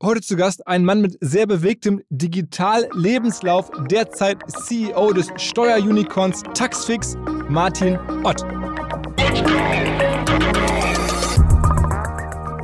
Heute 0.00 0.20
zu 0.20 0.36
Gast 0.36 0.64
ein 0.68 0.84
Mann 0.84 1.00
mit 1.00 1.18
sehr 1.20 1.48
bewegtem 1.48 2.00
Digital-Lebenslauf, 2.08 3.68
derzeit 3.90 4.38
CEO 4.48 5.12
des 5.12 5.26
Steuerunicorns 5.38 6.44
Taxfix, 6.54 7.16
Martin 7.48 7.98
Ott. 8.22 8.44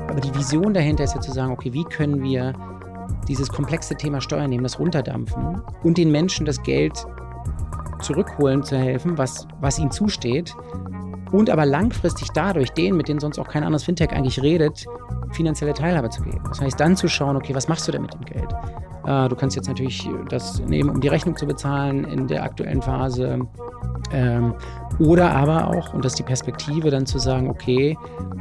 Aber 0.08 0.20
die 0.20 0.32
Vision 0.32 0.72
dahinter 0.72 1.02
ist 1.02 1.16
ja 1.16 1.20
zu 1.20 1.32
sagen, 1.32 1.50
okay, 1.50 1.72
wie 1.72 1.82
können 1.82 2.22
wir 2.22 2.52
dieses 3.26 3.48
komplexe 3.48 3.96
Thema 3.96 4.20
Steuern 4.20 4.50
nehmen, 4.50 4.62
das 4.62 4.78
runterdampfen 4.78 5.60
und 5.82 5.98
den 5.98 6.12
Menschen 6.12 6.46
das 6.46 6.62
Geld 6.62 7.04
zurückholen 8.00 8.62
zu 8.62 8.78
helfen, 8.78 9.18
was, 9.18 9.48
was 9.60 9.80
ihnen 9.80 9.90
zusteht. 9.90 10.54
Und 11.34 11.50
aber 11.50 11.66
langfristig 11.66 12.28
dadurch 12.32 12.70
denen, 12.70 12.96
mit 12.96 13.08
denen 13.08 13.18
sonst 13.18 13.40
auch 13.40 13.48
kein 13.48 13.64
anderes 13.64 13.82
Fintech 13.82 14.12
eigentlich 14.12 14.40
redet, 14.40 14.86
finanzielle 15.32 15.74
Teilhabe 15.74 16.08
zu 16.08 16.22
geben. 16.22 16.40
Das 16.48 16.60
heißt, 16.60 16.78
dann 16.78 16.94
zu 16.96 17.08
schauen, 17.08 17.34
okay, 17.34 17.52
was 17.56 17.66
machst 17.66 17.88
du 17.88 17.92
denn 17.92 18.02
mit 18.02 18.14
dem 18.14 18.20
Geld? 18.20 18.52
Äh, 19.04 19.28
du 19.28 19.34
kannst 19.34 19.56
jetzt 19.56 19.66
natürlich 19.66 20.08
das 20.28 20.60
nehmen, 20.60 20.90
um 20.90 21.00
die 21.00 21.08
Rechnung 21.08 21.36
zu 21.36 21.44
bezahlen 21.44 22.04
in 22.04 22.28
der 22.28 22.44
aktuellen 22.44 22.80
Phase. 22.80 23.40
Ähm, 24.12 24.54
oder 25.00 25.34
aber 25.34 25.66
auch, 25.66 25.92
und 25.92 26.04
das 26.04 26.12
ist 26.12 26.20
die 26.20 26.24
Perspektive, 26.24 26.90
dann 26.90 27.04
zu 27.04 27.18
sagen, 27.18 27.50
okay, 27.50 27.98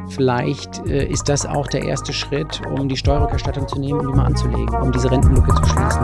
vielleicht 0.10 0.86
äh, 0.86 1.08
ist 1.08 1.28
das 1.30 1.48
auch 1.48 1.66
der 1.66 1.86
erste 1.86 2.14
Schritt, 2.14 2.62
um 2.78 2.88
die 2.88 2.98
Steuerrückerstattung 2.98 3.68
zu 3.68 3.80
nehmen 3.80 4.02
und 4.02 4.12
die 4.12 4.18
mal 4.18 4.26
anzulegen, 4.28 4.76
um 4.76 4.92
diese 4.92 5.10
Rentenlücke 5.10 5.52
zu 5.56 5.66
schließen. 5.66 6.04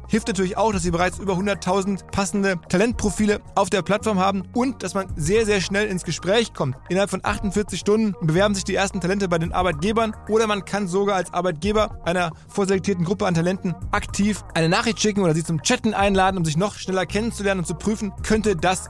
Hilft 0.11 0.27
natürlich 0.27 0.57
auch, 0.57 0.73
dass 0.73 0.83
sie 0.83 0.91
bereits 0.91 1.19
über 1.19 1.35
100.000 1.35 2.11
passende 2.11 2.59
Talentprofile 2.67 3.39
auf 3.55 3.69
der 3.69 3.81
Plattform 3.81 4.19
haben 4.19 4.43
und 4.53 4.83
dass 4.83 4.93
man 4.93 5.07
sehr, 5.15 5.45
sehr 5.45 5.61
schnell 5.61 5.87
ins 5.87 6.03
Gespräch 6.03 6.53
kommt. 6.53 6.75
Innerhalb 6.89 7.09
von 7.09 7.21
48 7.23 7.79
Stunden 7.79 8.13
bewerben 8.19 8.53
sich 8.53 8.65
die 8.65 8.75
ersten 8.75 8.99
Talente 8.99 9.29
bei 9.29 9.37
den 9.37 9.53
Arbeitgebern 9.53 10.13
oder 10.27 10.47
man 10.47 10.65
kann 10.65 10.89
sogar 10.89 11.15
als 11.15 11.33
Arbeitgeber 11.33 11.97
einer 12.03 12.31
vorselektierten 12.49 13.05
Gruppe 13.05 13.25
an 13.25 13.35
Talenten 13.35 13.73
aktiv 13.91 14.43
eine 14.53 14.67
Nachricht 14.67 14.99
schicken 14.99 15.21
oder 15.21 15.33
sie 15.33 15.45
zum 15.45 15.61
Chatten 15.61 15.93
einladen, 15.93 16.35
um 16.37 16.43
sich 16.43 16.57
noch 16.57 16.75
schneller 16.75 17.05
kennenzulernen 17.05 17.61
und 17.61 17.65
zu 17.65 17.75
prüfen, 17.75 18.11
könnte 18.21 18.57
das 18.57 18.89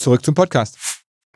Zurück 0.00 0.24
zum 0.24 0.34
Podcast. 0.34 0.78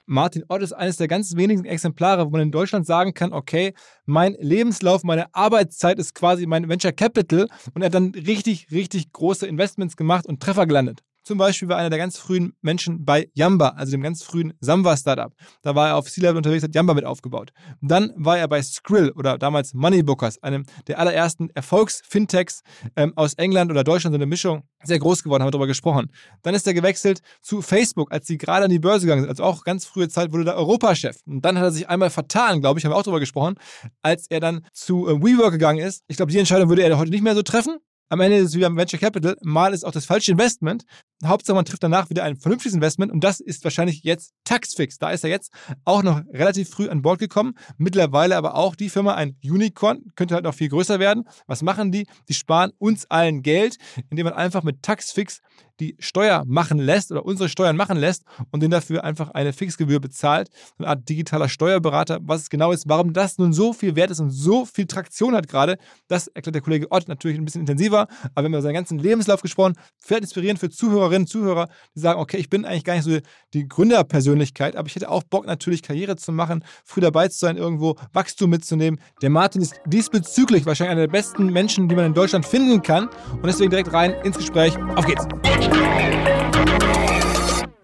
Martin 0.06 0.42
Ott 0.48 0.62
ist 0.62 0.72
eines 0.72 0.96
der 0.96 1.06
ganz 1.06 1.36
wenigen 1.36 1.66
Exemplare, 1.66 2.24
wo 2.24 2.30
man 2.30 2.40
in 2.40 2.50
Deutschland 2.50 2.86
sagen 2.86 3.12
kann, 3.12 3.34
okay, 3.34 3.74
mein 4.06 4.34
Lebenslauf, 4.40 5.04
meine 5.04 5.34
Arbeitszeit 5.34 5.98
ist 5.98 6.14
quasi 6.14 6.46
mein 6.46 6.66
Venture 6.66 6.92
Capital 6.92 7.46
und 7.74 7.82
er 7.82 7.86
hat 7.86 7.94
dann 7.94 8.14
richtig, 8.14 8.68
richtig 8.70 9.12
große 9.12 9.46
Investments 9.46 9.98
gemacht 9.98 10.24
und 10.24 10.40
Treffer 10.40 10.64
gelandet. 10.64 11.02
Zum 11.24 11.38
Beispiel 11.38 11.68
war 11.68 11.78
einer 11.78 11.88
der 11.88 11.98
ganz 11.98 12.18
frühen 12.18 12.52
Menschen 12.60 13.04
bei 13.04 13.30
Yamba, 13.32 13.70
also 13.70 13.92
dem 13.92 14.02
ganz 14.02 14.22
frühen 14.22 14.52
Samba-Startup. 14.60 15.32
Da 15.62 15.74
war 15.74 15.88
er 15.88 15.96
auf 15.96 16.10
C-Level 16.10 16.36
unterwegs, 16.36 16.62
hat 16.62 16.74
Yamba 16.74 16.92
mit 16.92 17.06
aufgebaut. 17.06 17.50
Dann 17.80 18.12
war 18.16 18.36
er 18.36 18.46
bei 18.46 18.62
Skrill 18.62 19.10
oder 19.10 19.38
damals 19.38 19.72
Moneybookers, 19.72 20.42
einem 20.42 20.66
der 20.86 20.98
allerersten 20.98 21.48
Erfolgs-Fintechs 21.50 22.60
ähm, 22.96 23.14
aus 23.16 23.32
England 23.34 23.70
oder 23.70 23.84
Deutschland, 23.84 24.12
so 24.12 24.18
eine 24.18 24.26
Mischung. 24.26 24.64
Sehr 24.82 24.98
groß 24.98 25.22
geworden, 25.22 25.42
haben 25.42 25.46
wir 25.48 25.52
darüber 25.52 25.66
gesprochen. 25.66 26.10
Dann 26.42 26.54
ist 26.54 26.66
er 26.66 26.74
gewechselt 26.74 27.20
zu 27.40 27.62
Facebook, 27.62 28.12
als 28.12 28.26
sie 28.26 28.36
gerade 28.36 28.66
an 28.66 28.70
die 28.70 28.78
Börse 28.78 29.06
gegangen 29.06 29.22
sind. 29.22 29.30
Also 29.30 29.44
auch 29.44 29.64
ganz 29.64 29.86
frühe 29.86 30.10
Zeit 30.10 30.30
wurde 30.30 30.50
er 30.50 30.56
Europachef. 30.56 31.16
Und 31.24 31.42
dann 31.42 31.56
hat 31.56 31.64
er 31.64 31.72
sich 31.72 31.88
einmal 31.88 32.10
vertan, 32.10 32.60
glaube 32.60 32.78
ich, 32.78 32.84
haben 32.84 32.92
wir 32.92 32.96
auch 32.96 33.02
darüber 33.02 33.20
gesprochen, 33.20 33.54
als 34.02 34.26
er 34.28 34.40
dann 34.40 34.66
zu 34.74 35.08
äh, 35.08 35.22
WeWork 35.22 35.52
gegangen 35.52 35.78
ist. 35.78 36.02
Ich 36.06 36.18
glaube, 36.18 36.32
die 36.32 36.38
Entscheidung 36.38 36.68
würde 36.68 36.82
er 36.82 36.98
heute 36.98 37.10
nicht 37.10 37.22
mehr 37.24 37.34
so 37.34 37.42
treffen. 37.42 37.78
Am 38.10 38.20
Ende 38.20 38.36
ist 38.36 38.50
es 38.50 38.54
wie 38.54 38.60
beim 38.60 38.76
Venture 38.76 39.00
Capital. 39.00 39.36
Mal 39.42 39.72
ist 39.72 39.84
auch 39.84 39.92
das 39.92 40.04
falsche 40.04 40.30
Investment. 40.30 40.84
Hauptsache, 41.28 41.54
man 41.54 41.64
trifft 41.64 41.82
danach 41.82 42.10
wieder 42.10 42.24
ein 42.24 42.36
vernünftiges 42.36 42.74
Investment 42.74 43.12
und 43.12 43.22
das 43.22 43.40
ist 43.40 43.64
wahrscheinlich 43.64 44.02
jetzt 44.02 44.32
Taxfix. 44.44 44.98
Da 44.98 45.10
ist 45.10 45.24
er 45.24 45.30
jetzt 45.30 45.52
auch 45.84 46.02
noch 46.02 46.22
relativ 46.32 46.70
früh 46.70 46.88
an 46.88 47.02
Bord 47.02 47.18
gekommen. 47.18 47.54
Mittlerweile 47.76 48.36
aber 48.36 48.54
auch 48.54 48.74
die 48.74 48.90
Firma 48.90 49.14
ein 49.14 49.36
Unicorn, 49.42 50.02
könnte 50.16 50.34
halt 50.34 50.44
noch 50.44 50.54
viel 50.54 50.68
größer 50.68 50.98
werden. 50.98 51.24
Was 51.46 51.62
machen 51.62 51.92
die? 51.92 52.06
Die 52.28 52.34
sparen 52.34 52.72
uns 52.78 53.10
allen 53.10 53.42
Geld, 53.42 53.76
indem 54.10 54.24
man 54.24 54.34
einfach 54.34 54.62
mit 54.62 54.82
Taxfix 54.82 55.40
die 55.80 55.96
Steuer 55.98 56.44
machen 56.46 56.78
lässt 56.78 57.10
oder 57.10 57.24
unsere 57.24 57.48
Steuern 57.48 57.76
machen 57.76 57.96
lässt 57.96 58.22
und 58.50 58.62
den 58.62 58.70
dafür 58.70 59.04
einfach 59.04 59.30
eine 59.30 59.52
Fixgebühr 59.52 60.00
bezahlt. 60.00 60.48
Eine 60.78 60.88
Art 60.88 61.08
digitaler 61.08 61.48
Steuerberater. 61.48 62.18
Was 62.22 62.42
es 62.42 62.50
genau 62.50 62.72
ist, 62.72 62.88
warum 62.88 63.12
das 63.12 63.38
nun 63.38 63.52
so 63.52 63.72
viel 63.72 63.96
wert 63.96 64.10
ist 64.10 64.20
und 64.20 64.30
so 64.30 64.64
viel 64.64 64.86
Traktion 64.86 65.34
hat 65.34 65.48
gerade, 65.48 65.78
das 66.08 66.28
erklärt 66.28 66.54
der 66.54 66.62
Kollege 66.62 66.90
Ott 66.90 67.08
natürlich 67.08 67.38
ein 67.38 67.44
bisschen 67.44 67.62
intensiver. 67.62 68.02
Aber 68.34 68.42
wir 68.42 68.44
haben 68.44 68.54
über 68.54 68.62
seinen 68.62 68.74
ganzen 68.74 68.98
Lebenslauf 68.98 69.42
gesprochen. 69.42 69.74
Vielleicht 69.98 70.24
inspirierend 70.24 70.60
für 70.60 70.70
Zuhörerinnen 70.70 71.13
und 71.22 71.28
Zuhörer, 71.28 71.68
die 71.94 72.00
sagen, 72.00 72.20
okay, 72.20 72.36
ich 72.36 72.50
bin 72.50 72.64
eigentlich 72.64 72.84
gar 72.84 72.94
nicht 72.94 73.04
so 73.04 73.18
die 73.52 73.68
Gründerpersönlichkeit, 73.68 74.76
aber 74.76 74.88
ich 74.88 74.94
hätte 74.94 75.10
auch 75.10 75.22
Bock 75.22 75.46
natürlich 75.46 75.82
Karriere 75.82 76.16
zu 76.16 76.32
machen, 76.32 76.64
früh 76.84 77.00
dabei 77.00 77.28
zu 77.28 77.38
sein, 77.38 77.56
irgendwo 77.56 77.96
Wachstum 78.12 78.50
mitzunehmen. 78.50 79.00
Der 79.22 79.30
Martin 79.30 79.62
ist 79.62 79.80
diesbezüglich 79.86 80.66
wahrscheinlich 80.66 80.92
einer 80.92 81.02
der 81.02 81.12
besten 81.12 81.46
Menschen, 81.46 81.88
die 81.88 81.94
man 81.94 82.06
in 82.06 82.14
Deutschland 82.14 82.46
finden 82.46 82.82
kann. 82.82 83.08
Und 83.32 83.46
deswegen 83.46 83.70
direkt 83.70 83.92
rein 83.92 84.12
ins 84.24 84.36
Gespräch. 84.36 84.76
Auf 84.96 85.06
geht's! 85.06 85.26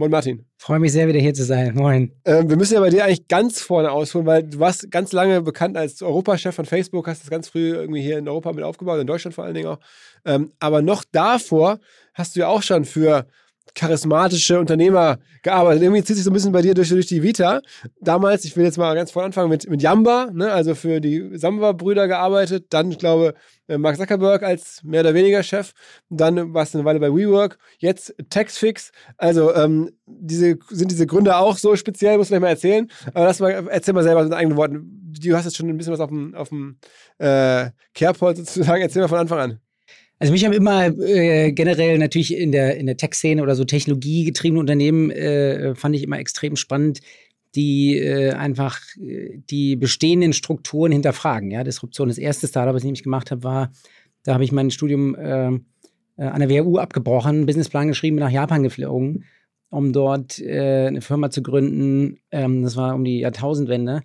Moin 0.01 0.11
Martin. 0.11 0.47
Freue 0.57 0.79
mich 0.79 0.93
sehr, 0.93 1.07
wieder 1.09 1.21
hier 1.21 1.35
zu 1.35 1.45
sein. 1.45 1.75
Moin. 1.75 2.11
Ähm, 2.25 2.49
wir 2.49 2.57
müssen 2.57 2.73
ja 2.73 2.81
bei 2.81 2.89
dir 2.89 3.05
eigentlich 3.05 3.29
ganz 3.29 3.61
vorne 3.61 3.91
ausholen, 3.91 4.27
weil 4.27 4.45
du 4.45 4.59
warst 4.59 4.91
ganz 4.91 5.13
lange 5.13 5.43
bekannt 5.43 5.77
als 5.77 6.01
Europachef 6.01 6.55
von 6.55 6.65
Facebook, 6.65 7.07
hast 7.07 7.21
das 7.23 7.29
ganz 7.29 7.49
früh 7.49 7.75
irgendwie 7.75 8.01
hier 8.01 8.17
in 8.17 8.27
Europa 8.27 8.51
mit 8.55 8.65
aufgebaut, 8.65 8.99
in 8.99 9.07
Deutschland 9.07 9.35
vor 9.35 9.45
allen 9.45 9.53
Dingen 9.53 9.69
auch. 9.69 9.79
Ähm, 10.25 10.53
aber 10.59 10.81
noch 10.81 11.05
davor 11.13 11.81
hast 12.15 12.37
du 12.37 12.41
ja 12.41 12.49
auch 12.49 12.63
schon 12.63 12.85
für 12.85 13.27
charismatische 13.75 14.59
Unternehmer 14.59 15.19
gearbeitet. 15.43 15.83
Irgendwie 15.83 16.03
zieht 16.03 16.17
sich 16.17 16.25
so 16.25 16.31
ein 16.31 16.35
bisschen 16.35 16.53
bei 16.53 16.63
dir 16.63 16.75
durch, 16.75 16.89
durch 16.89 17.07
die 17.07 17.23
Vita. 17.23 17.61
Damals, 18.01 18.45
ich 18.45 18.57
will 18.57 18.65
jetzt 18.65 18.79
mal 18.79 18.95
ganz 18.95 19.11
vorne 19.11 19.27
anfangen, 19.27 19.51
mit, 19.51 19.69
mit 19.69 19.83
Yamba, 19.83 20.31
ne, 20.33 20.53
also 20.53 20.75
für 20.75 21.01
die 21.01 21.31
Samba-Brüder 21.37 22.09
gearbeitet. 22.09 22.67
Dann, 22.71 22.91
ich 22.91 22.99
glaube, 22.99 23.35
äh, 23.69 23.79
Mark 23.79 23.97
Zuckerberg 23.97 24.43
als 24.43 24.83
mehr 24.83 25.01
oder 25.01 25.15
weniger 25.15 25.43
Chef. 25.43 25.73
Dann 26.09 26.53
warst 26.55 26.75
du 26.75 26.79
eine 26.79 26.85
Weile 26.85 27.01
bei 27.01 27.09
WeWork. 27.09 27.59
Jetzt 27.79 28.15
Taxfix. 28.29 28.93
Also, 29.17 29.55
ähm, 29.55 29.91
diese, 30.07 30.59
sind 30.69 30.91
diese 30.91 31.07
Gründe 31.07 31.37
auch 31.37 31.57
so 31.57 31.77
speziell, 31.77 32.19
muss 32.19 32.31
man 32.31 32.41
mal 32.41 32.49
erzählen. 32.49 32.91
Aber 33.15 33.27
lass 33.27 33.41
mal, 33.41 33.69
erzähl 33.69 33.95
mal 33.95 34.03
selber 34.03 34.23
in 34.23 34.33
eigenen 34.33 34.57
Worten. 34.57 35.13
Du 35.21 35.37
hast 35.37 35.45
jetzt 35.45 35.57
schon 35.57 35.69
ein 35.69 35.77
bisschen 35.77 35.93
was 35.93 36.01
auf 36.01 36.11
dem, 36.11 36.35
auf 36.35 36.49
dem 36.49 36.79
äh, 37.19 37.71
Kerbholz 37.95 38.39
sozusagen. 38.39 38.83
Erzähl 38.83 39.03
mal 39.03 39.09
von 39.09 39.19
Anfang 39.19 39.39
an. 39.39 39.61
Also 40.21 40.35
mich 40.35 40.45
haben 40.45 40.53
immer 40.53 40.87
äh, 41.01 41.51
generell 41.53 41.97
natürlich 41.97 42.37
in 42.37 42.53
der, 42.53 42.77
in 42.77 42.85
der 42.85 42.99
Tech-Szene 42.99 43.43
oder 43.43 43.57
so 43.57 43.65
technologiegetriebene 43.65 44.61
Unternehmen 44.61 45.11
äh, 45.11 45.75
fand 45.75 45.97
ich 45.97 46.03
immer 46.03 46.19
extrem 46.19 46.57
spannend, 46.57 47.01
die 47.55 47.97
äh, 47.97 48.33
einfach 48.33 48.79
äh, 49.01 49.39
die 49.49 49.77
bestehenden 49.77 50.35
Strukturen 50.35 50.93
hinterfragen. 50.93 51.51
Ja, 51.51 51.65
Disruption. 51.65 52.09
Das 52.09 52.19
erste 52.19 52.47
Startup, 52.49 52.75
was 52.75 52.83
ich 52.83 52.87
nämlich 52.87 53.03
gemacht 53.03 53.31
habe, 53.31 53.43
war, 53.45 53.73
da 54.25 54.35
habe 54.35 54.45
ich 54.45 54.53
mein 54.53 54.71
Studium 54.71 55.15
äh, 55.15 55.53
äh, 56.21 56.25
an 56.25 56.41
der 56.41 56.51
WHU 56.51 56.77
abgebrochen, 56.77 57.37
einen 57.37 57.47
Businessplan 57.47 57.89
geschrieben, 57.89 58.17
nach 58.17 58.31
Japan 58.31 58.63
geflogen, 58.63 59.25
um 59.71 59.95
dort 59.95 60.39
äh, 60.39 60.87
eine 60.87 61.01
Firma 61.01 61.31
zu 61.31 61.43
gründen. 61.43 62.19
Ähm, 62.31 62.63
das 62.63 62.77
war 62.77 62.95
um 62.95 63.05
die 63.05 63.21
Jahrtausendwende, 63.21 64.03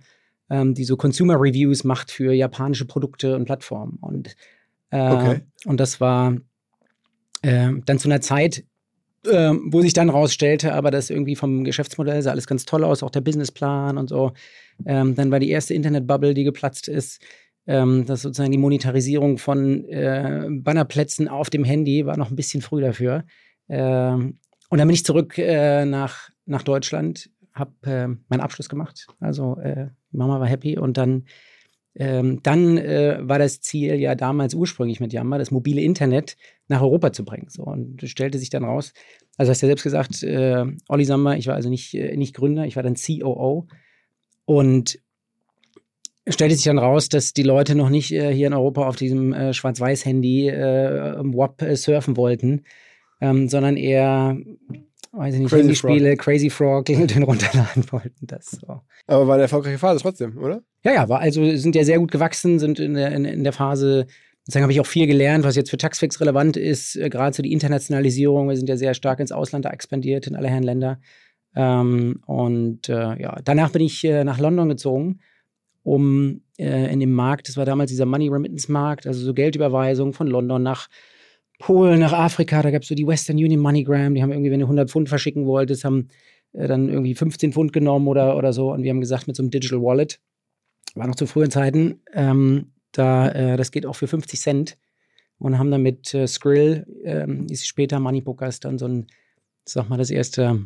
ähm, 0.50 0.74
die 0.74 0.86
so 0.86 0.96
Consumer 0.96 1.36
Reviews 1.36 1.84
macht 1.84 2.10
für 2.10 2.32
japanische 2.32 2.86
Produkte 2.86 3.36
und 3.36 3.44
Plattformen. 3.44 3.98
Und, 4.00 4.36
äh, 4.92 5.12
Okay. 5.12 5.42
und 5.66 5.80
das 5.80 6.00
war 6.00 6.36
äh, 7.42 7.72
dann 7.86 8.00
zu 8.00 8.08
einer 8.08 8.22
Zeit, 8.22 8.64
äh, 9.26 9.54
wo 9.66 9.82
sich 9.82 9.94
dann 9.94 10.10
rausstellte, 10.10 10.74
aber 10.74 10.92
das 10.92 11.10
irgendwie 11.10 11.36
vom 11.36 11.64
Geschäftsmodell 11.64 12.22
sah 12.22 12.32
alles 12.32 12.48
ganz 12.48 12.66
toll 12.66 12.84
aus, 12.84 13.04
auch 13.04 13.10
der 13.10 13.22
Businessplan 13.22 13.98
und 13.98 14.10
so. 14.10 14.34
Ähm, 14.86 15.16
dann 15.16 15.32
war 15.32 15.40
die 15.40 15.50
erste 15.50 15.74
Internetbubble, 15.74 16.34
die 16.34 16.44
geplatzt 16.44 16.88
ist. 16.88 17.22
Ähm, 17.68 18.06
das 18.06 18.22
sozusagen 18.22 18.52
die 18.52 18.58
Monetarisierung 18.60 19.38
von 19.38 19.86
äh, 19.86 20.48
Bannerplätzen 20.50 21.28
auf 21.28 21.50
dem 21.50 21.64
Handy 21.64 22.06
war 22.06 22.18
noch 22.18 22.30
ein 22.30 22.36
bisschen 22.36 22.62
früh 22.62 22.82
dafür. 22.82 23.24
Ähm, 23.70 24.38
und 24.70 24.78
dann 24.78 24.88
bin 24.88 24.94
ich 24.96 25.06
zurück 25.06 25.38
äh, 25.38 25.86
nach, 25.86 26.30
nach 26.46 26.62
Deutschland, 26.62 27.30
habe 27.54 27.72
äh, 27.84 28.08
meinen 28.28 28.42
Abschluss 28.42 28.70
gemacht. 28.70 29.08
Also 29.20 29.58
äh, 29.58 29.88
Mama 30.12 30.40
war 30.40 30.48
happy 30.48 30.78
und 30.78 30.98
dann, 30.98 31.26
ähm, 31.96 32.42
dann 32.44 32.78
äh, 32.78 33.20
war 33.22 33.40
das 33.40 33.62
Ziel 33.62 33.96
ja 33.96 34.16
damals 34.16 34.54
ursprünglich 34.54 35.00
mit 35.00 35.14
Yamba, 35.14 35.38
das 35.38 35.52
mobile 35.52 35.82
Internet 35.82 36.36
nach 36.68 36.82
Europa 36.82 37.14
zu 37.14 37.24
bringen. 37.24 37.48
So, 37.50 37.64
und 37.64 38.04
es 38.04 38.10
stellte 38.10 38.38
sich 38.38 38.50
dann 38.50 38.64
raus, 38.64 38.94
also 39.38 39.52
hast 39.52 39.62
du 39.62 39.66
ja 39.66 39.70
selbst 39.70 39.84
gesagt, 39.84 40.24
äh, 40.24 40.66
Olli 40.88 41.06
Samba, 41.06 41.36
ich 41.36 41.48
war 41.48 41.56
also 41.56 41.70
nicht, 41.70 41.94
äh, 41.94 42.16
nicht 42.18 42.36
Gründer, 42.36 42.66
ich 42.66 42.76
war 42.76 42.84
dann 42.84 42.96
COO. 42.96 43.68
Und 44.46 45.00
stellte 46.28 46.56
sich 46.56 46.66
dann 46.66 46.80
raus, 46.80 47.10
dass 47.10 47.34
die 47.34 47.44
Leute 47.44 47.76
noch 47.76 47.90
nicht 47.90 48.12
äh, 48.12 48.34
hier 48.34 48.48
in 48.48 48.54
Europa 48.54 48.88
auf 48.88 48.96
diesem 48.96 49.34
äh, 49.34 49.54
Schwarz-Weiß-Handy 49.54 50.50
äh, 50.50 51.16
WAP 51.20 51.62
äh, 51.62 51.76
surfen 51.76 52.18
wollten, 52.18 52.64
ähm, 53.22 53.48
sondern 53.48 53.78
eher, 53.78 54.38
weiß 55.12 55.36
ich 55.36 55.42
nicht, 55.42 55.50
Crazy 55.50 55.62
Handyspiele, 55.62 56.18
Crazy 56.18 56.50
Frog, 56.50 56.86
Klingeltöne 56.86 57.26
runterladen 57.26 57.92
wollten. 57.92 58.28
Das 58.28 58.52
so. 58.52 58.82
Aber 59.08 59.28
war 59.28 59.36
eine 59.36 59.44
erfolgreiche 59.44 59.78
Phase 59.78 60.02
trotzdem, 60.02 60.38
oder? 60.38 60.64
Ja, 60.86 60.94
ja, 60.94 61.10
war 61.10 61.20
also 61.20 61.56
sind 61.56 61.76
ja 61.76 61.84
sehr 61.84 61.98
gut 61.98 62.12
gewachsen, 62.12 62.60
sind 62.60 62.80
in 62.80 62.94
der, 62.94 63.12
in, 63.12 63.26
in 63.26 63.44
der 63.44 63.54
Phase, 63.54 64.06
deswegen 64.48 64.62
habe 64.62 64.72
ich 64.72 64.80
auch 64.80 64.86
viel 64.86 65.08
gelernt, 65.08 65.44
was 65.44 65.56
jetzt 65.56 65.72
für 65.72 65.78
Taxfix 65.78 66.22
relevant 66.22 66.58
ist, 66.58 66.96
äh, 66.96 67.10
gerade 67.10 67.36
so 67.36 67.42
die 67.42 67.52
Internationalisierung. 67.52 68.50
Wir 68.50 68.56
sind 68.56 68.70
ja 68.70 68.78
sehr 68.78 68.94
stark 68.94 69.20
ins 69.20 69.32
Ausland 69.32 69.66
expandiert, 69.66 70.28
in 70.28 70.36
alle 70.36 70.48
Herren 70.48 70.62
Länder. 70.62 71.00
Ähm, 71.56 72.22
und 72.28 72.88
äh, 72.88 73.20
ja, 73.20 73.40
danach 73.44 73.72
bin 73.72 73.82
ich 73.82 74.04
äh, 74.04 74.24
nach 74.24 74.38
London 74.40 74.70
gezogen, 74.70 75.22
um 75.82 76.42
äh, 76.60 76.94
in 76.94 77.00
dem 77.00 77.14
Markt, 77.14 77.48
das 77.48 77.58
war 77.58 77.66
damals 77.66 77.90
dieser 77.90 78.06
Money 78.06 78.30
Remittance 78.30 78.72
Markt, 78.72 79.08
also 79.08 79.26
so 79.26 79.34
Geldüberweisung 79.34 80.14
von 80.14 80.28
London 80.28 80.62
nach 80.62 80.88
Polen, 81.58 82.00
nach 82.00 82.14
Afrika, 82.14 82.62
da 82.62 82.70
gab 82.70 82.84
es 82.84 82.90
so 82.90 82.96
die 82.96 83.08
Western 83.08 83.38
Union 83.38 83.62
MoneyGram, 83.62 84.14
die 84.14 84.22
haben 84.22 84.32
irgendwie, 84.32 84.52
wenn 84.52 84.60
du 84.60 84.66
100 84.68 84.92
Pfund 84.92 85.10
verschicken 85.10 85.48
wolltest, 85.48 85.84
haben 85.84 86.10
äh, 86.54 86.68
dann 86.68 86.90
irgendwie 86.90 87.16
15 87.16 87.54
Pfund 87.54 87.74
genommen 87.74 88.08
oder, 88.08 88.38
oder 88.38 88.54
so. 88.54 88.72
Und 88.72 88.84
wir 88.84 88.92
haben 88.92 89.02
gesagt, 89.02 89.26
mit 89.26 89.36
so 89.36 89.42
einem 89.42 89.50
Digital 89.50 89.82
Wallet, 89.82 90.20
war 90.96 91.08
noch 91.08 91.16
zu 91.16 91.28
frühen 91.28 91.52
Zeiten, 91.52 92.02
ähm, 92.14 92.72
da, 92.92 93.30
äh, 93.30 93.58
das 93.58 93.72
geht 93.72 93.86
auch 93.86 93.96
für 93.96 94.08
50 94.08 94.40
Cent. 94.40 94.78
Und 95.38 95.60
haben 95.60 95.70
dann 95.70 95.82
mit 95.82 96.14
äh, 96.14 96.28
Skrill, 96.28 96.88
ähm, 97.04 97.48
ist 97.50 97.68
später 97.68 98.00
Moneybookers, 98.00 98.62
dann 98.62 98.78
so 98.78 98.88
ein, 98.88 99.08
sag 99.66 99.90
mal, 99.90 99.98
das 99.98 100.10
erste 100.10 100.66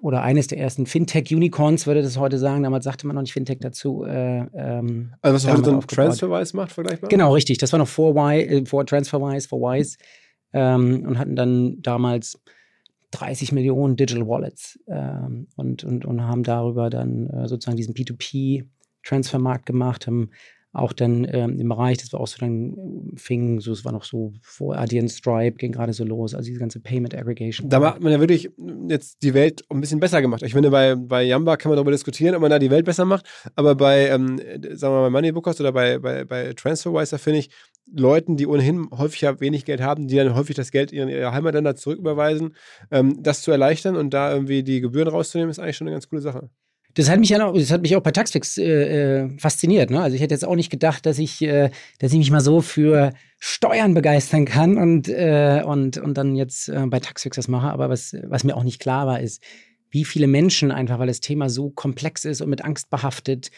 oder 0.00 0.22
eines 0.22 0.46
der 0.46 0.58
ersten 0.58 0.86
Fintech-Unicorns, 0.86 1.86
würde 1.86 2.02
das 2.02 2.16
heute 2.16 2.38
sagen. 2.38 2.62
Damals 2.62 2.84
sagte 2.84 3.06
man 3.06 3.14
noch 3.14 3.22
nicht 3.22 3.34
Fintech 3.34 3.58
dazu. 3.60 4.04
Äh, 4.04 4.46
ähm, 4.54 5.12
Also 5.20 5.34
was 5.34 5.44
heute 5.44 5.52
haben 5.52 5.64
so 5.64 5.70
ein. 5.72 5.80
Transferwise 5.80 6.56
macht, 6.56 6.72
vergleichbar? 6.72 7.08
Genau, 7.08 7.34
richtig. 7.34 7.58
Das 7.58 7.72
war 7.72 7.78
noch 7.78 7.88
vor, 7.88 8.16
y, 8.16 8.40
äh, 8.40 8.66
vor 8.66 8.86
TransferWise, 8.86 9.46
vor 9.46 9.60
Wise. 9.60 9.98
Ähm, 10.52 11.04
und 11.06 11.18
hatten 11.18 11.36
dann 11.36 11.82
damals 11.82 12.40
30 13.12 13.52
Millionen 13.52 13.96
Digital 13.96 14.26
Wallets 14.26 14.78
ähm, 14.88 15.48
und, 15.56 15.84
und, 15.84 16.04
und 16.04 16.22
haben 16.22 16.42
darüber 16.42 16.90
dann 16.90 17.28
äh, 17.28 17.48
sozusagen 17.48 17.76
diesen 17.76 17.94
P2P-Transfermarkt 19.04 19.66
gemacht, 19.66 20.06
haben 20.06 20.30
auch 20.72 20.92
dann 20.92 21.26
ähm, 21.32 21.58
im 21.58 21.68
Bereich, 21.68 21.98
das 21.98 22.12
war 22.12 22.20
auch 22.20 22.28
so 22.28 22.36
dann 22.38 22.74
äh, 23.12 23.18
fing, 23.18 23.58
so 23.58 23.72
es 23.72 23.84
war 23.84 23.90
noch 23.90 24.04
so 24.04 24.32
vor 24.40 24.76
Adyen 24.76 25.08
Stripe, 25.08 25.56
ging 25.56 25.72
gerade 25.72 25.92
so 25.92 26.04
los, 26.04 26.32
also 26.32 26.46
diese 26.46 26.60
ganze 26.60 26.78
Payment 26.78 27.12
Aggregation. 27.12 27.68
Da 27.68 27.82
hat 27.82 28.00
man 28.00 28.12
ja 28.12 28.20
wirklich 28.20 28.50
jetzt 28.88 29.20
die 29.24 29.34
Welt 29.34 29.64
ein 29.68 29.80
bisschen 29.80 29.98
besser 29.98 30.22
gemacht. 30.22 30.42
Ich 30.42 30.52
finde, 30.52 30.70
bei, 30.70 30.94
bei 30.94 31.24
Yamba 31.24 31.56
kann 31.56 31.70
man 31.70 31.76
darüber 31.76 31.90
diskutieren, 31.90 32.36
ob 32.36 32.42
man 32.42 32.52
da 32.52 32.60
die 32.60 32.70
Welt 32.70 32.84
besser 32.84 33.04
macht. 33.04 33.26
Aber 33.56 33.74
bei, 33.74 34.10
ähm, 34.10 34.38
sagen 34.38 34.94
wir 34.94 35.00
mal, 35.00 35.02
bei 35.02 35.10
Moneybookers 35.10 35.60
oder 35.60 35.72
bei, 35.72 35.98
bei, 35.98 36.24
bei 36.24 36.52
Transferwise, 36.52 37.10
da 37.10 37.18
finde 37.18 37.40
ich, 37.40 37.50
Leuten, 37.92 38.36
die 38.36 38.46
ohnehin 38.46 38.88
häufig 38.92 39.22
ja 39.22 39.40
wenig 39.40 39.64
Geld 39.64 39.80
haben, 39.80 40.06
die 40.06 40.14
dann 40.14 40.36
häufig 40.36 40.54
das 40.54 40.70
Geld 40.70 40.92
in 40.92 41.08
ihre 41.08 41.32
Heimatländer 41.32 41.74
zurücküberweisen, 41.74 42.54
ähm, 42.92 43.20
das 43.20 43.42
zu 43.42 43.50
erleichtern 43.50 43.96
und 43.96 44.14
da 44.14 44.32
irgendwie 44.32 44.62
die 44.62 44.80
Gebühren 44.80 45.08
rauszunehmen, 45.08 45.50
ist 45.50 45.58
eigentlich 45.58 45.76
schon 45.76 45.88
eine 45.88 45.96
ganz 45.96 46.08
coole 46.08 46.22
Sache. 46.22 46.48
Das 46.94 47.08
hat 47.08 47.20
mich 47.20 47.28
ja 47.28 47.38
noch, 47.38 47.54
das 47.54 47.70
hat 47.70 47.82
mich 47.82 47.94
auch 47.96 48.02
bei 48.02 48.10
Taxfix 48.10 48.58
äh, 48.58 49.22
äh, 49.22 49.38
fasziniert. 49.38 49.90
Ne? 49.90 50.00
Also 50.00 50.16
ich 50.16 50.22
hätte 50.22 50.34
jetzt 50.34 50.44
auch 50.44 50.56
nicht 50.56 50.70
gedacht, 50.70 51.06
dass 51.06 51.18
ich, 51.18 51.40
äh, 51.42 51.70
dass 51.98 52.12
ich 52.12 52.18
mich 52.18 52.30
mal 52.30 52.40
so 52.40 52.60
für 52.60 53.12
Steuern 53.38 53.94
begeistern 53.94 54.44
kann 54.44 54.76
und, 54.76 55.08
äh, 55.08 55.62
und, 55.64 55.98
und 55.98 56.18
dann 56.18 56.36
jetzt 56.36 56.68
äh, 56.68 56.86
bei 56.86 57.00
Taxfix 57.00 57.36
das 57.36 57.48
mache. 57.48 57.68
Aber 57.68 57.88
was, 57.88 58.16
was 58.24 58.44
mir 58.44 58.56
auch 58.56 58.64
nicht 58.64 58.80
klar 58.80 59.06
war, 59.06 59.20
ist, 59.20 59.42
wie 59.90 60.04
viele 60.04 60.26
Menschen 60.26 60.70
einfach, 60.70 60.98
weil 60.98 61.06
das 61.06 61.20
Thema 61.20 61.48
so 61.48 61.70
komplex 61.70 62.24
ist 62.24 62.40
und 62.40 62.50
mit 62.50 62.64
Angst 62.64 62.90
behaftet, 62.90 63.50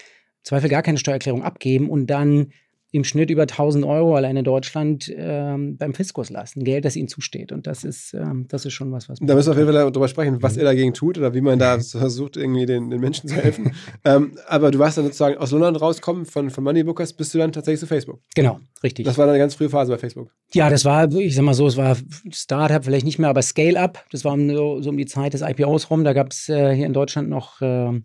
Zweifel 0.43 0.69
gar 0.69 0.83
keine 0.83 0.99
Steuererklärung 0.99 1.43
abgeben 1.43 1.89
und 1.89 2.07
dann 2.07 2.53
im 2.93 3.05
Schnitt 3.05 3.31
über 3.31 3.43
1000 3.43 3.87
Euro 3.87 4.15
allein 4.17 4.37
in 4.37 4.45
Deutschland 4.45 5.11
ähm, 5.17 5.79
beim 5.79 5.95
Fiskus 5.95 6.29
lassen. 6.29 6.63
Geld, 6.63 6.85
das 6.85 6.95
ihnen 6.95 7.09
zusteht. 7.09 7.51
Und 7.51 7.67
das 7.67 7.85
ist, 7.85 8.13
ähm, 8.13 8.45
das 8.49 8.67
ist 8.67 8.75
schon 8.75 8.93
was, 8.93 9.09
was 9.09 9.19
Da 9.19 9.35
müssen 9.35 9.49
wir 9.49 9.53
auf 9.53 9.59
jeden 9.59 9.73
Fall 9.73 9.91
darüber 9.91 10.09
sprechen, 10.09 10.43
was 10.43 10.59
er 10.59 10.65
dagegen 10.65 10.93
tut 10.93 11.17
oder 11.17 11.33
wie 11.33 11.41
man 11.41 11.59
da 11.59 11.81
versucht, 11.81 12.37
irgendwie 12.37 12.67
den, 12.67 12.91
den 12.91 13.01
Menschen 13.01 13.31
zu 13.31 13.37
helfen. 13.37 13.75
ähm, 14.05 14.37
aber 14.47 14.71
du 14.71 14.79
warst 14.79 14.99
dann 14.99 15.07
sozusagen 15.07 15.39
aus 15.39 15.53
London 15.53 15.75
rauskommen 15.77 16.27
von, 16.27 16.51
von 16.51 16.63
Moneybookers, 16.65 17.15
bist 17.15 17.33
du 17.33 17.39
dann 17.39 17.51
tatsächlich 17.51 17.81
zu 17.81 17.87
Facebook. 17.87 18.21
Genau, 18.35 18.61
richtig. 18.83 19.07
Das 19.07 19.17
war 19.17 19.25
dann 19.25 19.35
eine 19.35 19.43
ganz 19.43 19.55
frühe 19.55 19.71
Phase 19.71 19.91
bei 19.91 19.97
Facebook. 19.97 20.31
Ja, 20.53 20.69
das 20.69 20.85
war, 20.85 21.11
ich 21.11 21.35
sag 21.35 21.45
mal 21.45 21.55
so, 21.55 21.67
es 21.67 21.79
war 21.79 21.97
Startup 22.31 22.85
vielleicht 22.85 23.07
nicht 23.07 23.19
mehr, 23.19 23.31
aber 23.31 23.41
Scale-Up. 23.41 24.05
Das 24.11 24.23
war 24.27 24.35
um, 24.35 24.51
so, 24.51 24.83
so 24.83 24.91
um 24.91 24.99
die 24.99 25.07
Zeit 25.07 25.33
des 25.33 25.41
IPOs 25.41 25.91
rum. 25.91 26.05
Da 26.05 26.13
gab 26.13 26.31
es 26.31 26.51
äh, 26.51 26.75
hier 26.75 26.85
in 26.85 26.93
Deutschland 26.93 27.31
noch 27.31 27.63
äh, 27.63 28.01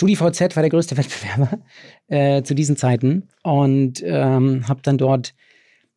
StudiVZ, 0.00 0.56
war 0.56 0.62
der 0.62 0.70
größte 0.70 0.96
Wettbewerber 0.96 1.58
äh, 2.08 2.42
zu 2.42 2.54
diesen 2.54 2.76
Zeiten. 2.76 3.28
Und 3.42 4.02
ähm, 4.04 4.66
habe 4.66 4.80
dann 4.82 4.98
dort 4.98 5.34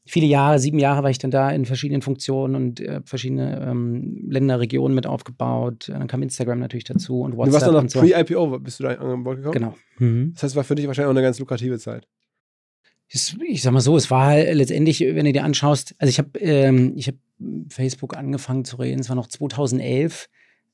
viele 0.06 0.26
Jahre, 0.26 0.60
sieben 0.60 0.80
Jahre 0.80 1.04
war 1.04 1.10
ich 1.10 1.18
dann 1.18 1.32
da 1.32 1.50
in 1.52 1.66
verschiedenen 1.66 2.02
Funktionen 2.02 2.56
und 2.56 2.82
äh, 2.82 3.02
verschiedene 3.06 3.66
ähm, 3.66 4.26
Länder, 4.30 4.60
Regionen 4.60 4.94
mit 4.94 5.08
aufgebaut. 5.08 5.86
Dann 5.88 6.08
kam 6.08 6.22
Instagram 6.22 6.60
natürlich 6.60 6.84
dazu 6.84 7.22
und 7.22 7.32
Du 7.32 7.38
WhatsApp 7.38 7.54
warst 7.54 7.68
dann 7.68 7.84
noch 7.86 7.90
so. 7.90 8.02
pre-IPO, 8.02 8.60
bist 8.60 8.80
du 8.80 8.84
da 8.84 8.90
an 8.96 9.24
Bord 9.24 9.38
gekommen? 9.38 9.54
Genau. 9.54 9.76
Mhm. 10.00 10.32
Das 10.34 10.44
heißt, 10.44 10.56
war 10.58 10.66
für 10.66 10.76
dich 10.76 10.88
wahrscheinlich 10.88 11.08
auch 11.08 11.16
eine 11.16 11.22
ganz 11.22 11.40
lukrative 11.40 11.80
Zeit. 11.80 12.08
Ich 13.08 13.62
sag 13.62 13.72
mal 13.72 13.80
so, 13.80 13.96
es 13.96 14.10
war 14.10 14.26
halt 14.26 14.54
letztendlich, 14.56 15.02
wenn 15.02 15.26
du 15.26 15.32
dir 15.32 15.44
anschaust, 15.44 15.94
also 16.00 16.10
ich 16.10 16.18
habe 16.18 16.40
ähm, 16.40 16.94
ich 16.96 17.08
hab 17.08 17.16
Facebook 17.70 18.18
angefangen 18.18 18.66
zu 18.66 18.78
reden, 18.78 19.02
es 19.02 19.10
war 19.10 19.16
noch 19.16 19.28
2011. 19.28 20.30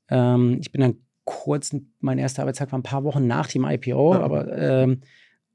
Ähm, 0.10 0.58
ich 0.62 0.72
bin 0.72 0.82
dann 0.82 0.96
kurz, 1.30 1.76
mein 2.00 2.18
erster 2.18 2.42
Arbeitstag 2.44 2.72
war 2.72 2.80
ein 2.80 2.84
paar 2.84 3.04
Wochen 3.04 3.28
nach 3.28 3.48
dem 3.48 3.66
IPO, 3.66 4.14
Ja. 4.14 4.22
aber 4.22 4.58
ähm, 4.58 5.02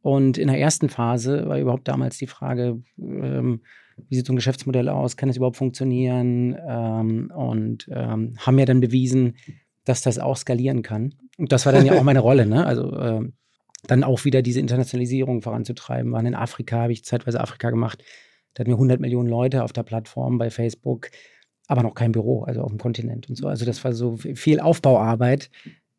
und 0.02 0.36
in 0.36 0.48
der 0.48 0.58
ersten 0.60 0.88
Phase 0.88 1.48
war 1.48 1.58
überhaupt 1.58 1.88
damals 1.88 2.18
die 2.18 2.26
Frage, 2.26 2.82
ähm, 2.98 3.60
wie 4.08 4.16
sieht 4.16 4.26
so 4.26 4.32
ein 4.32 4.36
Geschäftsmodell 4.36 4.88
aus, 4.88 5.16
kann 5.16 5.28
es 5.28 5.36
überhaupt 5.36 5.56
funktionieren? 5.56 6.56
Ähm, 6.68 7.32
und 7.34 7.88
ähm, 7.90 8.34
haben 8.38 8.58
ja 8.58 8.64
dann 8.66 8.80
bewiesen, 8.80 9.36
dass 9.84 10.02
das 10.02 10.18
auch 10.18 10.36
skalieren 10.36 10.82
kann. 10.82 11.14
Und 11.38 11.52
das 11.52 11.64
war 11.64 11.72
dann 11.72 11.86
ja 11.86 11.94
auch 11.94 12.02
meine 12.02 12.20
Rolle, 12.28 12.46
ne? 12.46 12.66
Also 12.66 12.98
ähm, 12.98 13.32
dann 13.86 14.04
auch 14.04 14.24
wieder 14.24 14.42
diese 14.42 14.60
Internationalisierung 14.60 15.42
voranzutreiben. 15.42 16.12
Waren 16.12 16.26
in 16.26 16.34
Afrika, 16.34 16.82
habe 16.82 16.92
ich 16.92 17.04
zeitweise 17.04 17.40
Afrika 17.40 17.70
gemacht. 17.70 18.02
Da 18.54 18.60
hatten 18.60 18.70
wir 18.70 18.76
100 18.76 19.00
Millionen 19.00 19.28
Leute 19.28 19.64
auf 19.64 19.72
der 19.72 19.82
Plattform 19.82 20.38
bei 20.38 20.50
Facebook, 20.50 21.10
aber 21.66 21.82
noch 21.82 21.94
kein 21.94 22.12
Büro, 22.12 22.42
also 22.42 22.60
auf 22.60 22.70
dem 22.70 22.78
Kontinent 22.78 23.28
und 23.28 23.36
so. 23.36 23.46
Also 23.46 23.64
das 23.64 23.82
war 23.84 23.92
so 23.92 24.16
viel 24.16 24.60
Aufbauarbeit. 24.60 25.50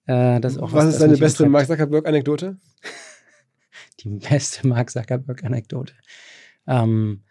Äh, 0.06 0.40
das 0.40 0.54
ist 0.54 0.60
auch 0.60 0.72
was, 0.72 0.86
das 0.86 0.94
ist 0.96 1.02
deine 1.02 1.18
beste. 1.18 1.48
Mark 1.48 1.68
Zuckerberg-Anekdote? 1.68 2.58
Die 4.02 4.10
beste 4.10 4.68
Mark 4.68 4.92
Zuckerberg-Anekdote. 4.92 5.94
Ähm, 6.68 7.24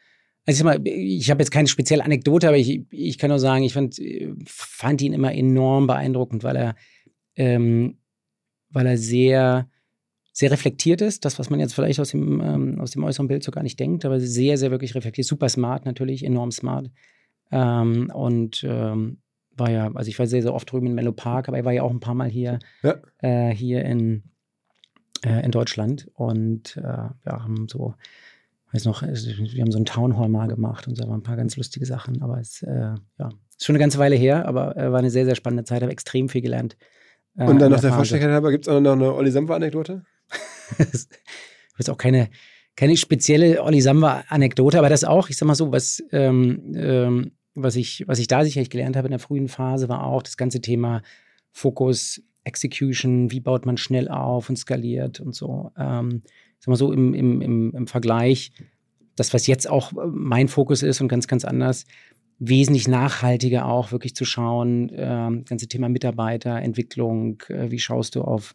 also 0.46 0.58
ich, 0.58 0.64
mal, 0.64 0.80
ich 0.86 1.30
habe 1.30 1.42
jetzt 1.42 1.50
keine 1.50 1.68
spezielle 1.68 2.04
Anekdote, 2.04 2.48
aber 2.48 2.58
ich, 2.58 2.82
ich 2.90 3.18
kann 3.18 3.30
nur 3.30 3.38
sagen, 3.38 3.64
ich 3.64 3.72
fand, 3.72 4.00
fand 4.46 5.00
ihn 5.00 5.14
immer 5.14 5.32
enorm 5.32 5.86
beeindruckend, 5.86 6.44
weil 6.44 6.56
er, 6.56 6.76
ähm, 7.36 7.98
weil 8.70 8.86
er 8.86 8.98
sehr, 8.98 9.68
sehr 10.32 10.50
reflektiert 10.50 11.00
ist. 11.00 11.24
Das, 11.24 11.38
was 11.38 11.48
man 11.48 11.60
jetzt 11.60 11.74
vielleicht 11.74 12.00
aus 12.00 12.10
dem, 12.10 12.40
ähm, 12.40 12.80
aus 12.80 12.90
dem 12.90 13.04
äußeren 13.04 13.28
Bild 13.28 13.42
so 13.42 13.52
gar 13.52 13.62
nicht 13.62 13.80
denkt, 13.80 14.04
aber 14.04 14.20
sehr, 14.20 14.58
sehr 14.58 14.70
wirklich 14.70 14.94
reflektiert. 14.94 15.26
Super 15.26 15.48
smart 15.48 15.86
natürlich, 15.86 16.24
enorm 16.24 16.50
smart. 16.50 16.90
Ähm, 17.54 18.10
und 18.12 18.64
ähm, 18.68 19.18
war 19.56 19.70
ja, 19.70 19.90
also 19.94 20.08
ich 20.08 20.18
war 20.18 20.26
sehr, 20.26 20.42
sehr 20.42 20.52
oft 20.52 20.70
drüben 20.70 20.88
in 20.88 20.94
Mellow 20.94 21.12
Park, 21.12 21.46
aber 21.46 21.56
er 21.56 21.64
war 21.64 21.72
ja 21.72 21.82
auch 21.84 21.92
ein 21.92 22.00
paar 22.00 22.14
Mal 22.14 22.28
hier, 22.28 22.58
Ja. 22.82 22.96
äh, 23.18 23.54
hier 23.54 23.84
in, 23.84 24.24
äh, 25.24 25.44
in 25.44 25.52
Deutschland 25.52 26.10
und 26.14 26.76
äh, 26.76 26.82
wir 26.82 27.32
haben 27.32 27.68
so, 27.68 27.94
weiß 28.72 28.86
noch, 28.86 29.02
wir 29.02 29.62
haben 29.62 29.70
so 29.70 29.78
einen 29.78 29.84
Townhall 29.84 30.28
mal 30.28 30.48
gemacht 30.48 30.88
und 30.88 30.96
so 30.96 31.04
waren 31.04 31.20
ein 31.20 31.22
paar 31.22 31.36
ganz 31.36 31.56
lustige 31.56 31.86
Sachen. 31.86 32.22
Aber 32.22 32.40
es 32.40 32.62
äh, 32.64 32.94
ja, 33.18 33.28
ist 33.50 33.64
schon 33.64 33.74
eine 33.74 33.80
ganze 33.80 33.98
Weile 33.98 34.16
her, 34.16 34.48
aber 34.48 34.76
äh, 34.76 34.90
war 34.90 34.98
eine 34.98 35.10
sehr, 35.10 35.24
sehr 35.24 35.36
spannende 35.36 35.62
Zeit, 35.62 35.82
habe 35.82 35.92
extrem 35.92 36.28
viel 36.28 36.42
gelernt. 36.42 36.76
Äh, 37.36 37.44
und 37.44 37.60
dann 37.60 37.70
noch 37.70 37.80
der 37.80 37.92
Vollständigkeit 37.92 38.32
halber, 38.34 38.50
gibt 38.50 38.66
es 38.66 38.72
auch 38.72 38.80
noch 38.80 38.92
eine 38.92 39.14
Olli 39.14 39.30
Samba-Anekdote? 39.30 40.02
das 40.78 41.08
ist 41.78 41.90
auch 41.90 41.98
keine, 41.98 42.30
keine 42.74 42.96
spezielle 42.96 43.62
Olli 43.62 43.80
Samba-Anekdote, 43.80 44.78
aber 44.78 44.88
das 44.88 45.04
auch, 45.04 45.28
ich 45.30 45.36
sag 45.36 45.46
mal 45.46 45.54
so, 45.54 45.70
was, 45.70 46.02
ähm, 46.10 46.72
ähm, 46.74 47.30
was, 47.54 47.76
ich, 47.76 48.04
was 48.06 48.18
ich 48.18 48.26
da 48.26 48.44
sicherlich 48.44 48.70
gelernt 48.70 48.96
habe 48.96 49.08
in 49.08 49.12
der 49.12 49.20
frühen 49.20 49.48
Phase, 49.48 49.88
war 49.88 50.04
auch 50.04 50.22
das 50.22 50.36
ganze 50.36 50.60
Thema 50.60 51.02
Fokus, 51.52 52.22
Execution, 52.44 53.30
wie 53.30 53.40
baut 53.40 53.66
man 53.66 53.76
schnell 53.76 54.08
auf 54.08 54.48
und 54.50 54.56
skaliert 54.56 55.20
und 55.20 55.34
so. 55.34 55.72
Ähm, 55.78 56.22
sag 56.58 56.68
mal 56.68 56.76
so 56.76 56.92
im, 56.92 57.14
im, 57.14 57.40
im, 57.40 57.74
im 57.74 57.86
Vergleich, 57.86 58.52
das, 59.16 59.32
was 59.32 59.46
jetzt 59.46 59.68
auch 59.68 59.92
mein 59.92 60.48
Fokus 60.48 60.82
ist 60.82 61.00
und 61.00 61.08
ganz, 61.08 61.26
ganz 61.26 61.44
anders, 61.44 61.86
wesentlich 62.38 62.88
nachhaltiger 62.88 63.66
auch 63.66 63.92
wirklich 63.92 64.14
zu 64.14 64.24
schauen, 64.24 64.90
äh, 64.90 65.42
ganze 65.44 65.68
Thema 65.68 65.88
Mitarbeiterentwicklung, 65.88 67.42
äh, 67.48 67.70
wie 67.70 67.78
schaust 67.78 68.16
du 68.16 68.22
auf, 68.22 68.52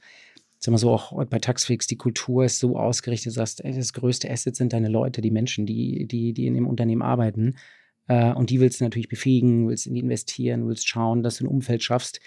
sag 0.59 0.71
mal 0.71 0.77
so, 0.77 0.91
auch 0.91 1.25
bei 1.25 1.39
Taxfix, 1.39 1.87
die 1.87 1.95
Kultur 1.95 2.45
ist 2.45 2.59
so 2.59 2.77
ausgerichtet, 2.77 3.35
du 3.37 3.41
ey, 3.63 3.73
das 3.73 3.93
größte 3.93 4.29
Asset 4.29 4.55
sind 4.55 4.73
deine 4.73 4.89
Leute, 4.89 5.21
die 5.21 5.31
Menschen, 5.31 5.65
die, 5.65 6.05
die, 6.05 6.33
die 6.33 6.47
in 6.47 6.55
dem 6.55 6.67
Unternehmen 6.67 7.01
arbeiten. 7.01 7.55
Äh, 8.09 8.33
und 8.33 8.49
die 8.49 8.59
willst 8.59 8.81
du 8.81 8.83
natürlich 8.83 9.07
befähigen, 9.07 9.69
willst 9.69 9.87
in 9.87 9.93
die 9.93 10.01
investieren, 10.01 10.67
willst 10.67 10.89
schauen, 10.89 11.23
dass 11.23 11.37
du 11.37 11.45
ein 11.45 11.47
Umfeld 11.47 11.83
schaffst, 11.83 12.19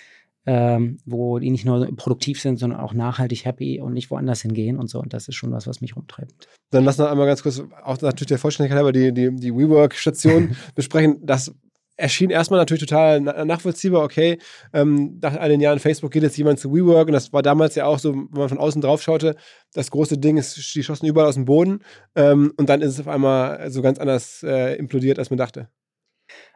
ähm, 0.47 0.99
wo 1.05 1.39
die 1.39 1.51
nicht 1.51 1.65
nur 1.65 1.95
produktiv 1.95 2.41
sind, 2.41 2.59
sondern 2.59 2.81
auch 2.81 2.95
nachhaltig 2.95 3.45
happy 3.45 3.81
und 3.81 3.93
nicht 3.93 4.11
woanders 4.11 4.43
hingehen 4.43 4.79
und 4.79 4.89
so. 4.89 5.01
Und 5.01 5.13
das 5.13 5.29
ist 5.29 5.35
schon 5.35 5.53
was, 5.53 5.67
was 5.67 5.81
mich 5.81 5.97
rumtreibt. 5.97 6.49
Dann 6.71 6.85
lass 6.85 6.99
noch 6.99 7.11
einmal 7.11 7.27
ganz 7.27 7.43
kurz, 7.43 7.63
auch 7.85 8.01
natürlich 8.01 8.29
der 8.29 8.39
Vollständigkeit 8.39 8.79
halber, 8.79 8.93
die, 8.93 9.13
die, 9.13 9.35
die 9.35 9.55
WeWork-Station 9.55 10.57
besprechen. 10.75 11.19
Das 11.23 11.53
erschien 12.03 12.31
erstmal 12.31 12.59
natürlich 12.59 12.81
total 12.81 13.21
nachvollziehbar, 13.21 14.03
okay, 14.03 14.39
ähm, 14.73 15.19
nach 15.23 15.37
all 15.37 15.49
den 15.49 15.61
Jahren 15.61 15.79
Facebook 15.79 16.11
geht 16.11 16.25
jetzt 16.25 16.37
jemand 16.37 16.59
zu 16.59 16.73
WeWork 16.73 17.07
und 17.07 17.13
das 17.13 17.33
war 17.33 17.43
damals 17.43 17.77
ja 17.77 17.87
auch 17.87 18.01
so, 18.01 18.13
wenn 18.13 18.27
man 18.33 18.49
von 18.49 18.59
außen 18.59 18.83
drauf 18.83 19.01
schaute, 19.03 19.37
das 19.73 19.91
große 19.91 20.19
Ding 20.19 20.37
ist, 20.37 20.75
die 20.75 20.83
schossen 20.83 21.07
überall 21.07 21.29
aus 21.29 21.37
dem 21.37 21.45
Boden 21.45 21.79
ähm, 22.17 22.53
und 22.57 22.69
dann 22.69 22.83
ist 22.83 22.95
es 22.95 23.01
auf 23.01 23.09
einmal 23.09 23.71
so 23.71 23.83
ganz 23.83 24.01
anders 24.01 24.43
äh, 24.43 24.77
implodiert, 24.77 25.21
als 25.21 25.31
man 25.31 25.37
dachte. 25.37 25.69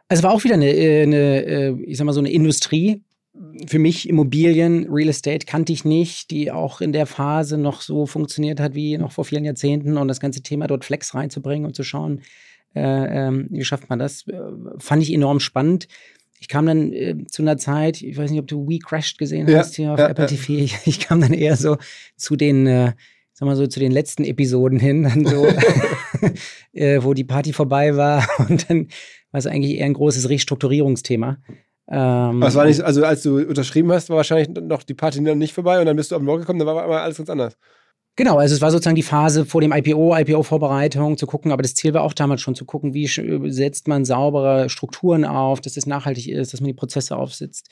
Also 0.08 0.24
war 0.24 0.32
auch 0.32 0.42
wieder 0.42 0.54
eine, 0.54 0.70
äh, 0.70 1.02
eine, 1.02 1.44
äh, 1.44 1.76
ich 1.84 1.96
sag 1.96 2.06
mal 2.06 2.12
so 2.12 2.20
eine 2.20 2.32
Industrie, 2.32 3.04
für 3.66 3.78
mich 3.78 4.08
Immobilien, 4.08 4.88
Real 4.90 5.10
Estate 5.10 5.46
kannte 5.46 5.72
ich 5.72 5.84
nicht, 5.84 6.30
die 6.30 6.50
auch 6.50 6.80
in 6.80 6.92
der 6.92 7.06
Phase 7.06 7.58
noch 7.58 7.82
so 7.82 8.06
funktioniert 8.06 8.58
hat 8.58 8.74
wie 8.74 8.98
noch 8.98 9.12
vor 9.12 9.24
vielen 9.24 9.44
Jahrzehnten 9.44 9.96
und 9.98 10.08
das 10.08 10.20
ganze 10.20 10.42
Thema 10.42 10.66
dort 10.66 10.84
Flex 10.84 11.14
reinzubringen 11.14 11.66
und 11.66 11.76
zu 11.76 11.84
schauen, 11.84 12.22
äh, 12.76 13.28
äh, 13.28 13.46
wie 13.48 13.64
schafft 13.64 13.88
man 13.88 13.98
das, 13.98 14.26
äh, 14.28 14.38
fand 14.78 15.02
ich 15.02 15.12
enorm 15.12 15.40
spannend. 15.40 15.88
Ich 16.38 16.48
kam 16.48 16.66
dann 16.66 16.92
äh, 16.92 17.16
zu 17.26 17.42
einer 17.42 17.56
Zeit, 17.56 18.02
ich 18.02 18.16
weiß 18.16 18.30
nicht, 18.30 18.40
ob 18.40 18.46
du 18.46 18.68
We 18.68 18.78
Crashed 18.78 19.18
gesehen 19.18 19.48
ja, 19.48 19.58
hast 19.58 19.76
hier 19.76 19.92
auf 19.92 19.98
ja, 19.98 20.08
Apple. 20.08 20.26
TV. 20.26 20.52
Ich, 20.52 20.76
ich, 20.84 21.00
kam 21.00 21.20
dann 21.20 21.32
eher 21.32 21.56
so 21.56 21.78
zu 22.16 22.36
den, 22.36 22.66
äh, 22.66 22.92
sag 23.32 23.46
mal 23.46 23.56
so, 23.56 23.66
zu 23.66 23.80
den 23.80 23.92
letzten 23.92 24.24
Episoden 24.24 24.78
hin, 24.78 25.04
dann 25.04 25.24
so, 25.24 25.46
äh, 26.72 27.02
wo 27.02 27.14
die 27.14 27.24
Party 27.24 27.52
vorbei 27.52 27.96
war 27.96 28.28
und 28.48 28.68
dann 28.68 28.88
war 29.30 29.38
es 29.38 29.46
eigentlich 29.46 29.76
eher 29.76 29.86
ein 29.86 29.94
großes 29.94 30.28
Restrukturierungsthema. 30.28 31.38
Ähm, 31.88 32.40
Was 32.40 32.54
war 32.54 32.66
nicht, 32.66 32.80
also 32.82 33.04
als 33.04 33.22
du 33.22 33.38
unterschrieben 33.38 33.92
hast, 33.92 34.10
war 34.10 34.16
wahrscheinlich 34.16 34.48
noch 34.48 34.82
die 34.82 34.94
Party 34.94 35.20
noch 35.20 35.34
nicht 35.34 35.54
vorbei 35.54 35.78
und 35.80 35.86
dann 35.86 35.96
bist 35.96 36.10
du 36.10 36.16
auf 36.16 36.20
den 36.20 36.26
Blog 36.26 36.40
gekommen, 36.40 36.58
dann 36.58 36.68
war 36.68 36.82
aber 36.82 37.02
alles 37.02 37.16
ganz 37.16 37.30
anders. 37.30 37.56
Genau, 38.16 38.38
also 38.38 38.54
es 38.54 38.62
war 38.62 38.70
sozusagen 38.70 38.96
die 38.96 39.02
Phase 39.02 39.44
vor 39.44 39.60
dem 39.60 39.72
IPO, 39.72 40.16
IPO-Vorbereitung 40.16 41.18
zu 41.18 41.26
gucken, 41.26 41.52
aber 41.52 41.62
das 41.62 41.74
Ziel 41.74 41.92
war 41.92 42.02
auch 42.02 42.14
damals 42.14 42.40
schon 42.40 42.54
zu 42.54 42.64
gucken, 42.64 42.94
wie 42.94 43.06
setzt 43.50 43.88
man 43.88 44.06
saubere 44.06 44.70
Strukturen 44.70 45.26
auf, 45.26 45.60
dass 45.60 45.76
es 45.76 45.86
nachhaltig 45.86 46.28
ist, 46.28 46.54
dass 46.54 46.60
man 46.60 46.68
die 46.68 46.74
Prozesse 46.74 47.16
aufsetzt. 47.16 47.68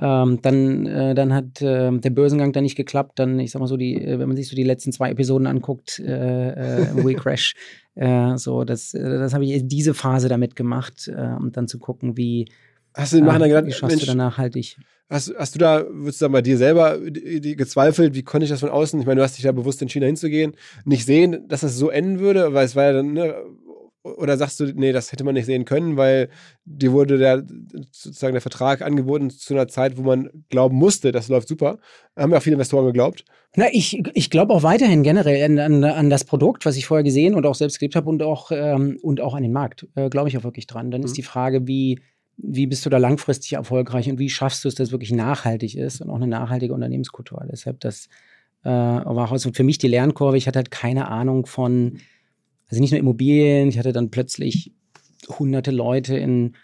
Ähm, 0.00 0.40
dann, 0.40 0.86
äh, 0.86 1.14
dann 1.14 1.34
hat 1.34 1.60
äh, 1.60 1.90
der 1.92 2.10
Börsengang 2.10 2.52
dann 2.54 2.62
nicht 2.64 2.76
geklappt. 2.76 3.18
Dann, 3.18 3.38
ich 3.38 3.50
sag 3.50 3.60
mal 3.60 3.66
so, 3.66 3.76
die, 3.76 3.94
äh, 4.02 4.18
wenn 4.18 4.28
man 4.28 4.36
sich 4.36 4.48
so 4.48 4.56
die 4.56 4.62
letzten 4.62 4.90
zwei 4.90 5.10
Episoden 5.10 5.46
anguckt, 5.46 5.98
äh, 5.98 6.86
äh 6.86 7.04
We 7.04 7.14
Crash, 7.14 7.54
äh, 7.94 8.38
so, 8.38 8.64
das, 8.64 8.92
das 8.92 9.34
habe 9.34 9.44
ich 9.44 9.66
diese 9.66 9.92
Phase 9.92 10.28
damit 10.28 10.56
gemacht, 10.56 11.10
um 11.38 11.52
dann 11.52 11.68
zu 11.68 11.78
gucken, 11.78 12.16
wie, 12.16 12.46
Hast 12.94 13.12
du 13.12 13.20
Nachhinein 13.20 13.48
gedacht, 13.48 13.66
wie 13.66 13.72
schaffst 13.72 13.96
Mensch, 13.96 14.00
du 14.02 14.06
da 14.06 14.14
nachhaltig? 14.14 14.76
Hast, 15.08 15.34
hast 15.36 15.54
du 15.54 15.58
da, 15.58 15.84
würdest 15.88 16.20
du 16.20 16.24
sagen, 16.24 16.32
bei 16.32 16.42
dir 16.42 16.56
selber 16.56 16.98
die, 16.98 17.40
die 17.40 17.56
gezweifelt, 17.56 18.14
wie 18.14 18.22
konnte 18.22 18.44
ich 18.44 18.50
das 18.50 18.60
von 18.60 18.70
außen, 18.70 18.98
ich 18.98 19.06
meine, 19.06 19.18
du 19.18 19.24
hast 19.24 19.36
dich 19.36 19.44
ja 19.44 19.52
bewusst 19.52 19.82
in 19.82 19.88
China 19.88 20.06
hinzugehen, 20.06 20.54
nicht 20.84 21.04
sehen, 21.04 21.46
dass 21.48 21.60
das 21.60 21.76
so 21.76 21.90
enden 21.90 22.18
würde, 22.18 22.54
weil 22.54 22.64
es 22.64 22.76
war 22.76 22.84
ja 22.84 22.92
dann, 22.94 23.12
ne, 23.12 23.34
oder 24.04 24.36
sagst 24.36 24.58
du, 24.58 24.64
nee, 24.74 24.92
das 24.92 25.12
hätte 25.12 25.22
man 25.24 25.34
nicht 25.34 25.46
sehen 25.46 25.64
können, 25.64 25.96
weil 25.96 26.28
dir 26.64 26.92
wurde 26.92 27.18
der, 27.18 27.44
sozusagen 27.92 28.32
der 28.32 28.40
Vertrag 28.40 28.82
angeboten 28.82 29.30
zu 29.30 29.54
einer 29.54 29.68
Zeit, 29.68 29.96
wo 29.96 30.02
man 30.02 30.28
glauben 30.48 30.76
musste, 30.76 31.12
das 31.12 31.28
läuft 31.28 31.48
super. 31.48 31.78
Haben 32.16 32.32
ja 32.32 32.38
auch 32.38 32.42
viele 32.42 32.54
Investoren 32.54 32.86
geglaubt. 32.86 33.24
Na, 33.54 33.66
ich, 33.70 34.02
ich 34.14 34.30
glaube 34.30 34.54
auch 34.54 34.62
weiterhin 34.62 35.02
generell 35.02 35.44
an, 35.44 35.58
an, 35.58 35.84
an, 35.84 36.10
das 36.10 36.24
Produkt, 36.24 36.64
was 36.66 36.76
ich 36.76 36.86
vorher 36.86 37.04
gesehen 37.04 37.34
und 37.34 37.46
auch 37.46 37.54
selbst 37.54 37.78
gelebt 37.78 37.94
habe 37.94 38.08
und 38.08 38.22
auch, 38.22 38.50
ähm, 38.50 38.98
und 39.02 39.20
auch 39.20 39.34
an 39.34 39.42
den 39.42 39.52
Markt. 39.52 39.86
Äh, 39.94 40.08
glaube 40.08 40.28
ich 40.28 40.38
auch 40.38 40.44
wirklich 40.44 40.66
dran. 40.66 40.90
Dann 40.90 41.02
mhm. 41.02 41.06
ist 41.06 41.16
die 41.16 41.22
Frage, 41.22 41.66
wie, 41.66 42.00
wie 42.36 42.66
bist 42.66 42.84
du 42.84 42.90
da 42.90 42.98
langfristig 42.98 43.54
erfolgreich 43.54 44.10
und 44.10 44.18
wie 44.18 44.30
schaffst 44.30 44.64
du 44.64 44.68
es, 44.68 44.74
dass 44.74 44.88
es 44.88 44.92
wirklich 44.92 45.12
nachhaltig 45.12 45.76
ist 45.76 46.00
und 46.00 46.10
auch 46.10 46.16
eine 46.16 46.26
nachhaltige 46.26 46.74
Unternehmenskultur. 46.74 47.44
Deshalb 47.50 47.80
das 47.80 48.08
äh, 48.64 48.70
war 48.70 49.30
auch 49.30 49.38
für 49.38 49.64
mich 49.64 49.78
die 49.78 49.88
Lernkurve. 49.88 50.36
Ich 50.36 50.46
hatte 50.46 50.58
halt 50.58 50.70
keine 50.70 51.08
Ahnung 51.08 51.46
von, 51.46 51.98
also 52.68 52.80
nicht 52.80 52.92
nur 52.92 53.00
Immobilien, 53.00 53.68
ich 53.68 53.78
hatte 53.78 53.92
dann 53.92 54.10
plötzlich 54.10 54.72
hunderte 55.28 55.70
Leute 55.70 56.16
in 56.16 56.54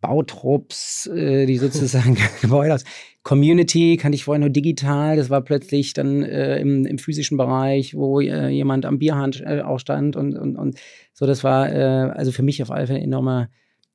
Bautrupps, 0.00 1.06
äh, 1.06 1.46
die 1.46 1.58
sozusagen 1.58 2.16
Gebäude 2.40 2.74
aus. 2.74 2.84
Community 3.22 3.96
kannte 3.96 4.16
ich 4.16 4.24
vorher 4.24 4.40
nur 4.40 4.50
digital, 4.50 5.16
das 5.16 5.30
war 5.30 5.42
plötzlich 5.42 5.92
dann 5.92 6.24
äh, 6.24 6.58
im, 6.58 6.84
im, 6.84 6.98
physischen 6.98 7.36
Bereich, 7.36 7.94
wo 7.94 8.20
äh, 8.20 8.48
jemand 8.48 8.84
am 8.84 8.98
Bierhand 8.98 9.40
äh, 9.40 9.62
auch 9.62 9.78
stand 9.78 10.16
und, 10.16 10.36
und, 10.36 10.56
und 10.56 10.76
so, 11.12 11.24
das 11.24 11.44
war 11.44 11.72
äh, 11.72 12.10
also 12.10 12.32
für 12.32 12.42
mich 12.42 12.60
auf 12.62 12.72
alle 12.72 12.88
Fälle 12.88 12.98
ein 12.98 13.04
enormer 13.04 13.48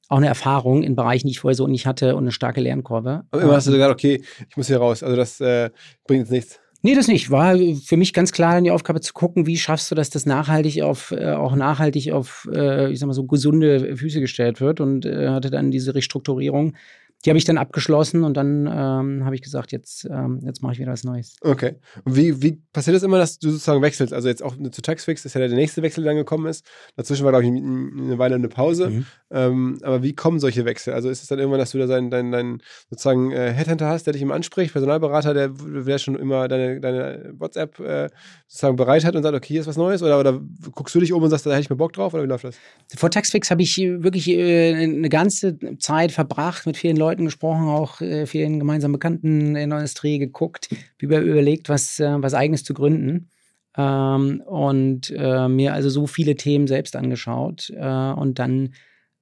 auch 0.10 0.18
eine 0.18 0.28
Erfahrung 0.28 0.84
in 0.84 0.96
Bereichen, 0.96 1.28
die 1.28 1.32
ich 1.32 1.40
vorher 1.40 1.56
so 1.56 1.68
nicht 1.68 1.86
hatte 1.86 2.16
und 2.16 2.24
eine 2.24 2.32
starke 2.32 2.62
Lernkurve. 2.62 3.24
Aber 3.32 3.42
immer 3.42 3.54
hast 3.54 3.68
du 3.68 3.72
gesagt, 3.72 3.92
okay, 3.92 4.22
ich 4.50 4.58
muss 4.58 4.68
hier 4.68 4.78
raus. 4.78 5.04
Also 5.04 5.16
das 5.16 5.42
äh, 5.42 5.70
bringt 6.06 6.22
jetzt 6.22 6.32
nichts. 6.32 6.60
Nee, 6.84 6.96
das 6.96 7.08
nicht. 7.08 7.32
War 7.32 7.58
für 7.58 7.98
mich 7.98 8.14
ganz 8.14 8.32
klar 8.32 8.62
die 8.62 8.72
Aufgabe 8.72 9.02
zu 9.02 9.14
gucken, 9.14 9.48
wie 9.48 9.58
schaffst 9.58 9.90
du 9.90 9.96
das, 9.96 10.10
dass 10.10 10.26
nachhaltig 10.26 10.84
auf, 10.84 11.12
äh, 11.12 11.32
auch 11.32 11.56
nachhaltig 11.56 12.12
auf, 12.12 12.48
äh, 12.54 12.92
ich 12.92 13.00
sag 13.00 13.08
mal 13.08 13.14
so, 13.14 13.26
gesunde 13.26 13.98
Füße 13.98 14.22
gestellt 14.22 14.62
wird 14.62 14.80
und 14.80 15.06
äh, 15.06 15.30
hatte 15.30 15.50
dann 15.50 15.72
diese 15.72 15.96
Restrukturierung 15.96 16.76
die 17.26 17.32
habe 17.32 17.38
ich 17.38 17.46
dann 17.46 17.58
abgeschlossen 17.58 18.24
und 18.24 18.36
dann 18.38 18.68
ähm, 18.68 19.26
habe 19.26 19.34
ich 19.34 19.42
gesagt, 19.42 19.72
jetzt, 19.72 20.06
ähm, 20.06 20.40
jetzt 20.44 20.62
mache 20.62 20.74
ich 20.74 20.80
wieder 20.80 20.92
was 20.92 21.04
Neues. 21.04 21.36
Okay. 21.42 21.76
Und 22.06 22.16
wie, 22.16 22.42
wie 22.42 22.62
passiert 22.72 22.96
das 22.96 23.04
immer, 23.04 23.18
dass 23.18 23.40
du 23.40 23.50
sozusagen 23.50 23.82
wechselst? 23.82 24.14
Also 24.14 24.28
jetzt 24.28 24.44
auch 24.44 24.56
zu 24.56 24.82
Taxfix 24.82 25.26
ist 25.26 25.34
ja 25.34 25.40
der 25.40 25.50
nächste 25.50 25.82
Wechsel, 25.82 26.04
der 26.04 26.12
dann 26.12 26.18
gekommen 26.18 26.46
ist. 26.46 26.66
Dazwischen 26.96 27.26
war, 27.26 27.32
glaube 27.32 27.46
ich, 27.46 27.50
eine 27.50 28.20
Weile 28.20 28.36
eine 28.36 28.50
Pause. 28.50 28.90
Mhm. 28.90 29.06
Ähm, 29.32 29.80
aber 29.82 30.04
wie 30.04 30.14
kommen 30.14 30.40
solche 30.40 30.64
Wechsel? 30.66 30.94
Also 30.94 31.10
ist 31.10 31.24
es 31.24 31.28
dann 31.28 31.40
irgendwann, 31.40 31.60
dass 31.60 31.72
du 31.72 31.80
da 31.80 31.88
deinen, 31.88 32.12
deinen, 32.12 32.32
deinen 32.32 32.62
sozusagen 32.90 33.32
äh, 33.32 33.52
Headhunter 33.52 33.88
hast, 33.88 34.06
der 34.06 34.14
dich 34.14 34.22
immer 34.22 34.36
anspricht, 34.36 34.74
Personalberater, 34.74 35.34
der, 35.34 35.50
der 35.50 35.98
schon 35.98 36.16
immer 36.16 36.48
deine, 36.48 36.80
deine 36.80 37.34
WhatsApp 37.38 37.80
äh, 37.80 38.10
sozusagen 38.48 38.76
bereit 38.76 39.04
hat 39.04 39.16
und 39.16 39.24
sagt, 39.24 39.36
okay, 39.36 39.48
hier 39.48 39.62
ist 39.62 39.68
was 39.68 39.78
Neues? 39.78 40.04
Oder, 40.04 40.20
oder 40.20 40.40
guckst 40.72 40.94
du 40.94 41.00
dich 41.00 41.12
um 41.12 41.24
und 41.24 41.32
sagst, 41.32 41.48
da 41.48 41.52
hätte 41.52 41.62
ich 41.62 41.70
mir 41.72 41.76
Bock 41.76 41.94
drauf? 41.94 42.14
Oder 42.14 42.24
wie 42.24 42.28
läuft 42.28 42.44
das? 42.44 42.58
Vor 42.96 43.10
Taxfix 43.10 43.50
habe 43.50 43.64
ich 43.64 43.78
wirklich 43.78 44.30
äh, 44.30 44.74
eine 44.76 45.10
ganze 45.10 45.58
Zeit 45.80 46.12
verbracht 46.12 46.68
mit 46.68 46.78
vielen 46.78 46.96
Leuten 46.96 47.07
Leuten 47.08 47.26
gesprochen, 47.26 47.68
auch 47.70 48.02
äh, 48.02 48.26
vielen 48.26 48.60
gemeinsamen 48.60 48.94
Bekannten 48.94 49.56
in 49.56 49.70
der 49.70 49.80
Industrie 49.80 50.20
geguckt, 50.20 50.70
überlegt, 51.00 51.70
was, 51.70 52.00
äh, 52.00 52.22
was 52.22 52.34
Eigenes 52.34 52.64
zu 52.64 52.74
gründen. 52.74 53.30
Ähm, 53.78 54.42
und 54.46 55.14
äh, 55.16 55.48
mir 55.48 55.74
also 55.74 55.90
so 55.90 56.08
viele 56.08 56.36
Themen 56.36 56.68
selbst 56.68 56.96
angeschaut. 56.96 57.70
Äh, 57.70 58.12
und 58.12 58.40
dann, 58.40 58.74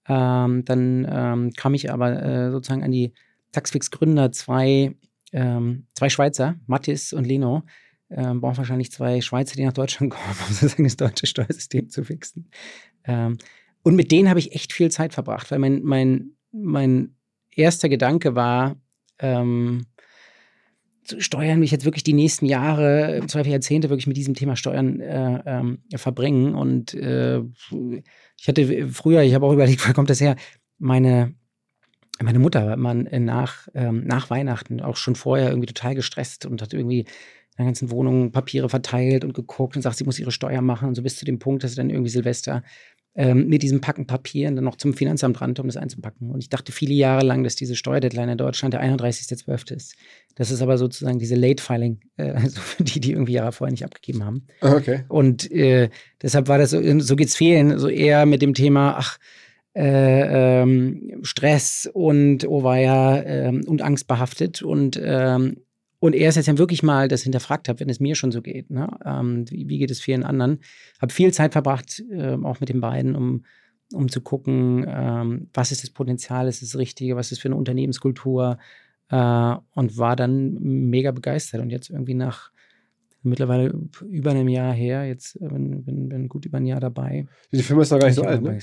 ähm, 0.07 0.65
dann 0.65 1.07
ähm, 1.09 1.51
kam 1.53 1.73
ich 1.73 1.91
aber 1.91 2.23
äh, 2.23 2.51
sozusagen 2.51 2.83
an 2.83 2.91
die 2.91 3.13
Taxfix-Gründer, 3.51 4.31
zwei, 4.31 4.95
ähm, 5.31 5.85
zwei 5.93 6.09
Schweizer, 6.09 6.55
Mattis 6.65 7.13
und 7.13 7.27
Leno. 7.27 7.63
Ähm, 8.09 8.39
brauchen 8.39 8.57
wahrscheinlich 8.57 8.91
zwei 8.91 9.19
Schweizer, 9.21 9.55
die 9.55 9.65
nach 9.65 9.73
Deutschland 9.73 10.11
kommen, 10.13 10.35
um 10.47 10.53
sozusagen 10.53 10.85
das 10.85 10.97
deutsche 10.97 11.27
Steuersystem 11.27 11.89
zu 11.89 12.03
fixen. 12.03 12.49
Ähm, 13.03 13.37
und 13.83 13.95
mit 13.95 14.11
denen 14.11 14.29
habe 14.29 14.39
ich 14.39 14.53
echt 14.53 14.73
viel 14.73 14.89
Zeit 14.89 15.13
verbracht, 15.13 15.51
weil 15.51 15.59
mein, 15.59 15.83
mein, 15.83 16.31
mein 16.51 17.15
erster 17.55 17.89
Gedanke 17.89 18.35
war, 18.35 18.75
ähm, 19.19 19.85
Steuern 21.19 21.59
mich 21.59 21.69
jetzt 21.69 21.85
wirklich 21.85 22.03
die 22.03 22.13
nächsten 22.13 22.47
Jahre, 22.47 23.17
im 23.17 23.27
Zweifel 23.27 23.51
Jahrzehnte 23.51 23.89
wirklich 23.89 24.07
mit 24.07 24.17
diesem 24.17 24.33
Thema 24.33 24.55
Steuern 24.55 24.99
äh, 24.99 25.41
ähm, 25.45 25.83
verbringen. 25.95 26.55
Und 26.55 26.95
äh, 26.95 27.41
ich 28.39 28.47
hatte 28.47 28.89
früher, 28.89 29.21
ich 29.21 29.35
habe 29.35 29.45
auch 29.45 29.53
überlegt, 29.53 29.87
wo 29.87 29.93
kommt 29.93 30.09
das 30.09 30.21
her? 30.21 30.35
Meine, 30.79 31.35
meine 32.19 32.39
Mutter 32.39 32.65
war 32.65 32.77
man 32.77 33.07
nach, 33.23 33.67
ähm, 33.75 34.03
nach 34.05 34.29
Weihnachten 34.31 34.81
auch 34.81 34.97
schon 34.97 35.15
vorher 35.15 35.49
irgendwie 35.49 35.67
total 35.67 35.93
gestresst 35.93 36.45
und 36.45 36.61
hat 36.61 36.73
irgendwie 36.73 37.05
der 37.57 37.65
ganzen 37.65 37.91
Wohnung 37.91 38.31
Papiere 38.31 38.67
verteilt 38.67 39.23
und 39.23 39.33
geguckt 39.33 39.75
und 39.75 39.81
sagt, 39.81 39.97
sie 39.97 40.03
muss 40.03 40.19
ihre 40.19 40.31
Steuer 40.31 40.61
machen 40.61 40.87
und 40.87 40.95
so 40.95 41.03
bis 41.03 41.17
zu 41.17 41.25
dem 41.25 41.39
Punkt, 41.39 41.63
dass 41.63 41.71
sie 41.71 41.77
dann 41.77 41.89
irgendwie 41.89 42.09
Silvester 42.09 42.63
ähm, 43.15 43.47
mit 43.47 43.63
diesem 43.63 43.79
Packen 43.79 44.07
Papieren 44.07 44.55
dann 44.55 44.65
noch 44.65 44.75
zum 44.75 44.93
Finanzamt 44.93 45.39
rannte, 45.39 45.61
um 45.61 45.67
das 45.67 45.77
einzupacken. 45.77 46.31
Und 46.31 46.39
ich 46.41 46.49
dachte 46.49 46.71
viele 46.71 46.93
Jahre 46.93 47.25
lang, 47.25 47.43
dass 47.43 47.55
diese 47.55 47.75
Steuerdeadline 47.75 48.29
in 48.29 48.37
Deutschland 48.37 48.73
der 48.73 48.83
31.12. 48.83 49.73
ist. 49.73 49.95
Das 50.35 50.51
ist 50.51 50.61
aber 50.61 50.77
sozusagen 50.77 51.17
diese 51.17 51.35
Late 51.35 51.63
Filing, 51.63 52.01
äh, 52.17 52.31
also 52.35 52.59
für 52.59 52.83
die, 52.83 52.99
die 52.99 53.11
irgendwie 53.11 53.33
Jahre 53.33 53.53
vorher 53.53 53.71
nicht 53.71 53.85
abgegeben 53.85 54.25
haben. 54.25 54.47
Okay. 54.59 55.05
Und 55.07 55.49
äh, 55.51 55.89
deshalb 56.21 56.49
war 56.49 56.57
das 56.57 56.71
so, 56.71 56.99
so 56.99 57.15
geht's 57.15 57.37
fehlen, 57.37 57.79
so 57.79 57.87
eher 57.87 58.25
mit 58.25 58.41
dem 58.41 58.53
Thema, 58.53 58.95
ach, 58.97 59.17
äh, 59.75 60.61
ähm, 60.61 61.19
Stress 61.23 61.89
und 61.91 62.47
oh 62.47 62.63
war 62.63 62.77
ja 62.77 63.21
ähm, 63.21 63.63
und 63.67 63.81
Angst 63.81 64.07
behaftet 64.07 64.61
und 64.61 64.99
ähm, 65.03 65.64
und 66.05 66.13
er 66.13 66.29
ist 66.29 66.35
jetzt 66.35 66.57
wirklich 66.59 66.83
mal 66.83 67.07
das 67.07 67.23
hinterfragt 67.23 67.67
hat, 67.67 67.79
wenn 67.79 67.89
es 67.89 67.99
mir 67.99 68.13
schon 68.13 68.31
so 68.31 68.43
geht. 68.43 68.69
Ne? 68.69 68.87
Ähm, 69.03 69.45
wie, 69.49 69.67
wie, 69.67 69.79
geht 69.79 69.89
es 69.89 69.99
vielen 69.99 70.23
anderen? 70.23 70.59
Habe 71.01 71.11
viel 71.11 71.33
Zeit 71.33 71.53
verbracht, 71.53 72.03
äh, 72.11 72.37
auch 72.43 72.59
mit 72.59 72.69
den 72.69 72.79
beiden, 72.79 73.15
um, 73.15 73.43
um 73.91 74.07
zu 74.07 74.21
gucken, 74.21 74.85
ähm, 74.87 75.49
was 75.51 75.71
ist 75.71 75.81
das 75.81 75.89
Potenzial, 75.89 76.47
ist 76.47 76.61
das 76.61 76.77
Richtige, 76.77 77.15
was 77.15 77.31
ist 77.31 77.39
für 77.41 77.47
eine 77.47 77.55
Unternehmenskultur 77.55 78.59
äh, 79.09 79.55
und 79.73 79.97
war 79.97 80.15
dann 80.15 80.59
mega 80.59 81.09
begeistert. 81.09 81.61
Und 81.61 81.71
jetzt 81.71 81.89
irgendwie 81.89 82.13
nach 82.13 82.51
mittlerweile 83.25 83.73
über 84.07 84.31
einem 84.31 84.47
Jahr 84.47 84.73
her, 84.73 85.05
jetzt 85.05 85.35
äh, 85.35 85.47
bin, 85.47 85.83
bin, 85.83 86.09
bin 86.09 86.29
gut 86.29 86.45
über 86.45 86.57
ein 86.57 86.65
Jahr 86.65 86.79
dabei. 86.79 87.27
Die 87.51 87.63
Firma 87.63 87.81
ist 87.81 87.91
noch 87.91 87.99
gar 87.99 88.07
nicht 88.07 88.15
so 88.15 88.23
alt, 88.23 88.41
ne? 88.41 88.57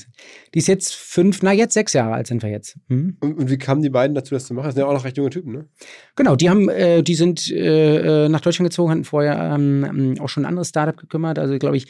Die 0.55 0.59
ist 0.59 0.69
jetzt 0.69 0.95
fünf, 0.95 1.43
na 1.43 1.53
jetzt 1.53 1.75
sechs 1.75 1.93
Jahre 1.93 2.15
alt 2.15 2.27
sind 2.27 2.43
wir 2.43 2.51
jetzt. 2.51 2.79
Hm? 2.89 3.17
Und, 3.21 3.39
und, 3.39 3.51
wie 3.51 3.59
kamen 3.59 3.83
die 3.83 3.91
beiden 3.91 4.15
dazu, 4.15 4.35
das 4.35 4.47
zu 4.47 4.55
machen? 4.55 4.67
Das 4.67 4.75
sind 4.75 4.83
ja 4.83 4.89
auch 4.89 4.95
noch 4.95 5.05
recht 5.05 5.17
junge 5.17 5.31
Typen, 5.31 5.53
ne? 5.53 5.69
Genau, 6.17 6.37
die 6.37 6.49
haben, 6.49 6.69
äh, 6.69 7.03
die 7.03 7.15
sind 7.15 7.51
äh, 7.51 8.29
nach 8.29 8.41
Deutschland 8.41 8.71
gezogen, 8.71 8.91
hatten 8.91 9.05
vorher 9.05 9.55
ähm, 9.55 10.15
auch 10.21 10.29
schon 10.29 10.45
ein 10.45 10.49
anderes 10.49 10.69
Startup 10.69 10.97
gekümmert. 10.97 11.39
Also 11.39 11.59
glaube 11.59 11.77
ich, 11.77 11.89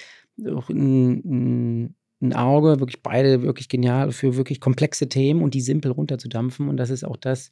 auch 0.55 0.69
ein, 0.69 1.23
ein, 1.25 1.95
ein 2.21 2.33
Auge, 2.35 2.81
wirklich 2.81 3.03
beide 3.03 3.43
wirklich 3.43 3.69
genial 3.69 4.13
für 4.13 4.37
wirklich 4.37 4.61
komplexe 4.61 5.09
Themen 5.09 5.43
und 5.43 5.55
die 5.55 5.61
simpel 5.61 5.91
runterzudampfen. 5.91 6.69
Und 6.69 6.77
das 6.77 6.91
ist 6.91 7.05
auch 7.05 7.17
das, 7.17 7.51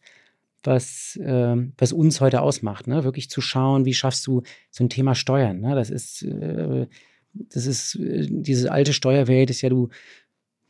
was, 0.63 1.19
äh, 1.23 1.57
was 1.79 1.93
uns 1.93 2.21
heute 2.21 2.43
ausmacht. 2.43 2.87
Ne? 2.87 3.05
Wirklich 3.05 3.31
zu 3.31 3.41
schauen, 3.41 3.85
wie 3.85 3.95
schaffst 3.95 4.27
du 4.27 4.43
so 4.71 4.85
ein 4.85 4.91
Thema 4.91 5.15
Steuern. 5.15 5.61
Ne? 5.61 5.75
Das 5.75 5.91
ist, 5.91 6.23
äh, 6.23 6.87
das 7.33 7.67
ist, 7.67 7.97
äh, 7.97 8.27
diese 8.29 8.71
alte 8.73 8.93
Steuerwelt 8.93 9.51
ist 9.51 9.63
ja, 9.63 9.69
du 9.69 9.89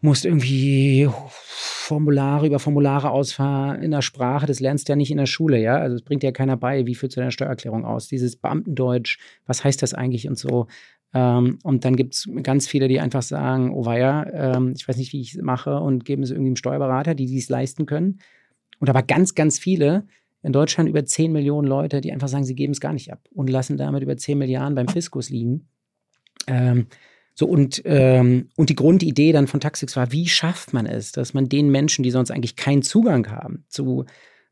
musst 0.00 0.24
irgendwie 0.24 1.08
Formulare 1.28 2.46
über 2.46 2.58
Formulare 2.58 3.10
ausfahren 3.10 3.82
in 3.82 3.90
der 3.90 4.02
Sprache, 4.02 4.46
das 4.46 4.60
lernst 4.60 4.88
du 4.88 4.92
ja 4.92 4.96
nicht 4.96 5.10
in 5.10 5.18
der 5.18 5.26
Schule, 5.26 5.60
ja. 5.60 5.76
Also 5.76 5.96
es 5.96 6.02
bringt 6.02 6.22
dir 6.22 6.32
keiner 6.32 6.56
bei, 6.56 6.86
wie 6.86 6.94
führst 6.94 7.16
du 7.16 7.20
deine 7.20 7.32
Steuererklärung 7.32 7.84
aus? 7.84 8.08
Dieses 8.08 8.36
Beamtendeutsch, 8.36 9.18
was 9.46 9.62
heißt 9.62 9.82
das 9.82 9.92
eigentlich 9.92 10.28
und 10.28 10.38
so. 10.38 10.68
Ähm, 11.12 11.58
und 11.64 11.84
dann 11.84 11.96
gibt 11.96 12.14
es 12.14 12.28
ganz 12.42 12.68
viele, 12.68 12.88
die 12.88 13.00
einfach 13.00 13.22
sagen, 13.22 13.72
oh 13.74 13.84
weia, 13.84 14.26
ähm, 14.32 14.74
ich 14.76 14.88
weiß 14.88 14.96
nicht, 14.96 15.12
wie 15.12 15.20
ich 15.20 15.34
es 15.34 15.42
mache 15.42 15.78
und 15.80 16.04
geben 16.04 16.22
es 16.22 16.30
irgendwie 16.30 16.50
einem 16.50 16.56
Steuerberater, 16.56 17.14
die 17.14 17.26
dies 17.26 17.48
leisten 17.48 17.86
können. 17.86 18.20
Und 18.80 18.90
aber 18.90 19.02
ganz, 19.02 19.34
ganz 19.34 19.58
viele, 19.58 20.06
in 20.42 20.52
Deutschland 20.52 20.88
über 20.88 21.04
10 21.04 21.30
Millionen 21.32 21.68
Leute, 21.68 22.00
die 22.00 22.12
einfach 22.12 22.28
sagen, 22.28 22.44
sie 22.44 22.54
geben 22.54 22.72
es 22.72 22.80
gar 22.80 22.92
nicht 22.92 23.12
ab 23.12 23.20
und 23.32 23.50
lassen 23.50 23.76
damit 23.76 24.02
über 24.02 24.16
10 24.16 24.38
Milliarden 24.38 24.74
beim 24.74 24.88
Fiskus 24.88 25.30
liegen. 25.30 25.68
Ähm, 26.46 26.86
so 27.34 27.46
und, 27.46 27.82
ähm, 27.84 28.48
und 28.56 28.70
die 28.70 28.74
Grundidee 28.74 29.32
dann 29.32 29.46
von 29.46 29.60
Taxix 29.60 29.96
war, 29.96 30.12
wie 30.12 30.28
schafft 30.28 30.72
man 30.72 30.86
es, 30.86 31.12
dass 31.12 31.34
man 31.34 31.48
den 31.48 31.70
Menschen, 31.70 32.02
die 32.02 32.10
sonst 32.10 32.30
eigentlich 32.30 32.56
keinen 32.56 32.82
Zugang 32.82 33.30
haben 33.30 33.64
zu 33.68 34.06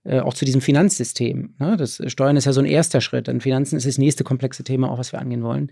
äh, 0.04 0.20
auch 0.20 0.34
zu 0.34 0.44
diesem 0.44 0.60
Finanzsystem. 0.60 1.54
Ne? 1.58 1.76
Das 1.76 2.00
Steuern 2.06 2.36
ist 2.36 2.44
ja 2.44 2.52
so 2.52 2.60
ein 2.60 2.66
erster 2.66 3.00
Schritt. 3.00 3.28
Dann 3.28 3.40
Finanzen 3.40 3.76
ist 3.76 3.86
das 3.86 3.98
nächste 3.98 4.24
komplexe 4.24 4.64
Thema, 4.64 4.90
auch 4.90 4.98
was 4.98 5.12
wir 5.12 5.20
angehen 5.20 5.42
wollen. 5.42 5.70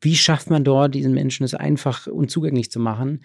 Wie 0.00 0.16
schafft 0.16 0.48
man 0.48 0.64
dort, 0.64 0.94
diesen 0.94 1.12
Menschen 1.12 1.44
es 1.44 1.54
einfach 1.54 2.06
und 2.06 2.30
zugänglich 2.30 2.70
zu 2.70 2.80
machen? 2.80 3.24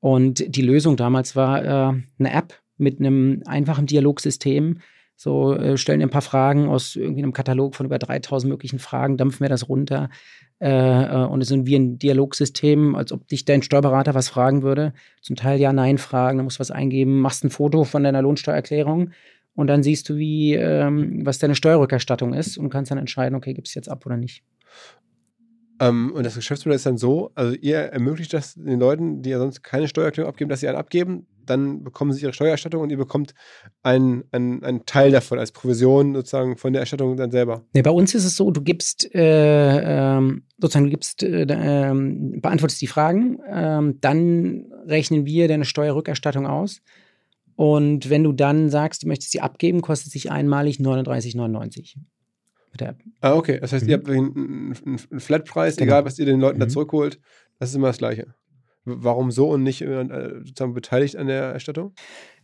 Und 0.00 0.44
die 0.56 0.62
Lösung 0.62 0.96
damals 0.96 1.36
war 1.36 1.62
äh, 1.62 2.02
eine 2.18 2.32
App, 2.32 2.60
mit 2.80 2.98
einem 2.98 3.42
einfachen 3.46 3.86
Dialogsystem. 3.86 4.80
So 5.16 5.54
äh, 5.54 5.76
stellen 5.76 6.00
ein 6.00 6.10
paar 6.10 6.22
Fragen 6.22 6.68
aus 6.68 6.96
irgendwie 6.96 7.22
einem 7.22 7.34
Katalog 7.34 7.74
von 7.74 7.84
über 7.86 7.98
3000 7.98 8.50
möglichen 8.50 8.78
Fragen, 8.78 9.18
dampfen 9.18 9.40
wir 9.40 9.50
das 9.50 9.68
runter. 9.68 10.08
Äh, 10.60 10.68
äh, 10.68 11.26
und 11.26 11.42
es 11.42 11.48
sind 11.48 11.66
wie 11.66 11.76
ein 11.76 11.98
Dialogsystem, 11.98 12.94
als 12.94 13.12
ob 13.12 13.28
dich 13.28 13.44
dein 13.44 13.62
Steuerberater 13.62 14.14
was 14.14 14.28
fragen 14.28 14.62
würde. 14.62 14.94
Zum 15.20 15.36
Teil 15.36 15.60
ja, 15.60 15.72
nein 15.72 15.98
fragen, 15.98 16.38
dann 16.38 16.44
musst 16.44 16.58
du 16.58 16.60
was 16.60 16.70
eingeben, 16.70 17.20
machst 17.20 17.44
ein 17.44 17.50
Foto 17.50 17.84
von 17.84 18.02
deiner 18.02 18.22
Lohnsteuererklärung 18.22 19.10
und 19.54 19.66
dann 19.66 19.82
siehst 19.82 20.08
du, 20.08 20.16
wie, 20.16 20.54
ähm, 20.54 21.24
was 21.24 21.38
deine 21.38 21.54
Steuerrückerstattung 21.54 22.32
ist 22.32 22.56
und 22.56 22.70
kannst 22.70 22.90
dann 22.90 22.98
entscheiden, 22.98 23.34
okay, 23.34 23.52
gibt 23.52 23.68
es 23.68 23.74
jetzt 23.74 23.90
ab 23.90 24.06
oder 24.06 24.16
nicht. 24.16 24.42
Ähm, 25.80 26.12
und 26.12 26.24
das 26.24 26.34
Geschäftsmodell 26.34 26.76
ist 26.76 26.86
dann 26.86 26.98
so, 26.98 27.32
also 27.34 27.56
ihr 27.56 27.78
ermöglicht 27.78 28.34
das 28.34 28.54
den 28.54 28.78
Leuten, 28.78 29.22
die 29.22 29.30
ja 29.30 29.38
sonst 29.38 29.62
keine 29.62 29.88
Steuererklärung 29.88 30.28
abgeben, 30.28 30.50
dass 30.50 30.60
sie 30.60 30.68
einen 30.68 30.76
abgeben, 30.76 31.26
dann 31.46 31.82
bekommen 31.82 32.12
sie 32.12 32.22
ihre 32.22 32.34
Steuererstattung 32.34 32.82
und 32.82 32.90
ihr 32.90 32.98
bekommt 32.98 33.34
einen, 33.82 34.24
einen, 34.30 34.84
Teil 34.86 35.10
davon 35.10 35.38
als 35.38 35.52
Provision 35.52 36.14
sozusagen 36.14 36.56
von 36.58 36.72
der 36.72 36.80
Erstattung 36.80 37.16
dann 37.16 37.30
selber. 37.30 37.64
Nee, 37.72 37.82
bei 37.82 37.90
uns 37.90 38.14
ist 38.14 38.24
es 38.24 38.36
so, 38.36 38.50
du 38.50 38.60
gibst 38.60 39.12
äh, 39.14 40.16
ähm, 40.18 40.44
sozusagen, 40.58 40.84
du 40.84 40.90
gibst, 40.90 41.22
äh, 41.22 41.42
äh, 41.42 42.38
beantwortest 42.40 42.80
die 42.80 42.86
Fragen, 42.86 43.38
ähm, 43.50 43.98
dann 44.00 44.66
rechnen 44.86 45.24
wir 45.24 45.48
deine 45.48 45.64
Steuerrückerstattung 45.64 46.46
aus. 46.46 46.82
Und 47.56 48.08
wenn 48.10 48.22
du 48.22 48.32
dann 48.32 48.70
sagst, 48.70 49.02
du 49.02 49.08
möchtest 49.08 49.32
sie 49.32 49.40
abgeben, 49.40 49.82
kostet 49.82 50.12
sich 50.12 50.30
einmalig 50.30 50.78
39,99 50.78 51.96
mit 52.72 52.80
der 52.80 52.90
App. 52.90 53.02
Ah, 53.20 53.34
okay. 53.34 53.58
Das 53.60 53.72
heißt, 53.72 53.84
mhm. 53.84 53.90
ihr 53.90 53.96
habt 53.96 54.08
einen, 54.08 54.74
einen 54.84 55.20
Flatpreis, 55.20 55.76
genau. 55.76 55.90
egal 55.90 56.04
was 56.04 56.18
ihr 56.18 56.26
den 56.26 56.40
Leuten 56.40 56.58
mhm. 56.58 56.60
da 56.60 56.68
zurückholt. 56.68 57.18
Das 57.58 57.70
ist 57.70 57.74
immer 57.74 57.88
das 57.88 57.98
Gleiche. 57.98 58.34
Warum 58.84 59.30
so 59.30 59.50
und 59.50 59.62
nicht 59.62 59.82
äh, 59.82 60.06
sozusagen 60.42 60.72
beteiligt 60.72 61.16
an 61.16 61.26
der 61.26 61.42
Erstattung? 61.42 61.92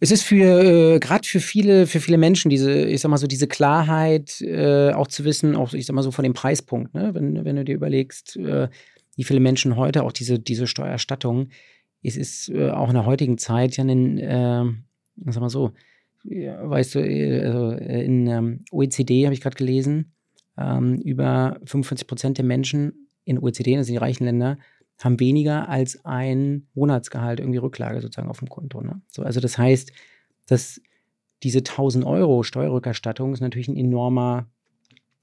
Es 0.01 0.11
ist 0.11 0.23
für 0.23 0.95
äh, 0.95 0.99
gerade 0.99 1.27
für 1.27 1.41
viele 1.41 1.87
für 1.87 1.99
viele 1.99 2.19
Menschen 2.19 2.51
diese 2.51 2.85
ich 2.85 3.01
sag 3.01 3.09
mal 3.09 3.17
so 3.17 3.27
diese 3.27 3.47
Klarheit 3.47 4.43
äh, 4.43 4.93
auch 4.93 5.07
zu 5.07 5.25
wissen 5.25 5.57
auch 5.57 5.73
ich 5.73 5.87
sag 5.87 5.95
mal 5.95 6.03
so 6.03 6.11
von 6.11 6.25
dem 6.25 6.35
Preispunkt 6.35 6.93
ne? 6.95 7.15
wenn, 7.15 7.43
wenn 7.43 7.57
du 7.57 7.65
dir 7.65 7.75
überlegst 7.75 8.37
äh, 8.37 8.69
wie 9.17 9.25
viele 9.25 9.41
Menschen 9.41 9.77
heute 9.77 10.03
auch 10.03 10.13
diese 10.13 10.39
diese 10.39 10.67
Steuererstattung 10.67 11.49
es 12.03 12.19
ist 12.19 12.51
äh, 12.51 12.69
auch 12.69 12.89
in 12.89 12.95
der 12.95 13.07
heutigen 13.07 13.39
Zeit 13.39 13.79
ja 13.79 13.85
ein 13.85 14.19
äh, 14.19 14.65
sag 15.25 15.41
mal 15.41 15.49
so 15.49 15.73
weißt 16.23 16.97
du 16.97 16.99
also 17.01 17.71
in 17.71 18.27
ähm, 18.27 18.65
OECD 18.71 19.25
habe 19.25 19.33
ich 19.33 19.41
gerade 19.41 19.57
gelesen 19.57 20.13
ähm, 20.59 21.01
über 21.01 21.61
45 21.65 22.07
Prozent 22.07 22.39
der 22.39 22.45
Menschen 22.45 23.09
in 23.25 23.39
OECD, 23.39 23.75
sind 23.83 23.93
die 23.93 23.97
reichen 23.97 24.25
Länder, 24.25 24.59
haben 25.03 25.21
weniger 25.21 25.69
als 25.69 26.05
ein 26.05 26.69
Monatsgehalt 26.75 27.41
irgendwie 27.41 27.59
Rücklage 27.59 28.01
sozusagen 28.01 28.29
auf 28.29 28.39
dem 28.39 28.49
Konto. 28.49 28.81
Ne? 28.81 29.03
So, 29.09 29.23
also 29.23 29.41
das 29.41 29.59
heißt, 29.59 29.93
dass 30.47 30.81
diese 31.43 31.59
1000 31.59 32.05
Euro 32.05 32.43
Steuerrückerstattung 32.43 33.33
ist 33.33 33.41
natürlich 33.41 33.69
ein 33.69 33.77
enormer 33.77 34.47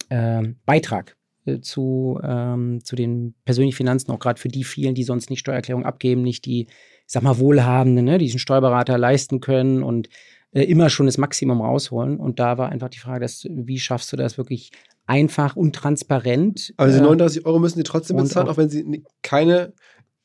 äh, 0.10 0.44
Beitrag 0.66 1.18
äh, 1.46 1.60
zu, 1.60 2.20
ähm, 2.24 2.84
zu 2.84 2.96
den 2.96 3.34
persönlichen 3.46 3.76
Finanzen, 3.76 4.12
auch 4.12 4.20
gerade 4.20 4.40
für 4.40 4.50
die 4.50 4.64
vielen, 4.64 4.96
die 4.96 5.04
sonst 5.04 5.30
nicht 5.30 5.40
Steuererklärung 5.40 5.86
abgeben, 5.86 6.22
nicht 6.22 6.46
die, 6.46 6.68
ich 6.68 6.70
sag 7.08 7.24
mal, 7.24 7.40
Wohlhabenden, 7.40 8.06
ne, 8.06 8.18
die 8.20 8.26
diesen 8.26 8.40
Steuerberater 8.40 8.98
leisten 8.98 9.40
können 9.40 9.82
und 9.82 10.08
äh, 10.54 10.64
immer 10.64 10.90
schon 10.90 11.06
das 11.06 11.18
Maximum 11.18 11.62
rausholen. 11.62 12.18
Und 12.18 12.40
da 12.40 12.58
war 12.58 12.70
einfach 12.70 12.90
die 12.90 13.00
Frage, 13.00 13.22
dass, 13.22 13.46
wie 13.50 13.80
schaffst 13.80 14.12
du 14.14 14.18
das 14.18 14.38
wirklich 14.38 14.72
einfach 15.06 15.56
und 15.56 15.76
transparent. 15.76 16.74
Aber 16.78 16.88
diese 16.88 17.02
39 17.02 17.42
äh, 17.42 17.46
Euro 17.46 17.60
müssen 17.60 17.78
Sie 17.78 17.84
trotzdem 17.84 18.18
bezahlen, 18.18 18.48
auch, 18.48 18.54
auch 18.54 18.58
wenn 18.58 18.70
Sie 18.70 19.04
keine 19.22 19.74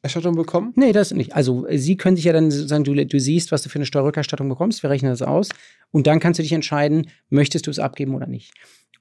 Erstattung 0.02 0.36
bekommen? 0.36 0.72
Nee, 0.76 0.92
das 0.92 1.12
nicht. 1.12 1.34
Also 1.34 1.66
Sie 1.70 1.96
können 1.96 2.16
sich 2.16 2.26
ja 2.26 2.32
dann 2.32 2.50
sagen, 2.50 2.84
du, 2.84 2.94
du 2.94 3.20
siehst, 3.20 3.50
was 3.52 3.62
du 3.62 3.68
für 3.68 3.78
eine 3.78 3.86
Steuerrückerstattung 3.86 4.48
bekommst, 4.48 4.82
wir 4.82 4.90
rechnen 4.90 5.10
das 5.10 5.22
aus 5.22 5.48
und 5.90 6.06
dann 6.06 6.20
kannst 6.20 6.38
du 6.38 6.42
dich 6.42 6.52
entscheiden, 6.52 7.10
möchtest 7.30 7.66
du 7.66 7.70
es 7.70 7.78
abgeben 7.78 8.14
oder 8.14 8.26
nicht. 8.26 8.52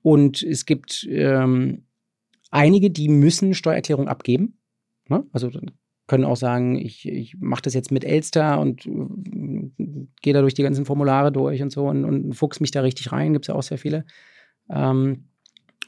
Und 0.01 0.41
es 0.41 0.65
gibt 0.65 1.05
ähm, 1.09 1.83
einige, 2.49 2.89
die 2.89 3.09
müssen 3.09 3.53
Steuererklärung 3.53 4.07
abgeben. 4.07 4.57
Ne? 5.07 5.25
Also 5.31 5.51
können 6.07 6.23
auch 6.23 6.37
sagen, 6.37 6.75
ich, 6.77 7.07
ich 7.07 7.35
mache 7.39 7.61
das 7.61 7.73
jetzt 7.73 7.91
mit 7.91 8.03
Elster 8.03 8.59
und 8.59 8.85
äh, 8.85 9.69
gehe 10.21 10.33
da 10.33 10.41
durch 10.41 10.53
die 10.53 10.63
ganzen 10.63 10.85
Formulare 10.85 11.31
durch 11.31 11.61
und 11.61 11.71
so 11.71 11.87
und, 11.87 12.05
und 12.05 12.33
fuchs 12.33 12.59
mich 12.59 12.71
da 12.71 12.81
richtig 12.81 13.11
rein. 13.11 13.33
Gibt 13.33 13.45
es 13.45 13.47
ja 13.47 13.55
auch 13.55 13.63
sehr 13.63 13.77
viele. 13.77 14.05
Ähm, 14.69 15.25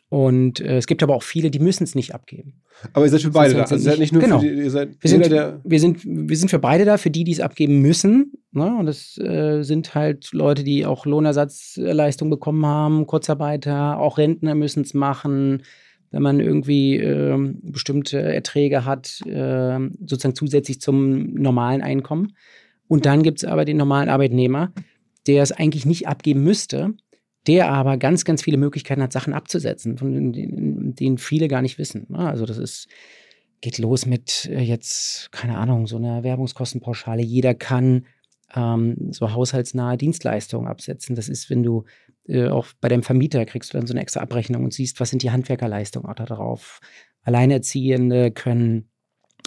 und 0.09 0.59
äh, 0.59 0.77
es 0.77 0.87
gibt 0.87 1.03
aber 1.03 1.15
auch 1.15 1.23
viele, 1.23 1.51
die 1.51 1.59
müssen 1.59 1.83
es 1.83 1.93
nicht 1.93 2.15
abgeben. 2.15 2.61
Aber 2.93 3.05
ihr 3.05 3.11
seid 3.11 3.21
für 3.21 3.29
beide 3.29 3.53
da. 3.53 3.61
Also 3.61 3.75
ihr 3.75 3.81
seid 3.81 3.99
nicht 3.99 4.11
nur 4.11 4.21
genau. 4.21 4.39
für 4.39 4.47
die, 4.47 4.61
ihr 4.61 4.71
seid 4.71 4.97
wir 4.99 5.09
sind, 5.09 5.29
der 5.29 5.61
wir, 5.63 5.79
sind, 5.79 6.03
wir 6.03 6.35
sind 6.35 6.49
für 6.49 6.59
beide 6.59 6.83
da, 6.83 6.97
für 6.97 7.11
die, 7.11 7.23
die 7.23 7.31
es 7.31 7.39
abgeben 7.39 7.79
müssen. 7.79 8.33
Ne? 8.51 8.75
Und 8.75 8.87
das 8.87 9.17
äh, 9.19 9.61
sind 9.61 9.93
halt 9.93 10.33
Leute, 10.33 10.63
die 10.63 10.85
auch 10.85 11.05
Lohnersatzleistung 11.05 12.29
bekommen 12.29 12.65
haben, 12.65 13.05
Kurzarbeiter, 13.05 13.99
auch 13.99 14.17
Rentner 14.17 14.55
müssen 14.55 14.81
es 14.81 14.95
machen. 14.95 15.61
Wenn 16.11 16.21
man 16.21 16.39
irgendwie 16.39 16.97
äh, 16.97 17.37
bestimmte 17.61 18.19
Erträge 18.19 18.85
hat, 18.85 19.21
äh, 19.25 19.79
sozusagen 20.05 20.35
zusätzlich 20.35 20.81
zum 20.81 21.33
normalen 21.33 21.81
Einkommen. 21.81 22.35
Und 22.87 23.05
dann 23.05 23.21
gibt 23.21 23.39
es 23.39 23.45
aber 23.45 23.65
den 23.65 23.77
normalen 23.77 24.09
Arbeitnehmer, 24.09 24.73
der 25.27 25.43
es 25.43 25.51
eigentlich 25.51 25.85
nicht 25.85 26.07
abgeben 26.07 26.43
müsste, 26.43 26.95
der 27.47 27.69
aber 27.69 27.97
ganz, 27.97 28.25
ganz 28.25 28.41
viele 28.41 28.57
Möglichkeiten 28.57 29.01
hat, 29.01 29.13
Sachen 29.13 29.33
abzusetzen, 29.33 29.97
von 29.97 30.33
denen, 30.33 31.17
viele 31.17 31.47
gar 31.47 31.61
nicht 31.61 31.77
wissen. 31.77 32.13
Also 32.15 32.45
das 32.45 32.57
ist, 32.57 32.87
geht 33.61 33.77
los 33.77 34.05
mit 34.05 34.49
äh, 34.51 34.61
jetzt, 34.61 35.31
keine 35.31 35.57
Ahnung, 35.57 35.87
so 35.87 35.97
einer 35.97 36.23
Werbungskostenpauschale. 36.23 37.21
Jeder 37.21 37.53
kann 37.53 38.05
ähm, 38.55 39.11
so 39.11 39.31
haushaltsnahe 39.33 39.97
Dienstleistungen 39.97 40.67
absetzen. 40.67 41.15
Das 41.15 41.29
ist, 41.29 41.49
wenn 41.49 41.63
du 41.63 41.85
äh, 42.29 42.47
auch 42.47 42.67
bei 42.79 42.87
deinem 42.87 43.03
Vermieter 43.03 43.45
kriegst 43.45 43.73
du 43.73 43.77
dann 43.77 43.87
so 43.87 43.93
eine 43.93 44.01
extra 44.01 44.21
Abrechnung 44.21 44.63
und 44.63 44.73
siehst, 44.73 44.99
was 44.99 45.09
sind 45.09 45.23
die 45.23 45.31
Handwerkerleistungen 45.31 46.09
auch 46.09 46.15
da 46.15 46.25
drauf. 46.25 46.79
Alleinerziehende 47.23 48.31
können 48.31 48.89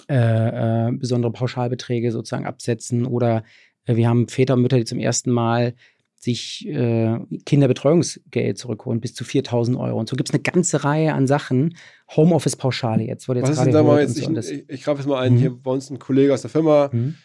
äh, 0.09 0.87
äh, 0.87 0.91
besondere 0.91 1.31
Pauschalbeträge 1.31 2.11
sozusagen 2.11 2.45
absetzen 2.45 3.05
oder 3.05 3.43
äh, 3.85 3.95
wir 3.95 4.09
haben 4.09 4.27
Väter 4.27 4.55
und 4.55 4.61
Mütter, 4.61 4.77
die 4.77 4.85
zum 4.85 4.99
ersten 4.99 5.31
Mal 5.31 5.75
sich 6.15 6.67
äh, 6.67 7.19
Kinderbetreuungsgeld 7.45 8.57
zurückholen, 8.57 9.01
bis 9.01 9.13
zu 9.13 9.23
4000 9.25 9.77
Euro. 9.77 9.99
Und 9.99 10.07
so 10.07 10.15
gibt 10.15 10.29
es 10.29 10.33
eine 10.33 10.41
ganze 10.41 10.83
Reihe 10.83 11.13
an 11.13 11.27
Sachen. 11.27 11.75
Homeoffice-Pauschale 12.15 13.03
jetzt. 13.03 13.27
Wurde 13.27 13.41
jetzt 13.41 13.49
Was 13.49 13.57
ist 13.57 13.65
denn 13.65 13.73
da 13.73 13.83
mal 13.83 14.01
jetzt? 14.01 14.15
So 14.15 14.31
ich, 14.31 14.51
ich, 14.51 14.69
ich 14.69 14.83
greife 14.83 14.99
jetzt 14.99 15.07
mal 15.07 15.19
ein, 15.19 15.33
mhm. 15.33 15.37
hier 15.37 15.51
bei 15.51 15.71
uns 15.71 15.89
ein 15.89 15.99
Kollege 15.99 16.33
aus 16.33 16.41
der 16.41 16.49
Firma, 16.49 16.89
mhm. 16.93 17.15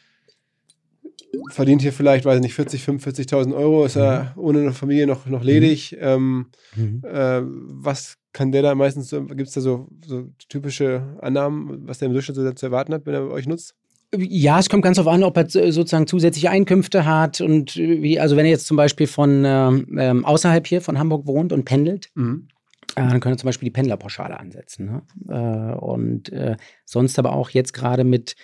Verdient 1.51 1.83
hier 1.83 1.93
vielleicht, 1.93 2.25
weiß 2.25 2.37
ich 2.37 2.43
nicht, 2.43 2.55
40, 2.55 2.83
45.000 2.83 3.55
Euro, 3.55 3.85
ist 3.85 3.97
mhm. 3.97 4.03
er 4.03 4.35
ohne 4.37 4.61
eine 4.61 4.73
Familie 4.73 5.07
noch, 5.07 5.27
noch 5.27 5.43
ledig. 5.43 5.93
Mhm. 5.93 5.99
Ähm, 6.01 6.47
mhm. 6.77 7.03
äh, 7.05 7.43
was 7.43 8.17
kann 8.33 8.53
der 8.53 8.63
da 8.63 8.75
meistens, 8.75 9.11
gibt 9.11 9.49
es 9.49 9.55
da 9.55 9.61
so, 9.61 9.89
so, 10.05 10.29
typische 10.49 11.17
Annahmen, 11.21 11.87
was 11.89 11.99
der 11.99 12.07
im 12.07 12.13
Durchschnitt 12.13 12.37
so 12.37 12.53
zu 12.53 12.67
erwarten 12.67 12.95
hat, 12.95 13.07
wenn 13.07 13.15
er 13.15 13.31
euch 13.31 13.47
nutzt? 13.47 13.75
Ja, 14.17 14.59
es 14.59 14.71
kommt 14.71 14.85
ganz 14.85 14.97
darauf 14.97 15.13
an, 15.13 15.23
ob 15.23 15.37
er 15.37 15.49
sozusagen 15.51 16.07
zusätzliche 16.07 16.51
Einkünfte 16.51 17.05
hat 17.05 17.43
und 17.43 17.77
wie, 17.77 18.19
also 18.19 18.37
wenn 18.37 18.47
er 18.47 18.53
jetzt 18.53 18.67
zum 18.67 18.77
Beispiel 18.77 19.07
von 19.07 19.43
ähm, 19.45 19.99
ähm 19.99 20.25
außerhalb 20.25 20.67
hier 20.67 20.81
von 20.81 20.99
Hamburg 20.99 21.27
wohnt 21.27 21.53
und 21.53 21.65
pendelt, 21.65 22.09
mhm. 22.15 22.49
äh, 22.97 23.07
dann 23.07 23.21
können 23.21 23.35
wir 23.35 23.39
zum 23.39 23.49
Beispiel 23.49 23.67
die 23.67 23.73
Pendlerpauschale 23.73 24.41
ansetzen. 24.41 24.87
Ne? 24.87 25.75
Äh, 25.75 25.79
und 25.79 26.33
äh, 26.33 26.57
sonst 26.87 27.19
aber 27.19 27.33
auch 27.33 27.51
jetzt 27.51 27.75
gerade 27.75 28.05
mit 28.05 28.35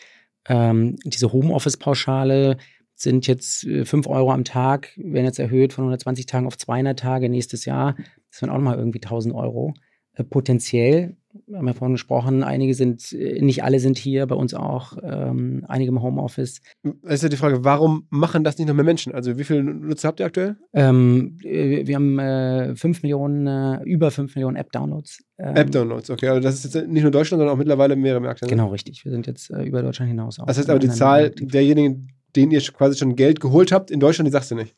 ähm, 0.49 0.97
diese 1.05 1.33
Homeoffice-Pauschale 1.33 2.59
sind 2.95 3.27
jetzt 3.27 3.61
5 3.61 3.95
äh, 3.95 4.09
Euro 4.09 4.33
am 4.33 4.45
Tag, 4.45 4.93
werden 4.97 5.27
jetzt 5.27 5.39
erhöht 5.39 5.73
von 5.73 5.85
120 5.85 6.27
Tagen 6.27 6.47
auf 6.47 6.57
200 6.57 6.99
Tage 6.99 7.29
nächstes 7.29 7.65
Jahr. 7.65 7.97
Das 8.31 8.41
sind 8.41 8.51
auch 8.51 8.57
nochmal 8.57 8.79
irgendwie 8.79 9.01
1000 9.03 9.35
Euro. 9.35 9.75
Äh, 10.15 10.25
potenziell 10.25 11.17
wir 11.47 11.59
haben 11.59 11.67
ja 11.67 11.73
vorhin 11.73 11.95
gesprochen, 11.95 12.43
einige 12.43 12.75
sind, 12.75 13.13
äh, 13.13 13.41
nicht 13.43 13.65
alle 13.65 13.81
sind 13.81 13.99
hier, 13.99 14.27
bei 14.27 14.35
uns 14.35 14.55
auch, 14.55 14.97
ähm, 15.03 15.65
einige 15.69 15.91
im 15.91 16.03
Homeoffice. 16.03 16.61
Das 17.03 17.15
ist 17.15 17.23
ja 17.23 17.29
die 17.29 17.37
Frage, 17.37 17.65
warum 17.65 18.07
machen 18.11 18.45
das 18.45 18.59
nicht 18.59 18.69
noch 18.69 18.75
mehr 18.75 18.85
Menschen? 18.85 19.15
Also 19.15 19.37
wie 19.37 19.45
viele 19.45 19.65
Nutzer 19.65 20.09
habt 20.09 20.21
ihr 20.21 20.27
aktuell? 20.27 20.57
Ähm, 20.73 21.37
äh, 21.43 21.87
wir 21.87 21.97
haben 21.97 22.19
äh, 22.19 22.77
5 22.77 23.03
Millionen, 23.03 23.47
äh, 23.47 23.83
über 23.85 24.11
5 24.11 24.35
Millionen 24.37 24.57
App-Downloads. 24.57 25.25
Ähm, 25.39 25.57
App-Downloads, 25.57 26.11
okay. 26.11 26.29
Also 26.29 26.41
das 26.41 26.65
ist 26.65 26.75
jetzt 26.75 26.89
nicht 26.89 27.03
nur 27.03 27.11
Deutschland, 27.11 27.41
sondern 27.41 27.55
auch 27.55 27.59
mittlerweile 27.59 27.97
mehrere 27.97 28.21
Märkte. 28.21 28.45
Ne? 28.45 28.51
Genau, 28.51 28.69
richtig. 28.69 29.05
Wir 29.05 29.11
sind 29.11 29.27
jetzt 29.27 29.51
äh, 29.51 29.65
über 29.65 29.83
Deutschland 29.83 30.09
hinaus 30.09 30.39
auch. 30.39 30.47
Das 30.47 30.59
heißt 30.59 30.71
aber, 30.71 30.79
die 30.79 30.91
Zahl 30.91 31.31
derjenigen, 31.31 32.11
denen 32.37 32.53
ihr 32.53 32.61
quasi 32.61 32.99
schon 32.99 33.17
Geld 33.17 33.41
geholt 33.41 33.73
habt, 33.73 33.91
in 33.91 34.01
Deutschland, 34.01 34.27
die 34.27 34.33
sagst 34.33 34.51
du 34.51 34.55
nicht. 34.55 34.75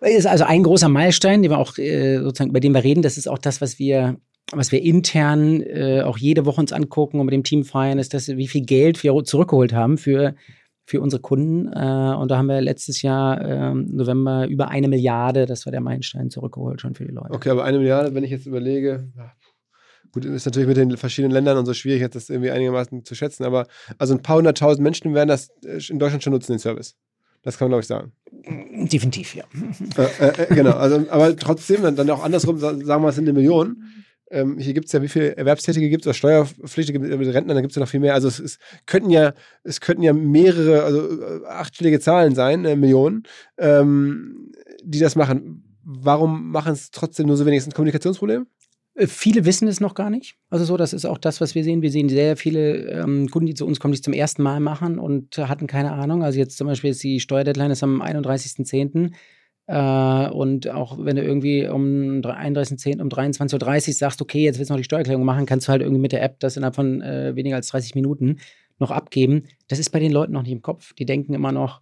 Ist 0.00 0.26
also 0.26 0.44
ein 0.44 0.64
großer 0.64 0.88
Meilenstein, 0.88 1.42
den 1.42 1.50
wir 1.50 1.58
auch 1.58 1.78
äh, 1.78 2.18
sozusagen, 2.18 2.50
über 2.50 2.60
den 2.60 2.74
wir 2.74 2.82
reden. 2.82 3.02
Das 3.02 3.16
ist 3.16 3.28
auch 3.28 3.38
das, 3.38 3.60
was 3.60 3.78
wir 3.78 4.16
was 4.50 4.72
wir 4.72 4.82
intern 4.82 5.62
äh, 5.62 6.02
auch 6.02 6.18
jede 6.18 6.44
Woche 6.44 6.60
uns 6.60 6.72
angucken 6.72 7.20
und 7.20 7.26
mit 7.26 7.32
dem 7.32 7.44
Team 7.44 7.64
feiern, 7.64 7.98
ist, 7.98 8.12
dass 8.14 8.28
wie 8.28 8.48
viel 8.48 8.64
Geld 8.64 9.02
wir 9.02 9.14
zurückgeholt 9.24 9.72
haben 9.72 9.98
für, 9.98 10.34
für 10.84 11.00
unsere 11.00 11.22
Kunden. 11.22 11.68
Äh, 11.68 12.14
und 12.16 12.30
da 12.30 12.36
haben 12.36 12.48
wir 12.48 12.60
letztes 12.60 13.02
Jahr 13.02 13.40
ähm, 13.42 13.88
November 13.92 14.46
über 14.48 14.68
eine 14.68 14.88
Milliarde, 14.88 15.46
das 15.46 15.64
war 15.64 15.70
der 15.70 15.80
Meilenstein, 15.80 16.30
zurückgeholt 16.30 16.80
schon 16.80 16.94
für 16.94 17.04
die 17.04 17.12
Leute. 17.12 17.32
Okay, 17.32 17.50
aber 17.50 17.64
eine 17.64 17.78
Milliarde, 17.78 18.14
wenn 18.14 18.24
ich 18.24 18.30
jetzt 18.30 18.46
überlege, 18.46 19.08
gut, 20.12 20.24
ist 20.24 20.44
natürlich 20.44 20.68
mit 20.68 20.76
den 20.76 20.96
verschiedenen 20.96 21.32
Ländern 21.32 21.58
und 21.58 21.66
so 21.66 21.74
schwierig, 21.74 22.10
das 22.10 22.30
irgendwie 22.30 22.50
einigermaßen 22.50 23.04
zu 23.04 23.14
schätzen, 23.14 23.44
aber 23.44 23.66
also 23.98 24.14
ein 24.14 24.22
paar 24.22 24.36
hunderttausend 24.36 24.82
Menschen 24.82 25.14
werden 25.14 25.28
das 25.28 25.50
äh, 25.64 25.80
in 25.88 25.98
Deutschland 25.98 26.22
schon 26.22 26.32
nutzen, 26.32 26.52
den 26.52 26.58
Service. 26.58 26.96
Das 27.42 27.58
kann 27.58 27.66
man, 27.66 27.70
glaube 27.70 27.82
ich, 27.82 27.88
sagen. 27.88 28.12
Definitiv, 28.88 29.34
ja. 29.34 29.44
Äh, 29.96 30.26
äh, 30.26 30.54
genau, 30.54 30.72
also, 30.72 31.04
aber 31.10 31.36
trotzdem, 31.36 31.82
dann, 31.82 31.96
dann 31.96 32.08
auch 32.10 32.22
andersrum, 32.22 32.58
sagen 32.58 32.86
wir, 32.86 33.08
es 33.08 33.16
sind 33.16 33.28
eine 33.28 33.32
Million 33.32 33.82
ähm, 34.32 34.58
hier 34.58 34.72
gibt 34.72 34.86
es 34.86 34.92
ja, 34.92 35.02
wie 35.02 35.08
viele 35.08 35.36
Erwerbstätige 35.36 35.90
gibt 35.90 36.02
es 36.02 36.06
oder 36.06 36.14
Steuerpflichtige 36.14 36.98
mit 36.98 37.34
Rentner, 37.34 37.52
da 37.54 37.60
gibt 37.60 37.72
es 37.72 37.76
ja 37.76 37.80
noch 37.80 37.88
viel 37.88 38.00
mehr. 38.00 38.14
Also 38.14 38.28
es, 38.28 38.40
es, 38.40 38.58
könnten 38.86 39.10
ja, 39.10 39.34
es 39.62 39.80
könnten 39.80 40.02
ja 40.02 40.14
mehrere, 40.14 40.82
also 40.84 41.20
äh, 41.20 41.46
achtstellige 41.46 42.00
Zahlen 42.00 42.34
sein, 42.34 42.64
äh, 42.64 42.74
Millionen, 42.74 43.24
ähm, 43.58 44.50
die 44.82 44.98
das 44.98 45.16
machen. 45.16 45.78
Warum 45.84 46.50
machen 46.50 46.72
es 46.72 46.90
trotzdem 46.90 47.26
nur 47.26 47.36
so 47.36 47.44
wenig? 47.44 47.58
Ist 47.58 47.66
ein 47.66 47.74
Kommunikationsproblem? 47.74 48.46
Äh, 48.94 49.06
viele 49.06 49.44
wissen 49.44 49.68
es 49.68 49.80
noch 49.80 49.94
gar 49.94 50.10
nicht. 50.10 50.36
Also 50.50 50.64
so, 50.64 50.76
das 50.76 50.92
ist 50.92 51.04
auch 51.04 51.18
das, 51.18 51.40
was 51.40 51.54
wir 51.54 51.64
sehen. 51.64 51.82
Wir 51.82 51.90
sehen 51.90 52.08
sehr 52.08 52.36
viele 52.36 52.90
ähm, 52.90 53.28
Kunden, 53.30 53.46
die 53.46 53.54
zu 53.54 53.66
uns 53.66 53.80
kommen, 53.80 53.92
die 53.92 53.96
es 53.96 54.02
zum 54.02 54.12
ersten 54.12 54.42
Mal 54.42 54.60
machen 54.60 54.98
und 54.98 55.38
hatten 55.38 55.66
keine 55.66 55.92
Ahnung. 55.92 56.22
Also 56.22 56.38
jetzt 56.38 56.56
zum 56.56 56.66
Beispiel 56.66 56.90
ist 56.90 57.02
die 57.02 57.20
Steuerdeadline 57.20 57.70
ist 57.70 57.82
am 57.82 58.02
31.10. 58.02 59.12
Äh, 59.66 60.30
und 60.30 60.68
auch 60.68 60.98
wenn 60.98 61.16
du 61.16 61.22
irgendwie 61.22 61.68
um 61.68 62.20
31.10. 62.20 63.00
um 63.00 63.08
23.30 63.08 63.88
Uhr 63.88 63.94
sagst, 63.94 64.20
okay, 64.20 64.44
jetzt 64.44 64.58
willst 64.58 64.70
du 64.70 64.74
noch 64.74 64.80
die 64.80 64.84
Steuererklärung 64.84 65.24
machen, 65.24 65.46
kannst 65.46 65.68
du 65.68 65.72
halt 65.72 65.82
irgendwie 65.82 66.00
mit 66.00 66.12
der 66.12 66.22
App 66.22 66.40
das 66.40 66.56
innerhalb 66.56 66.74
von 66.74 67.00
äh, 67.00 67.34
weniger 67.36 67.56
als 67.56 67.68
30 67.68 67.94
Minuten 67.94 68.38
noch 68.78 68.90
abgeben. 68.90 69.44
Das 69.68 69.78
ist 69.78 69.90
bei 69.90 70.00
den 70.00 70.12
Leuten 70.12 70.32
noch 70.32 70.42
nicht 70.42 70.52
im 70.52 70.62
Kopf. 70.62 70.92
Die 70.94 71.06
denken 71.06 71.34
immer 71.34 71.52
noch, 71.52 71.80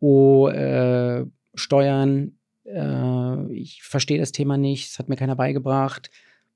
oh, 0.00 0.48
äh, 0.48 1.26
Steuern, 1.54 2.38
äh, 2.64 3.52
ich 3.52 3.82
verstehe 3.82 4.18
das 4.18 4.32
Thema 4.32 4.56
nicht, 4.56 4.90
es 4.90 4.98
hat 4.98 5.08
mir 5.08 5.16
keiner 5.16 5.36
beigebracht. 5.36 6.10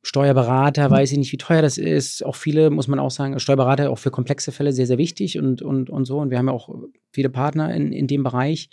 Steuerberater, 0.06 0.90
weiß 0.90 1.12
ich 1.12 1.18
nicht, 1.18 1.32
wie 1.32 1.38
teuer 1.38 1.62
das 1.62 1.78
ist. 1.78 2.24
Auch 2.26 2.36
viele, 2.36 2.68
muss 2.68 2.88
man 2.88 2.98
auch 2.98 3.10
sagen, 3.10 3.38
Steuerberater 3.40 3.90
auch 3.90 3.98
für 3.98 4.10
komplexe 4.10 4.52
Fälle 4.52 4.74
sehr, 4.74 4.86
sehr 4.86 4.98
wichtig 4.98 5.38
und, 5.38 5.62
und, 5.62 5.88
und 5.88 6.04
so. 6.04 6.18
Und 6.18 6.30
wir 6.30 6.36
haben 6.36 6.48
ja 6.48 6.52
auch 6.52 6.68
viele 7.10 7.30
Partner 7.30 7.74
in, 7.74 7.90
in 7.90 8.06
dem 8.06 8.22
Bereich. 8.22 8.68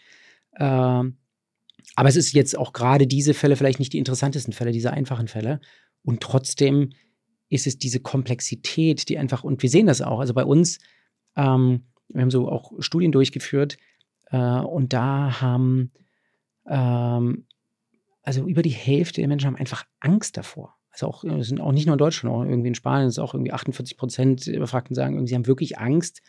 Äh, 0.55 0.63
aber 0.63 2.09
es 2.09 2.17
ist 2.17 2.33
jetzt 2.33 2.57
auch 2.57 2.73
gerade 2.73 3.07
diese 3.07 3.33
Fälle 3.33 3.55
vielleicht 3.55 3.79
nicht 3.79 3.93
die 3.93 3.97
interessantesten 3.97 4.53
Fälle, 4.53 4.73
diese 4.73 4.91
einfachen 4.91 5.29
Fälle. 5.29 5.61
Und 6.03 6.19
trotzdem 6.19 6.89
ist 7.47 7.65
es 7.65 7.77
diese 7.77 8.01
Komplexität, 8.01 9.07
die 9.07 9.17
einfach, 9.17 9.45
und 9.45 9.63
wir 9.63 9.69
sehen 9.69 9.87
das 9.87 10.01
auch, 10.01 10.19
also 10.19 10.33
bei 10.33 10.43
uns, 10.43 10.79
ähm, 11.37 11.85
wir 12.09 12.21
haben 12.21 12.31
so 12.31 12.49
auch 12.49 12.73
Studien 12.79 13.13
durchgeführt 13.13 13.77
äh, 14.31 14.37
und 14.37 14.91
da 14.91 15.39
haben, 15.39 15.93
ähm, 16.67 17.45
also 18.21 18.45
über 18.47 18.63
die 18.63 18.69
Hälfte 18.69 19.21
der 19.21 19.29
Menschen 19.29 19.47
haben 19.47 19.55
einfach 19.55 19.85
Angst 20.01 20.35
davor. 20.35 20.75
Also 20.91 21.07
auch, 21.07 21.23
sind 21.23 21.61
auch 21.61 21.71
nicht 21.71 21.85
nur 21.85 21.93
in 21.93 21.99
Deutschland, 21.99 22.35
auch 22.35 22.43
irgendwie 22.43 22.67
in 22.67 22.75
Spanien, 22.75 23.07
ist 23.07 23.19
auch 23.19 23.33
irgendwie 23.33 23.53
48 23.53 23.97
Prozent 23.97 24.47
der 24.47 24.59
Befragten 24.59 24.95
sagen, 24.95 25.25
sie 25.25 25.35
haben 25.35 25.47
wirklich 25.47 25.79
Angst, 25.79 26.21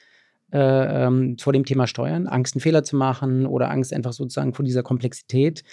äh, 0.53 1.07
ähm, 1.07 1.37
vor 1.39 1.53
dem 1.53 1.65
Thema 1.65 1.87
Steuern, 1.87 2.27
Angst, 2.27 2.55
einen 2.55 2.61
Fehler 2.61 2.85
zu 2.85 2.95
machen 2.95 3.47
oder 3.47 3.71
Angst 3.71 3.93
einfach 3.93 4.13
sozusagen 4.13 4.53
vor 4.53 4.65
dieser 4.65 4.83
Komplexität. 4.83 5.65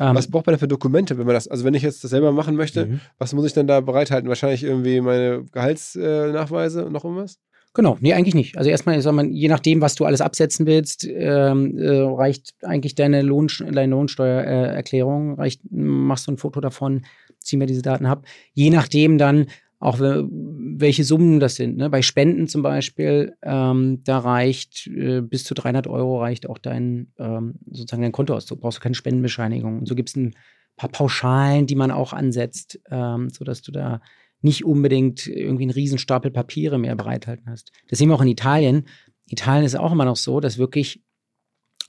Ähm, 0.00 0.16
was 0.16 0.28
braucht 0.28 0.46
man 0.46 0.54
da 0.54 0.58
für 0.58 0.68
Dokumente, 0.68 1.16
wenn 1.18 1.26
man 1.26 1.34
das, 1.34 1.46
also 1.46 1.64
wenn 1.64 1.74
ich 1.74 1.82
jetzt 1.82 2.02
das 2.02 2.10
selber 2.10 2.32
machen 2.32 2.56
möchte, 2.56 2.86
mhm. 2.86 3.00
was 3.18 3.32
muss 3.32 3.46
ich 3.46 3.52
denn 3.52 3.68
da 3.68 3.80
bereithalten? 3.80 4.28
Wahrscheinlich 4.28 4.64
irgendwie 4.64 5.00
meine 5.00 5.44
Gehaltsnachweise 5.52 6.84
und 6.84 6.92
noch 6.92 7.04
irgendwas? 7.04 7.38
Genau, 7.74 7.96
nee, 8.00 8.12
eigentlich 8.12 8.36
nicht. 8.36 8.56
Also 8.56 8.70
erstmal, 8.70 9.00
sag 9.00 9.14
mal, 9.14 9.26
je 9.26 9.48
nachdem, 9.48 9.80
was 9.80 9.96
du 9.96 10.04
alles 10.04 10.20
absetzen 10.20 10.64
willst, 10.64 11.04
ähm, 11.08 11.76
äh, 11.76 11.88
reicht 11.88 12.54
eigentlich 12.62 12.94
deine, 12.94 13.22
Lohn, 13.22 13.48
deine 13.48 13.90
Lohnsteuererklärung, 13.90 15.34
reicht, 15.34 15.60
machst 15.70 16.28
du 16.28 16.32
ein 16.32 16.38
Foto 16.38 16.60
davon, 16.60 17.04
ziehen 17.44 17.60
wir 17.60 17.66
diese 17.66 17.82
Daten 17.82 18.06
ab. 18.06 18.26
Je 18.52 18.70
nachdem 18.70 19.18
dann, 19.18 19.46
auch 19.84 19.98
welche 20.00 21.04
Summen 21.04 21.40
das 21.40 21.56
sind. 21.56 21.76
Ne? 21.76 21.90
Bei 21.90 22.00
Spenden 22.00 22.48
zum 22.48 22.62
Beispiel, 22.62 23.36
ähm, 23.42 24.02
da 24.04 24.18
reicht 24.18 24.86
äh, 24.86 25.20
bis 25.20 25.44
zu 25.44 25.52
300 25.52 25.86
Euro 25.86 26.20
reicht 26.22 26.48
auch 26.48 26.56
dein 26.56 27.12
ähm, 27.18 27.56
sozusagen 27.70 28.00
dein 28.00 28.12
Kontoauszug. 28.12 28.60
Brauchst 28.60 28.78
du 28.78 28.82
keine 28.82 28.94
Spendenbescheinigung. 28.94 29.80
Und 29.80 29.86
so 29.86 29.94
gibt 29.94 30.08
es 30.08 30.16
ein 30.16 30.34
paar 30.76 30.88
Pauschalen, 30.88 31.66
die 31.66 31.74
man 31.74 31.90
auch 31.90 32.14
ansetzt, 32.14 32.80
ähm, 32.90 33.28
sodass 33.28 33.60
du 33.60 33.72
da 33.72 34.00
nicht 34.40 34.64
unbedingt 34.64 35.26
irgendwie 35.26 35.64
einen 35.64 35.70
Riesenstapel 35.70 36.30
Papiere 36.30 36.78
mehr 36.78 36.96
bereithalten 36.96 37.50
hast. 37.50 37.70
Das 37.88 37.98
sehen 37.98 38.08
wir 38.08 38.14
auch 38.14 38.22
in 38.22 38.28
Italien. 38.28 38.86
Italien 39.28 39.64
ist 39.64 39.76
auch 39.76 39.92
immer 39.92 40.04
noch 40.04 40.16
so, 40.16 40.40
dass 40.40 40.58
wirklich, 40.58 41.02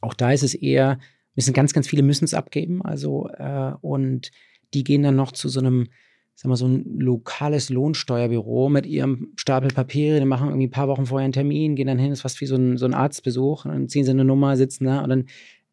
auch 0.01 0.13
da 0.13 0.31
ist 0.31 0.43
es 0.43 0.53
eher, 0.53 0.99
müssen 1.35 1.53
ganz, 1.53 1.73
ganz 1.73 1.87
viele 1.87 2.03
müssen 2.03 2.25
es 2.25 2.33
abgeben. 2.33 2.81
Also, 2.81 3.29
äh, 3.29 3.73
und 3.81 4.31
die 4.75 4.83
gehen 4.83 5.03
dann 5.03 5.15
noch 5.15 5.31
zu 5.31 5.49
so 5.49 5.59
einem 5.59 5.87
sag 6.35 6.49
mal, 6.49 6.57
so 6.57 6.67
ein 6.67 6.99
lokales 6.99 7.69
Lohnsteuerbüro 7.69 8.69
mit 8.69 8.85
ihrem 8.85 9.29
Stapel 9.37 9.69
Papiere, 9.69 10.19
die 10.19 10.25
machen 10.25 10.49
irgendwie 10.49 10.67
ein 10.67 10.71
paar 10.71 10.89
Wochen 10.89 11.05
vorher 11.05 11.23
einen 11.23 11.33
Termin, 11.33 11.75
gehen 11.75 11.87
dann 11.87 11.97
hin, 11.97 12.11
ist 12.11 12.21
fast 12.21 12.41
wie 12.41 12.45
so 12.45 12.55
ein, 12.55 12.77
so 12.77 12.85
ein 12.85 12.93
Arztbesuch, 12.93 13.65
und 13.65 13.71
dann 13.71 13.87
ziehen 13.87 14.03
sie 14.03 14.11
eine 14.11 14.25
Nummer, 14.25 14.57
sitzen 14.57 14.85
da 14.85 15.01
und 15.01 15.09
dann 15.09 15.25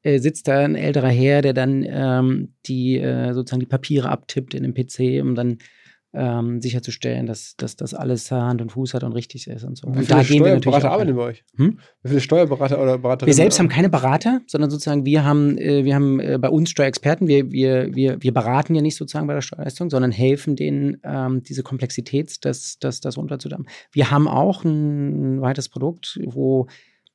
äh, 0.03 0.21
sitzt 0.21 0.47
da 0.47 0.61
ein 0.61 0.77
älterer 0.77 1.09
Herr, 1.09 1.43
der 1.43 1.53
dann 1.53 1.85
ähm, 1.89 2.55
die 2.67 2.99
äh, 2.99 3.33
sozusagen 3.35 3.61
die 3.61 3.67
Papiere 3.67 4.09
abtippt 4.09 4.55
in 4.55 4.63
dem 4.63 4.75
PC, 4.75 5.21
um 5.21 5.35
dann 5.35 5.59
ähm, 6.15 6.61
sicherzustellen, 6.61 7.27
dass, 7.27 7.57
dass 7.57 7.77
das 7.77 7.95
alles 7.95 8.31
Hand 8.31 8.61
und 8.61 8.73
Fuß 8.73 8.95
hat 8.95 9.05
und 9.05 9.13
richtig 9.13 9.47
ist 9.47 9.65
und 9.65 9.77
so. 9.77 9.87
Wie 9.89 9.99
und 9.99 10.05
viele 10.05 10.09
da 10.09 10.23
gehen 10.23 10.45
wir 10.45 10.55
natürlich 10.55 10.85
arbeiten 10.85 11.17
bei 11.17 11.23
euch? 11.23 11.45
Hm? 11.57 11.79
Wie 12.03 12.09
viele 12.09 12.21
Steuerberater 12.21 12.83
oder 12.83 12.99
Beraterinnen? 12.99 13.29
Wir 13.29 13.35
selbst 13.35 13.59
haben 13.59 13.69
keine 13.69 13.89
Berater, 13.89 14.41
sondern 14.47 14.71
sozusagen 14.71 15.07
wir 15.07 15.25
haben, 15.25 15.57
äh, 15.59 15.85
wir 15.85 15.95
haben 15.95 16.21
äh, 16.21 16.39
bei 16.39 16.49
uns 16.51 16.71
Steuerexperten, 16.71 17.29
wir, 17.29 17.51
wir, 17.51 17.95
wir, 17.95 18.23
wir 18.23 18.33
beraten 18.33 18.75
ja 18.75 18.83
nicht 18.83 18.97
sozusagen 18.97 19.27
bei 19.27 19.35
der 19.35 19.41
Steuerleistung, 19.41 19.89
sondern 19.89 20.11
helfen 20.11 20.57
denen, 20.57 20.99
ähm, 21.03 21.43
diese 21.43 21.63
Komplexität, 21.63 22.45
das, 22.45 22.79
das, 22.79 23.01
das 23.01 23.17
runterzudampfen. 23.17 23.73
Wir 23.91 24.11
haben 24.11 24.29
auch 24.29 24.65
ein 24.65 25.41
weiteres 25.41 25.69
Produkt, 25.69 26.21
wo 26.27 26.67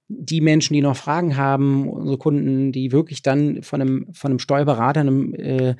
die 0.09 0.41
Menschen, 0.41 0.73
die 0.73 0.81
noch 0.81 0.95
Fragen 0.95 1.35
haben, 1.35 1.89
unsere 1.89 2.17
Kunden, 2.17 2.71
die 2.71 2.91
wirklich 2.91 3.21
dann 3.21 3.61
von 3.61 3.81
einem, 3.81 4.07
von 4.13 4.31
einem 4.31 4.39
Steuerberater 4.39 5.01
einem, 5.01 5.33
äh, 5.35 5.75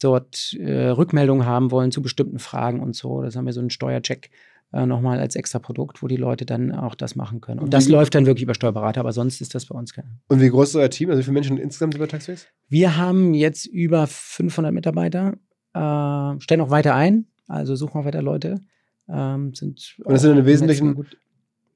dort 0.00 0.54
äh, 0.58 0.88
Rückmeldungen 0.88 1.46
haben 1.46 1.70
wollen 1.70 1.90
zu 1.92 2.02
bestimmten 2.02 2.38
Fragen 2.38 2.80
und 2.80 2.94
so. 2.96 3.22
Das 3.22 3.36
haben 3.36 3.46
wir 3.46 3.52
so 3.52 3.60
einen 3.60 3.70
Steuercheck 3.70 4.30
äh, 4.72 4.86
nochmal 4.86 5.20
als 5.20 5.36
extra 5.36 5.58
Produkt, 5.60 6.02
wo 6.02 6.08
die 6.08 6.16
Leute 6.16 6.44
dann 6.46 6.72
auch 6.72 6.94
das 6.94 7.14
machen 7.16 7.40
können. 7.40 7.60
Und 7.60 7.72
das 7.72 7.86
Wie- 7.88 7.92
läuft 7.92 8.14
dann 8.14 8.26
wirklich 8.26 8.42
über 8.42 8.54
Steuerberater, 8.54 9.00
aber 9.00 9.12
sonst 9.12 9.40
ist 9.40 9.54
das 9.54 9.66
bei 9.66 9.78
uns 9.78 9.92
kein. 9.94 10.20
Und 10.28 10.40
wie 10.40 10.48
groß 10.48 10.70
ist 10.70 10.76
euer 10.76 10.90
Team? 10.90 11.10
Also 11.10 11.20
wie 11.20 11.24
viele 11.24 11.34
Menschen 11.34 11.58
insgesamt 11.58 11.98
bei 11.98 12.06
Taxfix? 12.06 12.46
Wir 12.68 12.96
haben 12.96 13.34
jetzt 13.34 13.66
über 13.66 14.06
500 14.06 14.72
Mitarbeiter, 14.72 15.34
äh, 15.74 16.40
stellen 16.40 16.60
auch 16.60 16.70
weiter 16.70 16.94
ein, 16.94 17.26
also 17.46 17.76
suchen 17.76 18.00
auch 18.00 18.04
weiter 18.04 18.22
Leute. 18.22 18.60
Ähm, 19.08 19.54
sind 19.54 19.96
Und 20.02 20.12
das 20.14 20.22
sind 20.22 20.32
auch 20.32 20.38
im 20.38 20.46
Wesentlichen 20.46 20.86
letzten 20.88 21.02
gut- 21.02 21.16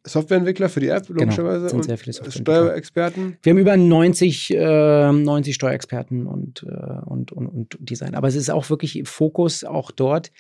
Softwareentwickler 0.09 0.69
für 0.69 0.81
die 0.81 0.89
App, 0.89 1.09
logischerweise. 1.09 1.69
sind 1.69 1.79
und 1.79 1.85
sehr 1.85 1.99
viele. 1.99 2.15
Steuerexperten. 2.31 3.37
Wir 3.43 3.51
haben 3.51 3.59
über 3.59 3.77
90, 3.77 4.55
äh, 4.55 5.13
90 5.13 5.55
Steuerexperten 5.55 6.27
und, 6.27 6.65
äh, 6.69 7.01
und, 7.07 7.33
und, 7.33 7.47
und 7.47 7.77
Design. 7.81 8.15
Aber 8.15 8.29
es 8.29 8.35
ist 8.35 8.51
auch 8.51 8.69
wirklich 8.71 9.03
Fokus 9.05 9.65
auch 9.65 9.91
dort. 9.91 10.33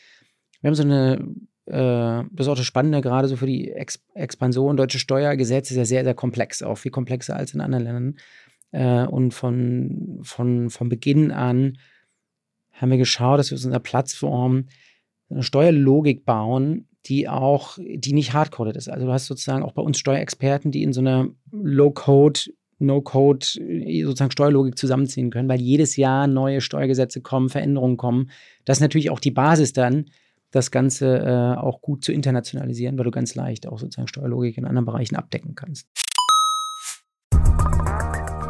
Wir 0.60 0.68
haben 0.68 0.74
so 0.74 0.82
eine, 0.82 1.18
äh, 1.66 2.28
das 2.32 2.46
ist 2.46 2.48
auch 2.48 2.56
das 2.56 2.66
Spannende, 2.66 3.00
gerade 3.00 3.28
so 3.28 3.36
für 3.36 3.46
die 3.46 3.70
Ex 3.70 4.00
Expansion. 4.14 4.76
Deutsche 4.76 4.98
Steuergesetz 4.98 5.70
ist 5.70 5.76
ja 5.76 5.84
sehr, 5.84 6.04
sehr 6.04 6.14
komplex, 6.14 6.62
auch 6.62 6.78
viel 6.78 6.90
komplexer 6.90 7.36
als 7.36 7.54
in 7.54 7.60
anderen 7.60 7.84
Ländern. 7.84 8.16
Äh, 8.72 9.06
und 9.06 9.32
von, 9.32 10.20
von, 10.22 10.70
von 10.70 10.88
Beginn 10.88 11.30
an 11.30 11.78
haben 12.72 12.90
wir 12.90 12.98
geschaut, 12.98 13.38
dass 13.38 13.50
wir 13.50 13.56
aus 13.56 13.64
unserer 13.64 13.80
Plattform 13.80 14.66
eine 15.30 15.42
Steuerlogik 15.42 16.24
bauen, 16.24 16.88
die 17.08 17.28
auch, 17.28 17.78
die 17.78 18.12
nicht 18.12 18.32
hardcoded 18.32 18.76
ist. 18.76 18.88
Also 18.88 19.06
du 19.06 19.12
hast 19.12 19.26
sozusagen 19.26 19.62
auch 19.62 19.72
bei 19.72 19.82
uns 19.82 19.98
Steuerexperten, 19.98 20.70
die 20.70 20.82
in 20.82 20.92
so 20.92 21.00
einer 21.00 21.28
Low-Code, 21.50 22.40
No-Code 22.78 23.46
äh, 23.58 24.04
sozusagen 24.04 24.30
Steuerlogik 24.30 24.78
zusammenziehen 24.78 25.30
können, 25.30 25.48
weil 25.48 25.60
jedes 25.60 25.96
Jahr 25.96 26.26
neue 26.26 26.60
Steuergesetze 26.60 27.20
kommen, 27.20 27.48
Veränderungen 27.48 27.96
kommen. 27.96 28.30
Das 28.64 28.78
ist 28.78 28.82
natürlich 28.82 29.10
auch 29.10 29.20
die 29.20 29.30
Basis 29.30 29.72
dann, 29.72 30.06
das 30.50 30.70
Ganze 30.70 31.18
äh, 31.18 31.58
auch 31.58 31.82
gut 31.82 32.04
zu 32.04 32.12
internationalisieren, 32.12 32.96
weil 32.96 33.04
du 33.04 33.10
ganz 33.10 33.34
leicht 33.34 33.66
auch 33.66 33.78
sozusagen 33.78 34.08
Steuerlogik 34.08 34.56
in 34.56 34.64
anderen 34.64 34.86
Bereichen 34.86 35.16
abdecken 35.16 35.54
kannst. 35.54 35.86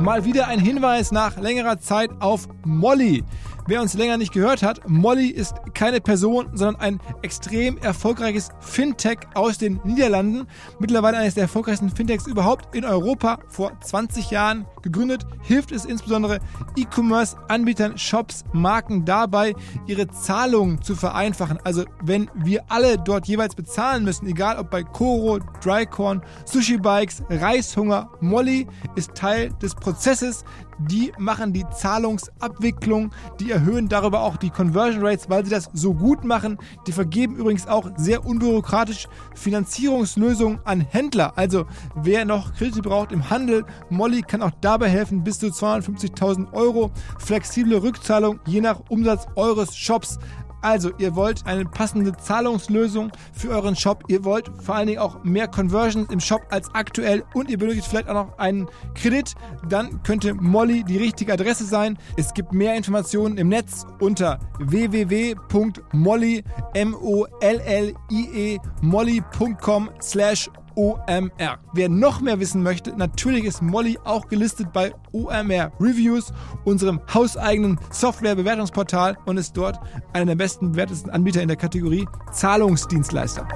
Mal 0.01 0.25
wieder 0.25 0.47
ein 0.47 0.61
Hinweis 0.61 1.11
nach 1.11 1.40
längerer 1.40 1.81
Zeit 1.81 2.11
auf 2.21 2.49
Molly. 2.64 3.25
Wer 3.68 3.83
uns 3.83 3.92
länger 3.92 4.16
nicht 4.16 4.33
gehört 4.33 4.62
hat, 4.62 4.88
Molly 4.88 5.28
ist 5.28 5.54
keine 5.74 6.00
Person, 6.00 6.48
sondern 6.54 6.81
ein 6.81 7.00
extrem 7.20 7.76
erfolgreiches 7.76 8.48
Fintech 8.61 9.18
aus 9.35 9.59
den 9.59 9.78
Niederlanden. 9.85 10.46
Mittlerweile 10.78 11.18
eines 11.18 11.35
der 11.35 11.42
erfolgreichsten 11.42 11.90
Fintechs 11.90 12.26
überhaupt 12.26 12.74
in 12.74 12.87
Europa. 12.87 13.40
Vor 13.48 13.78
20 13.78 14.31
Jahren 14.31 14.64
gegründet, 14.81 15.26
hilft 15.42 15.70
es 15.72 15.85
insbesondere 15.85 16.38
E-Commerce-Anbietern, 16.76 17.98
Shops, 17.98 18.44
Marken 18.54 19.04
dabei, 19.04 19.54
ihre 19.87 20.09
Zahlungen 20.09 20.81
zu 20.81 20.94
vereinfachen. 20.94 21.59
Also 21.62 21.85
wenn 22.02 22.31
wir 22.35 22.64
alle 22.70 22.96
dort 22.96 23.28
jeweils 23.28 23.54
bezahlen 23.54 24.02
müssen, 24.02 24.26
egal 24.28 24.57
ob 24.57 24.70
bei 24.70 24.83
Koro, 24.83 25.40
Drycorn, 25.62 26.22
Sushi 26.46 26.78
Bikes, 26.78 27.22
Reishunger, 27.28 28.09
Molly 28.20 28.66
ist 28.96 29.14
Teil 29.14 29.50
des 29.61 29.74
Prozesses. 29.74 30.46
Die 30.79 31.12
machen 31.19 31.53
die 31.53 31.64
Zahlungsabwicklung, 31.69 33.11
die 33.41 33.51
erhöhen 33.51 33.88
darüber 33.88 34.23
auch 34.23 34.37
die 34.37 34.51
Conversion 34.51 35.05
Rates, 35.05 35.29
weil 35.29 35.45
sie 35.45 35.51
das 35.51 35.71
so 35.73 35.95
gut 35.95 36.25
machen. 36.25 36.59
Die 36.87 36.93
vergeben 36.93 37.37
übrigens 37.37 37.67
auch 37.67 37.91
sehr 37.97 38.25
unbürokratisch 38.25 39.09
Finanzierungslösungen 39.35 40.61
an 40.64 40.81
Händler. 40.81 41.33
Also 41.37 41.67
wer 41.97 42.25
noch 42.25 42.55
Kredite 42.55 42.83
braucht 42.83 43.12
im 43.12 43.29
Handel, 43.29 43.64
Molly 43.91 44.23
kann 44.23 44.43
auch 44.43 44.53
dabei 44.61 44.88
helfen, 44.88 45.25
bis 45.25 45.38
zu 45.38 45.49
250.000 45.49 46.53
Euro. 46.53 46.91
Flexible 47.19 47.83
Rückzahlung 47.83 48.41
je 48.47 48.61
nach 48.61 48.81
Umsatz 48.88 49.27
eures 49.35 49.77
Shops. 49.77 50.19
Also, 50.62 50.90
ihr 50.99 51.14
wollt 51.14 51.47
eine 51.47 51.64
passende 51.64 52.16
Zahlungslösung 52.16 53.12
für 53.33 53.51
euren 53.51 53.77
Shop. 53.77 54.05
Ihr 54.09 54.25
wollt 54.25 54.51
vor 54.62 54.75
allen 54.75 54.88
Dingen 54.88 54.99
auch 54.99 55.23
mehr 55.23 55.49
Conversions 55.49 56.11
im 56.11 56.21
Shop 56.21 56.42
als 56.51 56.68
aktuell 56.75 57.25
und 57.35 57.51
ihr 57.51 57.59
benötigt 57.59 57.87
vielleicht 57.87 58.09
auch 58.09 58.14
noch 58.14 58.38
einen 58.38 58.68
Kredit. 58.94 59.35
Dann 59.68 60.03
könnte 60.03 60.35
Molly 60.35 60.85
die 60.85 60.99
richtige 60.99 61.33
Adresse 61.33 61.64
sein. 61.64 61.99
Es 62.16 62.35
gibt 62.35 62.53
mehr 62.53 62.75
Informationen 62.75 63.38
im 63.38 63.49
Netz 63.49 63.87
unter 64.01 64.38
www.molly, 64.59 66.44
M-O-L-L-I-E, 66.75 68.59
molly.com 68.83 69.90
slash 70.01 70.51
OMR. 70.79 71.59
Wer 71.73 71.88
noch 71.88 72.21
mehr 72.21 72.38
wissen 72.38 72.62
möchte, 72.62 72.97
natürlich 72.97 73.45
ist 73.45 73.61
Molly 73.61 73.99
auch 74.05 74.29
gelistet 74.29 74.73
bei 74.73 74.93
OMR 75.11 75.73
Reviews, 75.81 76.33
unserem 76.64 77.01
hauseigenen 77.12 77.81
Software-Bewertungsportal 77.91 79.19
und 79.27 79.38
ist 79.38 79.57
dort 79.57 79.81
einer 80.12 80.27
der 80.27 80.37
besten 80.37 80.71
bewertesten 80.71 81.11
Anbieter 81.11 81.43
in 81.43 81.49
der 81.49 81.57
Kategorie 81.57 82.07
Zahlungsdienstleister. 82.33 83.49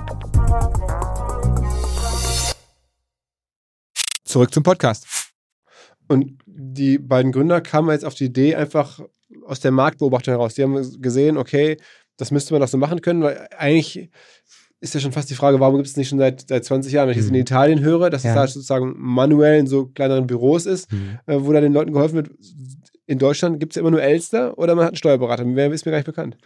Zurück 4.25 4.53
zum 4.53 4.65
Podcast. 4.65 5.07
Und 6.09 6.41
die 6.45 6.99
beiden 6.99 7.31
Gründer 7.31 7.61
kamen 7.61 7.91
jetzt 7.91 8.05
auf 8.05 8.15
die 8.15 8.25
Idee 8.25 8.57
einfach 8.57 8.99
aus 9.47 9.61
der 9.61 9.71
Marktbeobachtung 9.71 10.33
heraus. 10.33 10.55
Die 10.55 10.65
haben 10.65 11.01
gesehen, 11.01 11.39
okay, 11.39 11.77
das 12.17 12.33
müsste 12.33 12.53
man 12.53 12.63
doch 12.63 12.69
so 12.69 12.79
machen 12.79 13.01
können, 13.01 13.23
weil 13.23 13.49
eigentlich 13.57 14.11
ist 14.83 14.95
ja 14.95 15.01
schon 15.01 15.13
fast 15.13 15.31
die 15.31 15.35
Frage, 15.35 15.61
warum 15.61 15.77
gibt 15.77 15.87
es 15.87 15.97
nicht 15.97 16.09
schon 16.09 16.19
seit, 16.19 16.49
seit 16.49 16.65
20 16.65 16.93
Jahren, 16.93 17.07
wenn 17.07 17.13
ich 17.13 17.19
jetzt 17.23 17.29
in 17.31 17.35
Italien 17.37 17.81
höre, 17.81 18.11
dass 18.11 18.23
es 18.23 18.27
Ja. 18.27 18.35
da 18.35 18.47
sozusagen 18.47 18.95
manuell 18.99 19.59
in 19.61 19.67
so 19.67 19.87
kleineren 19.87 20.27
Büros 20.27 20.67
ist, 20.67 20.93
äh, 21.27 21.37
wo 21.39 21.53
da 21.53 21.61
den 21.61 21.73
Leuten 21.73 21.93
geholfen 21.93 22.17
wird. 22.17 22.31
In 23.07 23.19
Deutschland 23.19 23.61
gibt 23.61 23.73
es 23.73 23.77
ja 23.77 23.81
immer 23.81 23.91
nur 23.93 24.03
Elster 24.03 24.59
oder 24.59 24.75
man 24.75 24.85
hat 24.85 24.91
einen 24.93 24.97
Steuerberater. 24.97 25.45
Mehr 25.45 25.71
ist 25.73 25.87
mir 25.87 25.93
gar 25.93 25.99
nicht 25.99 26.07
bekannt. 26.07 26.37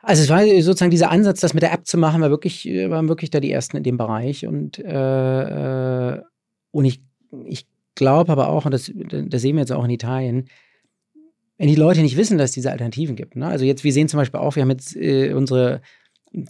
Also 0.00 0.22
es 0.22 0.28
war 0.28 0.44
sozusagen 0.62 0.90
dieser 0.90 1.10
Ansatz, 1.10 1.40
das 1.40 1.54
mit 1.54 1.62
der 1.62 1.72
App 1.72 1.86
zu 1.86 1.96
machen, 1.96 2.20
war 2.20 2.30
wirklich, 2.30 2.66
waren 2.66 3.08
wirklich 3.08 3.30
da 3.30 3.40
die 3.40 3.50
ersten 3.52 3.76
in 3.78 3.82
dem 3.82 3.96
Bereich. 3.96 4.46
Und, 4.46 4.78
äh, 4.78 6.14
äh, 6.16 6.20
und 6.72 6.84
ich, 6.84 7.02
ich 7.46 7.66
glaube 7.94 8.32
aber 8.32 8.48
auch, 8.48 8.64
und 8.66 8.72
das, 8.72 8.90
das 8.94 9.42
sehen 9.42 9.56
wir 9.56 9.60
jetzt 9.60 9.72
auch 9.72 9.84
in 9.84 9.90
Italien, 9.90 10.48
wenn 11.56 11.68
die 11.68 11.74
Leute 11.74 12.00
nicht 12.00 12.16
wissen, 12.16 12.36
dass 12.36 12.50
es 12.50 12.54
diese 12.54 12.70
Alternativen 12.70 13.16
gibt. 13.16 13.36
Ne? 13.36 13.46
Also 13.46 13.64
jetzt, 13.64 13.84
wir 13.84 13.92
sehen 13.92 14.08
zum 14.08 14.18
Beispiel 14.18 14.40
auch, 14.40 14.56
wir 14.56 14.62
haben 14.62 14.70
jetzt 14.70 14.96
äh, 14.96 15.32
unsere, 15.32 15.80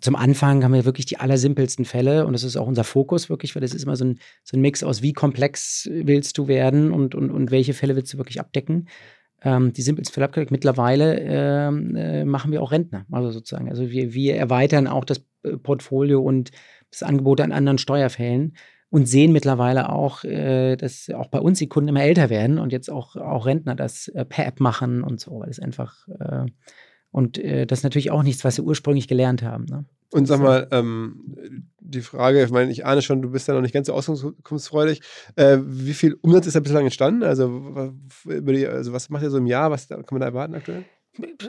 zum 0.01 0.17
Anfang 0.17 0.65
haben 0.65 0.73
wir 0.73 0.85
wirklich 0.85 1.07
die 1.07 1.19
allersimpelsten 1.19 1.85
Fälle 1.85 2.27
und 2.27 2.33
das 2.33 2.45
ist 2.45 2.57
auch 2.57 2.67
unser 2.67 2.85
Fokus 2.85 3.29
wirklich, 3.29 3.55
weil 3.55 3.63
das 3.63 3.75
ist 3.75 3.85
immer 3.85 3.97
so 3.97 4.05
ein, 4.05 4.19
so 4.43 4.57
ein 4.57 4.61
Mix 4.61 4.83
aus, 4.83 5.03
wie 5.03 5.13
komplex 5.13 5.89
willst 5.93 6.39
du 6.39 6.49
werden 6.49 6.93
und, 6.93 7.15
und, 7.15 7.31
und 7.31 7.51
welche 7.51 7.75
Fälle 7.75 7.97
willst 7.97 8.13
du 8.13 8.19
wirklich 8.19 8.41
abdecken 8.41 8.89
ähm, 9.45 9.73
die 9.73 9.83
simpelsten 9.83 10.15
Fälle 10.15 10.27
abgedeckt. 10.27 10.51
Mittlerweile 10.51 11.21
ähm, 11.21 11.95
äh, 11.97 12.25
machen 12.25 12.51
wir 12.51 12.63
auch 12.63 12.73
Rentner, 12.73 13.07
also 13.13 13.31
sozusagen. 13.31 13.69
Also 13.69 13.91
wir, 13.91 14.15
wir 14.15 14.37
erweitern 14.37 14.87
auch 14.87 15.05
das 15.05 15.25
äh, 15.43 15.57
Portfolio 15.57 16.23
und 16.23 16.51
das 16.91 17.03
Angebot 17.03 17.41
an 17.41 17.53
anderen 17.53 17.79
Steuerfällen 17.79 18.57
und 18.91 19.07
sehen 19.07 19.33
mittlerweile 19.33 19.91
auch, 19.91 20.25
äh, 20.25 20.77
dass 20.77 21.11
auch 21.11 21.29
bei 21.29 21.41
uns 21.41 21.59
die 21.59 21.69
Kunden 21.69 21.91
immer 21.91 22.03
älter 22.03 22.31
werden 22.31 22.59
und 22.59 22.73
jetzt 22.73 22.91
auch, 22.91 23.17
auch 23.17 23.47
Rentner 23.47 23.75
das 23.75 24.09
äh, 24.09 24.25
per 24.25 24.47
App 24.47 24.61
machen 24.61 25.03
und 25.03 25.21
so, 25.21 25.41
weil 25.41 25.51
es 25.51 25.61
einfach 25.61 26.09
äh, 26.09 26.47
und 27.15 27.39
äh, 27.39 27.65
das 27.67 27.79
ist 27.79 27.83
natürlich 27.85 28.11
auch 28.11 28.23
nichts, 28.25 28.45
was 28.45 28.57
sie 28.57 28.63
ursprünglich 28.63 29.07
gelernt 29.07 29.43
haben. 29.43 29.65
Ne? 29.67 29.85
Und 30.13 30.27
sag 30.27 30.41
mal, 30.41 30.67
ähm, 30.73 31.37
die 31.81 32.01
Frage, 32.01 32.43
ich 32.43 32.51
meine, 32.51 32.71
ich 32.73 32.85
ahne 32.85 33.03
schon, 33.03 33.23
du 33.23 33.31
bist 33.31 33.47
ja 33.47 33.55
noch 33.55 33.61
nicht 33.63 33.73
ganz 33.73 33.87
so 33.87 33.93
auskunftsfreudig. 33.95 35.01
Äh, 35.37 35.59
wie 35.63 35.95
viel 35.95 36.17
Umsatz 36.23 36.47
ist 36.47 36.57
da 36.57 36.61
bislang 36.61 36.85
entstanden? 36.85 37.23
Also, 37.23 37.93
die, 38.27 38.67
also 38.67 38.93
was 38.93 39.11
macht 39.11 39.23
ihr 39.23 39.31
so 39.31 39.39
im 39.39 39.47
Jahr? 39.47 39.71
Was 39.71 39.87
da- 39.87 39.97
kann 39.97 40.07
man 40.11 40.21
da 40.21 40.27
erwarten 40.27 40.55
aktuell? 40.55 40.85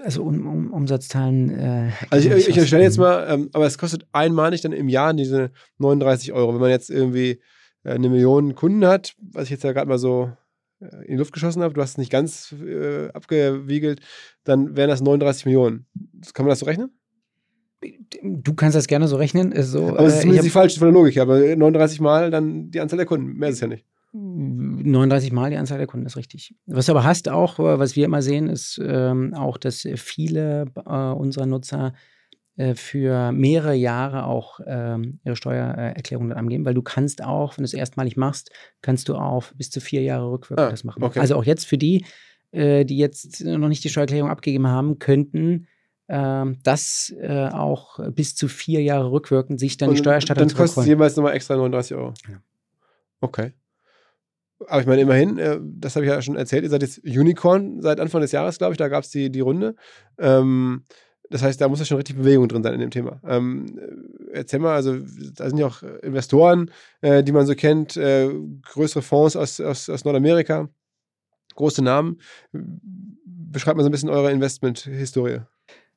Also 0.04 0.21
um, 0.23 0.45
um, 0.47 0.71
Umsatzzahlen. 0.73 1.49
Äh, 1.49 1.89
Also 2.12 2.30
ich, 2.30 2.47
ich 2.49 2.60
aus- 2.60 2.67
stelle 2.67 2.84
jetzt 2.84 2.97
mal, 2.99 3.25
ähm, 3.28 3.49
aber 3.54 3.65
es 3.65 3.78
kostet 3.80 4.06
einmalig 4.12 4.62
dann 4.62 4.71
im 4.73 4.88
Jahr 4.89 5.13
diese 5.15 5.49
39 5.80 6.32
Euro. 6.34 6.54
Wenn 6.54 6.62
man 6.62 6.69
jetzt 6.69 6.91
irgendwie 6.91 7.41
äh, 7.84 7.89
eine 7.93 8.10
Million 8.10 8.54
Kunden 8.54 8.86
hat, 8.86 9.15
was 9.19 9.45
ich 9.45 9.49
jetzt 9.49 9.63
ja 9.63 9.71
gerade 9.73 9.88
mal 9.89 9.97
so 9.97 10.32
in 10.79 11.11
die 11.11 11.15
Luft 11.15 11.33
geschossen 11.33 11.61
habe, 11.61 11.73
du 11.73 11.81
hast 11.81 11.91
es 11.91 11.97
nicht 11.97 12.11
ganz 12.11 12.53
äh, 12.53 13.09
abgewiegelt, 13.09 14.01
dann 14.43 14.75
wären 14.75 14.89
das 14.89 15.01
39 15.01 15.45
Millionen. 15.45 15.85
Kann 16.33 16.45
man 16.45 16.51
das 16.51 16.59
so 16.59 16.65
rechnen? 16.65 16.91
Du 18.21 18.53
kannst 18.53 18.75
das 18.75 18.88
gerne 18.88 19.07
so 19.07 19.15
rechnen. 19.15 19.53
So, 19.63 19.89
Aber 19.89 20.01
es 20.01 20.13
ist 20.13 20.19
äh, 20.19 20.21
zumindest 20.21 20.45
die 20.45 20.51
falsche 20.51 20.79
von 20.79 20.88
der 20.88 20.93
Logik 20.93 21.15
her, 21.15 21.23
aber 21.23 21.39
39 21.39 21.99
Mal 22.01 22.31
dann 22.31 22.71
die 22.71 22.79
Anzahl 22.79 22.97
der 22.97 23.05
Kunden. 23.05 23.38
Mehr 23.38 23.49
ist 23.49 23.55
es 23.55 23.61
ja 23.61 23.67
nicht. 23.67 23.85
39 24.13 25.33
Mal 25.33 25.49
die 25.49 25.57
Anzahl 25.57 25.77
der 25.77 25.88
Kunden 25.88 26.05
ist 26.05 26.15
richtig. 26.15 26.55
Was 26.67 26.85
du 26.85 26.93
aber 26.93 27.03
hast 27.03 27.29
auch, 27.29 27.59
äh, 27.59 27.79
was 27.79 27.95
wir 27.95 28.05
immer 28.05 28.21
sehen, 28.21 28.47
ist 28.47 28.79
ähm, 28.83 29.33
auch, 29.33 29.57
dass 29.57 29.88
viele 29.95 30.65
äh, 30.85 30.89
unserer 30.89 31.45
Nutzer 31.45 31.88
äh, 31.88 32.14
für 32.75 33.31
mehrere 33.33 33.73
Jahre 33.73 34.25
auch 34.25 34.59
ähm, 34.65 35.19
ihre 35.25 35.35
Steuererklärung 35.35 36.29
dann 36.29 36.37
angeben, 36.37 36.63
weil 36.65 36.73
du 36.73 36.81
kannst 36.81 37.23
auch, 37.23 37.57
wenn 37.57 37.63
du 37.63 37.65
es 37.65 37.73
erstmalig 37.73 38.15
machst, 38.15 38.49
kannst 38.81 39.09
du 39.09 39.15
auch 39.15 39.43
bis 39.55 39.69
zu 39.69 39.81
vier 39.81 40.01
Jahre 40.01 40.31
rückwirkend 40.31 40.67
Ah, 40.67 40.71
das 40.71 40.83
machen. 40.85 41.03
okay. 41.03 41.19
Also 41.19 41.35
auch 41.35 41.43
jetzt 41.43 41.65
für 41.65 41.77
die, 41.77 42.05
äh, 42.51 42.85
die 42.85 42.97
jetzt 42.97 43.43
noch 43.43 43.67
nicht 43.67 43.83
die 43.83 43.89
Steuererklärung 43.89 44.29
abgegeben 44.29 44.67
haben, 44.67 44.99
könnten 44.99 45.67
ähm, 46.07 46.59
das 46.63 47.13
äh, 47.19 47.49
auch 47.49 47.99
bis 48.11 48.35
zu 48.35 48.47
vier 48.47 48.81
Jahre 48.81 49.11
rückwirkend 49.11 49.59
sich 49.59 49.75
dann 49.77 49.89
die 49.89 49.95
Und 49.95 49.97
Steuererstatter 49.97 50.45
Dann 50.45 50.55
kostet 50.55 50.83
es 50.83 50.87
jeweils 50.87 51.15
nochmal 51.15 51.33
extra 51.33 51.55
39 51.55 51.97
Euro. 51.97 52.13
Ja. 52.29 52.37
Okay. 53.21 53.51
Aber 54.67 54.79
ich 54.79 54.87
meine, 54.87 55.01
immerhin, 55.01 55.37
äh, 55.37 55.59
das 55.61 55.95
habe 55.95 56.05
ich 56.05 56.11
ja 56.11 56.21
schon 56.21 56.35
erzählt, 56.37 56.63
ihr 56.63 56.69
seid 56.69 56.81
jetzt 56.81 56.99
Unicorn 57.03 57.81
seit 57.81 57.99
Anfang 57.99 58.21
des 58.21 58.31
Jahres, 58.31 58.57
glaube 58.57 58.73
ich, 58.73 58.77
da 58.77 58.87
gab 58.87 59.03
es 59.03 59.09
die, 59.09 59.29
die 59.29 59.41
Runde. 59.41 59.75
Ähm, 60.17 60.83
das 61.29 61.41
heißt, 61.41 61.59
da 61.59 61.67
muss 61.67 61.79
ja 61.79 61.85
schon 61.85 61.97
richtig 61.97 62.17
Bewegung 62.17 62.47
drin 62.47 62.63
sein 62.63 62.73
in 62.73 62.79
dem 62.79 62.91
Thema. 62.91 63.19
Ähm, 63.27 63.77
äh, 64.31 64.38
erzähl 64.38 64.59
mal, 64.59 64.75
also 64.75 64.97
da 65.35 65.49
sind 65.49 65.57
ja 65.57 65.67
auch 65.67 65.81
Investoren, 66.03 66.71
äh, 67.01 67.23
die 67.23 67.31
man 67.31 67.45
so 67.45 67.55
kennt, 67.55 67.97
äh, 67.97 68.29
größere 68.63 69.01
Fonds 69.01 69.35
aus, 69.35 69.59
aus, 69.59 69.89
aus 69.89 70.05
Nordamerika, 70.05 70.69
große 71.55 71.83
Namen. 71.83 72.19
Beschreibt 72.51 73.77
mal 73.77 73.83
so 73.83 73.89
ein 73.89 73.91
bisschen 73.91 74.09
eure 74.09 74.31
Investment-Historie. 74.31 75.41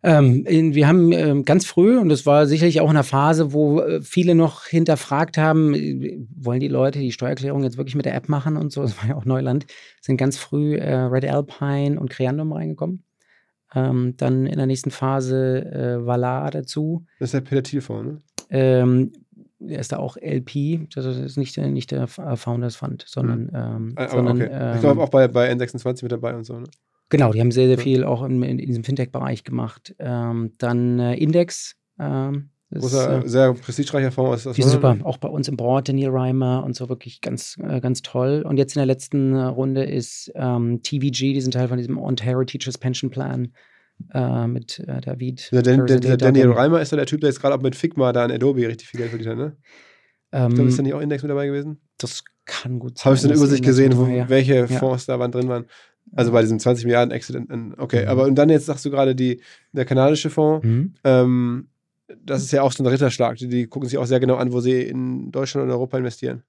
Ähm, 0.05 0.45
wir 0.47 0.87
haben 0.87 1.11
ähm, 1.11 1.45
ganz 1.45 1.67
früh, 1.67 1.99
und 1.99 2.09
das 2.09 2.25
war 2.25 2.47
sicherlich 2.47 2.81
auch 2.81 2.89
in 2.89 2.91
einer 2.91 3.03
Phase, 3.03 3.53
wo 3.53 3.81
äh, 3.81 4.01
viele 4.01 4.37
noch 4.37 4.65
hinterfragt 4.67 5.37
haben, 5.37 5.75
äh, 5.75 6.19
wollen 6.37 6.61
die 6.61 6.69
Leute 6.69 7.01
die 7.01 7.11
Steuererklärung 7.11 7.65
jetzt 7.65 7.79
wirklich 7.79 7.97
mit 7.97 8.07
der 8.07 8.15
App 8.15 8.29
machen 8.29 8.57
und 8.57 8.71
so, 8.71 8.83
das 8.83 8.97
war 8.99 9.09
ja 9.09 9.17
auch 9.17 9.25
Neuland, 9.25 9.67
sind 10.01 10.17
ganz 10.17 10.39
früh 10.39 10.77
äh, 10.77 10.95
Red 10.95 11.25
Alpine 11.25 11.99
und 11.99 12.11
Creandum 12.11 12.53
reingekommen. 12.53 13.08
Ähm, 13.75 14.15
dann 14.17 14.47
in 14.47 14.57
der 14.57 14.67
nächsten 14.67 14.91
Phase 14.91 15.65
äh, 15.65 16.07
Valar 16.07 16.51
dazu. 16.51 17.05
Das 17.19 17.29
ist 17.29 17.35
der 17.35 17.41
Peter 17.43 17.63
Thiel-Fonds, 17.63 18.07
ne? 18.07 18.23
Ähm, 18.51 19.13
er 19.61 19.81
ist 19.81 19.93
da 19.93 19.99
auch 19.99 20.17
LP, 20.17 20.89
das 20.95 21.05
ist 21.05 21.37
nicht 21.37 21.57
der, 21.57 21.69
nicht 21.69 21.91
der 21.91 22.05
äh, 22.05 22.37
Founders 22.37 22.77
Fund, 22.77 23.05
sondern, 23.07 23.51
ähm, 23.55 23.93
Ah, 23.97 24.05
aber 24.05 24.11
sondern 24.11 24.37
okay. 24.43 24.51
ähm, 24.51 24.75
ich 24.77 24.81
glaube 24.81 25.03
auch 25.03 25.09
bei, 25.09 25.29
bei 25.29 25.53
N26 25.53 26.05
mit 26.05 26.13
dabei 26.13 26.35
und 26.35 26.45
so, 26.45 26.59
ne? 26.59 26.67
Genau, 27.11 27.33
die 27.33 27.41
haben 27.41 27.51
sehr, 27.51 27.69
sehr 27.69 27.79
viel 27.79 28.05
auch 28.05 28.23
in, 28.23 28.43
in, 28.43 28.59
diesem 28.59 28.85
Fintech-Bereich 28.85 29.43
gemacht. 29.43 29.95
Ähm, 29.99 30.53
dann 30.59 30.99
äh, 30.99 31.15
Index. 31.15 31.75
Ähm, 31.99 32.51
Großer, 32.71 33.19
ist, 33.21 33.25
äh, 33.25 33.29
sehr 33.29 33.55
prestigereicher 33.55 34.11
Fonds 34.13 34.43
aus, 34.43 34.47
aus 34.49 34.57
die 34.57 34.63
sind 34.63 34.73
super, 34.73 34.97
auch 35.05 35.17
bei 35.17 35.29
uns 35.29 35.49
im 35.49 35.57
Board, 35.57 35.89
Daniel 35.89 36.11
Reimer 36.11 36.63
und 36.65 36.77
so 36.77 36.89
wirklich 36.89 37.21
ganz, 37.23 37.57
äh, 37.63 37.81
ganz 37.81 38.03
toll. 38.03 38.43
Und 38.47 38.59
jetzt 38.59 38.77
in 38.77 38.81
der 38.81 38.87
letzten 38.87 39.35
äh, 39.35 39.43
Runde 39.45 39.85
ist 39.85 40.31
ähm, 40.35 40.83
TVG, 40.83 41.33
die 41.35 41.41
sind 41.41 41.53
Teil 41.53 41.69
von 41.69 41.79
diesem 41.79 41.97
Ontario 41.97 42.45
Teachers 42.45 42.77
Pension 42.77 43.11
Plan 43.11 43.53
äh, 44.13 44.47
mit 44.47 44.81
äh, 44.81 45.01
David. 45.01 45.49
Der, 45.53 45.63
Dan, 45.63 45.87
der, 45.87 45.99
der 46.01 46.17
Daniel. 46.19 46.51
Reimer 46.53 46.81
ist 46.83 46.93
doch 46.93 46.97
der 46.99 47.07
Typ, 47.07 47.21
der 47.21 47.31
jetzt 47.31 47.41
gerade 47.41 47.55
auch 47.55 47.63
mit 47.63 47.75
Figma 47.75 48.13
da 48.13 48.25
an 48.25 48.31
Adobe 48.31 48.69
richtig 48.69 48.89
viel 48.89 48.99
Geld 48.99 49.11
verdient 49.11 49.31
hat, 49.31 49.39
ne? 49.39 49.57
Ich 50.31 50.39
glaube, 50.39 50.55
Ähm, 50.61 50.69
ist 50.69 50.79
da 50.79 50.83
nicht 50.83 50.93
auch 50.95 51.01
Index 51.01 51.23
mit 51.23 51.31
dabei 51.31 51.47
gewesen? 51.47 51.81
das 51.97 52.23
kann 52.45 52.79
gut 52.79 52.99
sein. 52.99 53.05
Habe 53.07 53.15
ich 53.17 53.23
so 53.23 53.29
eine 53.29 53.37
Übersicht 53.37 53.65
gesehen, 53.65 53.97
wo, 53.97 54.05
ja. 54.07 54.29
welche 54.29 54.55
Ja. 54.57 54.67
Fonds 54.67 55.07
da 55.07 55.19
waren, 55.19 55.33
drin 55.33 55.49
waren. 55.49 55.67
Also 56.15 56.33
bei 56.33 56.41
diesem 56.43 56.59
20 56.59 56.85
Milliarden 56.85 57.13
Exit. 57.13 57.37
in- 57.37 57.47
in- 57.49 57.75
Okay, 57.79 58.07
aber 58.07 58.25
und 58.25 58.35
dann 58.37 58.49
jetzt 58.51 58.67
sagst 58.67 58.85
du 58.85 58.91
gerade 58.91 59.15
die, 59.15 59.41
der 59.73 59.85
kanadische 59.85 60.31
Fonds. 60.31 60.67
Mhm. 60.67 60.95
Ähm, 61.05 61.69
das 62.17 62.43
ist 62.43 62.53
ja 62.53 62.63
auch 62.63 62.73
so 62.73 62.83
ein 62.83 62.87
Ritterschlag. 62.87 63.37
Die, 63.37 63.67
gucken 63.67 63.89
sich 63.89 63.99
auch 63.99 64.07
sehr 64.07 64.21
genau 64.21 64.37
an, 64.37 64.53
wo 64.53 64.61
sie 64.61 64.83
in 64.83 65.31
Deutschland 65.31 65.67
und 65.67 65.73
Europa 65.73 65.99
investieren. 65.99 66.43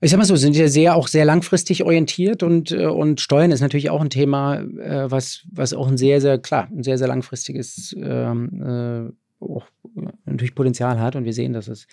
Ich 0.00 0.10
sag 0.10 0.18
mal 0.18 0.24
so, 0.24 0.36
sind 0.36 0.54
ja 0.54 0.68
sehr 0.68 0.94
auch 0.94 1.08
sehr 1.08 1.24
langfristig 1.24 1.82
orientiert 1.82 2.44
und, 2.44 2.70
äh, 2.70 2.86
und 2.86 3.20
Steuern 3.20 3.50
ist 3.50 3.60
natürlich 3.60 3.90
auch 3.90 4.00
ein 4.00 4.10
Thema, 4.10 4.60
äh, 4.60 5.10
was, 5.10 5.44
was 5.50 5.74
auch 5.74 5.88
ein 5.88 5.96
sehr, 5.96 6.20
sehr, 6.20 6.38
klar, 6.38 6.68
ein 6.70 6.84
sehr, 6.84 6.98
sehr 6.98 7.08
langfristiges 7.08 7.96
ähm, 7.98 8.62
äh, 8.62 9.44
auch, 9.44 9.66
äh, 9.96 10.02
natürlich 10.24 10.54
Potenzial 10.54 11.00
hat. 11.00 11.16
Und 11.16 11.24
wir 11.24 11.32
sehen, 11.32 11.52
dass 11.52 11.66
es 11.66 11.88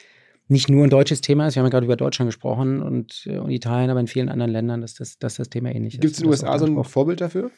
nicht 0.47 0.69
nur 0.69 0.83
ein 0.83 0.91
deutsches 0.91 1.21
Thema 1.21 1.47
ist. 1.47 1.55
Wir 1.55 1.61
haben 1.61 1.67
ja 1.67 1.71
gerade 1.71 1.85
über 1.85 1.95
Deutschland 1.95 2.27
gesprochen 2.27 2.83
und, 2.83 3.23
äh, 3.25 3.39
und 3.39 3.49
Italien, 3.49 3.89
aber 3.89 3.99
in 3.99 4.07
vielen 4.07 4.29
anderen 4.29 4.51
Ländern, 4.51 4.81
dass 4.81 4.93
das, 4.93 5.17
dass 5.17 5.35
das 5.35 5.49
Thema 5.49 5.73
ähnlich 5.73 5.95
ist. 5.95 6.01
Gibt 6.01 6.13
es 6.13 6.19
in 6.19 6.25
den 6.25 6.29
USA 6.29 6.59
so 6.59 6.65
ein. 6.65 6.83
Vorbild 6.83 7.21
dafür? 7.21 7.49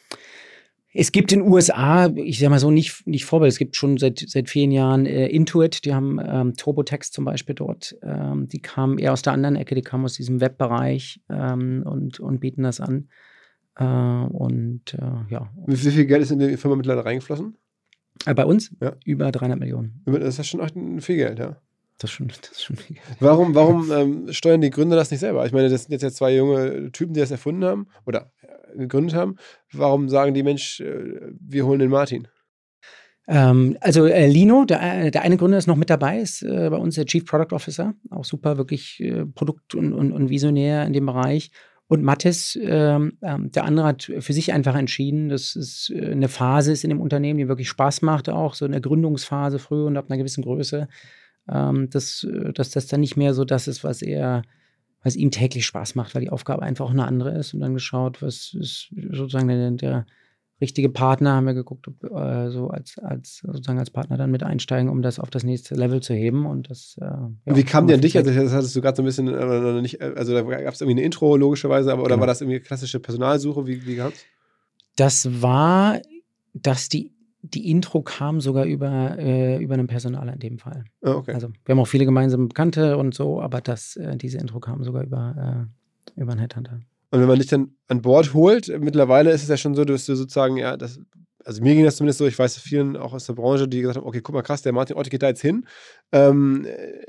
Es 0.94 1.12
gibt 1.12 1.32
in 1.32 1.40
den 1.40 1.48
USA, 1.52 2.06
ich 2.14 2.38
sag 2.38 2.48
mal 2.50 2.58
so, 2.58 2.70
nicht, 2.70 3.06
nicht 3.06 3.24
Vorbild, 3.26 3.52
es 3.52 3.58
gibt 3.58 3.76
schon 3.76 3.98
seit, 3.98 4.24
seit 4.26 4.48
vielen 4.48 4.70
Jahren 4.70 5.04
äh, 5.06 5.26
Intuit, 5.26 5.84
die 5.84 5.94
haben 5.94 6.18
ähm, 6.24 6.54
TurboTax 6.54 7.10
zum 7.10 7.24
Beispiel 7.26 7.54
dort. 7.54 7.96
Ähm, 8.02 8.48
die 8.48 8.60
kamen 8.60 8.98
eher 8.98 9.12
aus 9.12 9.22
der 9.22 9.34
anderen 9.34 9.56
Ecke, 9.56 9.74
die 9.74 9.82
kamen 9.82 10.04
aus 10.04 10.14
diesem 10.14 10.40
Webbereich 10.40 11.20
ähm, 11.28 11.82
und, 11.84 12.20
und 12.20 12.40
bieten 12.40 12.62
das 12.62 12.80
an. 12.80 13.08
Äh, 13.76 13.84
und 13.84 14.94
äh, 14.94 15.30
ja, 15.32 15.50
Wie, 15.66 15.76
viel 15.76 16.06
Geld 16.06 16.22
ist 16.22 16.30
in 16.30 16.38
die 16.38 16.56
Firma 16.56 16.76
mittlerweile 16.76 17.04
reingeflossen? 17.04 17.56
äh, 18.24 18.34
bei 18.34 18.46
uns 18.46 18.74
Ja. 18.80 18.94
über 19.04 19.30
300 19.30 19.58
Millionen. 19.58 20.02
Das 20.06 20.38
ist 20.38 20.46
schon 20.48 20.60
echt 20.60 20.74
viel 21.04 21.16
Geld, 21.16 21.38
ja. 21.38 21.60
Das 21.98 22.10
ist 22.10 22.16
schon, 22.16 22.28
das 22.28 22.38
ist 22.52 22.62
schon 22.64 22.76
viel. 22.76 22.96
Warum, 23.20 23.54
warum 23.54 23.90
ähm, 23.92 24.32
steuern 24.32 24.60
die 24.60 24.70
Gründer 24.70 24.96
das 24.96 25.10
nicht 25.10 25.20
selber? 25.20 25.44
Ich 25.46 25.52
meine, 25.52 25.68
das 25.68 25.82
sind 25.82 25.92
jetzt 25.92 26.02
ja 26.02 26.10
zwei 26.10 26.34
junge 26.34 26.92
Typen, 26.92 27.12
die 27.12 27.20
das 27.20 27.30
erfunden 27.30 27.64
haben 27.64 27.88
oder 28.06 28.32
gegründet 28.76 29.14
haben. 29.14 29.36
Warum 29.72 30.08
sagen 30.08 30.34
die 30.34 30.42
Mensch, 30.42 30.80
äh, 30.80 31.32
wir 31.40 31.66
holen 31.66 31.80
den 31.80 31.90
Martin? 31.90 32.28
Ähm, 33.28 33.76
also 33.80 34.06
äh, 34.06 34.26
Lino, 34.26 34.64
der, 34.64 35.06
äh, 35.06 35.10
der 35.10 35.22
eine 35.22 35.36
Gründer 35.36 35.58
ist 35.58 35.66
noch 35.66 35.76
mit 35.76 35.90
dabei, 35.90 36.18
ist 36.18 36.42
äh, 36.42 36.70
bei 36.70 36.78
uns 36.78 36.94
der 36.94 37.04
Chief 37.04 37.26
Product 37.26 37.54
Officer, 37.54 37.94
auch 38.10 38.24
super, 38.24 38.56
wirklich 38.56 39.00
äh, 39.00 39.26
Produkt- 39.26 39.74
und, 39.74 39.92
und, 39.92 40.12
und 40.12 40.30
Visionär 40.30 40.86
in 40.86 40.94
dem 40.94 41.06
Bereich. 41.06 41.50
Und 41.88 42.02
Mathis, 42.02 42.58
ähm, 42.60 43.18
ähm, 43.22 43.50
der 43.50 43.64
andere 43.64 43.86
hat 43.86 44.12
für 44.18 44.32
sich 44.32 44.52
einfach 44.52 44.74
entschieden, 44.74 45.28
dass 45.28 45.56
es 45.56 45.90
äh, 45.94 46.10
eine 46.10 46.28
Phase 46.28 46.72
ist 46.72 46.84
in 46.84 46.90
dem 46.90 47.00
Unternehmen, 47.00 47.38
die 47.38 47.48
wirklich 47.48 47.68
Spaß 47.68 48.00
macht, 48.02 48.30
auch 48.30 48.54
so 48.54 48.64
in 48.64 48.72
der 48.72 48.80
Gründungsphase 48.80 49.58
früh 49.58 49.84
und 49.84 49.96
ab 49.98 50.06
einer 50.08 50.18
gewissen 50.18 50.42
Größe, 50.42 50.88
ähm, 51.50 51.90
dass, 51.90 52.26
dass 52.54 52.70
das 52.70 52.86
dann 52.86 53.00
nicht 53.00 53.16
mehr 53.16 53.34
so 53.34 53.44
das 53.44 53.68
ist, 53.68 53.84
was 53.84 54.02
er, 54.02 54.42
was 55.02 55.16
ihm 55.16 55.30
täglich 55.30 55.66
Spaß 55.66 55.94
macht, 55.94 56.14
weil 56.14 56.22
die 56.22 56.30
Aufgabe 56.30 56.62
einfach 56.62 56.86
auch 56.86 56.90
eine 56.90 57.06
andere 57.06 57.30
ist 57.36 57.54
und 57.54 57.60
dann 57.60 57.74
geschaut, 57.74 58.20
was 58.22 58.54
ist 58.58 58.92
sozusagen 59.12 59.48
der, 59.48 59.70
der 59.70 60.06
richtige 60.60 60.88
Partner, 60.88 61.34
haben 61.34 61.46
wir 61.46 61.54
geguckt, 61.54 61.86
ob 61.86 62.02
äh, 62.04 62.50
so 62.50 62.68
als, 62.68 62.98
als 62.98 63.38
sozusagen 63.44 63.78
als 63.78 63.90
Partner 63.90 64.16
dann 64.16 64.30
mit 64.30 64.42
einsteigen, 64.42 64.90
um 64.90 65.02
das 65.02 65.20
auf 65.20 65.30
das 65.30 65.44
nächste 65.44 65.76
Level 65.76 66.02
zu 66.02 66.14
heben. 66.14 66.46
Und 66.46 66.68
das, 66.68 66.96
äh, 67.00 67.04
ja, 67.04 67.56
Wie 67.56 67.62
kam 67.62 67.86
die 67.86 67.94
an 67.94 68.00
dich? 68.00 68.16
Also, 68.16 68.32
das 68.32 68.52
hattest 68.52 68.74
du 68.74 68.80
gerade 68.80 68.96
so 68.96 69.02
ein 69.02 69.06
bisschen, 69.06 69.28
äh, 69.28 69.80
nicht, 69.80 70.00
äh, 70.00 70.14
also 70.16 70.34
da 70.34 70.42
gab 70.42 70.74
es 70.74 70.80
irgendwie 70.80 70.98
eine 70.98 71.06
Intro, 71.06 71.36
logischerweise, 71.36 71.92
aber 71.92 72.02
oder 72.02 72.14
Genau. 72.14 72.20
war 72.20 72.26
das 72.26 72.40
irgendwie 72.40 72.58
klassische 72.60 72.98
Personalsuche? 72.98 73.66
Wie, 73.66 73.86
wie 73.86 73.96
kam's? 73.96 74.24
das 74.96 75.42
war, 75.42 76.00
dass 76.54 76.88
die, 76.88 77.12
die 77.42 77.70
Intro 77.70 78.02
kam 78.02 78.40
sogar 78.40 78.64
über, 78.64 79.16
äh, 79.18 79.62
über 79.62 79.74
einen 79.74 79.86
Personaler 79.86 80.32
in 80.32 80.38
dem 80.40 80.58
Fall. 80.58 80.84
Ah, 81.02 81.12
okay. 81.12 81.32
Also 81.32 81.48
wir 81.64 81.72
haben 81.72 81.80
auch 81.80 81.86
viele 81.86 82.04
gemeinsame 82.04 82.48
Bekannte 82.48 82.96
und 82.96 83.14
so, 83.14 83.40
aber 83.40 83.60
das, 83.60 83.96
äh, 83.96 84.16
diese 84.16 84.38
Intro 84.38 84.60
kam 84.60 84.82
sogar 84.82 85.04
über, 85.04 85.68
äh, 86.16 86.20
über 86.20 86.32
einen 86.32 86.40
Headhunter. 86.40 86.80
Und 87.10 87.20
wenn 87.20 87.28
man 87.28 87.38
dich 87.38 87.48
dann 87.48 87.72
an 87.86 88.02
Bord 88.02 88.34
holt, 88.34 88.68
mittlerweile 88.80 89.30
ist 89.30 89.42
es 89.42 89.48
ja 89.48 89.56
schon 89.56 89.74
so, 89.74 89.84
dass 89.84 90.04
du 90.06 90.14
sozusagen, 90.14 90.56
ja, 90.56 90.76
das, 90.76 91.00
also 91.44 91.62
mir 91.62 91.74
ging 91.74 91.84
das 91.84 91.96
zumindest 91.96 92.18
so, 92.18 92.26
ich 92.26 92.38
weiß 92.38 92.58
vielen 92.58 92.96
auch 92.96 93.14
aus 93.14 93.26
der 93.26 93.32
Branche, 93.34 93.68
die 93.68 93.80
gesagt 93.80 93.98
haben, 93.98 94.06
okay, 94.06 94.20
guck 94.20 94.34
mal, 94.34 94.42
krass, 94.42 94.62
der 94.62 94.72
Martin 94.72 94.96
Otte 94.96 95.08
geht 95.08 95.22
da 95.22 95.28
jetzt 95.28 95.40
hin. 95.40 95.66
Ähm, 96.12 96.66
äh, 96.66 97.06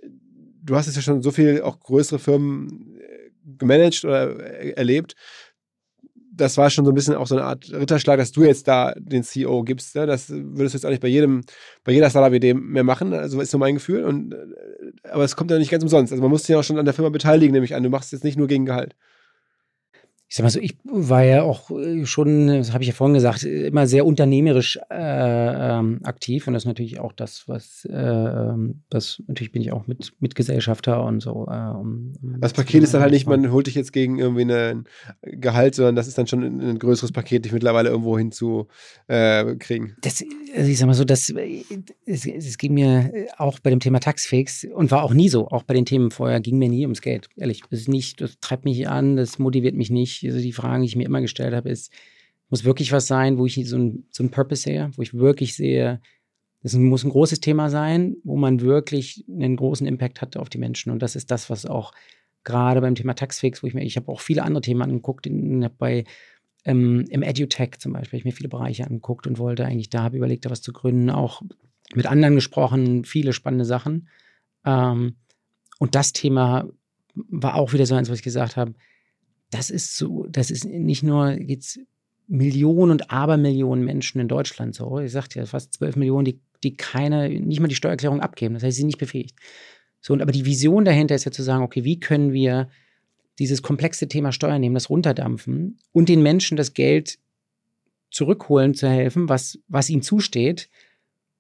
du 0.64 0.76
hast 0.76 0.86
jetzt 0.86 0.96
ja 0.96 1.02
schon 1.02 1.22
so 1.22 1.32
viel 1.32 1.62
auch 1.62 1.80
größere 1.80 2.20
Firmen 2.20 2.98
äh, 2.98 3.32
gemanagt 3.58 4.06
oder 4.06 4.40
äh, 4.40 4.70
erlebt. 4.72 5.16
Das 6.40 6.58
war 6.58 6.70
schon 6.70 6.86
so 6.86 6.92
ein 6.92 6.96
bisschen 6.96 7.16
auch 7.16 7.28
so 7.28 7.36
eine 7.36 7.46
Art 7.46 7.72
Ritterschlag, 7.72 8.18
dass 8.18 8.32
du 8.32 8.44
jetzt 8.44 8.68
da 8.68 8.94
den 8.98 9.24
CEO 9.24 9.64
gibst. 9.64 9.96
Ne? 9.96 10.06
Das 10.06 10.30
würdest 10.30 10.74
du 10.74 10.78
jetzt 10.78 10.86
auch 10.86 10.90
nicht 10.90 11.02
bei 11.02 11.08
jedem, 11.08 11.42
bei 11.84 11.92
jeder 11.92 12.10
Startup-Idee 12.10 12.54
mehr 12.54 12.84
machen. 12.84 13.14
Also 13.14 13.42
ist 13.42 13.52
so 13.52 13.58
mein 13.58 13.76
Gefühl. 13.76 14.04
Und, 14.04 14.34
äh, 14.34 15.10
aber 15.10 15.24
es 15.24 15.36
kommt 15.36 15.52
ja 15.52 15.58
nicht 15.58 15.72
ganz 15.72 15.84
umsonst. 15.84 16.14
Also 16.14 16.22
man 16.22 16.32
muss 16.32 16.44
sich 16.44 16.50
ja 16.50 16.60
auch 16.60 16.64
schon 16.64 16.80
an 16.80 16.86
der 16.86 16.94
Firma 16.94 17.10
beteiligen, 17.10 17.54
nämlich 17.54 17.76
an. 17.76 17.84
Du 17.84 17.90
machst 17.90 18.08
es 18.08 18.12
jetzt 18.12 18.24
nicht 18.24 18.38
nur 18.38 18.48
gegen 18.48 18.66
Gehalt. 18.66 18.96
Ich 20.30 20.36
sag 20.36 20.44
mal 20.44 20.52
so, 20.52 20.60
ich 20.60 20.78
war 20.84 21.24
ja 21.24 21.42
auch 21.42 21.72
äh, 21.72 22.06
schon, 22.06 22.48
das 22.48 22.72
habe 22.72 22.84
ich 22.84 22.90
ja 22.90 22.94
vorhin 22.94 23.16
gesagt, 23.16 23.42
immer 23.44 23.88
sehr 23.88 24.06
unternehmerisch 24.06 24.78
äh, 24.92 25.80
ähm, 25.80 26.02
aktiv 26.04 26.46
und 26.46 26.54
das 26.54 26.64
ist 26.64 26.68
natürlich 26.68 27.00
auch 27.00 27.14
das, 27.14 27.48
was, 27.48 27.84
äh, 27.86 27.96
ähm, 27.96 28.84
das 28.92 29.24
natürlich 29.26 29.52
bin 29.52 29.64
ich 29.64 29.72
auch 29.72 29.88
mit 29.88 30.14
Mitgesellschafter 30.20 31.04
und 31.04 31.22
so. 31.22 31.48
Äh, 31.50 31.72
um, 31.72 32.14
Das 32.40 32.54
Paket 32.54 32.84
ist 32.84 32.94
dann 32.94 33.02
halt 33.02 33.12
nicht, 33.12 33.26
man 33.26 33.52
holt 33.52 33.66
dich 33.66 33.74
jetzt 33.74 33.92
gegen 33.92 34.20
irgendwie 34.20 34.46
ein 34.54 34.84
Gehalt, 35.24 35.74
sondern 35.74 35.96
das 35.96 36.08
ist 36.08 36.20
dann 36.20 36.28
schon 36.28 36.44
ein, 36.44 36.78
größeres 36.78 37.12
Paket, 37.12 37.46
dich 37.46 37.52
mittlerweile 37.52 37.90
irgendwo 37.90 38.16
hin 38.16 38.32
zu 38.32 38.68
äh. 39.08 39.56
Das, 40.02 40.24
also 40.56 40.70
ich 40.70 40.78
sag 40.78 40.86
mal 40.86 40.94
so, 40.94 41.06
das, 41.06 41.34
es, 42.06 42.28
es 42.28 42.58
ging 42.60 42.76
mir 42.76 43.12
auch 43.38 43.58
bei 43.58 43.72
dem 43.72 43.80
Thema 43.80 44.00
Taxfix 44.00 44.64
und 44.64 44.92
war 44.92 45.02
auch 45.02 45.14
nie 45.14 45.30
so, 45.30 45.48
auch 45.48 45.64
bei 45.64 45.74
den 45.74 45.86
Themen 45.86 46.12
vorher, 46.12 46.40
ging 46.40 46.60
mir 46.60 46.70
nie 46.70 46.84
ums 46.84 47.02
Geld. 47.02 47.30
Ehrlich, 47.36 47.64
das 47.72 47.80
ist 47.80 47.90
nicht, 47.90 48.22
das 48.22 48.40
treibt 48.40 48.66
mich 48.66 48.88
an, 48.88 49.16
das 49.16 49.40
motiviert 49.40 49.74
mich 49.74 49.90
nicht. 49.90 50.19
Also 50.26 50.40
die 50.40 50.54
Fragen, 50.54 50.82
die 50.82 50.88
ich 50.88 50.96
mir 50.96 51.06
immer 51.06 51.22
gestellt 51.22 51.54
habe, 51.54 51.70
ist, 51.70 51.92
muss 52.50 52.66
wirklich 52.66 52.92
was 52.92 53.08
sein, 53.08 53.38
wo 53.38 53.46
ich 53.46 53.60
so 53.68 53.78
ein, 53.78 54.06
so 54.10 54.24
ein 54.24 54.32
Purpose 54.32 54.64
sehe, 54.64 54.92
wo 54.96 55.02
ich 55.02 55.14
wirklich 55.14 55.56
sehe, 55.56 56.02
das 56.62 56.74
muss 56.74 57.04
ein 57.04 57.12
großes 57.12 57.40
Thema 57.40 57.70
sein, 57.70 58.18
wo 58.24 58.36
man 58.36 58.62
wirklich 58.62 59.24
einen 59.30 59.56
großen 59.56 59.88
Impact 59.88 60.22
hat 60.22 60.36
auf 60.36 60.50
die 60.50 60.58
Menschen. 60.58 60.92
Und 60.92 61.02
das 61.02 61.16
ist 61.16 61.32
das, 61.32 61.50
was 61.50 61.66
auch 61.66 61.94
gerade 62.44 62.82
beim 62.82 62.96
Thema 62.96 63.14
Taxfix, 63.14 63.64
wo 63.64 63.68
ich 63.68 63.74
mir, 63.74 63.84
ich 63.84 63.96
habe 63.96 64.10
auch 64.12 64.20
viele 64.20 64.44
andere 64.44 64.62
Themen 64.62 64.82
angeguckt, 64.82 65.28
in, 65.28 65.70
bei 65.78 66.04
ähm, 66.66 67.06
im 67.10 67.24
EduTech 67.24 67.80
zum 67.80 67.94
Beispiel, 67.94 68.18
habe 68.18 68.18
ich 68.18 68.26
mir 68.26 68.38
viele 68.38 68.50
Bereiche 68.50 68.86
angeguckt 68.86 69.28
und 69.28 69.40
wollte 69.40 69.66
eigentlich 69.66 69.90
da, 69.90 70.04
habe 70.04 70.18
überlegt, 70.18 70.46
da 70.46 70.50
was 70.50 70.62
zu 70.62 70.74
gründen, 70.74 71.10
auch 71.10 71.42
mit 71.96 72.06
anderen 72.06 72.36
gesprochen, 72.36 73.06
viele 73.06 73.34
spannende 73.34 73.66
Sachen. 73.66 74.10
Ähm, 74.66 75.16
und 75.80 75.96
das 75.96 76.12
Thema 76.12 76.68
war 77.16 77.56
auch 77.56 77.74
wieder 77.74 77.86
so 77.86 77.96
eins, 77.96 78.10
was 78.10 78.18
ich 78.18 78.24
gesagt 78.24 78.58
habe. 78.58 78.74
Das 79.52 79.70
ist 79.70 79.98
so, 79.98 80.26
das 80.30 80.52
ist 80.52 80.66
nicht 80.66 81.04
nur 81.04 81.32
jetzt 81.32 81.80
Millionen 82.28 82.92
und 82.92 83.12
Abermillionen 83.12 83.84
Menschen 83.84 84.22
in 84.22 84.28
Deutschland 84.28 84.76
so. 84.76 85.00
Ich 85.00 85.12
sagte 85.12 85.40
ja, 85.40 85.46
fast 85.46 85.74
12 85.74 85.96
Millionen, 85.96 86.26
die, 86.26 86.40
die 86.64 86.78
keine, 86.78 87.30
nicht 87.30 87.60
mal 87.60 87.68
die 87.68 87.76
Steuererklärung 87.76 88.22
abgeben. 88.22 88.54
Das 88.54 88.64
heißt, 88.64 88.76
sie 88.76 88.82
sind 88.82 88.88
nicht 88.88 89.00
befähigt. 89.00 89.36
So, 90.00 90.14
und 90.14 90.22
aber 90.22 90.32
die 90.32 90.46
Vision 90.46 90.86
dahinter 90.86 91.16
ist 91.16 91.26
ja 91.26 91.32
zu 91.32 91.44
sagen, 91.44 91.64
okay, 91.64 91.84
wie 91.84 92.00
können 92.00 92.32
wir 92.32 92.70
dieses 93.40 93.62
komplexe 93.62 94.08
Thema 94.08 94.32
Steuern 94.32 94.62
nehmen, 94.62 94.76
das 94.76 94.90
runterdampfen 94.90 95.80
und 95.92 96.10
den 96.10 96.22
Menschen 96.22 96.58
das 96.58 96.74
Geld 96.74 97.18
zurückholen 98.12 98.76
zu 98.76 98.88
helfen, 98.88 99.30
was, 99.30 99.60
was 99.68 99.90
ihnen 99.90 100.02
zusteht 100.02 100.70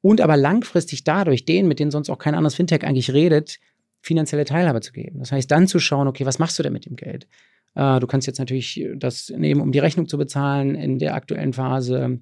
und 0.01 0.21
aber 0.21 0.37
langfristig 0.37 1.03
dadurch 1.03 1.45
denen, 1.45 1.67
mit 1.67 1.79
denen 1.79 1.91
sonst 1.91 2.09
auch 2.09 2.17
kein 2.19 2.35
anderes 2.35 2.55
Fintech 2.55 2.83
eigentlich 2.83 3.11
redet, 3.11 3.59
finanzielle 4.01 4.45
Teilhabe 4.45 4.81
zu 4.81 4.93
geben. 4.93 5.19
Das 5.19 5.31
heißt, 5.31 5.51
dann 5.51 5.67
zu 5.67 5.79
schauen, 5.79 6.07
okay, 6.07 6.25
was 6.25 6.39
machst 6.39 6.57
du 6.57 6.63
denn 6.63 6.73
mit 6.73 6.85
dem 6.85 6.95
Geld? 6.95 7.27
Äh, 7.75 7.99
du 7.99 8.07
kannst 8.07 8.27
jetzt 8.27 8.39
natürlich 8.39 8.85
das 8.95 9.29
nehmen, 9.29 9.61
um 9.61 9.71
die 9.71 9.79
Rechnung 9.79 10.07
zu 10.07 10.17
bezahlen 10.17 10.75
in 10.75 10.99
der 10.99 11.15
aktuellen 11.15 11.53
Phase. 11.53 12.19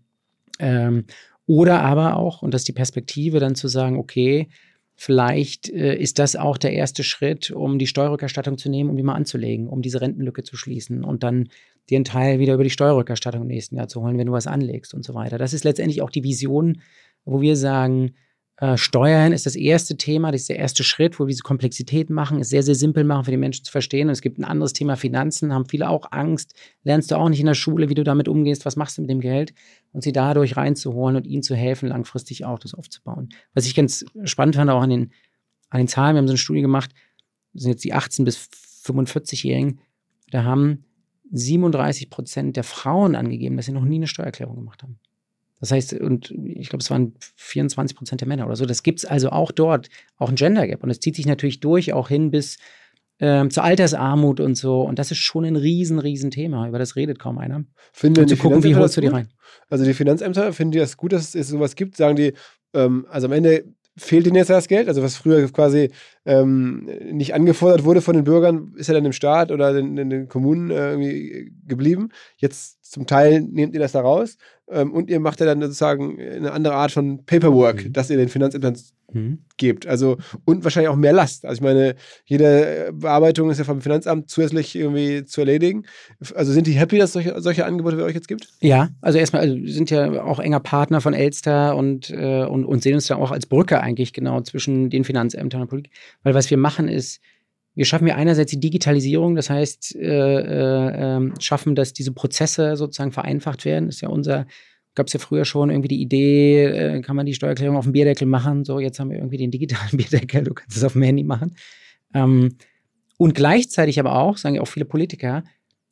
Ähm, 0.59 1.05
oder 1.45 1.81
aber 1.81 2.17
auch, 2.17 2.41
und 2.41 2.53
das 2.53 2.61
ist 2.61 2.67
die 2.67 2.73
Perspektive, 2.73 3.39
dann 3.39 3.55
zu 3.55 3.67
sagen, 3.67 3.97
okay, 3.97 4.49
vielleicht 4.95 5.69
äh, 5.69 5.95
ist 5.95 6.19
das 6.19 6.35
auch 6.35 6.57
der 6.57 6.73
erste 6.73 7.03
Schritt, 7.03 7.51
um 7.51 7.79
die 7.79 7.87
Steuerrückerstattung 7.87 8.57
zu 8.57 8.69
nehmen, 8.69 8.89
um 8.89 8.97
die 8.97 9.03
mal 9.03 9.13
anzulegen, 9.13 9.67
um 9.67 9.81
diese 9.81 10.01
Rentenlücke 10.01 10.43
zu 10.43 10.57
schließen 10.57 11.03
und 11.03 11.23
dann 11.23 11.49
den 11.89 12.03
Teil 12.03 12.39
wieder 12.39 12.55
über 12.55 12.63
die 12.63 12.69
Steuerrückerstattung 12.69 13.43
im 13.43 13.47
nächsten 13.47 13.77
Jahr 13.77 13.87
zu 13.87 14.01
holen, 14.01 14.17
wenn 14.17 14.27
du 14.27 14.33
was 14.33 14.47
anlegst 14.47 14.93
und 14.93 15.05
so 15.05 15.13
weiter. 15.13 15.37
Das 15.37 15.53
ist 15.53 15.63
letztendlich 15.63 16.01
auch 16.01 16.09
die 16.09 16.23
Vision, 16.23 16.81
wo 17.23 17.41
wir 17.41 17.55
sagen, 17.55 18.15
äh, 18.59 18.75
Steuern 18.75 19.33
ist 19.33 19.45
das 19.45 19.55
erste 19.55 19.97
Thema, 19.97 20.31
das 20.31 20.41
ist 20.41 20.49
der 20.49 20.57
erste 20.57 20.83
Schritt, 20.83 21.19
wo 21.19 21.25
wir 21.25 21.29
diese 21.29 21.43
Komplexität 21.43 22.09
machen, 22.09 22.39
ist 22.39 22.49
sehr, 22.49 22.63
sehr 22.63 22.73
simpel 22.73 23.03
machen 23.03 23.25
für 23.25 23.31
die 23.31 23.37
Menschen 23.37 23.63
zu 23.63 23.71
verstehen. 23.71 24.07
Und 24.07 24.13
es 24.13 24.21
gibt 24.21 24.39
ein 24.39 24.45
anderes 24.45 24.73
Thema 24.73 24.95
Finanzen, 24.95 25.53
haben 25.53 25.65
viele 25.65 25.87
auch 25.89 26.11
Angst, 26.11 26.55
lernst 26.83 27.11
du 27.11 27.15
auch 27.15 27.29
nicht 27.29 27.39
in 27.39 27.45
der 27.45 27.53
Schule, 27.53 27.89
wie 27.89 27.93
du 27.93 28.03
damit 28.03 28.27
umgehst, 28.27 28.65
was 28.65 28.75
machst 28.75 28.97
du 28.97 29.01
mit 29.01 29.11
dem 29.11 29.21
Geld 29.21 29.53
und 29.93 30.03
sie 30.03 30.11
dadurch 30.11 30.57
reinzuholen 30.57 31.15
und 31.15 31.27
ihnen 31.27 31.43
zu 31.43 31.55
helfen, 31.55 31.89
langfristig 31.89 32.45
auch 32.45 32.57
das 32.57 32.73
aufzubauen. 32.73 33.29
Was 33.53 33.67
ich 33.67 33.75
ganz 33.75 34.05
spannend 34.23 34.55
fand, 34.55 34.71
auch 34.71 34.81
an 34.81 34.89
den, 34.89 35.11
an 35.69 35.77
den 35.77 35.87
Zahlen, 35.87 36.15
wir 36.15 36.19
haben 36.19 36.27
so 36.27 36.31
eine 36.31 36.39
Studie 36.39 36.61
gemacht, 36.61 36.91
das 37.53 37.63
sind 37.63 37.71
jetzt 37.73 37.83
die 37.83 37.93
18- 37.93 38.23
bis 38.23 38.49
45-Jährigen, 38.85 39.81
da 40.31 40.43
haben 40.43 40.83
37 41.31 42.09
Prozent 42.09 42.55
der 42.55 42.63
Frauen 42.63 43.15
angegeben, 43.15 43.55
dass 43.55 43.67
sie 43.67 43.71
noch 43.71 43.85
nie 43.85 43.97
eine 43.97 44.07
Steuererklärung 44.07 44.55
gemacht 44.55 44.81
haben. 44.81 44.99
Das 45.59 45.71
heißt, 45.71 45.93
und 45.93 46.31
ich 46.31 46.69
glaube, 46.69 46.83
es 46.83 46.91
waren 46.91 47.13
24 47.35 47.97
Prozent 47.97 48.21
der 48.21 48.27
Männer 48.27 48.45
oder 48.45 48.55
so. 48.55 48.65
Das 48.65 48.83
gibt 48.83 48.99
es 48.99 49.05
also 49.05 49.29
auch 49.29 49.51
dort, 49.51 49.89
auch 50.17 50.29
ein 50.29 50.35
Gender 50.35 50.67
Gap. 50.67 50.83
Und 50.83 50.89
es 50.89 50.99
zieht 50.99 51.15
sich 51.15 51.25
natürlich 51.25 51.59
durch, 51.59 51.93
auch 51.93 52.09
hin 52.09 52.29
bis 52.31 52.57
ähm, 53.19 53.49
zur 53.49 53.63
Altersarmut 53.63 54.39
und 54.39 54.55
so. 54.55 54.81
Und 54.81 54.99
das 54.99 55.11
ist 55.11 55.17
schon 55.17 55.45
ein 55.45 55.55
riesen, 55.55 55.99
riesen 55.99 56.29
Thema. 56.29 56.67
Über 56.67 56.79
das 56.79 56.95
redet 56.95 57.17
kaum 57.17 57.39
einer. 57.39 57.63
Finden 57.91 58.21
und 58.21 58.27
zu 58.27 58.37
gucken, 58.37 58.63
wie 58.63 58.75
holst 58.75 58.97
du 58.97 59.01
die 59.01 59.07
rein. 59.07 59.29
Also 59.69 59.85
die 59.85 59.93
Finanzämter 59.93 60.53
finden 60.53 60.73
die 60.73 60.79
das 60.79 60.97
gut, 60.97 61.13
dass 61.13 61.33
es 61.33 61.47
sowas 61.47 61.75
gibt? 61.75 61.97
Sagen 61.97 62.15
die, 62.15 62.33
ähm, 62.73 63.07
also 63.09 63.27
am 63.27 63.33
Ende 63.33 63.65
fehlt 63.97 64.27
ihnen 64.27 64.35
jetzt 64.35 64.51
das 64.51 64.67
Geld? 64.67 64.87
Also 64.87 65.01
was 65.01 65.17
früher 65.17 65.47
quasi 65.51 65.89
ähm, 66.25 66.87
nicht 67.11 67.33
angefordert 67.33 67.83
wurde 67.83 68.01
von 68.01 68.15
den 68.15 68.23
Bürgern, 68.23 68.73
ist 68.77 68.87
ja 68.87 68.93
dann 68.93 69.05
im 69.05 69.13
Staat 69.13 69.51
oder 69.51 69.75
in, 69.75 69.97
in 69.97 70.09
den 70.09 70.27
Kommunen 70.27 70.69
äh, 70.69 70.91
irgendwie 70.91 71.51
geblieben. 71.65 72.09
Jetzt 72.37 72.76
zum 72.89 73.05
Teil 73.05 73.41
nehmt 73.41 73.73
ihr 73.73 73.79
das 73.79 73.91
da 73.91 74.01
raus 74.01 74.37
ähm, 74.69 74.91
und 74.91 75.09
ihr 75.09 75.19
macht 75.19 75.39
ja 75.39 75.45
dann 75.45 75.61
sozusagen 75.61 76.19
eine 76.19 76.51
andere 76.51 76.75
Art 76.75 76.91
von 76.91 77.25
Paperwork, 77.25 77.85
mhm. 77.85 77.93
das 77.93 78.09
ihr 78.09 78.17
den 78.17 78.29
Finanzämtern 78.29 78.77
mhm. 79.11 79.39
gebt. 79.57 79.87
Also 79.87 80.17
und 80.45 80.63
wahrscheinlich 80.63 80.89
auch 80.89 80.95
mehr 80.95 81.13
Last. 81.13 81.45
Also 81.45 81.55
ich 81.55 81.61
meine, 81.61 81.95
jede 82.25 82.91
Bearbeitung 82.93 83.49
ist 83.49 83.59
ja 83.59 83.63
vom 83.63 83.81
Finanzamt 83.81 84.29
zusätzlich 84.29 84.75
irgendwie 84.75 85.23
zu 85.25 85.41
erledigen. 85.41 85.85
Also 86.35 86.51
sind 86.51 86.67
die 86.67 86.73
happy, 86.73 86.97
dass 86.97 87.13
solche, 87.13 87.39
solche 87.41 87.65
Angebote 87.65 87.97
bei 87.97 88.03
euch 88.03 88.15
jetzt 88.15 88.27
gibt? 88.27 88.49
Ja, 88.59 88.89
also 89.01 89.17
erstmal, 89.17 89.43
also 89.43 89.55
wir 89.55 89.73
sind 89.73 89.89
ja 89.89 90.23
auch 90.23 90.39
enger 90.39 90.59
Partner 90.59 91.01
von 91.01 91.13
Elster 91.13 91.75
und, 91.75 92.09
äh, 92.09 92.43
und, 92.43 92.65
und 92.65 92.83
sehen 92.83 92.95
uns 92.95 93.07
da 93.07 93.15
auch 93.15 93.31
als 93.31 93.45
Brücke 93.45 93.81
eigentlich 93.81 94.13
genau 94.13 94.41
zwischen 94.41 94.89
den 94.89 95.03
Finanzämtern 95.03 95.61
und 95.61 95.67
Politik. 95.69 95.93
Weil 96.23 96.33
was 96.33 96.49
wir 96.49 96.57
machen 96.57 96.87
ist, 96.89 97.21
wir 97.77 97.85
schaffen 97.85 98.07
ja 98.07 98.15
einerseits 98.15 98.49
die 98.49 98.59
Digitalisierung, 98.59 99.35
das 99.35 99.51
heißt, 99.51 99.95
äh, 99.97 99.99
äh, 100.01 100.93
ähm, 100.95 101.35
schaffen, 101.39 101.75
dass 101.75 101.93
diese 101.93 102.11
Prozesse 102.11 102.75
sozusagen 102.75 103.11
vereinfacht 103.11 103.65
werden. 103.65 103.85
Das 103.85 103.97
ist 103.97 104.01
ja 104.01 104.09
unser, 104.09 104.47
gab 104.95 105.05
es 105.05 105.13
ja 105.13 105.19
früher 105.19 105.45
schon 105.45 105.69
irgendwie 105.69 105.89
die 105.89 106.01
Idee, 106.01 106.63
äh, 106.65 107.01
kann 107.01 107.15
man 107.15 107.27
die 107.27 107.35
Steuererklärung 107.35 107.77
auf 107.77 107.85
dem 107.85 107.91
Bierdeckel 107.91 108.25
machen. 108.25 108.65
So, 108.65 108.79
jetzt 108.79 108.99
haben 108.99 109.11
wir 109.11 109.17
irgendwie 109.17 109.37
den 109.37 109.51
digitalen 109.51 109.91
Bierdeckel, 109.95 110.43
du 110.43 110.55
kannst 110.55 110.75
es 110.75 110.83
auf 110.83 110.93
dem 110.93 111.03
Handy 111.03 111.23
machen. 111.23 111.55
Ähm, 112.15 112.55
und 113.19 113.35
gleichzeitig 113.35 113.99
aber 113.99 114.15
auch, 114.15 114.37
sagen 114.37 114.55
ja 114.55 114.61
auch 114.61 114.67
viele 114.67 114.85
Politiker, 114.85 115.43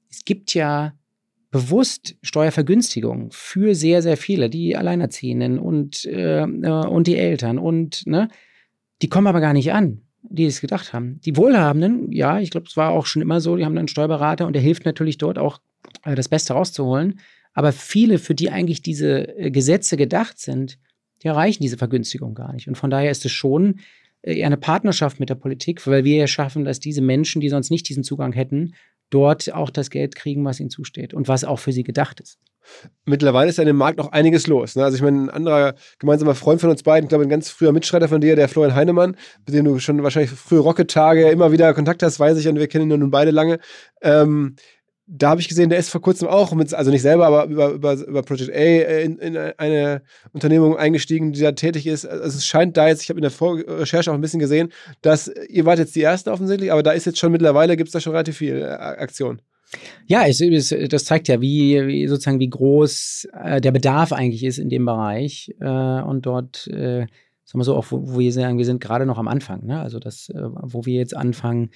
es 0.10 0.26
gibt 0.26 0.56
ja 0.56 0.96
bewusst 1.52 2.18
Steuervergünstigungen 2.24 3.30
für 3.30 3.76
sehr, 3.76 4.02
sehr 4.02 4.18
viele, 4.18 4.50
die 4.50 4.76
Alleinerziehenden 4.76 5.60
und, 5.60 6.04
äh, 6.06 6.42
äh 6.42 6.88
und 6.88 7.06
die 7.06 7.18
Eltern 7.18 7.60
und 7.60 8.08
ne, 8.08 8.30
die 9.04 9.08
kommen 9.08 9.28
aber 9.28 9.40
gar 9.40 9.54
nicht 9.54 9.72
an 9.72 10.02
die 10.30 10.46
es 10.46 10.62
gedacht 10.62 10.94
haben. 10.94 11.20
Die 11.26 11.38
Wohlhabenden, 11.38 12.12
ja, 12.12 12.40
ich 12.40 12.50
glaube, 12.50 12.68
es 12.68 12.78
war 12.78 12.92
auch 12.92 13.06
schon 13.06 13.22
immer 13.22 13.42
so, 13.42 13.56
die 13.56 13.66
haben 13.66 13.78
einen 13.78 13.88
Steuerberater 13.88 14.48
und 14.48 14.54
der 14.54 14.62
hilft 14.62 14.86
natürlich 14.86 15.18
dort 15.18 15.38
auch, 15.38 15.60
äh, 16.04 16.16
das 16.16 16.30
Beste 16.30 16.54
rauszuholen. 16.54 17.20
Aber 17.54 17.72
viele, 17.72 18.20
für 18.20 18.36
die 18.36 18.50
eigentlich 18.50 18.82
diese 18.82 19.38
äh, 19.38 19.52
Gesetze 19.52 19.98
gedacht 19.98 20.40
sind, 20.40 20.78
die 21.24 21.28
erreichen 21.28 21.64
diese 21.64 21.78
Vergünstigung 21.78 22.36
gar 22.36 22.54
nicht. 22.54 22.68
Und 22.68 22.76
von 22.76 22.90
daher 22.90 23.12
ist 23.12 23.26
es 23.26 23.32
schon 23.32 23.80
äh, 24.22 24.44
eine 24.44 24.58
Partnerschaft 24.58 25.20
mit 25.20 25.30
der 25.30 25.36
Politik, 25.36 25.86
weil 25.88 26.04
wir 26.04 26.18
ja 26.18 26.28
schaffen, 26.28 26.66
dass 26.66 26.80
diese 26.80 27.02
Menschen, 27.02 27.42
die 27.42 27.50
sonst 27.50 27.72
nicht 27.72 27.88
diesen 27.88 28.04
Zugang 28.04 28.34
hätten, 28.34 28.74
dort 29.16 29.53
auch 29.53 29.70
das 29.70 29.89
Geld 29.89 30.13
kriegen, 30.13 30.43
was 30.43 30.59
ihnen 30.59 30.70
zusteht 30.70 31.13
und 31.13 31.30
was 31.30 31.45
auch 31.45 31.59
für 31.59 31.72
sie 31.72 31.84
gedacht 31.84 32.20
ist. 32.20 32.38
Mittlerweile 33.05 33.49
ist 33.49 33.57
ja 33.57 33.61
in 33.61 33.68
dem 33.68 33.78
Markt 33.78 33.97
noch 33.97 34.11
einiges 34.11 34.45
los. 34.47 34.76
Ne? 34.76 34.84
Also 34.84 34.97
ich 34.97 35.01
meine, 35.01 35.22
ein 35.22 35.30
anderer 35.30 35.76
gemeinsamer 35.99 36.36
Freund 36.36 36.59
von 36.59 36.70
uns 36.70 36.84
beiden, 36.84 37.05
ich 37.05 37.09
glaube 37.09 37.24
ein 37.24 37.30
ganz 37.30 37.49
früher 37.49 37.72
Mitstreiter 37.72 38.09
von 38.09 38.20
dir, 38.20 38.36
der 38.36 38.49
Florian 38.49 38.76
Heinemann, 38.76 39.16
mit 39.45 39.55
dem 39.55 39.63
du 39.63 39.80
schon 39.80 40.03
wahrscheinlich 40.03 40.32
frühe 40.32 40.59
Rocket-Tage 40.59 41.30
immer 41.30 41.53
wieder 41.53 41.74
Kontakt 41.74 42.03
hast, 42.03 42.20
weiß 42.20 42.38
ich, 42.38 42.47
und 42.49 42.59
wir 42.59 42.68
kennen 42.68 42.91
ihn 42.91 42.99
nun 42.99 43.11
beide 43.11 43.32
lange. 43.32 43.59
Ähm, 44.01 44.55
da 45.08 45.30
habe 45.30 45.41
ich 45.41 45.47
gesehen, 45.47 45.70
der 45.70 45.78
ist 45.78 45.89
vor 45.89 46.01
kurzem 46.01 46.28
auch, 46.28 46.51
mit, 46.53 46.74
also 46.74 46.89
nicht 46.89 47.03
selber, 47.03 47.28
aber 47.28 47.45
über, 47.45 47.70
über, 47.70 47.93
über 47.93 48.24
Project 48.24 48.49
A 48.49 48.53
äh, 48.53 49.03
in, 49.03 49.18
in 49.20 49.38
eine 49.38 50.01
Unternehmung 50.34 50.78
eingestiegen, 50.78 51.32
die 51.32 51.41
da 51.41 51.51
tätig 51.51 51.86
ist. 51.86 52.06
Also 52.06 52.38
es 52.38 52.45
scheint 52.45 52.76
da 52.76 52.88
jetzt, 52.88 53.03
ich 53.03 53.10
habe 53.10 53.20
in 53.20 53.24
der 53.24 53.32
Vorrecherche 53.32 54.10
auch 54.10 54.16
ein 54.16 54.22
bisschen 54.22 54.39
gesehen, 54.39 54.72
dass 55.01 55.32
ihr 55.49 55.66
wart 55.66 55.80
jetzt 55.80 55.95
die 55.95 56.01
Ersten 56.01 56.30
offensichtlich, 56.30 56.72
aber 56.72 56.82
da 56.82 56.91
ist 56.91 57.06
jetzt 57.06 57.20
schon 57.20 57.32
mittlerweile, 57.32 57.78
gibt 57.78 57.89
es 57.89 57.93
da 57.93 57.99
schon 57.99 58.14
relativ 58.14 58.38
viel 58.38 58.62
äh, 58.62 58.66
Aktion. 58.66 59.41
Ja, 60.08 60.26
es, 60.26 60.41
es, 60.41 60.74
das 60.89 61.06
zeigt 61.06 61.28
ja, 61.28 61.39
wie, 61.39 61.86
wie, 61.86 62.08
sozusagen 62.08 62.39
wie 62.39 62.49
groß 62.49 63.28
äh, 63.43 63.62
der 63.62 63.72
Bedarf 63.72 64.12
eigentlich 64.12 64.43
ist 64.43 64.58
in 64.58 64.70
dem 64.70 64.86
Bereich 64.86 65.53
äh, 65.60 66.01
und 66.01 66.26
dort, 66.26 66.68
äh, 66.68 67.06
sagen 67.43 67.60
wir 67.60 67.64
so, 67.64 67.76
auch 67.76 67.91
wo, 67.91 68.01
wo, 68.08 68.20
wir 68.20 68.32
sagen, 68.32 68.58
wir 68.58 68.66
sind 68.66 68.82
gerade 68.82 69.06
noch 69.06 69.18
am 69.18 69.28
Anfang, 69.28 69.66
ne? 69.66 69.80
also 69.80 69.99
das, 69.99 70.30
äh, 70.30 70.41
wo 70.41 70.86
wir 70.86 70.95
jetzt 70.95 71.16
anfangen, 71.16 71.70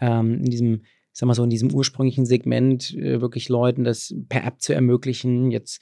ähm, 0.00 0.38
in 0.38 0.50
diesem 0.50 0.82
sag 1.16 1.26
mal 1.26 1.34
so, 1.34 1.44
in 1.44 1.50
diesem 1.50 1.72
ursprünglichen 1.72 2.26
Segment 2.26 2.94
äh, 2.94 3.22
wirklich 3.22 3.48
Leuten 3.48 3.84
das 3.84 4.14
per 4.28 4.44
App 4.44 4.60
zu 4.60 4.74
ermöglichen. 4.74 5.50
Jetzt 5.50 5.80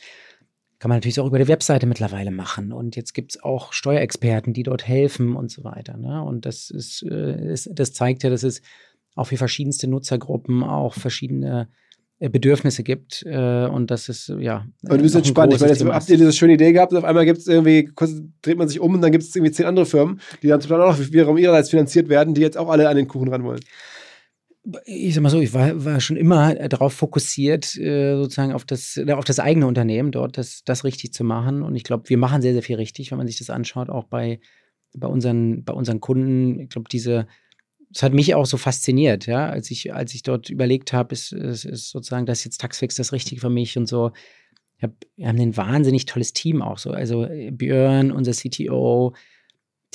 kann 0.78 0.90
man 0.90 0.98
natürlich 0.98 1.18
auch 1.18 1.26
über 1.26 1.40
die 1.40 1.48
Webseite 1.48 1.86
mittlerweile 1.86 2.30
machen. 2.30 2.72
Und 2.72 2.94
jetzt 2.94 3.14
gibt 3.14 3.32
es 3.32 3.42
auch 3.42 3.72
Steuerexperten, 3.72 4.52
die 4.52 4.62
dort 4.62 4.86
helfen 4.86 5.34
und 5.34 5.50
so 5.50 5.64
weiter. 5.64 5.96
Ne? 5.96 6.22
Und 6.22 6.46
das 6.46 6.70
ist, 6.70 7.02
äh, 7.02 7.52
ist, 7.52 7.68
das 7.72 7.92
zeigt 7.92 8.22
ja, 8.22 8.30
dass 8.30 8.44
es 8.44 8.62
auch 9.16 9.24
für 9.24 9.36
verschiedenste 9.36 9.88
Nutzergruppen 9.88 10.62
auch 10.62 10.94
verschiedene 10.94 11.68
äh, 12.20 12.28
Bedürfnisse 12.28 12.84
gibt 12.84 13.24
äh, 13.26 13.66
und 13.66 13.90
das 13.90 14.08
ist 14.08 14.32
ja. 14.38 14.66
Und 14.82 14.98
du 14.98 15.02
bist 15.02 15.16
entspannt. 15.16 15.52
Ich 15.52 15.60
meine, 15.60 15.72
jetzt 15.72 15.84
habt 15.84 16.08
ihr 16.10 16.16
diese 16.16 16.32
schöne 16.32 16.52
Idee 16.52 16.72
gehabt 16.72 16.92
und 16.92 16.98
auf 16.98 17.04
einmal 17.04 17.24
gibt 17.24 17.38
es 17.38 17.48
irgendwie, 17.48 17.90
dreht 18.42 18.56
man 18.56 18.68
sich 18.68 18.78
um 18.78 18.94
und 18.94 19.02
dann 19.02 19.10
gibt 19.10 19.24
es 19.24 19.34
irgendwie 19.34 19.52
zehn 19.52 19.66
andere 19.66 19.86
Firmen, 19.86 20.20
die 20.42 20.46
dann 20.46 20.60
zum 20.60 20.70
Teil 20.70 20.80
auch 20.80 20.96
wiederum 20.96 21.38
ihrerseits 21.38 21.70
finanziert 21.70 22.08
werden, 22.08 22.34
die 22.34 22.40
jetzt 22.40 22.56
auch 22.56 22.68
alle 22.68 22.88
an 22.88 22.96
den 22.96 23.08
Kuchen 23.08 23.28
ran 23.28 23.42
wollen 23.42 23.60
ich 24.86 25.14
sag 25.14 25.22
mal 25.22 25.30
so, 25.30 25.40
ich 25.40 25.52
war, 25.52 25.84
war 25.84 26.00
schon 26.00 26.16
immer 26.16 26.54
darauf 26.54 26.94
fokussiert, 26.94 27.76
äh, 27.76 28.16
sozusagen 28.16 28.52
auf 28.52 28.64
das, 28.64 28.98
auf 29.10 29.24
das 29.24 29.38
eigene 29.38 29.66
Unternehmen 29.66 30.10
dort, 30.10 30.38
das, 30.38 30.64
das 30.64 30.84
richtig 30.84 31.12
zu 31.12 31.22
machen. 31.22 31.62
Und 31.62 31.74
ich 31.76 31.84
glaube, 31.84 32.08
wir 32.08 32.16
machen 32.16 32.40
sehr, 32.40 32.54
sehr 32.54 32.62
viel 32.62 32.76
richtig, 32.76 33.10
wenn 33.10 33.18
man 33.18 33.26
sich 33.26 33.38
das 33.38 33.50
anschaut, 33.50 33.90
auch 33.90 34.04
bei, 34.04 34.40
bei, 34.96 35.06
unseren, 35.06 35.64
bei 35.64 35.74
unseren 35.74 36.00
Kunden. 36.00 36.60
Ich 36.60 36.70
glaube, 36.70 36.88
diese, 36.90 37.26
das 37.90 38.02
hat 38.02 38.14
mich 38.14 38.34
auch 38.34 38.46
so 38.46 38.56
fasziniert, 38.56 39.26
ja, 39.26 39.48
als 39.48 39.70
ich, 39.70 39.92
als 39.94 40.14
ich 40.14 40.22
dort 40.22 40.48
überlegt 40.48 40.92
habe, 40.92 41.12
ist, 41.12 41.32
ist, 41.32 41.64
ist 41.64 41.90
sozusagen 41.90 42.26
das 42.26 42.44
jetzt 42.44 42.60
Taxfix 42.60 42.94
das 42.96 43.12
Richtige 43.12 43.40
für 43.40 43.50
mich 43.50 43.76
und 43.76 43.86
so. 43.86 44.12
Hab, 44.80 44.92
wir 45.16 45.28
haben 45.28 45.38
ein 45.38 45.56
wahnsinnig 45.56 46.06
tolles 46.06 46.32
Team 46.32 46.62
auch 46.62 46.78
so. 46.78 46.90
Also 46.90 47.28
Björn, 47.52 48.10
unser 48.10 48.32
CTO, 48.32 49.14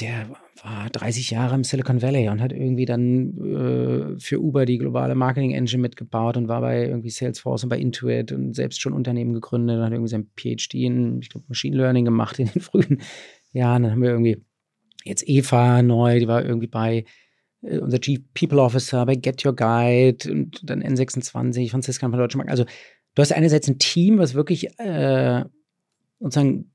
der 0.01 0.29
war 0.63 0.89
30 0.89 1.31
Jahre 1.31 1.55
im 1.55 1.63
Silicon 1.63 2.01
Valley 2.01 2.29
und 2.29 2.41
hat 2.41 2.51
irgendwie 2.51 2.85
dann 2.85 3.37
äh, 3.37 4.19
für 4.19 4.39
Uber 4.39 4.65
die 4.65 4.77
globale 4.77 5.15
Marketing 5.15 5.51
Engine 5.51 5.81
mitgebaut 5.81 6.37
und 6.37 6.47
war 6.47 6.61
bei 6.61 6.85
irgendwie 6.85 7.09
Salesforce 7.09 7.63
und 7.63 7.69
bei 7.69 7.79
Intuit 7.79 8.31
und 8.31 8.55
selbst 8.55 8.81
schon 8.81 8.93
Unternehmen 8.93 9.33
gegründet 9.33 9.77
und 9.77 9.83
hat 9.83 9.91
irgendwie 9.91 10.09
sein 10.09 10.29
PhD 10.35 10.75
in, 10.75 11.19
ich 11.21 11.29
glaube, 11.29 11.45
Machine 11.47 11.77
Learning 11.77 12.05
gemacht 12.05 12.39
in 12.39 12.47
den 12.47 12.61
frühen 12.61 13.01
Jahren. 13.51 13.83
Dann 13.83 13.91
haben 13.93 14.01
wir 14.01 14.11
irgendwie 14.11 14.43
jetzt 15.03 15.27
Eva 15.27 15.81
neu, 15.81 16.19
die 16.19 16.27
war 16.27 16.43
irgendwie 16.43 16.67
bei 16.67 17.05
äh, 17.61 17.79
unser 17.79 17.99
Chief 17.99 18.19
People 18.33 18.61
Officer, 18.61 19.05
bei 19.05 19.15
Get 19.15 19.45
Your 19.45 19.55
Guide 19.55 20.31
und 20.31 20.61
dann 20.63 20.83
N26, 20.83 21.71
Franziska 21.71 22.09
von 22.09 22.19
Deutsche 22.19 22.37
Bank. 22.37 22.49
Also 22.49 22.65
du 23.15 23.21
hast 23.21 23.33
einerseits 23.33 23.67
ein 23.67 23.79
Team, 23.79 24.17
was 24.17 24.33
wirklich 24.33 24.67
äh, 24.79 25.43
sozusagen 26.19 26.71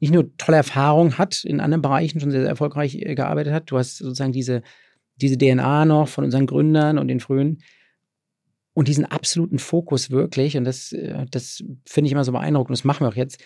nicht 0.00 0.12
nur 0.12 0.36
tolle 0.36 0.58
Erfahrung 0.58 1.18
hat, 1.18 1.44
in 1.44 1.60
anderen 1.60 1.82
Bereichen 1.82 2.20
schon 2.20 2.30
sehr, 2.30 2.40
sehr 2.40 2.50
erfolgreich 2.50 2.96
äh, 2.96 3.14
gearbeitet 3.14 3.52
hat. 3.52 3.70
Du 3.70 3.78
hast 3.78 3.98
sozusagen 3.98 4.32
diese, 4.32 4.62
diese 5.16 5.38
DNA 5.38 5.84
noch 5.84 6.08
von 6.08 6.24
unseren 6.24 6.46
Gründern 6.46 6.98
und 6.98 7.08
den 7.08 7.20
frühen 7.20 7.62
und 8.74 8.88
diesen 8.88 9.06
absoluten 9.06 9.58
Fokus 9.58 10.10
wirklich, 10.10 10.56
und 10.56 10.64
das, 10.64 10.92
äh, 10.92 11.24
das 11.30 11.64
finde 11.86 12.06
ich 12.06 12.12
immer 12.12 12.24
so 12.24 12.32
beeindruckend, 12.32 12.76
das 12.76 12.84
machen 12.84 13.04
wir 13.04 13.08
auch 13.08 13.16
jetzt, 13.16 13.42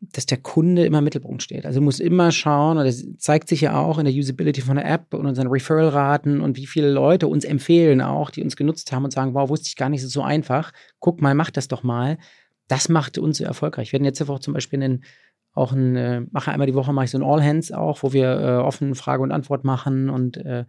dass 0.00 0.24
der 0.24 0.38
Kunde 0.38 0.86
immer 0.86 0.98
im 0.98 1.04
Mittelpunkt 1.04 1.42
steht. 1.42 1.66
Also 1.66 1.82
muss 1.82 2.00
immer 2.00 2.32
schauen, 2.32 2.78
und 2.78 2.86
das 2.86 3.04
zeigt 3.18 3.48
sich 3.48 3.60
ja 3.60 3.78
auch 3.78 3.98
in 3.98 4.06
der 4.06 4.14
Usability 4.14 4.62
von 4.62 4.76
der 4.76 4.90
App 4.90 5.12
und 5.12 5.26
unseren 5.26 5.48
Referral-Raten 5.48 6.40
und 6.40 6.56
wie 6.56 6.66
viele 6.66 6.90
Leute 6.90 7.28
uns 7.28 7.44
empfehlen 7.44 8.00
auch, 8.00 8.30
die 8.30 8.42
uns 8.42 8.56
genutzt 8.56 8.90
haben 8.92 9.04
und 9.04 9.10
sagen, 9.10 9.34
wow, 9.34 9.50
wusste 9.50 9.68
ich 9.68 9.76
gar 9.76 9.90
nicht, 9.90 10.02
ist 10.02 10.10
so 10.12 10.22
einfach. 10.22 10.72
Guck 10.98 11.20
mal, 11.20 11.34
mach 11.34 11.50
das 11.50 11.68
doch 11.68 11.82
mal. 11.82 12.16
Das 12.66 12.88
macht 12.88 13.18
uns 13.18 13.36
so 13.36 13.44
erfolgreich. 13.44 13.88
Wir 13.88 13.98
werden 13.98 14.06
jetzt 14.06 14.22
auch 14.22 14.38
zum 14.38 14.54
Beispiel 14.54 14.82
einen, 14.82 15.04
auch 15.52 15.72
ein, 15.72 15.96
äh, 15.96 16.20
mache 16.30 16.52
einmal 16.52 16.66
die 16.66 16.74
Woche 16.74 16.92
mache 16.92 17.06
ich 17.06 17.10
so 17.10 17.18
ein 17.18 17.24
All 17.24 17.42
Hands 17.42 17.72
auch, 17.72 18.02
wo 18.02 18.12
wir 18.12 18.40
äh, 18.40 18.56
offen 18.58 18.94
Frage 18.94 19.22
und 19.22 19.32
Antwort 19.32 19.64
machen 19.64 20.08
und 20.08 20.36
äh, 20.36 20.64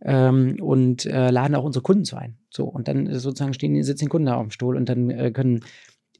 ähm, 0.00 0.56
und 0.60 1.06
äh, 1.06 1.30
laden 1.30 1.54
auch 1.54 1.64
unsere 1.64 1.82
Kunden 1.82 2.04
zu 2.04 2.16
ein. 2.16 2.38
So 2.50 2.64
und 2.64 2.88
dann 2.88 3.06
sozusagen 3.18 3.54
stehen, 3.54 3.80
sitzen 3.82 4.06
die 4.06 4.08
Kunden 4.08 4.26
da 4.26 4.34
auf 4.34 4.42
dem 4.42 4.50
Stuhl 4.50 4.76
und 4.76 4.88
dann 4.88 5.10
äh, 5.10 5.30
können 5.30 5.60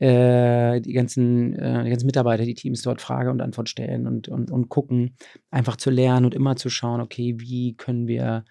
äh, 0.02 0.80
die 0.80 0.92
ganzen, 0.92 1.54
äh, 1.54 1.84
die 1.84 1.90
ganzen 1.90 2.06
Mitarbeiter, 2.06 2.44
die 2.44 2.54
Teams 2.54 2.82
dort 2.82 3.00
Frage 3.00 3.30
und 3.30 3.40
Antwort 3.40 3.68
stellen 3.68 4.06
und, 4.06 4.28
und, 4.28 4.50
und 4.50 4.68
gucken, 4.68 5.16
einfach 5.50 5.76
zu 5.76 5.90
lernen 5.90 6.26
und 6.26 6.34
immer 6.34 6.56
zu 6.56 6.70
schauen, 6.70 7.00
okay, 7.00 7.36
wie 7.38 7.76
können 7.76 8.08
wir, 8.08 8.44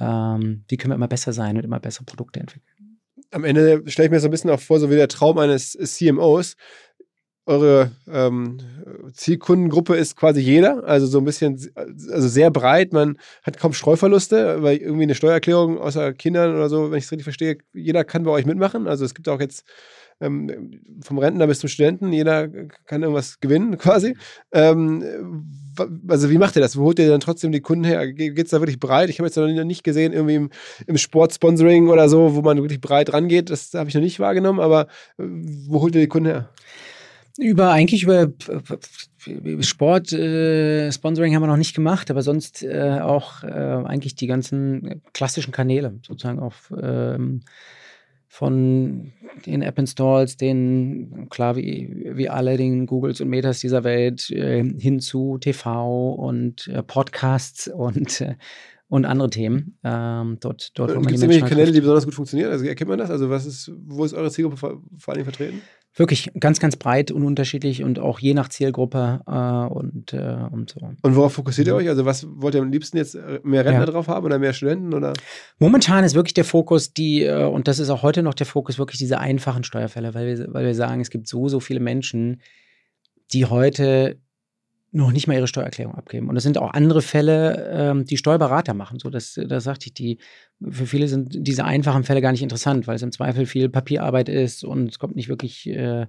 ähm, 0.00 0.64
wie 0.68 0.76
können 0.76 0.92
wir 0.92 0.96
immer 0.96 1.08
besser 1.08 1.32
sein 1.32 1.56
und 1.56 1.64
immer 1.64 1.80
bessere 1.80 2.04
Produkte 2.04 2.40
entwickeln. 2.40 2.98
Am 3.30 3.44
Ende 3.44 3.82
stelle 3.86 4.06
ich 4.06 4.12
mir 4.12 4.20
so 4.20 4.28
ein 4.28 4.32
bisschen 4.32 4.50
auch 4.50 4.60
vor, 4.60 4.80
so 4.80 4.90
wie 4.90 4.96
der 4.96 5.08
Traum 5.08 5.38
eines 5.38 5.72
CMOs, 5.72 6.56
eure 7.46 7.90
ähm, 8.08 8.58
Zielkundengruppe 9.14 9.96
ist 9.96 10.16
quasi 10.16 10.40
jeder, 10.40 10.84
also 10.84 11.06
so 11.06 11.18
ein 11.18 11.24
bisschen, 11.24 11.58
also 11.74 12.28
sehr 12.28 12.50
breit. 12.50 12.92
Man 12.92 13.18
hat 13.42 13.58
kaum 13.58 13.72
Streuverluste, 13.72 14.62
weil 14.62 14.76
irgendwie 14.76 15.04
eine 15.04 15.14
Steuererklärung 15.14 15.78
außer 15.78 16.12
Kindern 16.12 16.54
oder 16.54 16.68
so, 16.68 16.90
wenn 16.90 16.98
ich 16.98 17.04
es 17.04 17.10
richtig 17.10 17.24
verstehe, 17.24 17.58
jeder 17.72 18.04
kann 18.04 18.22
bei 18.22 18.30
euch 18.30 18.46
mitmachen. 18.46 18.86
Also 18.86 19.04
es 19.04 19.14
gibt 19.14 19.28
auch 19.28 19.40
jetzt 19.40 19.64
ähm, 20.20 20.80
vom 21.02 21.18
Rentner 21.18 21.48
bis 21.48 21.58
zum 21.58 21.68
Studenten, 21.68 22.12
jeder 22.12 22.48
kann 22.86 23.02
irgendwas 23.02 23.40
gewinnen 23.40 23.76
quasi. 23.78 24.16
Ähm, 24.52 25.02
also 26.06 26.30
wie 26.30 26.38
macht 26.38 26.54
ihr 26.54 26.62
das? 26.62 26.76
Wo 26.76 26.84
holt 26.84 26.98
ihr 27.00 27.08
dann 27.08 27.20
trotzdem 27.20 27.50
die 27.50 27.60
Kunden 27.60 27.84
her? 27.84 28.12
Geht 28.12 28.38
es 28.38 28.50
da 28.50 28.60
wirklich 28.60 28.78
breit? 28.78 29.10
Ich 29.10 29.18
habe 29.18 29.26
jetzt 29.26 29.36
noch 29.36 29.48
nicht 29.64 29.82
gesehen, 29.82 30.12
irgendwie 30.12 30.36
im, 30.36 30.50
im 30.86 30.96
Sportsponsoring 30.96 31.88
oder 31.88 32.08
so, 32.08 32.36
wo 32.36 32.42
man 32.42 32.58
wirklich 32.58 32.80
breit 32.80 33.12
rangeht. 33.12 33.50
Das 33.50 33.74
habe 33.74 33.88
ich 33.88 33.94
noch 33.94 34.02
nicht 34.02 34.20
wahrgenommen, 34.20 34.60
aber 34.60 34.82
äh, 35.18 35.24
wo 35.66 35.80
holt 35.80 35.94
ihr 35.96 36.02
die 36.02 36.08
Kunden 36.08 36.28
her? 36.28 36.50
Über 37.38 37.70
eigentlich 37.70 38.02
über 38.02 38.32
Sport 39.60 40.12
äh, 40.12 40.92
Sponsoring 40.92 41.34
haben 41.34 41.42
wir 41.42 41.46
noch 41.46 41.56
nicht 41.56 41.74
gemacht, 41.74 42.10
aber 42.10 42.22
sonst 42.22 42.62
äh, 42.62 42.98
auch 43.00 43.42
äh, 43.42 43.48
eigentlich 43.48 44.14
die 44.16 44.26
ganzen 44.26 45.02
klassischen 45.14 45.52
Kanäle 45.52 45.98
sozusagen 46.06 46.40
auf 46.40 46.72
ähm, 46.80 47.42
von 48.32 49.12
den 49.44 49.60
App 49.60 49.78
Installs, 49.78 50.38
den, 50.38 51.26
klar, 51.28 51.54
wie, 51.54 52.12
wie 52.14 52.30
alle, 52.30 52.56
den 52.56 52.86
Googles 52.86 53.20
und 53.20 53.28
Metas 53.28 53.60
dieser 53.60 53.84
Welt, 53.84 54.30
äh, 54.30 54.64
hin 54.64 55.00
zu 55.00 55.36
TV 55.36 56.14
und 56.14 56.66
äh, 56.68 56.82
Podcasts 56.82 57.68
und, 57.68 58.22
äh, 58.22 58.36
und 58.92 59.06
andere 59.06 59.30
Themen. 59.30 59.78
Ähm, 59.84 60.36
dort, 60.40 60.78
dort, 60.78 60.92
Gibt 60.92 61.12
es 61.12 61.22
irgendwelche 61.22 61.46
Kanäle, 61.46 61.72
die 61.72 61.80
besonders 61.80 62.04
gut 62.04 62.12
funktionieren? 62.12 62.52
Also 62.52 62.66
erkennt 62.66 62.90
man 62.90 62.98
das? 62.98 63.10
Also 63.10 63.30
was 63.30 63.46
ist, 63.46 63.72
wo 63.86 64.04
ist 64.04 64.12
eure 64.12 64.30
Zielgruppe 64.30 64.58
vor, 64.58 64.82
vor 64.98 65.14
allem 65.14 65.24
vertreten? 65.24 65.62
Wirklich 65.94 66.30
ganz, 66.38 66.60
ganz 66.60 66.76
breit 66.76 67.10
und 67.10 67.24
unterschiedlich 67.24 67.82
und 67.82 67.98
auch 67.98 68.18
je 68.18 68.34
nach 68.34 68.50
Zielgruppe 68.50 69.22
äh, 69.26 69.72
und, 69.72 70.12
äh, 70.12 70.46
und 70.50 70.74
so. 70.78 70.90
Und 71.00 71.16
worauf 71.16 71.32
fokussiert 71.32 71.68
ihr 71.68 71.74
euch? 71.74 71.88
Also 71.88 72.04
was 72.04 72.26
wollt 72.28 72.54
ihr 72.54 72.60
am 72.60 72.70
liebsten 72.70 72.98
jetzt 72.98 73.14
äh, 73.14 73.40
mehr 73.42 73.64
Rentner 73.64 73.86
ja. 73.86 73.90
drauf 73.90 74.08
haben 74.08 74.26
oder 74.26 74.38
mehr 74.38 74.52
Studenten? 74.52 74.92
Oder? 74.92 75.14
Momentan 75.58 76.04
ist 76.04 76.14
wirklich 76.14 76.34
der 76.34 76.44
Fokus, 76.44 76.92
die, 76.92 77.22
äh, 77.22 77.46
und 77.46 77.68
das 77.68 77.78
ist 77.78 77.88
auch 77.88 78.02
heute 78.02 78.22
noch 78.22 78.34
der 78.34 78.46
Fokus, 78.46 78.78
wirklich 78.78 78.98
diese 78.98 79.18
einfachen 79.18 79.64
Steuerfälle, 79.64 80.12
weil 80.12 80.26
wir, 80.26 80.52
weil 80.52 80.66
wir 80.66 80.74
sagen, 80.74 81.00
es 81.00 81.08
gibt 81.08 81.28
so, 81.28 81.48
so 81.48 81.60
viele 81.60 81.80
Menschen, 81.80 82.42
die 83.32 83.46
heute 83.46 84.18
noch 84.92 85.10
nicht 85.10 85.26
mal 85.26 85.34
ihre 85.34 85.46
Steuererklärung 85.46 85.94
abgeben. 85.94 86.28
Und 86.28 86.36
es 86.36 86.42
sind 86.42 86.58
auch 86.58 86.72
andere 86.72 87.00
Fälle, 87.00 87.70
ähm, 87.72 88.04
die 88.04 88.18
Steuerberater 88.18 88.74
machen. 88.74 88.98
So, 88.98 89.08
das, 89.08 89.40
das 89.48 89.64
sagte 89.64 89.86
ich, 89.86 89.94
die, 89.94 90.18
für 90.70 90.86
viele 90.86 91.08
sind 91.08 91.34
diese 91.46 91.64
einfachen 91.64 92.04
Fälle 92.04 92.20
gar 92.20 92.30
nicht 92.30 92.42
interessant, 92.42 92.86
weil 92.86 92.96
es 92.96 93.02
im 93.02 93.10
Zweifel 93.10 93.46
viel 93.46 93.70
Papierarbeit 93.70 94.28
ist 94.28 94.64
und 94.64 94.90
es 94.90 94.98
kommt 94.98 95.16
nicht 95.16 95.30
wirklich 95.30 95.66
äh, 95.68 96.06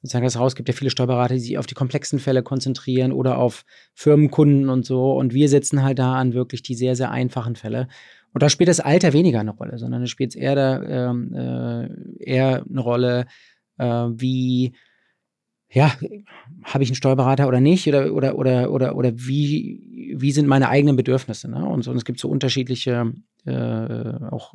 sozusagen 0.00 0.24
das 0.24 0.38
raus. 0.38 0.52
Es 0.52 0.56
gibt 0.56 0.68
ja 0.70 0.74
viele 0.74 0.90
Steuerberater, 0.90 1.34
die 1.34 1.40
sich 1.40 1.58
auf 1.58 1.66
die 1.66 1.74
komplexen 1.74 2.18
Fälle 2.18 2.42
konzentrieren 2.42 3.12
oder 3.12 3.36
auf 3.36 3.64
Firmenkunden 3.94 4.70
und 4.70 4.86
so. 4.86 5.12
Und 5.12 5.34
wir 5.34 5.50
setzen 5.50 5.82
halt 5.82 5.98
da 5.98 6.14
an 6.14 6.32
wirklich 6.32 6.62
die 6.62 6.74
sehr, 6.74 6.96
sehr 6.96 7.10
einfachen 7.10 7.54
Fälle. 7.54 7.86
Und 8.32 8.42
da 8.42 8.48
spielt 8.48 8.70
das 8.70 8.80
Alter 8.80 9.12
weniger 9.12 9.40
eine 9.40 9.50
Rolle, 9.50 9.76
sondern 9.76 10.02
es 10.02 10.10
spielt 10.10 10.34
eher, 10.34 10.54
da, 10.54 10.82
ähm, 10.82 11.34
äh, 11.34 12.24
eher 12.24 12.64
eine 12.68 12.80
Rolle, 12.80 13.26
äh, 13.76 13.84
wie 13.84 14.72
ja, 15.72 15.92
habe 16.64 16.84
ich 16.84 16.90
einen 16.90 16.96
Steuerberater 16.96 17.48
oder 17.48 17.60
nicht? 17.60 17.88
Oder, 17.88 18.12
oder, 18.12 18.36
oder, 18.36 18.70
oder, 18.70 18.96
oder 18.96 19.12
wie, 19.14 20.14
wie 20.16 20.32
sind 20.32 20.46
meine 20.46 20.68
eigenen 20.68 20.96
Bedürfnisse? 20.96 21.50
Ne? 21.50 21.64
Und, 21.64 21.88
und 21.88 21.96
es 21.96 22.04
gibt 22.04 22.20
so 22.20 22.28
unterschiedliche, 22.28 23.12
äh, 23.46 24.14
auch, 24.30 24.54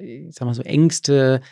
ich 0.00 0.34
sag 0.34 0.46
mal 0.46 0.54
so, 0.54 0.62
Ängste, 0.62 1.42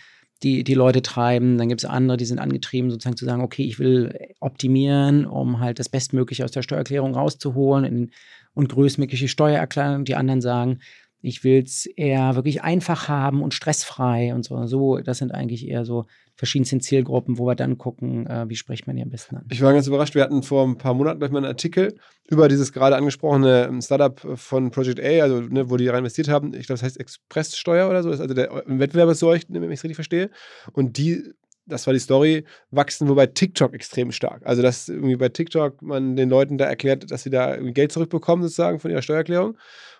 die 0.43 0.65
die 0.65 0.75
Leute 0.75 1.03
treiben. 1.03 1.59
Dann 1.59 1.69
gibt 1.69 1.83
es 1.83 1.89
andere, 1.89 2.17
die 2.17 2.25
sind 2.25 2.39
angetrieben, 2.39 2.91
sozusagen 2.91 3.17
zu 3.17 3.27
sagen, 3.27 3.43
okay, 3.43 3.65
ich 3.65 3.79
will 3.79 4.19
optimieren, 4.41 5.27
um 5.27 5.61
halt 5.61 5.79
das 5.79 5.89
Bestmögliche 5.89 6.45
aus 6.45 6.53
der 6.53 6.63
Steuererklärung 6.63 7.15
rauszuholen 7.15 7.85
in, 7.85 8.11
und 8.55 8.69
größtmögliche 8.71 9.29
Steuererklärung. 9.29 10.05
Die 10.05 10.17
anderen 10.17 10.41
sagen, 10.41 10.79
ich 11.21 11.43
will 11.45 11.63
es 11.63 11.87
eher 11.87 12.37
wirklich 12.37 12.63
einfach 12.63 13.09
haben 13.09 13.43
und 13.43 13.55
stressfrei 13.55 14.35
und 14.35 14.45
so. 14.45 14.67
So, 14.67 14.99
das 14.99 15.19
sind 15.19 15.33
eigentlich 15.33 15.67
eher 15.67 15.85
so 15.85 16.07
verschiedensten 16.37 16.81
Zielgruppen, 16.81 17.39
wo 17.39 17.47
wir 17.47 17.57
dann 17.57 17.79
gucken, 17.79 18.27
äh, 18.27 18.49
wie 18.49 18.55
spricht 18.55 18.87
man 18.87 18.95
die 18.95 19.03
am 19.03 19.11
besten 19.11 19.37
an. 19.37 19.45
Ich 19.51 19.61
war 19.61 19.73
ganz 19.73 19.89
überrascht. 19.89 20.15
Wir 20.15 20.23
hatten 20.23 20.45
vor 20.45 20.65
ein 20.65 20.79
paar 20.79 20.95
Monaten 20.95 21.19
gleich 21.19 21.33
mal 21.33 21.39
einen 21.39 21.47
Artikel 21.47 21.97
über 22.29 22.49
dieses 22.49 22.73
gerade 22.73 22.95
angesprochene 22.97 23.67
ähm, 23.69 23.83
Startup 23.83 24.21
von 24.37 24.71
Project 24.71 25.01
A, 25.01 25.23
also 25.23 25.41
ne, 25.41 25.69
wo 25.69 25.77
die 25.77 25.89
rein 25.89 25.99
investiert 25.99 26.29
haben. 26.29 26.55
Ich 26.55 26.67
glaube, 26.67 26.79
das 26.79 26.85
heißt 26.85 27.01
Expresssteuer 27.01 27.91
oder 27.91 28.05
so. 28.05 28.11
Das 28.11 28.21
ist 28.21 28.23
also 28.23 28.35
der 28.35 28.63
Wettbewerber 28.67 29.17
zu 29.17 29.27
euch, 29.27 29.43
wenn 29.49 29.65
ich 29.65 29.79
es 29.79 29.85
richtig 29.85 29.97
verstehe. 29.97 30.31
Und 30.73 30.97
die 30.99 31.35
das 31.69 31.87
war 31.87 31.93
die 31.93 32.01
Story, 32.01 32.45
wachsen 32.71 33.09
wobei 33.09 33.27
TikTok 33.27 33.75
extrem 33.75 34.11
stark. 34.11 34.43
Also, 34.47 34.63
dass 34.63 34.89
irgendwie 34.89 35.17
bei 35.17 35.29
TikTok 35.29 35.83
man 35.83 36.17
den 36.17 36.31
Leuten 36.31 36.59
da 36.59 36.65
erklärt, 36.65 37.11
dass 37.11 37.23
sie 37.23 37.31
da 37.31 37.57
Geld 37.57 37.93
zurückbekommen, 37.93 38.43
sozusagen 38.43 38.81
von 38.81 38.91
ihrer 38.91 39.03
Steuererklärung. 39.03 39.57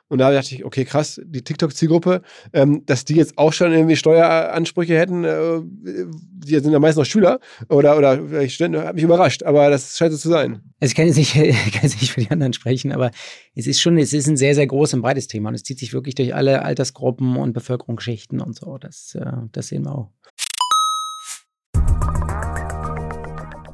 Und 0.09 0.19
da 0.19 0.31
dachte 0.33 0.55
ich, 0.55 0.65
okay, 0.65 0.85
krass, 0.85 1.21
die 1.25 1.43
TikTok-Zielgruppe, 1.43 2.23
ähm, 2.53 2.83
dass 2.87 3.05
die 3.05 3.15
jetzt 3.15 3.37
auch 3.37 3.53
schon 3.53 3.73
irgendwie 3.73 3.97
Steueransprüche 3.97 4.99
hätten, 4.99 5.25
äh, 5.25 5.61
die 5.65 6.59
sind 6.59 6.73
ja 6.73 6.79
meist 6.79 6.97
noch 6.97 7.05
Schüler 7.05 7.41
oder, 7.69 7.97
oder 7.99 8.27
vielleicht 8.27 8.55
Studenten, 8.55 8.87
hat 8.87 8.95
mich 8.95 9.05
überrascht, 9.05 9.43
aber 9.43 9.69
das 9.69 9.97
scheint 9.97 10.13
so 10.13 10.19
zu 10.19 10.31
sein. 10.31 10.63
Also 10.81 10.93
ich 10.93 10.95
kann 10.95 11.07
jetzt, 11.07 11.17
nicht, 11.17 11.37
ich 11.37 11.73
kann 11.73 11.83
jetzt 11.83 12.01
nicht 12.01 12.13
für 12.13 12.21
die 12.21 12.31
anderen 12.31 12.55
sprechen, 12.55 12.93
aber 12.93 13.11
es 13.55 13.67
ist 13.67 13.81
schon, 13.81 13.99
es 13.99 14.13
ist 14.13 14.29
ein 14.29 14.37
sehr, 14.37 14.55
sehr 14.55 14.67
großes 14.67 14.95
und 14.95 15.03
breites 15.03 15.29
Thema 15.29 15.51
und 15.51 15.55
es 15.55 15.63
zieht 15.63 15.79
sich 15.79 15.93
wirklich 15.93 16.15
durch 16.15 16.35
alle 16.35 16.63
Altersgruppen 16.63 17.37
und 17.37 17.53
Bevölkerungsschichten 17.53 18.41
und 18.41 18.57
so. 18.57 18.79
Das, 18.79 19.15
äh, 19.15 19.33
das 19.53 19.69
sehen 19.69 19.85
wir 19.85 19.95
auch. 19.95 20.11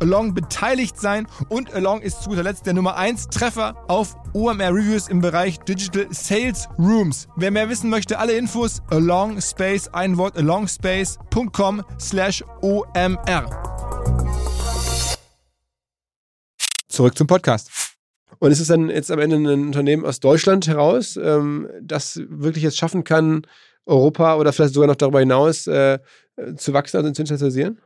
Along 0.00 0.34
beteiligt 0.34 1.00
sein 1.00 1.26
und 1.48 1.72
Along 1.74 2.00
ist 2.02 2.22
zu 2.22 2.30
guter 2.30 2.42
Letzt 2.42 2.66
der 2.66 2.74
Nummer 2.74 2.96
1 2.96 3.28
Treffer 3.28 3.74
auf 3.88 4.16
OMR 4.32 4.74
Reviews 4.74 5.08
im 5.08 5.20
Bereich 5.20 5.58
Digital 5.60 6.06
Sales 6.10 6.68
Rooms. 6.78 7.28
Wer 7.36 7.50
mehr 7.50 7.68
wissen 7.68 7.90
möchte, 7.90 8.18
alle 8.18 8.34
Infos 8.34 8.82
Along 8.90 9.40
Space, 9.40 9.88
ein 9.88 10.16
Wort 10.16 10.36
alongspace.com 10.36 11.82
slash 11.98 12.44
OMR. 12.62 13.74
Zurück 16.88 17.18
zum 17.18 17.26
Podcast. 17.26 17.70
Und 18.38 18.50
ist 18.50 18.60
es 18.60 18.68
dann 18.68 18.90
jetzt 18.90 19.10
am 19.10 19.18
Ende 19.18 19.36
ein 19.36 19.66
Unternehmen 19.66 20.04
aus 20.04 20.20
Deutschland 20.20 20.66
heraus, 20.66 21.16
ähm, 21.16 21.68
das 21.80 22.20
wirklich 22.28 22.62
jetzt 22.62 22.76
schaffen 22.76 23.02
kann, 23.02 23.46
Europa 23.86 24.36
oder 24.36 24.52
vielleicht 24.52 24.74
sogar 24.74 24.88
noch 24.88 24.96
darüber 24.96 25.20
hinaus 25.20 25.66
äh, 25.66 25.98
zu 26.56 26.72
wachsen 26.72 27.04
und 27.04 27.14
zu 27.14 27.22
internationalisieren? 27.22 27.80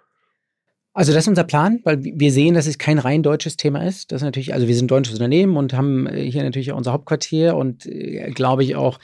Also 0.94 1.12
das 1.12 1.24
ist 1.24 1.28
unser 1.28 1.44
Plan, 1.44 1.80
weil 1.84 2.02
wir 2.02 2.32
sehen, 2.32 2.54
dass 2.54 2.66
es 2.66 2.78
kein 2.78 2.98
rein 2.98 3.22
deutsches 3.22 3.56
Thema 3.56 3.86
ist. 3.86 4.10
Das 4.10 4.22
ist 4.22 4.24
natürlich, 4.24 4.52
also 4.52 4.66
wir 4.66 4.74
sind 4.74 4.86
ein 4.86 4.88
deutsches 4.88 5.14
Unternehmen 5.14 5.56
und 5.56 5.72
haben 5.72 6.06
äh, 6.06 6.28
hier 6.28 6.42
natürlich 6.42 6.72
auch 6.72 6.76
unser 6.76 6.92
Hauptquartier 6.92 7.56
und 7.56 7.86
äh, 7.86 8.30
glaube 8.32 8.64
ich 8.64 8.74
auch 8.74 8.98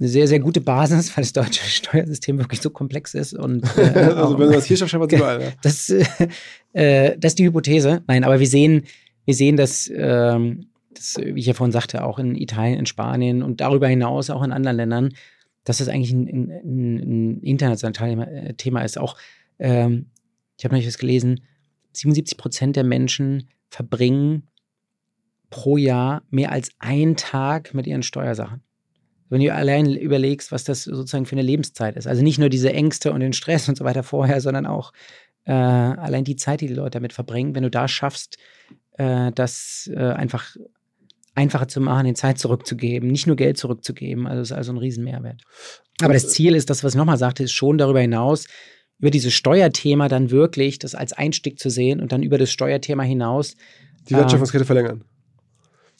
eine 0.00 0.08
sehr, 0.08 0.28
sehr 0.28 0.40
gute 0.40 0.60
Basis, 0.60 1.10
weil 1.16 1.24
das 1.24 1.32
deutsche 1.32 1.64
Steuersystem 1.68 2.38
wirklich 2.38 2.60
so 2.60 2.70
komplex 2.70 3.14
ist. 3.14 3.34
Und, 3.34 3.64
äh, 3.76 3.80
also 3.98 4.38
wenn 4.38 4.46
man 4.46 4.54
das 4.54 4.64
hier 4.64 4.78
man 4.78 4.86
es 4.86 5.12
überall. 5.12 5.42
Ja. 5.42 5.48
Das, 5.62 5.90
äh, 6.72 7.18
das 7.18 7.32
ist 7.32 7.38
die 7.38 7.44
Hypothese. 7.44 8.02
Nein, 8.06 8.24
aber 8.24 8.40
wir 8.40 8.46
sehen, 8.46 8.84
wir 9.24 9.34
sehen, 9.34 9.56
dass, 9.56 9.90
ähm, 9.94 10.68
das, 10.94 11.16
wie 11.22 11.40
ich 11.40 11.46
ja 11.46 11.54
vorhin 11.54 11.72
sagte, 11.72 12.04
auch 12.04 12.18
in 12.18 12.34
Italien, 12.34 12.78
in 12.78 12.86
Spanien 12.86 13.42
und 13.42 13.60
darüber 13.60 13.88
hinaus 13.88 14.30
auch 14.30 14.42
in 14.42 14.52
anderen 14.52 14.76
Ländern, 14.76 15.10
dass 15.64 15.78
das 15.78 15.88
eigentlich 15.88 16.12
ein, 16.12 16.26
ein, 16.26 16.96
ein 16.96 17.40
internationales 17.42 18.56
Thema 18.56 18.82
ist. 18.82 18.98
Auch 18.98 19.16
ähm, 19.58 20.06
ich 20.58 20.64
habe 20.64 20.74
neulich 20.74 20.88
was 20.88 20.98
gelesen, 20.98 21.40
77 21.92 22.36
Prozent 22.36 22.76
der 22.76 22.84
Menschen 22.84 23.48
verbringen 23.70 24.48
pro 25.50 25.76
Jahr 25.76 26.22
mehr 26.30 26.52
als 26.52 26.70
einen 26.78 27.16
Tag 27.16 27.74
mit 27.74 27.86
ihren 27.86 28.02
Steuersachen. 28.02 28.62
Wenn 29.30 29.40
du 29.40 29.52
allein 29.52 29.94
überlegst, 29.94 30.52
was 30.52 30.64
das 30.64 30.84
sozusagen 30.84 31.26
für 31.26 31.36
eine 31.36 31.42
Lebenszeit 31.42 31.96
ist. 31.96 32.06
Also 32.06 32.22
nicht 32.22 32.38
nur 32.38 32.48
diese 32.48 32.72
Ängste 32.72 33.12
und 33.12 33.20
den 33.20 33.34
Stress 33.34 33.68
und 33.68 33.76
so 33.76 33.84
weiter 33.84 34.02
vorher, 34.02 34.40
sondern 34.40 34.66
auch 34.66 34.92
äh, 35.44 35.52
allein 35.52 36.24
die 36.24 36.36
Zeit, 36.36 36.60
die 36.60 36.66
die 36.66 36.74
Leute 36.74 36.92
damit 36.92 37.12
verbringen. 37.12 37.54
Wenn 37.54 37.62
du 37.62 37.70
da 37.70 37.88
schaffst, 37.88 38.38
äh, 38.92 39.30
das 39.32 39.90
äh, 39.94 39.98
einfach 39.98 40.56
einfacher 41.34 41.68
zu 41.68 41.80
machen, 41.80 42.06
den 42.06 42.16
Zeit 42.16 42.38
zurückzugeben, 42.38 43.10
nicht 43.10 43.26
nur 43.26 43.36
Geld 43.36 43.58
zurückzugeben. 43.58 44.26
Also 44.26 44.42
ist 44.42 44.52
also 44.52 44.72
ein 44.72 44.78
Riesenmehrwert. 44.78 45.42
Aber 46.00 46.14
das 46.14 46.30
Ziel 46.30 46.54
ist, 46.54 46.68
das, 46.70 46.82
was 46.82 46.94
ich 46.94 46.98
nochmal 46.98 47.18
sagte, 47.18 47.44
ist 47.44 47.52
schon 47.52 47.78
darüber 47.78 48.00
hinaus, 48.00 48.46
über 48.98 49.10
dieses 49.10 49.32
Steuerthema 49.34 50.08
dann 50.08 50.30
wirklich 50.30 50.78
das 50.78 50.94
als 50.94 51.12
Einstieg 51.12 51.58
zu 51.58 51.70
sehen 51.70 52.00
und 52.00 52.12
dann 52.12 52.22
über 52.22 52.38
das 52.38 52.50
Steuerthema 52.50 53.02
hinaus 53.02 53.54
die 54.08 54.14
Wertschöpfungskette 54.14 54.64
äh, 54.64 54.66
verlängern. 54.66 55.04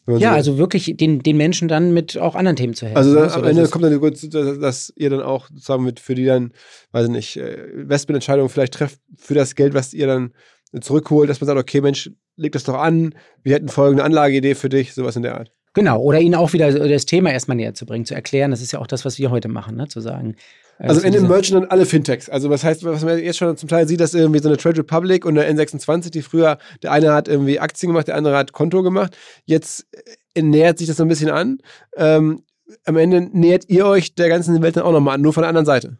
Ja, 0.07 0.31
so 0.31 0.37
also 0.37 0.59
wirklich 0.59 0.97
den, 0.97 1.23
den 1.23 1.37
Menschen 1.37 1.69
dann 1.69 1.93
mit 1.93 2.17
auch 2.17 2.35
anderen 2.35 2.57
Themen 2.57 2.73
zu 2.73 2.87
helfen. 2.87 2.97
Also 2.97 3.15
dann, 3.15 3.31
am 3.31 3.45
Ende 3.45 3.69
kommt 3.69 3.85
dann 3.85 3.99
gut, 4.01 4.17
dass 4.33 4.93
ihr 4.97 5.11
dann 5.11 5.21
auch 5.21 5.49
sozusagen 5.49 5.85
mit 5.85 6.01
für 6.01 6.15
die 6.15 6.25
dann, 6.25 6.53
weiß 6.93 7.07
ich 7.07 7.13
nicht, 7.13 7.37
äh, 7.37 7.67
Investmententscheidungen 7.83 8.49
vielleicht 8.49 8.73
trefft 8.73 9.01
für 9.17 9.35
das 9.35 9.55
Geld, 9.55 9.75
was 9.75 9.93
ihr 9.93 10.07
dann 10.07 10.33
zurückholt, 10.81 11.29
dass 11.29 11.41
man 11.41 11.47
sagt, 11.47 11.59
okay, 11.59 11.83
Mensch, 11.83 12.11
leg 12.37 12.53
das 12.53 12.65
doch 12.65 12.75
an, 12.75 13.15
wir 13.43 13.55
hätten 13.55 13.69
folgende 13.69 14.05
Anlageidee 14.05 14.55
für 14.55 14.71
dich, 14.71 14.95
sowas 14.95 15.17
in 15.17 15.23
der 15.23 15.37
Art. 15.37 15.53
Genau, 15.75 16.01
oder 16.01 16.21
ihnen 16.21 16.35
auch 16.35 16.55
wieder 16.55 16.73
das 16.89 17.05
Thema 17.05 17.31
erstmal 17.31 17.57
näher 17.57 17.75
zu 17.75 17.85
bringen, 17.85 18.07
zu 18.07 18.15
erklären. 18.15 18.51
Das 18.51 18.63
ist 18.63 18.73
ja 18.73 18.79
auch 18.79 18.87
das, 18.87 19.05
was 19.05 19.19
wir 19.19 19.31
heute 19.31 19.49
machen, 19.49 19.77
ne? 19.77 19.89
zu 19.89 20.01
sagen, 20.01 20.37
also, 20.79 21.01
in 21.01 21.13
den 21.13 21.27
mergen 21.27 21.53
dann 21.53 21.65
alle 21.67 21.87
Fintechs. 21.87 22.29
Also 22.29 22.51
was 22.51 22.63
heißt, 22.63 22.85
was 22.85 23.05
man 23.05 23.19
jetzt 23.19 23.39
schon 23.39 23.57
zum 23.57 23.69
Teil 23.69 23.89
sieht, 23.89 24.01
dass 24.01 24.15
irgendwie 24.15 24.39
so 24.39 24.49
eine 24.49 24.57
Trade 24.57 24.79
Republic 24.79 25.25
und 25.25 25.37
eine 25.37 25.61
N26, 25.61 26.11
die 26.11 26.23
früher, 26.23 26.59
der 26.83 26.93
eine 26.93 27.13
hat 27.13 27.27
irgendwie 27.27 27.59
Aktien 27.59 27.91
gemacht, 27.91 28.09
der 28.09 28.17
andere 28.17 28.37
hat 28.37 28.53
Konto 28.53 28.83
gemacht. 28.83 29.17
Jetzt 29.45 29.87
äh, 30.35 30.43
nähert 30.43 30.79
sich 30.79 30.87
das 30.87 30.99
so 30.99 31.03
ein 31.03 31.09
bisschen 31.09 31.31
an. 31.31 31.59
Ähm, 31.97 32.43
am 32.85 32.97
Ende 32.97 33.23
nähert 33.33 33.65
ihr 33.69 33.87
euch 33.87 34.15
der 34.15 34.29
ganzen 34.29 34.63
Welt 34.63 34.77
dann 34.77 34.85
auch 34.85 34.93
nochmal 34.93 35.15
an, 35.15 35.21
nur 35.21 35.33
von 35.33 35.43
der 35.43 35.49
anderen 35.49 35.67
Seite. 35.67 35.99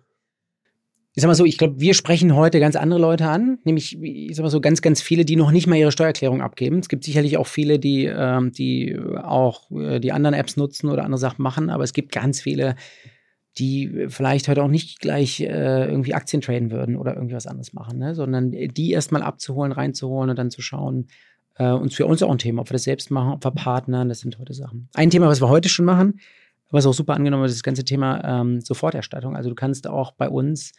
Ich 1.15 1.23
sag 1.23 1.29
mal 1.29 1.35
so, 1.35 1.45
ich 1.45 1.59
glaube, 1.59 1.81
wir 1.81 1.95
sprechen 1.95 2.37
heute 2.37 2.61
ganz 2.61 2.77
andere 2.77 3.01
Leute 3.01 3.27
an, 3.27 3.59
nämlich, 3.65 4.01
ich 4.01 4.37
sag 4.37 4.45
mal 4.45 4.51
so, 4.51 4.61
ganz, 4.61 4.83
ganz 4.83 5.03
viele, 5.03 5.25
die 5.25 5.35
noch 5.35 5.51
nicht 5.51 5.67
mal 5.67 5.75
ihre 5.75 5.91
Steuererklärung 5.91 6.43
abgeben. 6.43 6.79
Es 6.79 6.89
gibt 6.89 7.03
sicherlich 7.03 7.39
auch 7.39 7.49
viele, 7.49 7.81
die, 7.81 8.05
ähm, 8.05 8.53
die 8.53 8.97
auch 9.21 9.69
äh, 9.73 9.99
die 9.99 10.13
anderen 10.13 10.35
Apps 10.35 10.57
nutzen 10.57 10.89
oder 10.89 11.05
andere 11.05 11.19
Sachen 11.19 11.43
machen, 11.43 11.71
aber 11.71 11.83
es 11.83 11.93
gibt 11.93 12.13
ganz 12.13 12.41
viele, 12.41 12.77
die 13.59 14.07
vielleicht 14.09 14.49
heute 14.49 14.63
auch 14.63 14.69
nicht 14.69 15.01
gleich 15.01 15.41
äh, 15.41 15.87
irgendwie 15.87 16.15
Aktien 16.15 16.41
traden 16.41 16.71
würden 16.71 16.97
oder 16.97 17.15
irgendwie 17.15 17.35
was 17.35 17.47
anderes 17.47 17.73
machen, 17.73 17.99
ne? 17.99 18.15
sondern 18.15 18.51
die 18.51 18.93
erstmal 18.93 19.23
abzuholen, 19.23 19.73
reinzuholen 19.73 20.31
und 20.31 20.39
dann 20.39 20.51
zu 20.51 20.63
schauen. 20.63 21.07
Äh, 21.57 21.71
und 21.71 21.93
für 21.93 22.07
uns 22.07 22.23
auch 22.23 22.31
ein 22.31 22.39
Thema, 22.39 22.63
ob 22.63 22.71
wir 22.71 22.75
das 22.75 22.85
selbst 22.85 23.11
machen, 23.11 23.33
ob 23.33 23.45
wir 23.45 23.51
partnern, 23.51 24.09
das 24.09 24.21
sind 24.21 24.39
heute 24.39 24.55
Sachen. 24.55 24.89
Ein 24.95 25.11
Thema, 25.11 25.27
was 25.29 25.41
wir 25.41 25.49
heute 25.49 25.69
schon 25.69 25.85
machen, 25.85 26.21
was 26.71 26.87
auch 26.87 26.95
super 26.95 27.15
angenommen 27.15 27.43
wird, 27.43 27.51
ist 27.51 27.59
das 27.59 27.63
ganze 27.63 27.85
Thema 27.85 28.23
ähm, 28.25 28.61
Soforterstattung. 28.61 29.37
Also 29.37 29.49
du 29.49 29.55
kannst 29.55 29.87
auch 29.87 30.13
bei 30.13 30.29
uns 30.29 30.73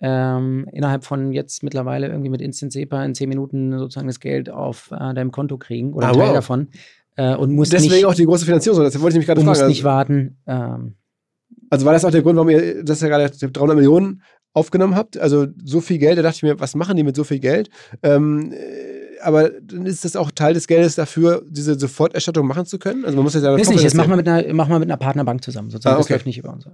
ähm, 0.00 0.66
innerhalb 0.72 1.04
von 1.04 1.32
jetzt 1.32 1.62
mittlerweile 1.62 2.08
irgendwie 2.08 2.30
mit 2.30 2.42
Instant 2.42 2.72
SEPA 2.72 3.04
in 3.04 3.14
zehn 3.14 3.28
Minuten 3.28 3.78
sozusagen 3.78 4.08
das 4.08 4.20
Geld 4.20 4.50
auf 4.50 4.90
äh, 4.90 5.14
deinem 5.14 5.30
Konto 5.30 5.56
kriegen 5.56 5.92
oder 5.92 6.08
ah, 6.08 6.10
einen 6.10 6.18
Teil 6.18 6.28
wow. 6.28 6.34
davon. 6.34 6.68
Äh, 7.16 7.36
und 7.36 7.52
musst 7.52 7.72
Deswegen 7.72 7.94
nicht, 7.94 8.06
auch 8.06 8.14
die 8.14 8.24
große 8.24 8.44
Finanzierung, 8.44 8.82
das 8.82 9.00
wollte 9.00 9.16
ich 9.16 9.18
mich 9.18 9.26
gerade 9.26 9.40
fragen. 9.40 9.54
Du 9.54 9.60
musst 9.60 9.68
nicht 9.68 9.84
warten. 9.84 10.38
Ähm, 10.46 10.96
also 11.74 11.86
war 11.86 11.92
das 11.92 12.04
auch 12.04 12.10
der 12.10 12.22
Grund, 12.22 12.36
warum 12.36 12.50
ihr 12.50 12.84
das 12.84 13.00
ja 13.00 13.08
gerade 13.08 13.28
300 13.28 13.76
Millionen 13.76 14.22
aufgenommen 14.52 14.94
habt? 14.94 15.18
Also 15.18 15.48
so 15.64 15.80
viel 15.80 15.98
Geld, 15.98 16.18
da 16.18 16.22
dachte 16.22 16.36
ich 16.36 16.42
mir, 16.44 16.60
was 16.60 16.76
machen 16.76 16.96
die 16.96 17.02
mit 17.02 17.16
so 17.16 17.24
viel 17.24 17.40
Geld? 17.40 17.68
Ähm, 18.02 18.52
äh, 18.52 19.18
aber 19.20 19.50
dann 19.50 19.84
ist 19.86 20.04
das 20.04 20.14
auch 20.14 20.30
Teil 20.30 20.54
des 20.54 20.68
Geldes 20.68 20.94
dafür, 20.94 21.42
diese 21.48 21.78
Soforterstattung 21.78 22.46
machen 22.46 22.64
zu 22.64 22.78
können? 22.78 23.04
Also 23.04 23.16
man 23.16 23.24
muss 23.24 23.34
ja 23.34 23.40
Das 23.40 23.68
nicht, 23.68 23.84
das 23.84 23.94
machen 23.94 24.10
wir, 24.10 24.16
mit 24.16 24.28
einer, 24.28 24.54
machen 24.54 24.70
wir 24.70 24.78
mit 24.78 24.88
einer 24.88 24.98
Partnerbank 24.98 25.42
zusammen, 25.42 25.70
sozusagen. 25.70 25.96
Ah, 25.96 25.98
okay. 25.98 26.04
Das 26.04 26.10
läuft 26.18 26.26
nicht 26.26 26.38
über 26.38 26.52
uns. 26.52 26.66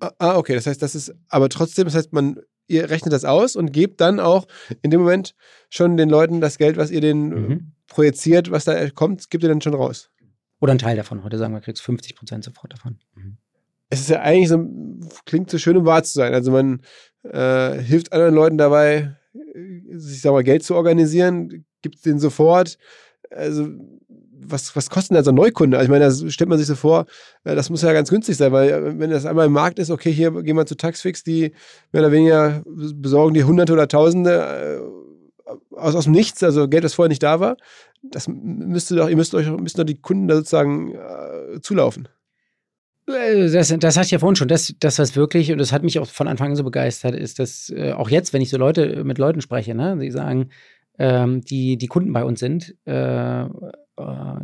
Ah, 0.00 0.12
ah, 0.18 0.36
okay, 0.36 0.54
das 0.54 0.66
heißt, 0.66 0.82
das 0.82 0.94
ist, 0.94 1.14
aber 1.28 1.48
trotzdem, 1.48 1.86
das 1.86 1.94
heißt, 1.94 2.12
man, 2.12 2.40
ihr 2.66 2.90
rechnet 2.90 3.12
das 3.12 3.24
aus 3.24 3.56
und 3.56 3.72
gebt 3.72 4.02
dann 4.02 4.20
auch 4.20 4.46
in 4.82 4.90
dem 4.90 5.00
Moment 5.00 5.34
schon 5.70 5.96
den 5.96 6.10
Leuten 6.10 6.42
das 6.42 6.58
Geld, 6.58 6.76
was 6.76 6.90
ihr 6.90 7.00
denen 7.00 7.28
mhm. 7.28 7.72
projiziert, 7.86 8.50
was 8.50 8.64
da 8.64 8.90
kommt, 8.90 9.30
gibt 9.30 9.42
ihr 9.42 9.48
dann 9.48 9.62
schon 9.62 9.74
raus. 9.74 10.10
Oder 10.60 10.72
ein 10.72 10.78
Teil 10.78 10.96
davon. 10.96 11.24
Heute 11.24 11.38
sagen 11.38 11.54
wir, 11.54 11.60
kriegst 11.60 11.82
50 11.82 12.16
Prozent 12.16 12.44
sofort 12.44 12.72
davon. 12.72 12.98
Mhm 13.14 13.38
es 13.90 14.00
ist 14.00 14.10
ja 14.10 14.20
eigentlich 14.20 14.48
so, 14.48 14.64
klingt 15.24 15.50
so 15.50 15.58
schön, 15.58 15.76
um 15.76 15.86
wahr 15.86 16.02
zu 16.02 16.12
sein. 16.12 16.34
Also 16.34 16.50
man 16.50 16.82
äh, 17.22 17.78
hilft 17.78 18.12
anderen 18.12 18.34
Leuten 18.34 18.58
dabei, 18.58 19.16
sich 19.90 20.20
sag 20.20 20.32
mal, 20.32 20.44
Geld 20.44 20.62
zu 20.62 20.74
organisieren, 20.74 21.64
gibt 21.82 22.04
denen 22.04 22.18
sofort. 22.18 22.78
Also 23.30 23.68
was, 24.50 24.74
was 24.76 24.90
kostet 24.90 25.10
denn 25.10 25.16
also 25.18 25.30
ein 25.30 25.34
Neukunde? 25.34 25.76
Also 25.76 25.86
ich 25.86 25.90
meine, 25.90 26.04
da 26.04 26.30
stellt 26.30 26.48
man 26.48 26.58
sich 26.58 26.66
so 26.66 26.74
vor, 26.74 27.06
äh, 27.44 27.54
das 27.54 27.70
muss 27.70 27.82
ja 27.82 27.92
ganz 27.92 28.10
günstig 28.10 28.36
sein, 28.36 28.52
weil 28.52 28.70
äh, 28.70 28.98
wenn 28.98 29.10
das 29.10 29.26
einmal 29.26 29.46
im 29.46 29.52
Markt 29.52 29.78
ist, 29.78 29.90
okay, 29.90 30.12
hier 30.12 30.30
gehen 30.42 30.56
wir 30.56 30.66
zu 30.66 30.76
Taxfix, 30.76 31.22
die 31.22 31.52
mehr 31.92 32.02
oder 32.02 32.12
weniger 32.12 32.62
besorgen 32.66 33.34
die 33.34 33.44
Hunderte 33.44 33.72
oder 33.72 33.88
Tausende 33.88 34.80
äh, 35.46 35.58
aus, 35.74 35.94
aus 35.94 36.04
dem 36.04 36.12
Nichts, 36.12 36.42
also 36.42 36.68
Geld, 36.68 36.84
das 36.84 36.94
vorher 36.94 37.08
nicht 37.08 37.22
da 37.22 37.40
war. 37.40 37.56
Das 38.02 38.28
müsste 38.28 38.96
doch, 38.96 39.08
ihr 39.08 39.16
müsst 39.16 39.34
euch 39.34 39.48
müssen 39.50 39.78
doch 39.78 39.84
die 39.84 40.00
Kunden 40.00 40.28
da 40.28 40.36
sozusagen 40.36 40.94
äh, 40.94 41.60
zulaufen. 41.60 42.08
Äh, 43.08 43.50
das, 43.50 43.74
das 43.78 43.96
hatte 43.96 44.06
ich 44.06 44.10
ja 44.10 44.18
vorhin 44.18 44.36
schon. 44.36 44.48
Das, 44.48 44.74
das, 44.80 44.98
was 44.98 45.16
wirklich, 45.16 45.52
und 45.52 45.58
das 45.58 45.72
hat 45.72 45.82
mich 45.82 45.98
auch 45.98 46.06
von 46.06 46.28
Anfang 46.28 46.50
an 46.50 46.56
so 46.56 46.64
begeistert, 46.64 47.14
ist, 47.14 47.38
dass 47.38 47.70
äh, 47.70 47.92
auch 47.92 48.10
jetzt, 48.10 48.32
wenn 48.32 48.42
ich 48.42 48.50
so 48.50 48.58
Leute 48.58 49.04
mit 49.04 49.18
Leuten 49.18 49.40
spreche, 49.40 49.74
ne, 49.74 49.96
die 49.98 50.10
sagen, 50.10 50.50
ähm, 50.98 51.42
die, 51.42 51.76
die 51.76 51.86
Kunden 51.86 52.12
bei 52.12 52.24
uns 52.24 52.40
sind, 52.40 52.74
äh, 52.84 53.42
äh, 53.42 53.46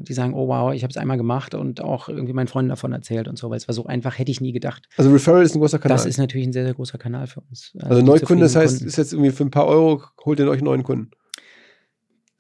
die 0.03 0.13
sagen, 0.13 0.35
oh 0.35 0.49
wow, 0.49 0.73
ich 0.73 0.83
habe 0.83 0.91
es 0.91 0.97
einmal 0.97 1.17
gemacht 1.17 1.55
und 1.55 1.81
auch 1.81 2.09
irgendwie 2.09 2.33
meinen 2.33 2.47
Freunden 2.47 2.69
davon 2.69 2.93
erzählt 2.93 3.29
und 3.29 3.39
so, 3.39 3.51
weil 3.51 3.57
es 3.57 3.69
war 3.69 3.75
so 3.75 3.87
einfach, 3.87 4.19
hätte 4.19 4.31
ich 4.31 4.41
nie 4.41 4.53
gedacht. 4.53 4.89
Also 4.97 5.11
Referral 5.11 5.43
ist 5.43 5.55
ein 5.55 5.61
großer 5.61 5.79
Kanal. 5.79 5.97
Das 5.97 6.07
ist 6.07 6.19
natürlich 6.19 6.47
ein 6.47 6.53
sehr, 6.53 6.65
sehr 6.65 6.75
großer 6.75 6.99
Kanal 6.99 7.27
für 7.27 7.41
uns. 7.41 7.73
Also, 7.77 7.89
also 7.89 8.03
Neukunde, 8.03 8.45
das 8.45 8.57
heißt, 8.57 8.75
Kunden. 8.75 8.89
ist 8.89 8.97
jetzt 8.97 9.13
irgendwie 9.13 9.31
für 9.31 9.45
ein 9.45 9.51
paar 9.51 9.67
Euro, 9.67 10.03
holt 10.25 10.39
ihr 10.39 10.49
euch 10.49 10.59
einen 10.59 10.67
neuen 10.67 10.83
Kunden. 10.85 11.11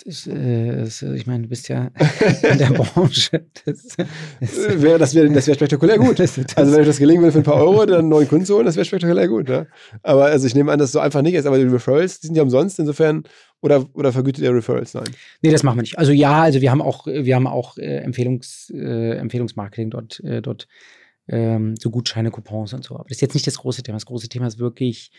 Äh, 0.06 0.76
das, 0.76 1.02
ich 1.02 1.26
meine, 1.26 1.44
du 1.44 1.48
bist 1.48 1.68
ja 1.68 1.90
in 2.50 2.58
der 2.58 2.70
Branche. 2.70 3.46
Das, 3.64 3.96
das 4.40 4.82
wäre 4.82 4.98
das 4.98 5.14
wär, 5.14 5.28
das 5.28 5.46
wär 5.46 5.54
spektakulär 5.54 5.98
gut. 5.98 6.20
also 6.20 6.36
wenn 6.56 6.80
euch 6.80 6.86
das 6.86 6.98
gelingen 6.98 7.22
würde 7.22 7.32
für 7.32 7.38
ein 7.38 7.44
paar 7.44 7.56
Euro, 7.56 7.86
dann 7.86 8.00
einen 8.00 8.08
neuen 8.08 8.28
Kunden 8.28 8.44
zu 8.44 8.54
holen, 8.54 8.66
das 8.66 8.76
wäre 8.76 8.84
spektakulär 8.84 9.28
gut. 9.28 9.48
Ja? 9.48 9.66
Aber 10.02 10.26
also 10.26 10.46
ich 10.46 10.54
nehme 10.54 10.72
an, 10.72 10.78
dass 10.78 10.88
es 10.88 10.92
so 10.92 11.00
einfach 11.00 11.22
nicht 11.22 11.34
ist. 11.34 11.46
Aber 11.46 11.58
die 11.58 11.64
Referrals, 11.64 12.20
die 12.20 12.26
sind 12.26 12.36
ja 12.36 12.42
umsonst. 12.42 12.78
Insofern 12.78 13.24
Oder, 13.60 13.86
oder 13.94 14.12
vergütet 14.12 14.44
ihr 14.44 14.54
Referrals? 14.54 14.94
Nein. 14.94 15.04
Nee, 15.40 15.50
das 15.50 15.62
machen 15.62 15.78
wir 15.78 15.82
nicht. 15.82 15.98
Also 15.98 16.12
ja, 16.12 16.42
also 16.42 16.60
wir 16.60 16.70
haben 16.70 16.82
auch, 16.82 17.06
wir 17.06 17.34
haben 17.34 17.46
auch 17.46 17.78
äh, 17.78 17.98
Empfehlungs, 17.98 18.70
äh, 18.74 19.16
Empfehlungsmarketing 19.16 19.90
dort, 19.90 20.20
äh, 20.20 20.42
dort 20.42 20.66
ähm, 21.28 21.74
so 21.80 21.90
Gutscheine, 21.90 22.30
Coupons 22.30 22.74
und 22.74 22.84
so. 22.84 22.96
Aber 22.96 23.04
das 23.08 23.16
ist 23.16 23.22
jetzt 23.22 23.34
nicht 23.34 23.46
das 23.46 23.56
große 23.56 23.82
Thema. 23.82 23.96
Das 23.96 24.06
große 24.06 24.28
Thema 24.28 24.46
ist 24.46 24.58
wirklich 24.58 25.10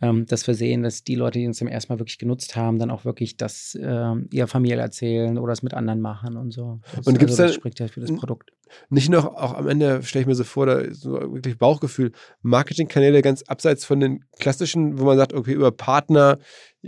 ähm, 0.00 0.26
dass 0.26 0.46
wir 0.46 0.54
sehen, 0.54 0.82
dass 0.82 1.04
die 1.04 1.14
Leute, 1.14 1.38
die 1.38 1.46
uns 1.46 1.58
zum 1.58 1.68
ersten 1.68 1.92
Mal 1.92 1.98
wirklich 1.98 2.18
genutzt 2.18 2.56
haben, 2.56 2.78
dann 2.78 2.90
auch 2.90 3.04
wirklich 3.04 3.36
das 3.36 3.78
ähm, 3.80 4.28
ihrer 4.32 4.48
Familie 4.48 4.78
erzählen 4.78 5.38
oder 5.38 5.52
es 5.52 5.62
mit 5.62 5.74
anderen 5.74 6.00
machen 6.00 6.36
und 6.36 6.52
so. 6.52 6.80
Das, 6.96 7.06
und 7.06 7.18
gibt's 7.18 7.34
also, 7.34 7.44
das 7.44 7.52
da 7.52 7.54
spricht 7.54 7.80
ja 7.80 7.88
für 7.88 8.00
das 8.00 8.14
Produkt. 8.14 8.50
Nicht 8.90 9.08
noch, 9.08 9.26
auch 9.26 9.54
am 9.54 9.68
Ende 9.68 10.02
stelle 10.02 10.22
ich 10.22 10.26
mir 10.26 10.34
so 10.34 10.44
vor, 10.44 10.66
da 10.66 10.92
so 10.92 11.12
wirklich 11.12 11.58
Bauchgefühl, 11.58 12.12
Marketingkanäle 12.42 13.22
ganz 13.22 13.42
abseits 13.42 13.84
von 13.84 14.00
den 14.00 14.24
klassischen, 14.38 14.98
wo 14.98 15.04
man 15.04 15.16
sagt, 15.16 15.32
okay, 15.32 15.52
über 15.52 15.70
Partner 15.70 16.38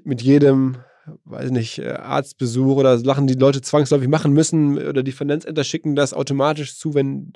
mit 0.04 0.22
jedem 0.22 0.78
weiß 1.24 1.50
nicht, 1.50 1.78
äh, 1.78 1.90
Arztbesuch 1.90 2.76
oder 2.76 2.98
Sachen, 2.98 3.26
die 3.26 3.34
Leute 3.34 3.61
zwangsläufig 3.61 4.09
machen 4.09 4.32
müssen 4.32 4.78
oder 4.78 5.02
die 5.02 5.12
Finanzämter 5.12 5.64
schicken 5.64 5.96
das 5.96 6.12
automatisch 6.14 6.76
zu, 6.76 6.94
wenn 6.94 7.32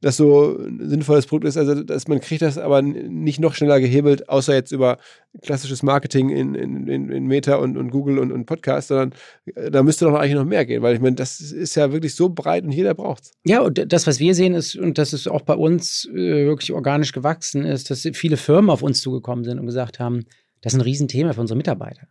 das 0.00 0.16
so 0.16 0.58
ein 0.58 0.88
sinnvolles 0.88 1.26
Produkt 1.26 1.48
ist. 1.48 1.56
Also 1.56 1.82
dass 1.82 2.08
man 2.08 2.20
kriegt 2.20 2.42
das 2.42 2.58
aber 2.58 2.82
nicht 2.82 3.40
noch 3.40 3.54
schneller 3.54 3.80
gehebelt, 3.80 4.28
außer 4.28 4.54
jetzt 4.54 4.72
über 4.72 4.98
klassisches 5.42 5.82
Marketing 5.82 6.30
in, 6.30 6.54
in, 6.54 6.88
in 7.10 7.26
Meta 7.26 7.56
und, 7.56 7.76
und 7.76 7.90
Google 7.90 8.18
und, 8.18 8.32
und 8.32 8.46
Podcast, 8.46 8.88
sondern 8.88 9.14
äh, 9.54 9.70
da 9.70 9.82
müsste 9.82 10.04
doch 10.06 10.14
eigentlich 10.14 10.34
noch 10.34 10.44
mehr 10.44 10.64
gehen, 10.66 10.82
weil 10.82 10.94
ich 10.94 11.00
meine, 11.00 11.16
das 11.16 11.40
ist 11.40 11.74
ja 11.74 11.92
wirklich 11.92 12.14
so 12.14 12.28
breit 12.28 12.64
und 12.64 12.72
jeder 12.72 12.94
braucht 12.94 13.24
es. 13.24 13.32
Ja, 13.44 13.60
und 13.60 13.92
das, 13.92 14.06
was 14.06 14.18
wir 14.20 14.34
sehen, 14.34 14.54
ist, 14.54 14.76
und 14.76 14.98
das 14.98 15.12
ist 15.12 15.28
auch 15.28 15.42
bei 15.42 15.54
uns 15.54 16.08
äh, 16.12 16.46
wirklich 16.46 16.72
organisch 16.72 17.12
gewachsen, 17.12 17.64
ist, 17.64 17.90
dass 17.90 18.08
viele 18.14 18.36
Firmen 18.36 18.70
auf 18.70 18.82
uns 18.82 19.00
zugekommen 19.00 19.44
sind 19.44 19.58
und 19.58 19.66
gesagt 19.66 20.00
haben, 20.00 20.24
das 20.62 20.74
ist 20.74 20.78
ein 20.78 20.82
Riesenthema 20.82 21.32
für 21.32 21.40
unsere 21.40 21.56
Mitarbeiter. 21.56 22.06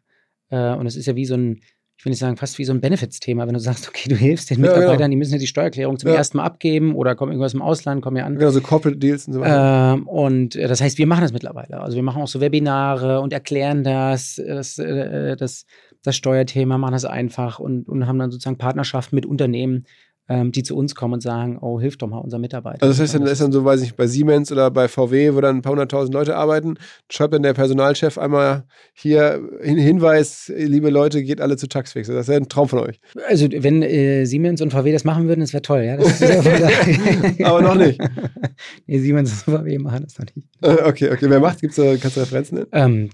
Äh, 0.49 0.73
und 0.73 0.85
es 0.85 0.95
ist 0.95 1.05
ja 1.05 1.15
wie 1.15 1.25
so 1.25 1.35
ein, 1.35 1.61
ich 1.99 2.05
will 2.05 2.11
nicht 2.11 2.19
sagen, 2.19 2.37
fast 2.37 2.57
wie 2.57 2.63
so 2.63 2.71
ein 2.71 2.79
Benefits-Thema, 2.79 3.45
wenn 3.45 3.53
du 3.53 3.59
sagst, 3.59 3.89
okay, 3.89 4.07
du 4.07 4.15
hilfst 4.15 4.49
den 4.49 4.61
Mitarbeitern, 4.61 4.91
ja, 4.91 4.95
genau. 4.97 5.09
die 5.09 5.15
müssen 5.17 5.33
ja 5.33 5.37
die 5.37 5.47
Steuererklärung 5.47 5.99
zum 5.99 6.09
ja. 6.09 6.15
ersten 6.15 6.37
Mal 6.37 6.45
abgeben 6.45 6.95
oder 6.95 7.13
kommen 7.13 7.33
irgendwas 7.33 7.53
im 7.53 7.61
Ausland, 7.61 8.01
kommen 8.01 8.15
ja 8.15 8.25
an. 8.25 8.37
Genau, 8.37 8.51
so 8.51 8.61
Corporate 8.61 8.97
Deals 8.97 9.27
und 9.27 9.33
so 9.33 9.41
weiter. 9.41 9.95
Ähm, 9.97 10.07
und 10.07 10.55
äh, 10.55 10.69
das 10.69 10.79
heißt, 10.79 10.97
wir 10.97 11.07
machen 11.07 11.21
das 11.21 11.33
mittlerweile. 11.33 11.81
Also 11.81 11.97
wir 11.97 12.03
machen 12.03 12.21
auch 12.21 12.27
so 12.29 12.39
Webinare 12.39 13.19
und 13.19 13.33
erklären 13.33 13.83
das, 13.83 14.35
das, 14.35 14.79
äh, 14.79 15.35
das, 15.35 15.65
das 16.01 16.15
Steuerthema, 16.15 16.77
machen 16.77 16.93
das 16.93 17.03
einfach 17.03 17.59
und, 17.59 17.89
und 17.89 18.07
haben 18.07 18.17
dann 18.17 18.31
sozusagen 18.31 18.57
Partnerschaften 18.57 19.15
mit 19.15 19.25
Unternehmen, 19.25 19.85
ähm, 20.29 20.51
die 20.51 20.61
zu 20.61 20.77
uns 20.77 20.93
kommen 20.93 21.15
und 21.15 21.21
sagen, 21.21 21.57
oh, 21.59 21.79
hilf 21.79 21.97
doch 21.97 22.07
mal 22.07 22.19
unser 22.19 22.37
Mitarbeiter. 22.37 22.83
Also 22.83 22.93
das 22.93 22.99
heißt, 22.99 23.15
dann 23.15 23.27
ist 23.27 23.41
dann 23.41 23.51
so, 23.51 23.65
weiß 23.65 23.81
ich, 23.81 23.95
bei 23.95 24.05
Siemens 24.05 24.51
oder 24.51 24.69
bei 24.69 24.87
VW, 24.87 25.33
wo 25.33 25.41
dann 25.41 25.57
ein 25.57 25.61
paar 25.63 25.71
hunderttausend 25.71 26.13
Leute 26.13 26.35
arbeiten, 26.35 26.75
schreibt 27.09 27.33
dann 27.33 27.41
der 27.41 27.53
Personalchef 27.53 28.19
einmal 28.19 28.63
hier 28.93 29.41
hin 29.61 29.77
Hinweis, 29.77 30.51
liebe 30.55 30.91
Leute, 30.91 31.23
geht 31.23 31.41
alle 31.41 31.57
zu 31.57 31.67
Taxfix. 31.67 32.07
Das 32.07 32.27
wäre 32.27 32.39
ein 32.39 32.47
Traum 32.47 32.69
von 32.69 32.79
euch. 32.79 32.99
Also 33.27 33.47
wenn 33.51 33.81
äh, 33.81 34.25
Siemens 34.25 34.61
und 34.61 34.71
VW 34.71 34.91
das 34.91 35.03
machen 35.03 35.27
würden, 35.27 35.39
das 35.41 35.51
wäre 35.53 35.63
toll, 35.63 35.81
ja. 35.81 35.97
Aber 37.47 37.61
noch 37.61 37.75
nicht. 37.75 37.99
nee, 38.87 38.99
Siemens 38.99 39.31
und 39.47 39.55
VW 39.55 39.79
machen 39.79 40.03
das 40.03 40.19
noch 40.19 40.25
nicht. 40.35 40.47
Äh, 40.61 40.87
okay, 40.87 41.09
okay. 41.11 41.27
Wer 41.27 41.39
macht? 41.39 41.61
Gibt's 41.61 41.77
da, 41.77 41.95
kannst 41.97 42.17
du 42.17 42.21
Referenzen 42.21 42.59
nennen? 42.59 42.69
Ähm, 42.71 43.09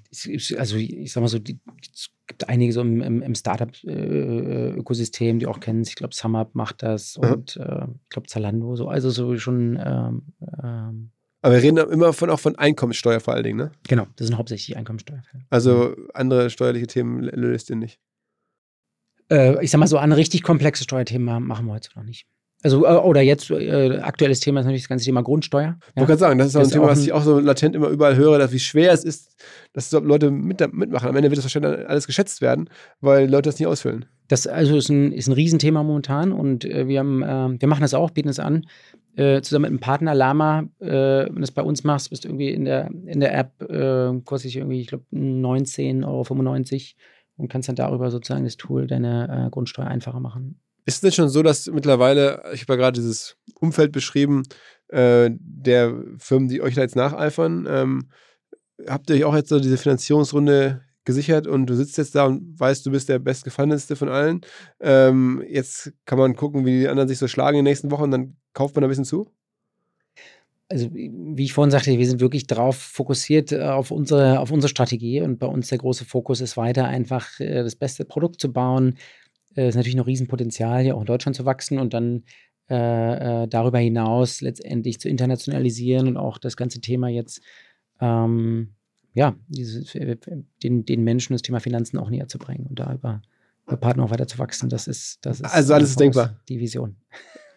also 0.58 0.76
ich 0.76 1.14
sag 1.14 1.22
mal 1.22 1.28
so, 1.28 1.40
die, 1.40 1.54
die 1.54 1.90
gibt 2.28 2.50
einige 2.50 2.74
so 2.74 2.82
im, 2.82 3.02
im, 3.02 3.22
im 3.22 3.36
Startup-Ökosystem, 3.36 5.40
die 5.40 5.48
auch 5.48 5.60
kennen. 5.60 5.84
Ich 5.84 5.96
glaube, 5.96 6.16
SumUp 6.16 6.56
macht 6.56 6.84
das 6.84 7.18
mhm. 7.18 7.32
und 7.32 7.58
äh, 7.58 7.86
ich 8.04 8.10
glaube 8.10 8.28
Zalando, 8.28 8.76
so, 8.76 8.90
also 8.90 9.10
so 9.10 9.38
schon. 9.38 9.80
Ähm, 9.84 10.22
ähm, 10.64 11.12
aber 11.42 11.56
wir 11.56 11.62
reden 11.62 11.78
immer 11.78 12.14
von, 12.14 12.30
auch 12.32 12.40
von 12.40 12.56
Einkommenssteuer 12.56 13.20
vor 13.20 13.36
allen 13.36 13.44
Dingen, 13.44 13.58
ne? 13.58 13.72
Genau, 13.88 14.08
das 14.16 14.28
sind 14.28 14.38
hauptsächlich 14.38 14.76
Einkommenssteuerfälle. 14.76 15.46
Also 15.52 15.94
mhm. 15.96 16.10
andere 16.16 16.50
steuerliche 16.50 16.88
Themen 16.88 17.22
löst 17.22 17.70
ihr 17.70 17.76
nicht? 17.76 18.00
Äh, 19.32 19.64
ich 19.64 19.70
sag 19.70 19.80
mal 19.80 19.88
so, 19.88 19.98
eine 19.98 20.18
richtig 20.18 20.44
komplexe 20.44 20.84
Steuerthemen 20.84 21.44
machen 21.44 21.68
wir 21.68 21.74
heute 21.74 21.90
noch 21.96 22.04
nicht. 22.04 22.26
Also, 22.66 22.84
äh, 22.84 22.98
oder 22.98 23.22
jetzt, 23.22 23.52
äh, 23.52 24.00
aktuelles 24.00 24.40
Thema 24.40 24.60
ist 24.60 24.66
natürlich 24.66 24.82
das 24.82 24.90
ganze 24.90 25.06
Thema 25.06 25.22
Grundsteuer. 25.22 25.78
Ich 25.90 25.98
wollte 25.98 26.08
gerade 26.08 26.20
sagen, 26.20 26.40
das 26.40 26.48
ist 26.48 26.56
auch 26.56 26.64
ein 26.64 26.70
Thema, 26.72 26.88
was 26.88 27.04
ich 27.04 27.14
auch 27.14 27.22
so 27.22 27.38
latent 27.38 27.76
immer 27.76 27.90
überall 27.90 28.16
höre, 28.16 28.40
dass 28.40 28.52
wie 28.52 28.60
schwer 28.60 28.92
es 28.92 29.04
ist, 29.04 29.36
dass 29.74 29.92
Leute 29.92 30.32
mit, 30.32 30.60
mitmachen. 30.74 31.08
Am 31.08 31.16
Ende 31.16 31.30
wird 31.30 31.38
das 31.38 31.46
wahrscheinlich 31.46 31.88
alles 31.88 32.08
geschätzt 32.08 32.42
werden, 32.42 32.68
weil 33.02 33.30
Leute 33.30 33.50
das 33.50 33.60
nicht 33.60 33.68
ausfüllen. 33.68 34.06
Das 34.30 34.48
also 34.48 34.78
ist 34.78 34.90
ein, 34.90 35.12
ist 35.12 35.28
ein 35.28 35.34
Riesenthema 35.34 35.84
momentan 35.84 36.32
und 36.32 36.66
äh, 36.66 36.88
wir, 36.88 37.02
haben, 37.02 37.22
äh, 37.22 37.62
wir 37.62 37.68
machen 37.68 37.82
das 37.82 37.94
auch, 37.94 38.10
bieten 38.10 38.30
es 38.30 38.40
an. 38.40 38.66
Äh, 39.16 39.42
zusammen 39.42 39.62
mit 39.62 39.70
einem 39.70 39.80
Partner 39.80 40.16
Lama, 40.16 40.64
äh, 40.80 40.88
wenn 40.88 41.36
du 41.36 41.44
es 41.44 41.52
bei 41.52 41.62
uns 41.62 41.84
machst, 41.84 42.10
bist 42.10 42.24
du 42.24 42.30
irgendwie 42.30 42.50
in 42.50 42.66
der, 42.66 42.90
in 43.06 43.20
der 43.20 43.38
App, 43.38 43.62
äh, 43.62 44.20
kostet 44.22 44.50
sich 44.50 44.58
irgendwie, 44.58 44.82
ich 44.82 44.88
glaube, 44.88 45.06
19,95 45.14 46.04
Euro 46.08 46.26
und 47.38 47.48
kannst 47.48 47.70
dann 47.70 47.76
darüber 47.76 48.10
sozusagen 48.10 48.44
das 48.44 48.58
Tool 48.58 48.88
deine 48.88 49.50
Grundsteuer 49.52 49.86
einfacher 49.86 50.20
machen. 50.20 50.60
Ist 50.86 50.96
es 50.96 51.02
denn 51.02 51.12
schon 51.12 51.30
so, 51.30 51.42
dass 51.42 51.68
mittlerweile, 51.68 52.44
ich 52.54 52.62
habe 52.62 52.74
ja 52.74 52.78
gerade 52.78 53.00
dieses 53.00 53.38
Umfeld 53.60 53.92
beschrieben, 53.92 54.44
äh, 54.90 55.32
der 55.32 55.96
Firmen, 56.18 56.48
die 56.48 56.62
euch 56.62 56.76
da 56.76 56.82
jetzt 56.82 56.96
nacheifern, 56.96 57.68
ähm, 57.70 58.10
habt 58.88 59.10
ihr 59.10 59.16
euch 59.16 59.24
auch 59.24 59.36
jetzt 59.36 59.50
so 59.50 59.60
diese 59.60 59.78
Finanzierungsrunde 59.78 60.82
gesichert 61.06 61.48
und 61.48 61.68
du 61.68 61.76
sitzt 61.76 61.98
jetzt 61.98 62.16
da 62.16 62.26
und 62.26 62.60
weißt, 62.60 62.86
du 62.86 62.92
bist 62.92 63.10
der 63.10 63.20
bestgefahrenste 63.20 63.96
von 63.96 64.10
allen. 64.10 64.42
Ähm, 64.80 65.44
jetzt 65.48 65.94
kann 66.06 66.18
man 66.18 66.36
gucken, 66.36 66.66
wie 66.66 66.80
die 66.80 66.88
anderen 66.88 67.08
sich 67.08 67.20
so 67.20 67.28
schlagen 67.28 67.58
in 67.58 67.66
den 67.66 67.72
nächsten 67.72 67.92
Wochen 67.92 68.04
und 68.04 68.12
dann 68.12 68.38
kauft 68.54 68.76
man 68.76 68.84
ein 68.84 68.90
bisschen 68.90 69.06
zu? 69.06 69.28
also 70.70 70.90
wie 70.94 71.44
ich 71.44 71.54
vorhin 71.54 71.72
sagte, 71.72 71.98
wir 71.98 72.08
sind 72.08 72.22
wirklich 72.22 72.48
darauf 72.48 72.78
fokussiert 72.78 73.52
äh, 73.52 73.62
auf 73.62 73.92
unsere, 73.92 74.40
auf 74.40 74.52
unsere 74.52 74.70
Strategie 74.70 75.22
und 75.22 75.38
bei 75.38 75.48
uns 75.48 75.70
der 75.70 75.78
große 75.78 76.06
Fokus 76.06 76.42
ist 76.42 76.58
weiter 76.58 76.86
einfach 76.86 77.40
äh, 77.40 77.64
das 77.64 77.76
beste 77.76 78.06
Produkt 78.06 78.42
zu 78.42 78.52
bauen, 78.52 78.98
äh, 79.56 79.68
ist 79.68 79.76
natürlich 79.76 79.96
noch 79.96 80.08
Riesenpotenzial, 80.08 80.84
hier 80.84 80.96
auch 80.96 81.02
in 81.02 81.08
Deutschland 81.08 81.36
zu 81.36 81.46
wachsen 81.46 81.80
und 81.80 81.94
dann 81.94 82.24
äh, 82.70 83.44
äh, 83.44 83.48
darüber 83.48 83.80
hinaus 83.80 84.42
letztendlich 84.42 85.00
zu 85.00 85.08
internationalisieren 85.08 86.08
und 86.08 86.18
auch 86.18 86.38
das 86.38 86.58
ganze 86.58 86.82
Thema 86.82 87.10
jetzt, 87.10 87.42
ähm, 88.02 88.74
ja, 89.14 89.36
dieses, 89.48 89.94
den, 89.94 90.86
den 90.86 91.04
Menschen 91.04 91.34
das 91.34 91.42
Thema 91.42 91.60
Finanzen 91.60 91.98
auch 91.98 92.10
näher 92.10 92.28
zu 92.28 92.38
bringen 92.38 92.66
und 92.68 92.80
da 92.80 92.94
über, 92.94 93.22
Partner 93.80 94.04
auch 94.04 94.12
weiter 94.12 94.28
zu 94.28 94.38
wachsen. 94.38 94.70
Das 94.70 94.88
ist, 94.88 95.26
das 95.26 95.40
ist 95.40 95.46
also 95.52 95.74
alles 95.74 95.92
ist 95.92 96.00
denkbar. 96.00 96.40
Die 96.50 96.60
Vision. 96.60 96.98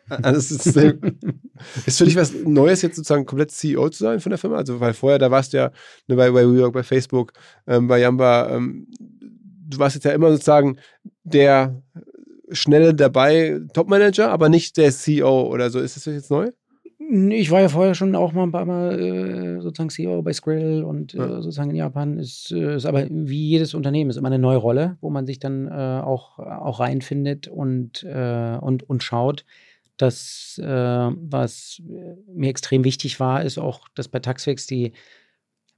Alles 0.09 0.51
ist, 0.51 0.67
ist 0.67 1.99
für 1.99 2.05
dich 2.05 2.17
was 2.17 2.33
Neues, 2.33 2.83
jetzt 2.83 2.97
sozusagen 2.97 3.27
komplett 3.27 3.51
CEO 3.51 3.91
zu 3.91 4.05
sein 4.05 4.21
von 4.21 4.31
der 4.31 4.39
Firma? 4.39 4.57
Also, 4.57 4.81
weil 4.81 4.95
vorher, 4.95 5.19
da 5.19 5.31
warst 5.31 5.53
du 5.53 5.59
ja 5.59 5.71
ne, 6.07 6.17
bei, 6.17 6.31
bei 6.31 6.47
WeWork, 6.47 6.73
bei 6.73 6.83
Facebook, 6.83 7.33
ähm, 7.67 7.89
bei 7.89 8.01
Yamba, 8.01 8.49
ähm, 8.51 8.87
du 9.69 9.79
warst 9.79 9.95
jetzt 9.95 10.05
ja 10.05 10.13
immer 10.13 10.31
sozusagen 10.31 10.79
der 11.25 11.83
schnelle 12.51 12.95
dabei 12.95 13.61
Topmanager, 13.75 14.31
aber 14.31 14.49
nicht 14.49 14.77
der 14.77 14.91
CEO 14.91 15.49
oder 15.49 15.71
so. 15.71 15.79
Ist 15.81 15.97
das 15.97 16.07
jetzt 16.07 16.31
neu? 16.31 16.51
Ich 17.11 17.51
war 17.51 17.61
ja 17.63 17.69
vorher 17.69 17.95
schon 17.95 18.15
auch 18.15 18.33
mal 18.33 18.43
ein 18.43 18.53
paar 18.53 18.67
Mal 18.67 19.01
äh, 19.01 19.61
sozusagen 19.63 19.89
CEO 19.89 20.21
bei 20.23 20.33
Skrill 20.33 20.83
und 20.83 21.15
äh, 21.15 21.19
sozusagen 21.19 21.71
in 21.71 21.77
Japan. 21.77 22.19
Ist, 22.19 22.53
äh, 22.53 22.77
ist 22.77 22.85
aber 22.85 23.07
wie 23.09 23.49
jedes 23.49 23.73
Unternehmen, 23.73 24.11
ist 24.11 24.17
immer 24.17 24.29
eine 24.29 24.39
neue 24.39 24.59
Rolle, 24.59 24.99
wo 25.01 25.09
man 25.09 25.27
sich 25.27 25.39
dann 25.39 25.69
auch, 25.69 26.39
auch 26.39 26.81
reinfindet 26.81 27.49
und, 27.49 28.05
und, 28.05 28.83
und 28.89 29.03
schaut. 29.03 29.45
Das, 29.97 30.61
was 30.63 31.83
mir 32.33 32.51
extrem 32.51 32.85
wichtig 32.85 33.19
war, 33.21 33.43
ist 33.43 33.59
auch, 33.59 33.89
dass 33.95 34.09
bei 34.09 34.21
Taxfix 34.21 34.67
die 34.67 34.93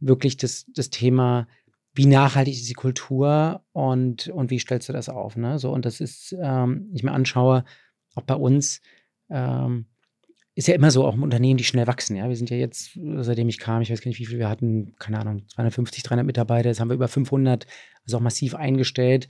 wirklich 0.01 0.37
das, 0.37 0.67
das 0.75 0.91
Thema 0.91 1.47
wie 1.93 2.07
nachhaltig 2.07 2.55
ist 2.55 2.69
die 2.69 2.75
Kultur 2.75 3.65
und, 3.73 4.29
und 4.29 4.51
wie 4.51 4.59
stellst 4.59 4.89
du 4.89 4.93
das 4.93 5.09
auf? 5.09 5.37
Ne? 5.37 5.59
So, 5.59 5.73
und 5.73 5.85
das 5.85 6.01
ist, 6.01 6.35
ähm, 6.41 6.91
ich 6.95 7.03
mir 7.03 7.13
anschaue, 7.13 7.65
auch 8.15 8.23
bei 8.23 8.35
uns, 8.35 8.81
ähm, 9.29 9.87
ist 10.55 10.69
ja 10.69 10.75
immer 10.75 10.91
so, 10.91 11.07
auch 11.07 11.15
im 11.15 11.23
Unternehmen, 11.23 11.57
die 11.57 11.65
schnell 11.65 11.87
wachsen. 11.87 12.17
Ja, 12.17 12.29
wir 12.29 12.37
sind 12.37 12.51
ja 12.51 12.57
jetzt, 12.57 12.99
seitdem 13.21 13.49
ich 13.49 13.59
kam, 13.59 13.83
ich 13.83 13.91
weiß 13.91 14.03
gar 14.03 14.09
nicht, 14.09 14.19
wie 14.19 14.27
viel 14.27 14.39
wir 14.39 14.49
hatten, 14.49 14.95
keine 14.99 15.19
Ahnung, 15.19 15.47
250, 15.49 16.03
300 16.03 16.27
Mitarbeiter, 16.27 16.69
jetzt 16.69 16.81
haben 16.81 16.91
wir 16.91 16.95
über 16.95 17.09
500, 17.09 17.67
also 18.05 18.19
auch 18.19 18.23
massiv 18.23 18.55
eingestellt. 18.55 19.29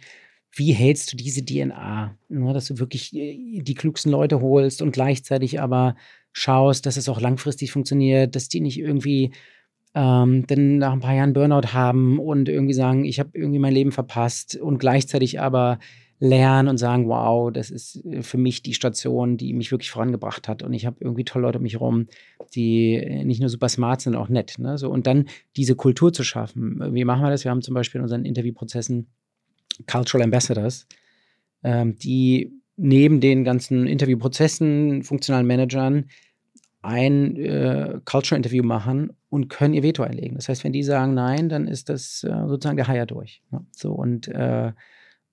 Wie 0.52 0.72
hältst 0.72 1.12
du 1.12 1.16
diese 1.16 1.44
DNA, 1.44 2.16
ne, 2.28 2.52
dass 2.52 2.66
du 2.66 2.78
wirklich 2.78 3.14
äh, 3.14 3.60
die 3.62 3.74
klugsten 3.74 4.10
Leute 4.10 4.40
holst 4.40 4.82
und 4.82 4.92
gleichzeitig 4.92 5.60
aber 5.60 5.94
schaust, 6.32 6.86
dass 6.86 6.96
es 6.96 7.08
auch 7.08 7.20
langfristig 7.20 7.70
funktioniert, 7.70 8.34
dass 8.34 8.48
die 8.48 8.60
nicht 8.60 8.78
irgendwie 8.78 9.32
ähm, 9.94 10.46
dann 10.46 10.78
nach 10.78 10.92
ein 10.92 11.00
paar 11.00 11.14
Jahren 11.14 11.32
Burnout 11.32 11.72
haben 11.72 12.18
und 12.18 12.48
irgendwie 12.48 12.74
sagen, 12.74 13.04
ich 13.04 13.18
habe 13.18 13.30
irgendwie 13.34 13.58
mein 13.58 13.74
Leben 13.74 13.92
verpasst 13.92 14.56
und 14.56 14.78
gleichzeitig 14.78 15.40
aber 15.40 15.78
lernen 16.20 16.68
und 16.68 16.76
sagen, 16.76 17.08
wow, 17.08 17.50
das 17.50 17.70
ist 17.70 18.04
äh, 18.04 18.22
für 18.22 18.38
mich 18.38 18.62
die 18.62 18.74
Station, 18.74 19.36
die 19.36 19.54
mich 19.54 19.72
wirklich 19.72 19.90
vorangebracht 19.90 20.48
hat 20.48 20.62
und 20.62 20.74
ich 20.74 20.86
habe 20.86 20.98
irgendwie 21.00 21.24
tolle 21.24 21.46
Leute 21.46 21.58
um 21.58 21.62
mich 21.62 21.74
herum, 21.74 22.06
die 22.54 22.94
äh, 22.94 23.24
nicht 23.24 23.40
nur 23.40 23.48
super 23.48 23.68
smart 23.68 24.02
sind, 24.02 24.14
auch 24.14 24.28
nett. 24.28 24.58
Ne? 24.58 24.76
So, 24.78 24.90
und 24.90 25.06
dann 25.06 25.26
diese 25.56 25.74
Kultur 25.74 26.12
zu 26.12 26.22
schaffen. 26.22 26.94
Wie 26.94 27.04
machen 27.04 27.22
wir 27.22 27.30
das? 27.30 27.44
Wir 27.44 27.50
haben 27.50 27.62
zum 27.62 27.74
Beispiel 27.74 27.98
in 27.98 28.02
unseren 28.02 28.24
Interviewprozessen 28.26 29.08
Cultural 29.86 30.24
Ambassadors, 30.24 30.86
ähm, 31.64 31.96
die 31.96 32.52
neben 32.76 33.20
den 33.20 33.42
ganzen 33.44 33.86
Interviewprozessen, 33.86 35.02
funktionalen 35.02 35.46
Managern, 35.46 36.06
ein 36.82 37.36
äh, 37.36 38.00
Culture 38.04 38.36
Interview 38.36 38.62
machen 38.62 39.12
und 39.28 39.48
können 39.48 39.74
ihr 39.74 39.82
Veto 39.82 40.02
einlegen. 40.02 40.36
Das 40.36 40.48
heißt, 40.48 40.64
wenn 40.64 40.72
die 40.72 40.82
sagen 40.82 41.14
nein, 41.14 41.48
dann 41.48 41.68
ist 41.68 41.88
das 41.88 42.24
äh, 42.24 42.30
sozusagen 42.46 42.76
der 42.76 42.88
Haier 42.88 43.06
durch. 43.06 43.42
Ne? 43.50 43.64
So 43.72 43.92
und 43.92 44.28
äh, 44.28 44.72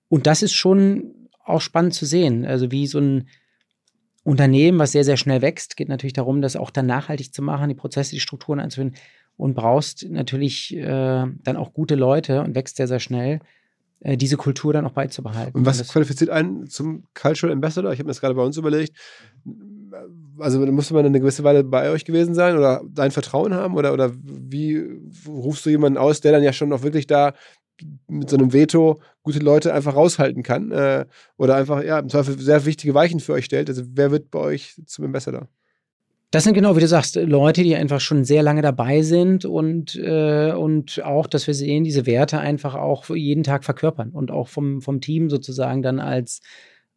und 0.08 0.26
das 0.26 0.42
ist 0.42 0.54
schon 0.54 1.14
auch 1.44 1.60
spannend 1.60 1.94
zu 1.94 2.06
sehen. 2.06 2.44
Also 2.44 2.70
wie 2.70 2.86
so 2.86 2.98
ein 2.98 3.28
Unternehmen, 4.24 4.78
was 4.78 4.92
sehr, 4.92 5.04
sehr 5.04 5.16
schnell 5.16 5.40
wächst, 5.40 5.76
geht 5.76 5.88
natürlich 5.88 6.12
darum, 6.12 6.42
das 6.42 6.56
auch 6.56 6.70
dann 6.70 6.86
nachhaltig 6.86 7.32
zu 7.32 7.42
machen, 7.42 7.68
die 7.68 7.74
Prozesse, 7.74 8.10
die 8.10 8.20
Strukturen 8.20 8.60
einzuführen 8.60 8.94
und 9.36 9.54
brauchst 9.54 10.06
natürlich 10.10 10.76
äh, 10.76 10.82
dann 10.82 11.56
auch 11.56 11.72
gute 11.72 11.94
Leute 11.94 12.42
und 12.42 12.54
wächst 12.54 12.76
sehr, 12.76 12.88
sehr 12.88 13.00
schnell, 13.00 13.40
äh, 14.00 14.16
diese 14.16 14.36
Kultur 14.36 14.72
dann 14.72 14.84
auch 14.84 14.92
beizubehalten. 14.92 15.56
Und 15.56 15.64
was 15.64 15.86
qualifiziert 15.88 16.28
einen 16.30 16.66
zum 16.66 17.04
Cultural 17.14 17.52
Ambassador? 17.52 17.92
Ich 17.92 17.98
habe 17.98 18.06
mir 18.06 18.10
das 18.10 18.20
gerade 18.20 18.34
bei 18.34 18.42
uns 18.42 18.56
überlegt. 18.56 18.96
Also 20.38 20.60
musste 20.66 20.94
man 20.94 21.06
eine 21.06 21.20
gewisse 21.20 21.44
Weile 21.44 21.64
bei 21.64 21.90
euch 21.90 22.04
gewesen 22.04 22.34
sein 22.34 22.56
oder 22.56 22.82
dein 22.88 23.10
Vertrauen 23.10 23.54
haben? 23.54 23.76
Oder, 23.76 23.92
oder 23.92 24.12
wie 24.22 24.82
rufst 25.26 25.66
du 25.66 25.70
jemanden 25.70 25.98
aus, 25.98 26.20
der 26.20 26.32
dann 26.32 26.42
ja 26.42 26.52
schon 26.52 26.72
auch 26.72 26.82
wirklich 26.82 27.06
da 27.06 27.34
mit 28.08 28.28
so 28.28 28.36
einem 28.36 28.52
Veto 28.52 29.00
gute 29.22 29.38
Leute 29.38 29.72
einfach 29.72 29.94
raushalten 29.94 30.42
kann 30.42 30.72
äh, 30.72 31.06
oder 31.36 31.56
einfach 31.56 31.82
ja 31.84 31.98
im 31.98 32.08
Zweifel 32.08 32.38
sehr 32.38 32.64
wichtige 32.64 32.94
Weichen 32.94 33.20
für 33.20 33.34
euch 33.34 33.44
stellt. 33.44 33.68
Also 33.68 33.82
wer 33.86 34.10
wird 34.10 34.30
bei 34.30 34.40
euch 34.40 34.80
zum 34.86 35.04
Ambassador? 35.04 35.48
Das 36.30 36.44
sind 36.44 36.52
genau, 36.52 36.76
wie 36.76 36.80
du 36.80 36.88
sagst, 36.88 37.16
Leute, 37.16 37.62
die 37.62 37.74
einfach 37.74 38.00
schon 38.00 38.22
sehr 38.24 38.42
lange 38.42 38.60
dabei 38.60 39.00
sind 39.00 39.46
und, 39.46 39.96
äh, 39.96 40.52
und 40.52 41.02
auch, 41.02 41.26
dass 41.26 41.46
wir 41.46 41.54
sehen, 41.54 41.84
diese 41.84 42.04
Werte 42.04 42.38
einfach 42.38 42.74
auch 42.74 43.08
jeden 43.08 43.44
Tag 43.44 43.64
verkörpern 43.64 44.10
und 44.10 44.30
auch 44.30 44.48
vom, 44.48 44.82
vom 44.82 45.00
Team 45.00 45.30
sozusagen 45.30 45.80
dann 45.80 46.00
als, 46.00 46.40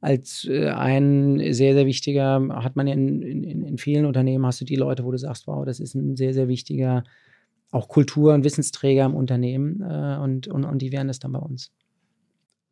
als 0.01 0.47
äh, 0.49 0.69
ein 0.69 1.53
sehr, 1.53 1.73
sehr 1.73 1.85
wichtiger, 1.85 2.47
hat 2.63 2.75
man 2.75 2.87
ja 2.87 2.93
in, 2.93 3.21
in, 3.21 3.63
in 3.63 3.77
vielen 3.77 4.05
Unternehmen, 4.05 4.45
hast 4.45 4.59
du 4.59 4.65
die 4.65 4.75
Leute, 4.75 5.05
wo 5.05 5.11
du 5.11 5.17
sagst, 5.17 5.47
wow, 5.47 5.63
das 5.63 5.79
ist 5.79 5.95
ein 5.95 6.17
sehr, 6.17 6.33
sehr 6.33 6.47
wichtiger 6.47 7.03
auch 7.71 7.87
Kultur- 7.87 8.33
und 8.33 8.43
Wissensträger 8.43 9.05
im 9.05 9.15
Unternehmen 9.15 9.81
äh, 9.81 10.17
und, 10.21 10.47
und, 10.47 10.65
und 10.65 10.79
die 10.79 10.91
wären 10.91 11.07
das 11.07 11.19
dann 11.19 11.31
bei 11.31 11.39
uns. 11.39 11.71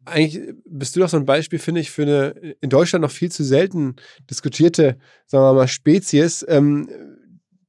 Eigentlich 0.05 0.55
bist 0.65 0.95
du 0.95 0.99
doch 0.99 1.09
so 1.09 1.17
ein 1.17 1.25
Beispiel, 1.25 1.59
finde 1.59 1.81
ich, 1.81 1.91
für 1.91 2.03
eine 2.03 2.55
in 2.61 2.69
Deutschland 2.69 3.03
noch 3.03 3.11
viel 3.11 3.31
zu 3.31 3.43
selten 3.43 3.95
diskutierte, 4.29 4.97
sagen 5.25 5.43
wir 5.43 5.53
mal, 5.53 5.67
Spezies. 5.67 6.45
Ähm, 6.47 6.89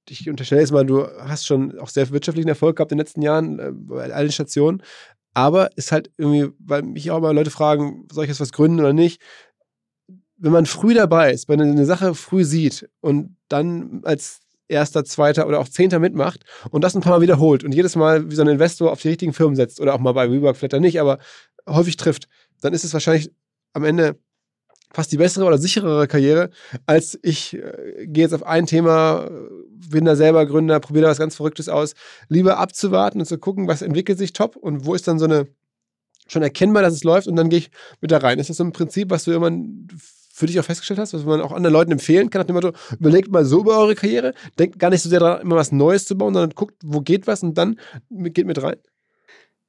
ich 0.08 0.28
unterstelle 0.28 0.60
jetzt 0.60 0.72
mal, 0.72 0.84
du 0.84 1.06
hast 1.06 1.46
schon 1.46 1.78
auch 1.78 1.88
sehr 1.88 2.10
wirtschaftlichen 2.10 2.48
Erfolg 2.48 2.76
gehabt 2.76 2.92
in 2.92 2.98
den 2.98 3.04
letzten 3.04 3.22
Jahren 3.22 3.58
äh, 3.58 3.70
bei 3.72 4.12
allen 4.12 4.32
Stationen. 4.32 4.82
Aber 5.32 5.76
ist 5.76 5.92
halt 5.92 6.10
irgendwie, 6.16 6.52
weil 6.58 6.82
mich 6.82 7.10
auch 7.10 7.20
mal 7.20 7.34
Leute 7.34 7.50
fragen, 7.50 8.08
soll 8.10 8.24
ich 8.24 8.30
jetzt 8.30 8.40
was 8.40 8.52
gründen 8.52 8.80
oder 8.80 8.92
nicht? 8.92 9.20
Wenn 10.40 10.52
man 10.52 10.66
früh 10.66 10.94
dabei 10.94 11.32
ist, 11.32 11.48
wenn 11.48 11.58
man 11.58 11.70
eine 11.70 11.84
Sache 11.84 12.14
früh 12.14 12.44
sieht 12.44 12.88
und 13.00 13.36
dann 13.48 14.00
als 14.04 14.40
erster, 14.68 15.04
zweiter 15.04 15.46
oder 15.46 15.58
auch 15.58 15.68
zehnter 15.68 15.98
mitmacht 15.98 16.44
und 16.70 16.82
das 16.82 16.94
ein 16.94 17.02
paar 17.02 17.12
Mal 17.12 17.20
wiederholt 17.20 17.64
und 17.64 17.74
jedes 17.74 17.96
Mal 17.96 18.30
wie 18.30 18.34
so 18.34 18.42
ein 18.42 18.48
Investor 18.48 18.90
auf 18.90 19.02
die 19.02 19.08
richtigen 19.08 19.32
Firmen 19.32 19.56
setzt 19.56 19.80
oder 19.80 19.94
auch 19.94 19.98
mal 19.98 20.12
bei 20.12 20.30
WeWork 20.30 20.56
vielleicht 20.56 20.80
nicht, 20.80 21.00
aber 21.00 21.18
häufig 21.68 21.96
trifft, 21.96 22.28
dann 22.60 22.72
ist 22.72 22.84
es 22.84 22.92
wahrscheinlich 22.92 23.30
am 23.72 23.84
Ende 23.84 24.18
fast 24.92 25.12
die 25.12 25.18
bessere 25.18 25.44
oder 25.44 25.58
sicherere 25.58 26.08
Karriere, 26.08 26.50
als 26.86 27.18
ich 27.22 27.54
äh, 27.54 28.06
gehe 28.06 28.24
jetzt 28.24 28.34
auf 28.34 28.44
ein 28.44 28.66
Thema, 28.66 29.30
bin 29.70 30.04
da 30.04 30.16
selber 30.16 30.46
Gründer, 30.46 30.80
probiere 30.80 31.04
da 31.04 31.10
was 31.10 31.18
ganz 31.18 31.36
Verrücktes 31.36 31.68
aus. 31.68 31.94
Lieber 32.28 32.58
abzuwarten 32.58 33.20
und 33.20 33.26
zu 33.26 33.38
gucken, 33.38 33.68
was 33.68 33.82
entwickelt 33.82 34.18
sich 34.18 34.32
top 34.32 34.56
und 34.56 34.84
wo 34.86 34.94
ist 34.94 35.06
dann 35.06 35.18
so 35.18 35.26
eine 35.26 35.46
schon 36.26 36.42
erkennbar, 36.42 36.82
dass 36.82 36.94
es 36.94 37.04
läuft 37.04 37.26
und 37.26 37.36
dann 37.36 37.48
gehe 37.48 37.58
ich 37.58 37.70
mit 38.00 38.10
da 38.10 38.18
rein. 38.18 38.38
Ist 38.38 38.50
das 38.50 38.56
so 38.56 38.64
ein 38.64 38.72
Prinzip, 38.72 39.10
was 39.10 39.24
du 39.24 39.32
immer 39.32 39.50
für 40.40 40.46
dich 40.46 40.58
auch 40.58 40.64
festgestellt 40.64 40.98
hast, 40.98 41.14
was 41.14 41.24
man 41.24 41.40
auch 41.40 41.52
anderen 41.52 41.72
Leuten 41.72 41.92
empfehlen 41.92 42.30
kann, 42.30 42.40
nach 42.40 42.46
dem 42.46 42.54
Motto, 42.54 42.72
überlegt 42.98 43.30
mal 43.30 43.44
so 43.44 43.60
über 43.60 43.78
eure 43.78 43.94
Karriere, 43.94 44.34
denkt 44.58 44.78
gar 44.78 44.90
nicht 44.90 45.02
so 45.02 45.08
sehr 45.08 45.20
daran, 45.20 45.42
immer 45.42 45.56
was 45.56 45.70
Neues 45.70 46.06
zu 46.06 46.16
bauen, 46.16 46.34
sondern 46.34 46.56
guckt, 46.56 46.74
wo 46.82 47.00
geht 47.00 47.26
was 47.26 47.42
und 47.42 47.56
dann 47.56 47.78
geht 48.10 48.46
mit 48.46 48.60
rein? 48.60 48.76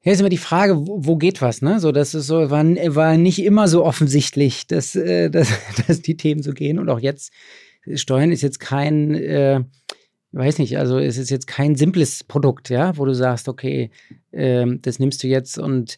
Ja, 0.04 0.14
ist 0.14 0.20
immer 0.20 0.30
die 0.30 0.38
Frage, 0.38 0.88
wo, 0.88 1.06
wo 1.06 1.18
geht 1.18 1.42
was, 1.44 1.62
ne? 1.62 1.80
So, 1.80 1.92
das 1.92 2.16
ist 2.16 2.26
so, 2.26 2.50
war, 2.50 2.64
war 2.64 3.18
nicht 3.18 3.44
immer 3.44 3.68
so 3.68 3.86
offensichtlich, 3.86 4.66
dass, 4.66 4.96
äh, 4.96 5.30
dass, 5.30 5.50
dass 5.88 6.02
die 6.02 6.18
Themen 6.18 6.42
so 6.42 6.54
gehen. 6.54 6.80
Und 6.80 6.90
auch 6.90 7.00
jetzt, 7.00 7.32
Steuern 7.94 8.32
ist 8.32 8.42
jetzt 8.42 8.60
kein, 8.60 9.14
äh, 9.14 9.62
weiß 10.32 10.58
nicht, 10.58 10.78
also 10.80 10.98
es 10.98 11.18
ist 11.18 11.30
jetzt 11.30 11.46
kein 11.46 11.76
simples 11.76 12.24
Produkt, 12.24 12.70
ja, 12.70 12.98
wo 12.98 13.06
du 13.06 13.14
sagst, 13.14 13.48
okay, 13.48 13.92
äh, 14.32 14.66
das 14.82 14.98
nimmst 14.98 15.22
du 15.22 15.28
jetzt 15.28 15.60
und 15.60 15.98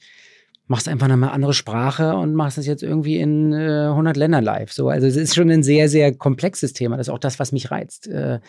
machst 0.68 0.88
einfach 0.88 1.10
eine 1.10 1.32
andere 1.32 1.54
Sprache 1.54 2.16
und 2.16 2.36
machst 2.36 2.58
es 2.58 2.66
jetzt 2.66 2.84
irgendwie 2.84 3.18
in 3.18 3.52
äh, 3.52 3.88
100 3.90 4.16
Ländern 4.16 4.44
live. 4.44 4.72
So, 4.72 4.90
also 4.90 5.08
es 5.08 5.16
ist 5.16 5.36
schon 5.36 5.50
ein 5.50 5.64
sehr, 5.64 5.90
sehr 5.90 6.16
komplexes 6.16 6.74
Thema. 6.74 6.98
Das 6.98 7.08
ist 7.08 7.14
auch 7.14 7.20
das, 7.20 7.40
was 7.40 7.52
mich 7.52 7.70
reizt. 7.70 8.08
Äh, 8.08 8.40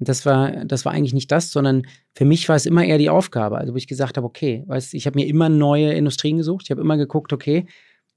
das 0.00 0.24
war, 0.24 0.64
das 0.64 0.84
war 0.84 0.92
eigentlich 0.92 1.12
nicht 1.12 1.30
das, 1.32 1.50
sondern 1.50 1.82
für 2.14 2.24
mich 2.24 2.48
war 2.48 2.56
es 2.56 2.66
immer 2.66 2.84
eher 2.84 2.98
die 2.98 3.10
Aufgabe. 3.10 3.58
Also 3.58 3.72
wo 3.72 3.76
ich 3.76 3.88
gesagt 3.88 4.16
habe, 4.16 4.26
okay, 4.26 4.64
weißt, 4.66 4.94
ich 4.94 5.06
habe 5.06 5.18
mir 5.18 5.26
immer 5.26 5.48
neue 5.48 5.92
Industrien 5.92 6.38
gesucht. 6.38 6.66
Ich 6.66 6.70
habe 6.70 6.80
immer 6.80 6.96
geguckt, 6.96 7.32
okay, 7.32 7.66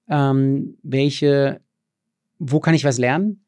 ähm, 0.08 0.78
welche, 0.84 1.60
wo 2.38 2.60
kann 2.60 2.76
ich 2.76 2.86
was 2.86 3.00
lernen? 3.00 3.46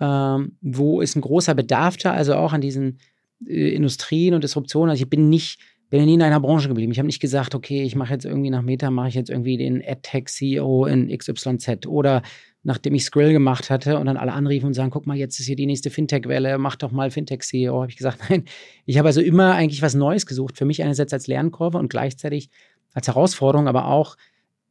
Ähm, 0.00 0.56
wo 0.60 1.00
ist 1.00 1.16
ein 1.16 1.20
großer 1.20 1.54
Bedarf 1.54 1.96
da? 1.98 2.12
Also 2.12 2.34
auch 2.34 2.52
an 2.52 2.60
diesen 2.60 2.98
äh, 3.46 3.74
Industrien 3.74 4.34
und 4.34 4.42
Disruptionen. 4.42 4.90
Also 4.90 5.02
ich 5.02 5.10
bin 5.10 5.28
nicht 5.28 5.60
bin 5.88 6.00
ja 6.00 6.06
nie 6.06 6.14
in 6.14 6.22
einer 6.22 6.40
Branche 6.40 6.68
geblieben. 6.68 6.92
Ich 6.92 6.98
habe 6.98 7.06
nicht 7.06 7.20
gesagt, 7.20 7.54
okay, 7.54 7.82
ich 7.82 7.94
mache 7.94 8.12
jetzt 8.12 8.24
irgendwie 8.24 8.50
nach 8.50 8.62
Meta, 8.62 8.90
mache 8.90 9.08
ich 9.08 9.14
jetzt 9.14 9.30
irgendwie 9.30 9.56
den 9.56 9.82
AdTech-CEO 9.86 10.86
in 10.86 11.16
XYZ 11.16 11.86
oder 11.86 12.22
nachdem 12.64 12.94
ich 12.94 13.04
Skrill 13.04 13.32
gemacht 13.32 13.70
hatte 13.70 13.96
und 13.98 14.06
dann 14.06 14.16
alle 14.16 14.32
anriefen 14.32 14.66
und 14.66 14.74
sagen, 14.74 14.90
guck 14.90 15.06
mal, 15.06 15.16
jetzt 15.16 15.38
ist 15.38 15.46
hier 15.46 15.54
die 15.54 15.66
nächste 15.66 15.90
Fintech-Welle, 15.90 16.58
mach 16.58 16.74
doch 16.74 16.90
mal 16.90 17.12
Fintech-CEO, 17.12 17.80
habe 17.82 17.90
ich 17.90 17.96
gesagt, 17.96 18.18
nein. 18.28 18.44
Ich 18.84 18.98
habe 18.98 19.08
also 19.08 19.20
immer 19.20 19.54
eigentlich 19.54 19.82
was 19.82 19.94
Neues 19.94 20.26
gesucht. 20.26 20.58
Für 20.58 20.64
mich 20.64 20.82
einerseits 20.82 21.12
als 21.12 21.28
Lernkurve 21.28 21.78
und 21.78 21.88
gleichzeitig 21.88 22.50
als 22.92 23.06
Herausforderung, 23.06 23.68
aber 23.68 23.86
auch 23.86 24.16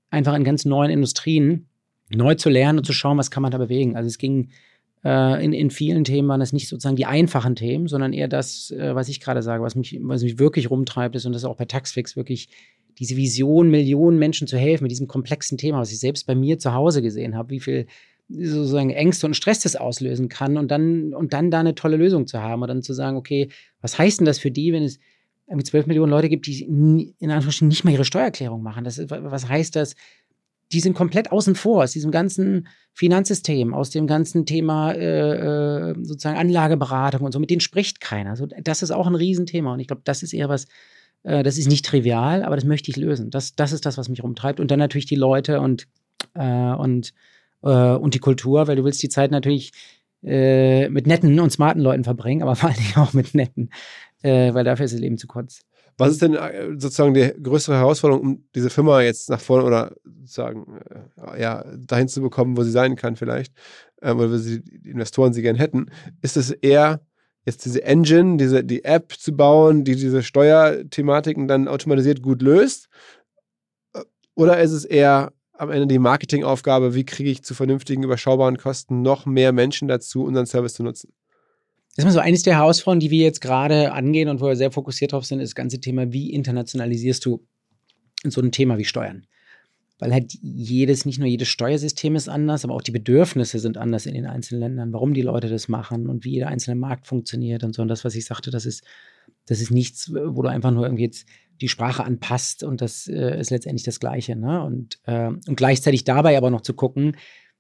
einfach 0.10 0.36
in 0.36 0.44
ganz 0.44 0.66
neuen 0.66 0.92
Industrien 0.92 1.70
neu 2.10 2.36
zu 2.36 2.50
lernen 2.50 2.80
und 2.80 2.86
zu 2.86 2.94
schauen, 2.94 3.18
was 3.18 3.32
kann 3.32 3.44
man 3.44 3.52
da 3.52 3.58
bewegen. 3.58 3.96
Also 3.96 4.08
es 4.08 4.18
ging 4.18 4.50
äh, 5.06 5.46
in, 5.46 5.54
in 5.54 5.70
vielen 5.70 6.04
Themen 6.04 6.28
waren 6.28 6.42
es 6.42 6.52
nicht 6.52 6.68
sozusagen 6.68 6.96
die 6.96 7.06
einfachen 7.06 7.56
Themen, 7.56 7.88
sondern 7.88 8.12
eher 8.12 8.28
das, 8.28 8.72
äh, 8.72 8.96
was 8.96 9.08
ich 9.08 9.20
gerade 9.20 9.44
sage, 9.44 9.64
was 9.64 9.76
mich, 9.76 10.00
was 10.02 10.24
mich 10.24 10.40
wirklich 10.40 10.72
rumtreibt, 10.72 11.16
ist 11.16 11.26
und 11.26 11.34
das 11.34 11.44
ist 11.44 11.48
auch 11.48 11.58
bei 11.58 11.66
Taxfix 11.66 12.16
wirklich 12.16 12.50
diese 12.98 13.16
Vision, 13.16 13.70
Millionen 13.70 14.18
Menschen 14.18 14.48
zu 14.48 14.58
helfen 14.58 14.84
mit 14.86 14.92
diesem 14.92 15.08
komplexen 15.08 15.58
Thema, 15.58 15.80
was 15.80 15.92
ich 15.92 16.00
selbst 16.00 16.26
bei 16.26 16.34
mir 16.34 16.58
zu 16.58 16.74
Hause 16.74 17.02
gesehen 17.02 17.36
habe, 17.36 17.52
wie 17.52 17.60
viel 17.60 17.86
sozusagen 18.28 18.90
Ängste 18.90 19.28
und 19.28 19.36
Stress 19.36 19.60
das 19.60 19.76
auslösen 19.76 20.30
kann 20.30 20.58
und 20.58 20.72
dann, 20.72 21.14
und 21.14 21.34
dann 21.34 21.52
da 21.52 21.60
eine 21.60 21.76
tolle 21.76 21.98
Lösung 21.98 22.26
zu 22.26 22.42
haben 22.42 22.64
und 22.64 22.68
dann 22.68 22.82
zu 22.82 22.94
sagen, 22.94 23.18
okay, 23.18 23.50
was 23.82 24.00
heißt 24.00 24.20
denn 24.20 24.26
das 24.26 24.40
für 24.40 24.50
die, 24.50 24.74
wenn 24.74 24.82
es 24.82 25.00
irgendwie 25.48 25.66
12 25.66 25.86
Millionen 25.86 26.10
Leute 26.10 26.30
gibt, 26.30 26.48
die 26.48 26.64
in 26.64 27.30
Anführungsstrichen 27.30 27.68
nicht 27.68 27.84
mal 27.84 27.94
ihre 27.94 28.06
Steuererklärung 28.06 28.64
machen? 28.64 28.84
Das, 28.84 29.00
was 29.08 29.48
heißt 29.48 29.76
das 29.76 29.96
die 30.72 30.80
sind 30.80 30.96
komplett 30.96 31.32
außen 31.32 31.56
vor 31.56 31.84
aus 31.84 31.92
diesem 31.92 32.12
ganzen 32.12 32.68
Finanzsystem, 32.94 33.74
aus 33.74 33.90
dem 33.90 34.08
ganzen 34.08 34.46
Thema 34.46 34.94
äh, 34.94 35.90
äh, 35.92 35.96
sozusagen 36.02 36.38
Anlageberatung 36.38 37.22
und 37.22 37.32
so. 37.32 37.40
Mit 37.40 37.50
denen 37.50 37.62
spricht 37.62 38.00
keiner. 38.00 38.32
Also 38.32 38.46
das 38.46 38.82
ist 38.82 38.92
auch 38.92 39.08
ein 39.08 39.16
Riesenthema. 39.16 39.74
Und 39.74 39.80
ich 39.80 39.88
glaube, 39.88 40.02
das 40.06 40.24
ist 40.24 40.34
eher 40.34 40.50
was, 40.50 40.68
äh, 41.24 41.44
das 41.44 41.58
ist 41.58 41.68
nicht 41.68 41.86
trivial, 41.86 42.44
aber 42.44 42.56
das 42.56 42.66
möchte 42.66 42.90
ich 42.90 42.98
lösen. 42.98 43.30
Das, 43.30 43.56
das 43.56 43.74
ist 43.74 43.86
das, 43.86 43.98
was 43.98 44.10
mich 44.10 44.24
rumtreibt. 44.24 44.60
Und 44.60 44.72
dann 44.72 44.80
natürlich 44.80 45.06
die 45.06 45.16
Leute 45.16 45.60
und, 45.60 45.88
äh, 46.36 46.74
und, 46.74 47.14
äh, 47.64 47.68
und 47.68 48.14
die 48.14 48.20
Kultur, 48.20 48.68
weil 48.68 48.78
du 48.78 48.86
willst 48.86 49.04
die 49.04 49.10
Zeit 49.10 49.30
natürlich 49.30 49.72
äh, 50.24 50.90
mit 50.90 51.06
netten 51.06 51.40
und 51.40 51.52
smarten 51.52 51.82
Leuten 51.82 52.06
verbringen, 52.06 52.42
aber 52.42 52.56
vor 52.56 52.70
allen 52.70 52.78
Dingen 52.78 52.96
auch 52.96 53.14
mit 53.14 53.36
netten, 53.36 53.70
weil 54.22 54.64
dafür 54.64 54.86
ist 54.86 54.94
das 54.94 55.02
Leben 55.02 55.20
zu 55.20 55.28
kurz. 55.28 55.62
Was 55.98 56.12
ist 56.12 56.22
denn 56.22 56.36
äh, 56.36 56.72
sozusagen 56.78 57.14
die 57.14 57.32
größere 57.42 57.78
Herausforderung, 57.78 58.22
um 58.22 58.46
diese 58.54 58.70
Firma 58.70 59.02
jetzt 59.02 59.30
nach 59.30 59.40
vorne 59.40 59.64
oder 59.64 59.96
sozusagen 60.04 60.80
äh, 61.18 61.42
ja, 61.42 61.64
dahin 61.78 62.10
zu 62.10 62.22
bekommen, 62.22 62.58
wo 62.58 62.64
sie 62.64 62.72
sein 62.72 62.96
kann, 62.96 63.16
vielleicht, 63.16 63.54
äh, 64.02 64.12
oder 64.12 64.32
wo 64.32 64.38
sie 64.38 64.62
die 64.62 64.90
Investoren 64.90 65.34
sie 65.34 65.42
gern 65.42 65.56
hätten? 65.56 65.90
Ist 66.22 66.36
es 66.36 66.52
eher 66.52 67.02
jetzt 67.46 67.64
diese 67.64 67.84
Engine, 67.84 68.38
diese, 68.38 68.64
die 68.64 68.84
App 68.84 69.14
zu 69.14 69.36
bauen, 69.36 69.86
die 69.86 69.96
diese 69.96 70.22
Steuerthematiken 70.22 71.48
dann 71.48 71.68
automatisiert 71.68 72.22
gut 72.22 72.42
löst? 72.42 72.90
Oder 74.36 74.60
ist 74.62 74.72
es 74.72 74.84
eher 74.84 75.32
am 75.54 75.72
Ende 75.72 75.88
die 75.88 76.00
Marketingaufgabe, 76.00 76.94
wie 76.94 77.06
kriege 77.06 77.30
ich 77.30 77.44
zu 77.44 77.54
vernünftigen, 77.54 78.04
überschaubaren 78.04 78.58
Kosten 78.58 79.02
noch 79.02 79.26
mehr 79.26 79.54
Menschen 79.54 79.88
dazu, 79.88 80.26
unseren 80.26 80.46
Service 80.46 80.74
zu 80.74 80.84
nutzen? 80.84 81.14
Das 81.96 82.04
ist 82.04 82.06
mal 82.06 82.12
so 82.12 82.20
eines 82.20 82.44
der 82.44 82.58
Herausforderungen, 82.58 83.00
die 83.00 83.12
wir 83.12 83.24
jetzt 83.24 83.40
gerade 83.40 83.94
angehen 83.94 84.28
und 84.28 84.42
wo 84.42 84.48
wir 84.48 84.58
sehr 84.58 84.72
fokussiert 84.72 85.14
drauf 85.14 85.26
sind, 85.26 85.40
ist 85.40 85.52
das 85.52 85.56
ganze 85.56 85.80
Thema, 85.80 86.12
wie 86.12 86.34
internationalisierst 86.34 87.26
du 87.26 87.48
so 88.24 88.42
ein 88.42 88.52
Thema 88.52 88.78
wie 88.78 88.84
Steuern? 88.84 89.26
Weil 89.98 90.12
halt 90.12 90.34
jedes, 90.42 91.06
nicht 91.06 91.20
nur 91.20 91.28
jedes 91.28 91.48
Steuersystem 91.48 92.18
ist 92.18 92.28
anders, 92.28 92.66
aber 92.66 92.74
auch 92.74 92.82
die 92.82 92.92
Bedürfnisse 92.92 93.60
sind 93.60 93.78
anders 93.78 94.06
in 94.06 94.14
den 94.14 94.26
einzelnen 94.26 94.60
Ländern, 94.60 94.92
warum 94.92 95.14
die 95.14 95.22
Leute 95.22 95.48
das 95.48 95.70
machen 95.70 96.10
und 96.10 96.26
wie 96.26 96.32
jeder 96.32 96.50
einzelne 96.50 96.76
Markt 96.76 97.08
funktioniert 97.08 97.64
und 97.64 97.74
so. 97.74 97.82
Und 97.82 97.88
das, 97.88 98.04
was 98.04 98.14
ich 98.16 98.26
sagte, 98.26 98.52
das 98.52 98.66
ist, 98.66 98.84
das 99.46 99.62
ist 99.62 99.72
nichts, 99.72 100.12
wo 100.14 100.42
du 100.42 100.50
einfach 100.50 100.72
nur 100.72 100.84
irgendwie 100.84 101.06
jetzt 101.06 101.26
die 101.62 101.70
Sprache 101.70 102.04
anpasst 102.04 102.64
und 102.64 102.82
das 102.82 103.08
äh, 103.08 103.40
ist 103.40 103.52
letztendlich 103.52 103.84
das 103.84 104.02
Gleiche. 104.02 104.36
Ne? 104.36 104.62
Und, 104.66 105.00
äh, 105.06 105.28
und 105.28 105.56
gleichzeitig 105.56 106.04
dabei 106.04 106.38
aber 106.38 106.50
noch 106.50 106.62
zu 106.62 106.74
gucken, 106.74 107.16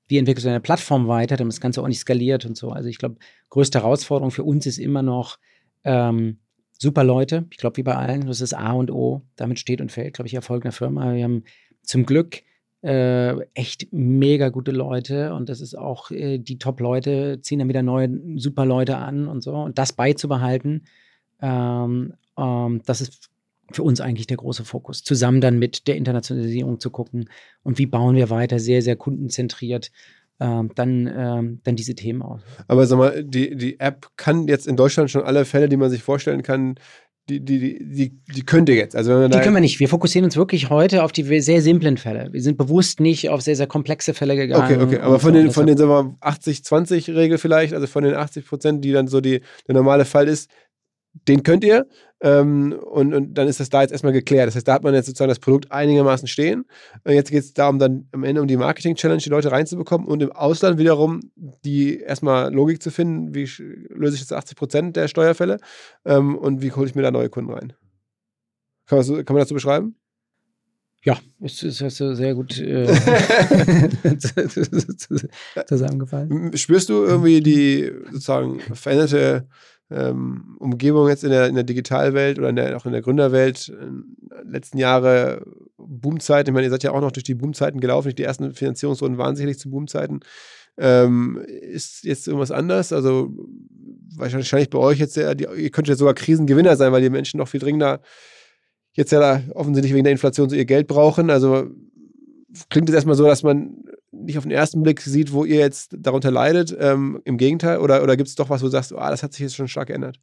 wie 0.08 0.18
entwickelst 0.18 0.46
du 0.46 0.50
deine 0.50 0.60
Plattform 0.60 1.08
weiter, 1.08 1.38
damit 1.38 1.54
das 1.54 1.62
Ganze 1.62 1.82
auch 1.82 1.88
nicht 1.88 2.00
skaliert 2.00 2.46
und 2.46 2.58
so. 2.58 2.70
Also 2.72 2.90
ich 2.90 2.98
glaube, 2.98 3.16
größte 3.50 3.80
Herausforderung 3.80 4.32
für 4.32 4.44
uns 4.44 4.66
ist 4.66 4.78
immer 4.78 5.02
noch 5.02 5.38
ähm, 5.84 6.38
super 6.78 7.04
Leute. 7.04 7.46
Ich 7.52 7.58
glaube, 7.58 7.78
wie 7.78 7.84
bei 7.84 7.96
allen, 7.96 8.28
das 8.28 8.42
ist 8.42 8.54
A 8.54 8.74
und 8.74 8.92
O. 8.92 9.22
Damit 9.36 9.60
steht 9.60 9.82
und 9.82 9.92
fällt, 9.92 10.16
glaube 10.16 10.28
ich, 10.28 10.34
Erfolg 10.34 10.66
einer 10.66 10.72
Firma. 10.72 11.14
Wir 11.14 11.24
haben 11.24 11.44
zum 11.84 12.06
Glück 12.06 12.44
äh, 12.84 13.40
echt 13.56 13.88
mega 13.92 14.50
gute 14.50 14.72
Leute 14.72 15.34
und 15.34 15.50
das 15.50 15.60
ist 15.60 15.76
auch 15.76 16.12
äh, 16.12 16.38
die 16.38 16.60
Top-Leute, 16.60 17.40
ziehen 17.42 17.60
dann 17.60 17.68
wieder 17.70 17.82
neue 17.82 18.10
super 18.36 18.66
Leute 18.66 18.98
an 18.98 19.28
und 19.28 19.42
so. 19.42 19.56
Und 19.56 19.80
das 19.80 19.94
beizubehalten, 19.94 20.86
ähm, 21.42 22.14
ähm, 22.38 22.82
das 22.86 23.02
ist 23.02 23.32
für 23.72 23.84
uns 23.84 24.02
eigentlich 24.02 24.28
der 24.28 24.38
große 24.38 24.66
Fokus. 24.66 25.04
Zusammen 25.04 25.42
dann 25.42 25.60
mit 25.60 25.88
der 25.88 25.96
Internationalisierung 25.96 26.80
zu 26.80 26.90
gucken 26.90 27.30
und 27.64 27.78
wie 27.78 27.86
bauen 27.86 28.16
wir 28.16 28.30
weiter, 28.30 28.60
sehr, 28.60 28.82
sehr 28.82 28.96
kundenzentriert. 28.96 29.92
Ähm, 30.38 30.72
dann, 30.76 31.08
ähm, 31.08 31.62
dann 31.64 31.78
diese 31.78 31.96
Themen 31.96 32.22
aus. 32.22 32.42
Aber 32.68 32.86
sag 32.86 32.98
mal, 32.98 33.24
die, 33.24 33.56
die 33.56 33.80
App 33.80 34.10
kann 34.18 34.50
jetzt 34.50 34.68
in 34.68 34.76
Deutschland 34.76 35.10
schon 35.10 35.24
alle 35.24 35.46
Fälle, 35.46 35.70
die 35.70 35.78
man 35.78 35.90
sich 35.90 36.04
vorstellen 36.04 36.44
kann, 36.44 36.76
die, 37.30 37.40
die, 37.40 37.80
die, 37.80 38.20
die 38.36 38.46
könnte 38.46 38.74
jetzt. 38.74 38.96
Also 38.96 39.28
die 39.28 39.40
können 39.40 39.56
wir 39.56 39.62
nicht. 39.62 39.80
Wir 39.80 39.90
fokussieren 39.90 40.26
uns 40.26 40.36
wirklich 40.36 40.70
heute 40.70 41.04
auf 41.04 41.12
die 41.12 41.40
sehr 41.42 41.62
simplen 41.62 41.98
Fälle. 41.98 42.32
Wir 42.32 42.42
sind 42.42 42.58
bewusst 42.58 43.00
nicht 43.00 43.30
auf 43.30 43.42
sehr, 43.42 43.56
sehr 43.56 43.66
komplexe 43.66 44.14
Fälle 44.14 44.36
gegangen. 44.36 44.80
Okay, 44.80 44.84
okay. 44.84 45.00
Aber 45.00 45.20
von 45.20 45.34
den, 45.34 45.52
von 45.52 45.66
den 45.66 45.78
80-20-Regel 45.78 47.38
vielleicht, 47.38 47.74
also 47.74 47.88
von 47.88 48.04
den 48.04 48.14
80 48.14 48.46
Prozent, 48.46 48.86
die 48.86 48.92
dann 48.92 49.08
so 49.08 49.22
die, 49.22 49.42
der 49.68 49.76
normale 49.76 50.06
Fall 50.06 50.28
ist, 50.28 50.52
den 51.28 51.44
könnt 51.44 51.64
ihr. 51.64 51.88
Ähm, 52.26 52.74
und, 52.74 53.14
und 53.14 53.36
dann 53.36 53.48
ist 53.48 53.60
das 53.60 53.70
da 53.70 53.84
jetzt 53.84 53.92
erstmal 53.92 54.12
geklärt. 54.12 54.48
Das 54.48 54.56
heißt, 54.56 54.68
da 54.68 54.74
hat 54.74 54.84
man 54.84 54.96
jetzt 54.96 55.06
sozusagen 55.06 55.30
das 55.30 55.38
Produkt 55.38 55.72
einigermaßen 55.72 56.28
stehen. 56.28 56.66
Und 57.04 57.14
jetzt 57.14 57.30
geht 57.30 57.44
es 57.44 57.54
darum, 57.54 57.78
dann 57.78 58.08
am 58.14 58.24
Ende 58.24 58.42
um 58.42 58.48
die 58.48 58.58
Marketing-Challenge 58.58 59.22
die 59.22 59.30
Leute 59.30 59.52
reinzubekommen 59.52 60.08
und 60.08 60.24
im 60.24 60.32
Ausland 60.32 60.80
wiederum 60.80 61.20
die 61.36 62.00
erstmal 62.00 62.52
Logik 62.52 62.82
zu 62.82 62.90
finden, 62.90 63.36
wie 63.36 63.48
löse 63.90 64.16
ich 64.16 64.22
jetzt 64.22 64.34
80 64.34 64.58
Prozent 64.58 64.96
der 64.96 65.08
Steuerfälle 65.08 65.60
ähm, 66.04 66.36
und 66.36 66.64
wie 66.64 66.72
hole 66.72 66.88
ich 66.88 66.96
mir 66.96 67.04
da 67.04 67.12
neue 67.12 67.30
Kunden 67.30 67.54
rein. 67.54 67.74
Kann 68.88 68.98
man, 68.98 69.06
so, 69.06 69.14
kann 69.18 69.36
man 69.36 69.42
das 69.42 69.50
so 69.50 69.56
beschreiben? 69.56 69.96
Ja, 71.04 71.20
ist, 71.42 71.62
ist, 71.62 71.82
ist 71.82 71.98
sehr 71.98 72.34
gut 72.34 72.60
äh, 72.60 72.88
zusammengefallen. 75.68 76.58
Spürst 76.58 76.90
du 76.90 77.04
irgendwie 77.04 77.42
die 77.42 77.92
sozusagen 78.06 78.60
veränderte 78.74 79.48
ähm, 79.92 80.56
Umgebung 80.60 81.08
jetzt 81.08 81.24
in 81.24 81.30
der, 81.30 81.48
in 81.48 81.56
der 81.56 81.64
Digitalwelt 81.64 82.40
oder 82.40 82.50
in 82.50 82.56
der, 82.56 82.76
auch 82.76 82.86
in 82.86 82.92
der 82.92 83.02
Gründerwelt, 83.02 83.70
äh, 83.70 84.44
letzten 84.44 84.78
Jahre 84.78 85.46
Boomzeiten, 85.78 86.52
ich 86.52 86.54
meine, 86.54 86.68
ihr 86.68 86.72
seid 86.72 86.84
ja 86.84 86.92
auch 86.92 87.02
noch 87.02 87.12
durch 87.12 87.24
die 87.24 87.36
Boomzeiten 87.36 87.80
gelaufen, 87.80 88.14
die 88.16 88.24
ersten 88.24 88.54
Finanzierungsrunden 88.54 89.18
waren 89.18 89.36
sicherlich 89.36 89.60
zu 89.60 89.70
Boomzeiten. 89.70 90.22
Ähm, 90.78 91.42
ist 91.48 92.04
jetzt 92.04 92.28
irgendwas 92.28 92.52
anders? 92.52 92.92
Also 92.92 93.32
wahrscheinlich 94.18 94.70
bei 94.70 94.80
euch 94.80 95.00
jetzt, 95.00 95.16
ja, 95.16 95.34
die, 95.34 95.46
ihr 95.46 95.70
könnt 95.70 95.88
ja 95.88 95.96
sogar 95.96 96.14
Krisengewinner 96.14 96.76
sein, 96.76 96.92
weil 96.92 97.02
die 97.02 97.10
Menschen 97.10 97.38
noch 97.38 97.48
viel 97.48 97.60
dringender 97.60 98.02
jetzt 98.94 99.12
ja 99.12 99.42
offensichtlich 99.54 99.94
wegen 99.94 100.06
der 100.06 100.14
Inflation 100.14 100.50
so 100.50 100.56
ihr 100.56 100.66
Geld 100.66 100.88
brauchen. 100.88 101.30
Also 101.30 101.70
klingt 102.70 102.90
es 102.90 102.96
erstmal 102.96 103.16
so, 103.16 103.26
dass 103.26 103.44
man 103.44 103.84
nicht 104.26 104.38
auf 104.38 104.44
den 104.44 104.52
ersten 104.52 104.84
Blick 104.84 105.02
sieht, 105.02 105.32
wo 105.32 105.46
ihr 105.46 105.58
jetzt 105.58 105.96
darunter 105.98 106.32
leidet. 106.32 106.76
Ähm, 106.80 107.22
Im 107.26 107.38
Gegenteil, 107.38 107.80
oder, 107.80 108.04
oder 108.04 108.18
gibt 108.18 108.30
es 108.30 108.36
doch 108.36 108.50
was, 108.50 108.62
wo 108.62 108.66
du 108.66 108.72
sagst, 108.72 108.94
ah, 108.94 109.10
das 109.10 109.24
hat 109.24 109.34
sich 109.34 109.42
jetzt 109.42 109.56
schon 109.56 109.68
stark 109.68 109.88
geändert? 109.88 110.20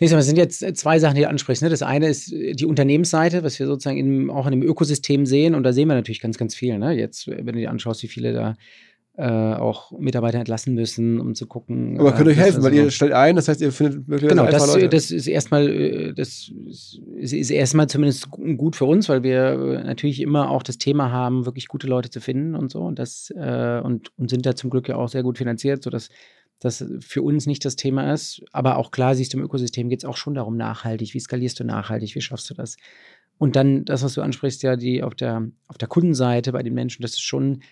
Nee, 0.00 0.12
es 0.12 0.26
sind 0.26 0.36
jetzt 0.36 0.64
zwei 0.76 0.98
Sachen, 0.98 1.14
die 1.14 1.20
du 1.20 1.28
ansprichst. 1.28 1.62
Ne? 1.62 1.68
Das 1.68 1.82
eine 1.82 2.08
ist 2.08 2.32
die 2.32 2.66
Unternehmensseite, 2.66 3.44
was 3.44 3.58
wir 3.60 3.66
sozusagen 3.66 3.98
in, 3.98 4.30
auch 4.30 4.46
in 4.46 4.50
dem 4.50 4.62
Ökosystem 4.62 5.26
sehen. 5.26 5.54
Und 5.54 5.62
da 5.62 5.72
sehen 5.72 5.86
wir 5.86 5.94
natürlich 5.94 6.20
ganz, 6.20 6.38
ganz 6.38 6.56
viel. 6.56 6.76
Ne? 6.78 6.92
Jetzt, 6.92 7.28
wenn 7.28 7.46
du 7.46 7.52
dir 7.52 7.70
anschaust, 7.70 8.02
wie 8.02 8.08
viele 8.08 8.32
da 8.32 8.56
äh, 9.14 9.24
auch 9.24 9.92
Mitarbeiter 9.98 10.38
entlassen 10.38 10.74
müssen, 10.74 11.20
um 11.20 11.34
zu 11.34 11.46
gucken. 11.46 12.00
Aber 12.00 12.12
könnt 12.12 12.28
ihr 12.28 12.32
euch 12.32 12.38
helfen, 12.38 12.56
also 12.56 12.68
weil 12.68 12.74
ihr 12.74 12.90
stellt 12.90 13.12
ein, 13.12 13.36
das 13.36 13.46
heißt, 13.46 13.60
ihr 13.60 13.70
findet 13.70 14.08
möglicherweise 14.08 14.46
Genau, 14.46 14.50
das, 14.50 14.74
Leute. 14.74 14.88
das 14.88 15.10
ist 15.10 15.26
erstmal, 15.26 15.68
äh, 15.68 16.14
das 16.14 16.50
ist, 16.66 17.32
ist 17.32 17.50
erstmal 17.50 17.88
zumindest 17.88 18.30
gut 18.30 18.74
für 18.74 18.86
uns, 18.86 19.10
weil 19.10 19.22
wir 19.22 19.50
äh, 19.52 19.84
natürlich 19.84 20.20
immer 20.22 20.50
auch 20.50 20.62
das 20.62 20.78
Thema 20.78 21.12
haben, 21.12 21.44
wirklich 21.44 21.68
gute 21.68 21.86
Leute 21.86 22.08
zu 22.08 22.20
finden 22.20 22.54
und 22.54 22.70
so. 22.70 22.80
Und 22.80 22.98
das 22.98 23.30
äh, 23.36 23.80
und, 23.84 24.16
und 24.16 24.30
sind 24.30 24.46
da 24.46 24.56
zum 24.56 24.70
Glück 24.70 24.88
ja 24.88 24.96
auch 24.96 25.08
sehr 25.08 25.22
gut 25.22 25.36
finanziert, 25.36 25.82
sodass 25.82 26.08
das 26.58 26.84
für 27.00 27.22
uns 27.22 27.46
nicht 27.46 27.64
das 27.66 27.76
Thema 27.76 28.14
ist. 28.14 28.42
Aber 28.52 28.78
auch 28.78 28.92
klar, 28.92 29.14
siehst 29.14 29.34
du, 29.34 29.38
im 29.38 29.44
Ökosystem 29.44 29.90
geht 29.90 30.00
es 30.00 30.04
auch 30.04 30.16
schon 30.16 30.34
darum, 30.34 30.56
nachhaltig. 30.56 31.12
Wie 31.12 31.20
skalierst 31.20 31.60
du 31.60 31.64
nachhaltig? 31.64 32.14
Wie 32.14 32.20
schaffst 32.20 32.48
du 32.48 32.54
das? 32.54 32.76
Und 33.36 33.56
dann 33.56 33.84
das, 33.84 34.04
was 34.04 34.14
du 34.14 34.22
ansprichst, 34.22 34.62
ja, 34.62 34.76
die 34.76 35.02
auf 35.02 35.14
der, 35.14 35.48
auf 35.66 35.76
der 35.76 35.88
Kundenseite 35.88 36.52
bei 36.52 36.62
den 36.62 36.74
Menschen, 36.74 37.02
das 37.02 37.12
ist 37.12 37.22
schon 37.22 37.62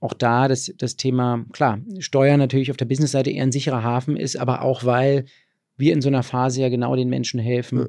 auch 0.00 0.12
da 0.12 0.48
das, 0.48 0.72
das 0.76 0.96
Thema, 0.96 1.44
klar, 1.52 1.80
Steuern 1.98 2.38
natürlich 2.38 2.70
auf 2.70 2.76
der 2.76 2.84
Businessseite 2.84 3.30
eher 3.30 3.42
ein 3.42 3.52
sicherer 3.52 3.82
Hafen 3.82 4.16
ist, 4.16 4.36
aber 4.36 4.62
auch 4.62 4.84
weil 4.84 5.24
wir 5.76 5.92
in 5.92 6.02
so 6.02 6.08
einer 6.08 6.22
Phase 6.22 6.60
ja 6.60 6.68
genau 6.68 6.96
den 6.96 7.08
Menschen 7.08 7.40
helfen, 7.40 7.88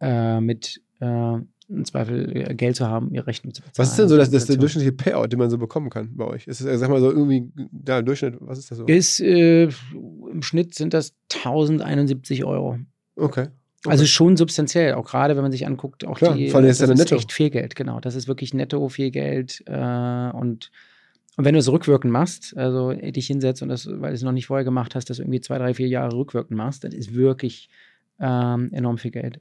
ja. 0.00 0.36
äh, 0.36 0.40
mit 0.40 0.80
äh, 1.00 1.38
im 1.70 1.84
Zweifel 1.84 2.34
äh, 2.34 2.54
Geld 2.54 2.76
zu 2.76 2.86
haben, 2.86 3.12
ihre 3.12 3.26
Rechnung 3.26 3.52
zu 3.52 3.60
bezahlen. 3.60 3.74
Was 3.76 3.90
ist 3.90 3.98
denn 3.98 4.08
so 4.08 4.16
das, 4.16 4.30
das 4.30 4.46
der 4.46 4.56
durchschnittliche 4.56 4.92
Payout, 4.92 5.28
den 5.28 5.38
man 5.38 5.50
so 5.50 5.58
bekommen 5.58 5.90
kann 5.90 6.16
bei 6.16 6.24
euch? 6.24 6.46
Ist 6.46 6.60
es, 6.60 6.80
sag 6.80 6.88
mal 6.88 7.00
so, 7.00 7.10
irgendwie, 7.10 7.50
da 7.72 7.98
im 7.98 8.06
Durchschnitt, 8.06 8.36
was 8.40 8.58
ist 8.58 8.70
das 8.70 8.78
so? 8.78 8.86
Ist, 8.86 9.20
äh, 9.20 9.64
Im 9.64 10.42
Schnitt 10.42 10.74
sind 10.74 10.94
das 10.94 11.14
1071 11.34 12.44
Euro. 12.44 12.78
Okay. 13.16 13.48
Okay. 13.84 13.92
Also 13.92 14.06
schon 14.06 14.36
substanziell, 14.36 14.94
auch 14.94 15.06
gerade 15.06 15.36
wenn 15.36 15.42
man 15.42 15.52
sich 15.52 15.64
anguckt, 15.64 16.04
auch 16.04 16.18
Klar, 16.18 16.34
die, 16.34 16.50
vor 16.50 16.58
allem 16.58 16.68
ist 16.68 16.80
das 16.82 16.90
ist 16.90 16.98
netto. 16.98 17.14
echt 17.14 17.32
viel 17.32 17.48
Geld, 17.48 17.76
genau. 17.76 18.00
Das 18.00 18.16
ist 18.16 18.26
wirklich 18.26 18.52
netto 18.52 18.88
viel 18.88 19.12
Geld 19.12 19.62
äh, 19.66 20.30
und 20.32 20.72
und 21.38 21.44
wenn 21.44 21.54
du 21.54 21.60
es 21.60 21.70
rückwirkend 21.70 22.12
machst, 22.12 22.56
also 22.56 22.92
dich 22.92 23.28
hinsetzt 23.28 23.62
und 23.62 23.68
das, 23.68 23.86
weil 23.86 24.10
du 24.10 24.16
es 24.16 24.22
noch 24.22 24.32
nicht 24.32 24.46
vorher 24.48 24.64
gemacht 24.64 24.96
hast, 24.96 25.08
das 25.08 25.20
irgendwie 25.20 25.40
zwei, 25.40 25.56
drei, 25.58 25.72
vier 25.72 25.86
Jahre 25.86 26.16
rückwirkend 26.16 26.56
machst, 26.56 26.82
das 26.82 26.92
ist 26.92 27.14
wirklich 27.14 27.68
ähm, 28.18 28.70
enorm 28.72 28.98
viel 28.98 29.12
Geld. 29.12 29.38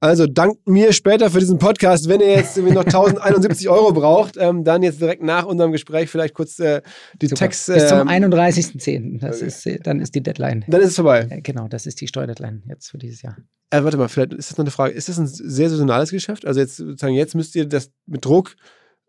Also 0.00 0.26
dankt 0.26 0.68
mir 0.68 0.92
später 0.92 1.30
für 1.30 1.38
diesen 1.38 1.58
Podcast. 1.58 2.10
Wenn 2.10 2.20
ihr 2.20 2.28
jetzt 2.28 2.58
noch 2.58 2.84
1071 2.84 3.68
Euro 3.70 3.92
braucht, 3.92 4.36
ähm, 4.36 4.64
dann 4.64 4.82
jetzt 4.82 5.00
direkt 5.00 5.22
nach 5.22 5.46
unserem 5.46 5.72
Gespräch 5.72 6.10
vielleicht 6.10 6.34
kurz 6.34 6.58
äh, 6.58 6.82
die 7.22 7.28
Text. 7.28 7.70
Äh, 7.70 7.74
Bis 7.74 7.88
zum 7.88 8.06
31.10. 8.06 8.94
Ähm, 8.94 9.18
Das 9.18 9.40
ist, 9.40 9.64
äh, 9.64 9.78
dann 9.78 10.00
ist 10.00 10.14
die 10.14 10.22
Deadline. 10.22 10.66
Dann 10.68 10.82
ist 10.82 10.88
es 10.88 10.96
vorbei. 10.96 11.26
Äh, 11.30 11.40
genau, 11.40 11.68
das 11.68 11.86
ist 11.86 12.02
die 12.02 12.06
Steuerdeadline 12.06 12.64
jetzt 12.68 12.90
für 12.90 12.98
dieses 12.98 13.22
Jahr. 13.22 13.38
Äh, 13.70 13.82
warte 13.82 13.96
mal, 13.96 14.08
vielleicht 14.08 14.34
ist 14.34 14.50
das 14.50 14.58
noch 14.58 14.64
eine 14.64 14.72
Frage. 14.72 14.92
Ist 14.92 15.08
das 15.08 15.18
ein 15.18 15.26
sehr 15.26 15.70
saisonales 15.70 16.10
Geschäft? 16.10 16.44
Also 16.44 16.60
jetzt 16.60 16.76
sozusagen, 16.76 17.14
jetzt 17.14 17.34
müsst 17.34 17.56
ihr 17.56 17.66
das 17.66 17.90
mit 18.04 18.26
Druck 18.26 18.56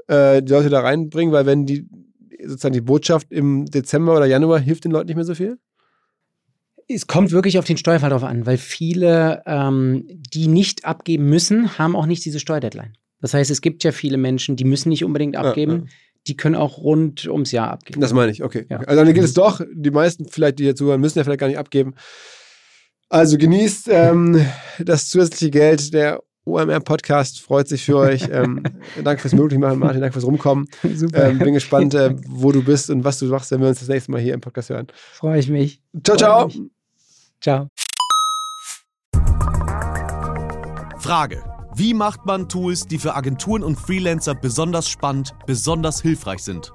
äh, 0.09 0.41
die 0.41 0.51
Leute 0.51 0.69
da 0.69 0.81
reinbringen, 0.81 1.31
weil 1.31 1.45
wenn 1.45 1.65
die 1.65 1.87
sozusagen 2.43 2.73
die 2.73 2.81
Botschaft 2.81 3.27
im 3.31 3.65
Dezember 3.65 4.15
oder 4.15 4.25
Januar 4.25 4.59
hilft 4.59 4.85
den 4.85 4.91
Leuten 4.91 5.07
nicht 5.07 5.15
mehr 5.15 5.25
so 5.25 5.35
viel? 5.35 5.57
Es 6.87 7.05
kommt 7.05 7.31
wirklich 7.31 7.59
auf 7.59 7.65
den 7.65 7.77
Steuerfall 7.77 8.09
drauf 8.09 8.23
an, 8.23 8.45
weil 8.47 8.57
viele, 8.57 9.43
ähm, 9.45 10.05
die 10.07 10.47
nicht 10.47 10.85
abgeben 10.85 11.29
müssen, 11.29 11.77
haben 11.77 11.95
auch 11.95 12.07
nicht 12.07 12.25
diese 12.25 12.39
Steuerdeadline. 12.39 12.93
Das 13.21 13.33
heißt, 13.33 13.51
es 13.51 13.61
gibt 13.61 13.83
ja 13.83 13.91
viele 13.91 14.17
Menschen, 14.17 14.55
die 14.55 14.63
müssen 14.63 14.89
nicht 14.89 15.03
unbedingt 15.03 15.35
abgeben. 15.35 15.71
Ja, 15.71 15.77
ja. 15.77 15.85
Die 16.27 16.35
können 16.35 16.55
auch 16.55 16.79
rund 16.79 17.27
ums 17.27 17.51
Jahr 17.51 17.71
abgeben. 17.71 18.01
Das 18.01 18.13
meine 18.13 18.31
ich, 18.31 18.43
okay. 18.43 18.65
Ja. 18.69 18.77
Also 18.79 19.03
dann 19.03 19.13
gilt 19.13 19.25
es 19.25 19.33
doch, 19.33 19.61
die 19.73 19.91
meisten 19.91 20.25
vielleicht, 20.25 20.59
die 20.59 20.63
hier 20.63 20.75
zuhören, 20.75 20.99
müssen 20.99 21.17
ja 21.17 21.23
vielleicht 21.23 21.39
gar 21.39 21.47
nicht 21.47 21.57
abgeben. 21.57 21.93
Also 23.09 23.37
genießt 23.37 23.87
ähm, 23.89 24.45
das 24.79 25.09
zusätzliche 25.09 25.51
Geld 25.51 25.93
der 25.93 26.21
OMR-Podcast 26.45 27.41
freut 27.41 27.67
sich 27.67 27.85
für 27.85 27.97
euch. 27.97 28.27
Ähm, 28.31 28.63
danke 29.03 29.21
fürs 29.21 29.33
Möglichmachen, 29.33 29.79
Martin. 29.79 30.01
Danke 30.01 30.13
fürs 30.13 30.25
Rumkommen. 30.25 30.67
Super. 30.95 31.29
Ähm, 31.29 31.39
bin 31.39 31.53
gespannt, 31.53 31.93
äh, 31.93 32.15
wo 32.27 32.51
du 32.51 32.63
bist 32.63 32.89
und 32.89 33.03
was 33.03 33.19
du 33.19 33.25
machst, 33.25 33.51
wenn 33.51 33.61
wir 33.61 33.67
uns 33.67 33.79
das 33.79 33.87
nächste 33.87 34.11
Mal 34.11 34.21
hier 34.21 34.33
im 34.33 34.41
Podcast 34.41 34.69
hören. 34.69 34.87
Freue 35.13 35.39
ich 35.39 35.49
mich. 35.49 35.81
Ciao, 36.03 36.17
ciao. 36.17 36.47
Mich. 36.47 36.61
Ciao. 37.41 37.67
Frage. 40.99 41.43
Wie 41.75 41.93
macht 41.93 42.25
man 42.25 42.49
Tools, 42.49 42.87
die 42.87 42.97
für 42.97 43.15
Agenturen 43.15 43.63
und 43.63 43.77
Freelancer 43.77 44.35
besonders 44.35 44.89
spannend, 44.89 45.33
besonders 45.45 46.01
hilfreich 46.01 46.39
sind? 46.39 46.73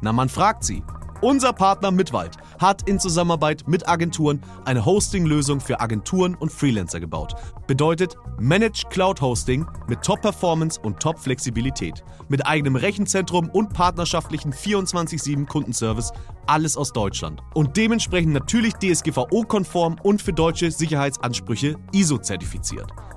Na, 0.00 0.12
man 0.12 0.28
fragt 0.28 0.64
sie. 0.64 0.82
Unser 1.24 1.54
Partner 1.54 1.90
Mitwald 1.90 2.36
hat 2.60 2.86
in 2.86 3.00
Zusammenarbeit 3.00 3.66
mit 3.66 3.88
Agenturen 3.88 4.42
eine 4.66 4.84
Hosting-Lösung 4.84 5.58
für 5.58 5.80
Agenturen 5.80 6.34
und 6.34 6.52
Freelancer 6.52 7.00
gebaut. 7.00 7.32
Bedeutet 7.66 8.18
Managed 8.38 8.90
Cloud 8.90 9.22
Hosting 9.22 9.64
mit 9.88 10.02
Top-Performance 10.02 10.78
und 10.78 11.00
Top-Flexibilität. 11.00 12.04
Mit 12.28 12.46
eigenem 12.46 12.76
Rechenzentrum 12.76 13.48
und 13.48 13.72
partnerschaftlichen 13.72 14.52
24-7 14.52 15.46
Kundenservice. 15.46 16.12
Alles 16.46 16.76
aus 16.76 16.92
Deutschland. 16.92 17.40
Und 17.54 17.78
dementsprechend 17.78 18.34
natürlich 18.34 18.74
DSGVO-konform 18.74 19.96
und 20.02 20.20
für 20.20 20.34
deutsche 20.34 20.70
Sicherheitsansprüche 20.70 21.76
ISO-zertifiziert. 21.92 22.90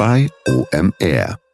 bei 0.00 0.30
OMR. 0.48 1.49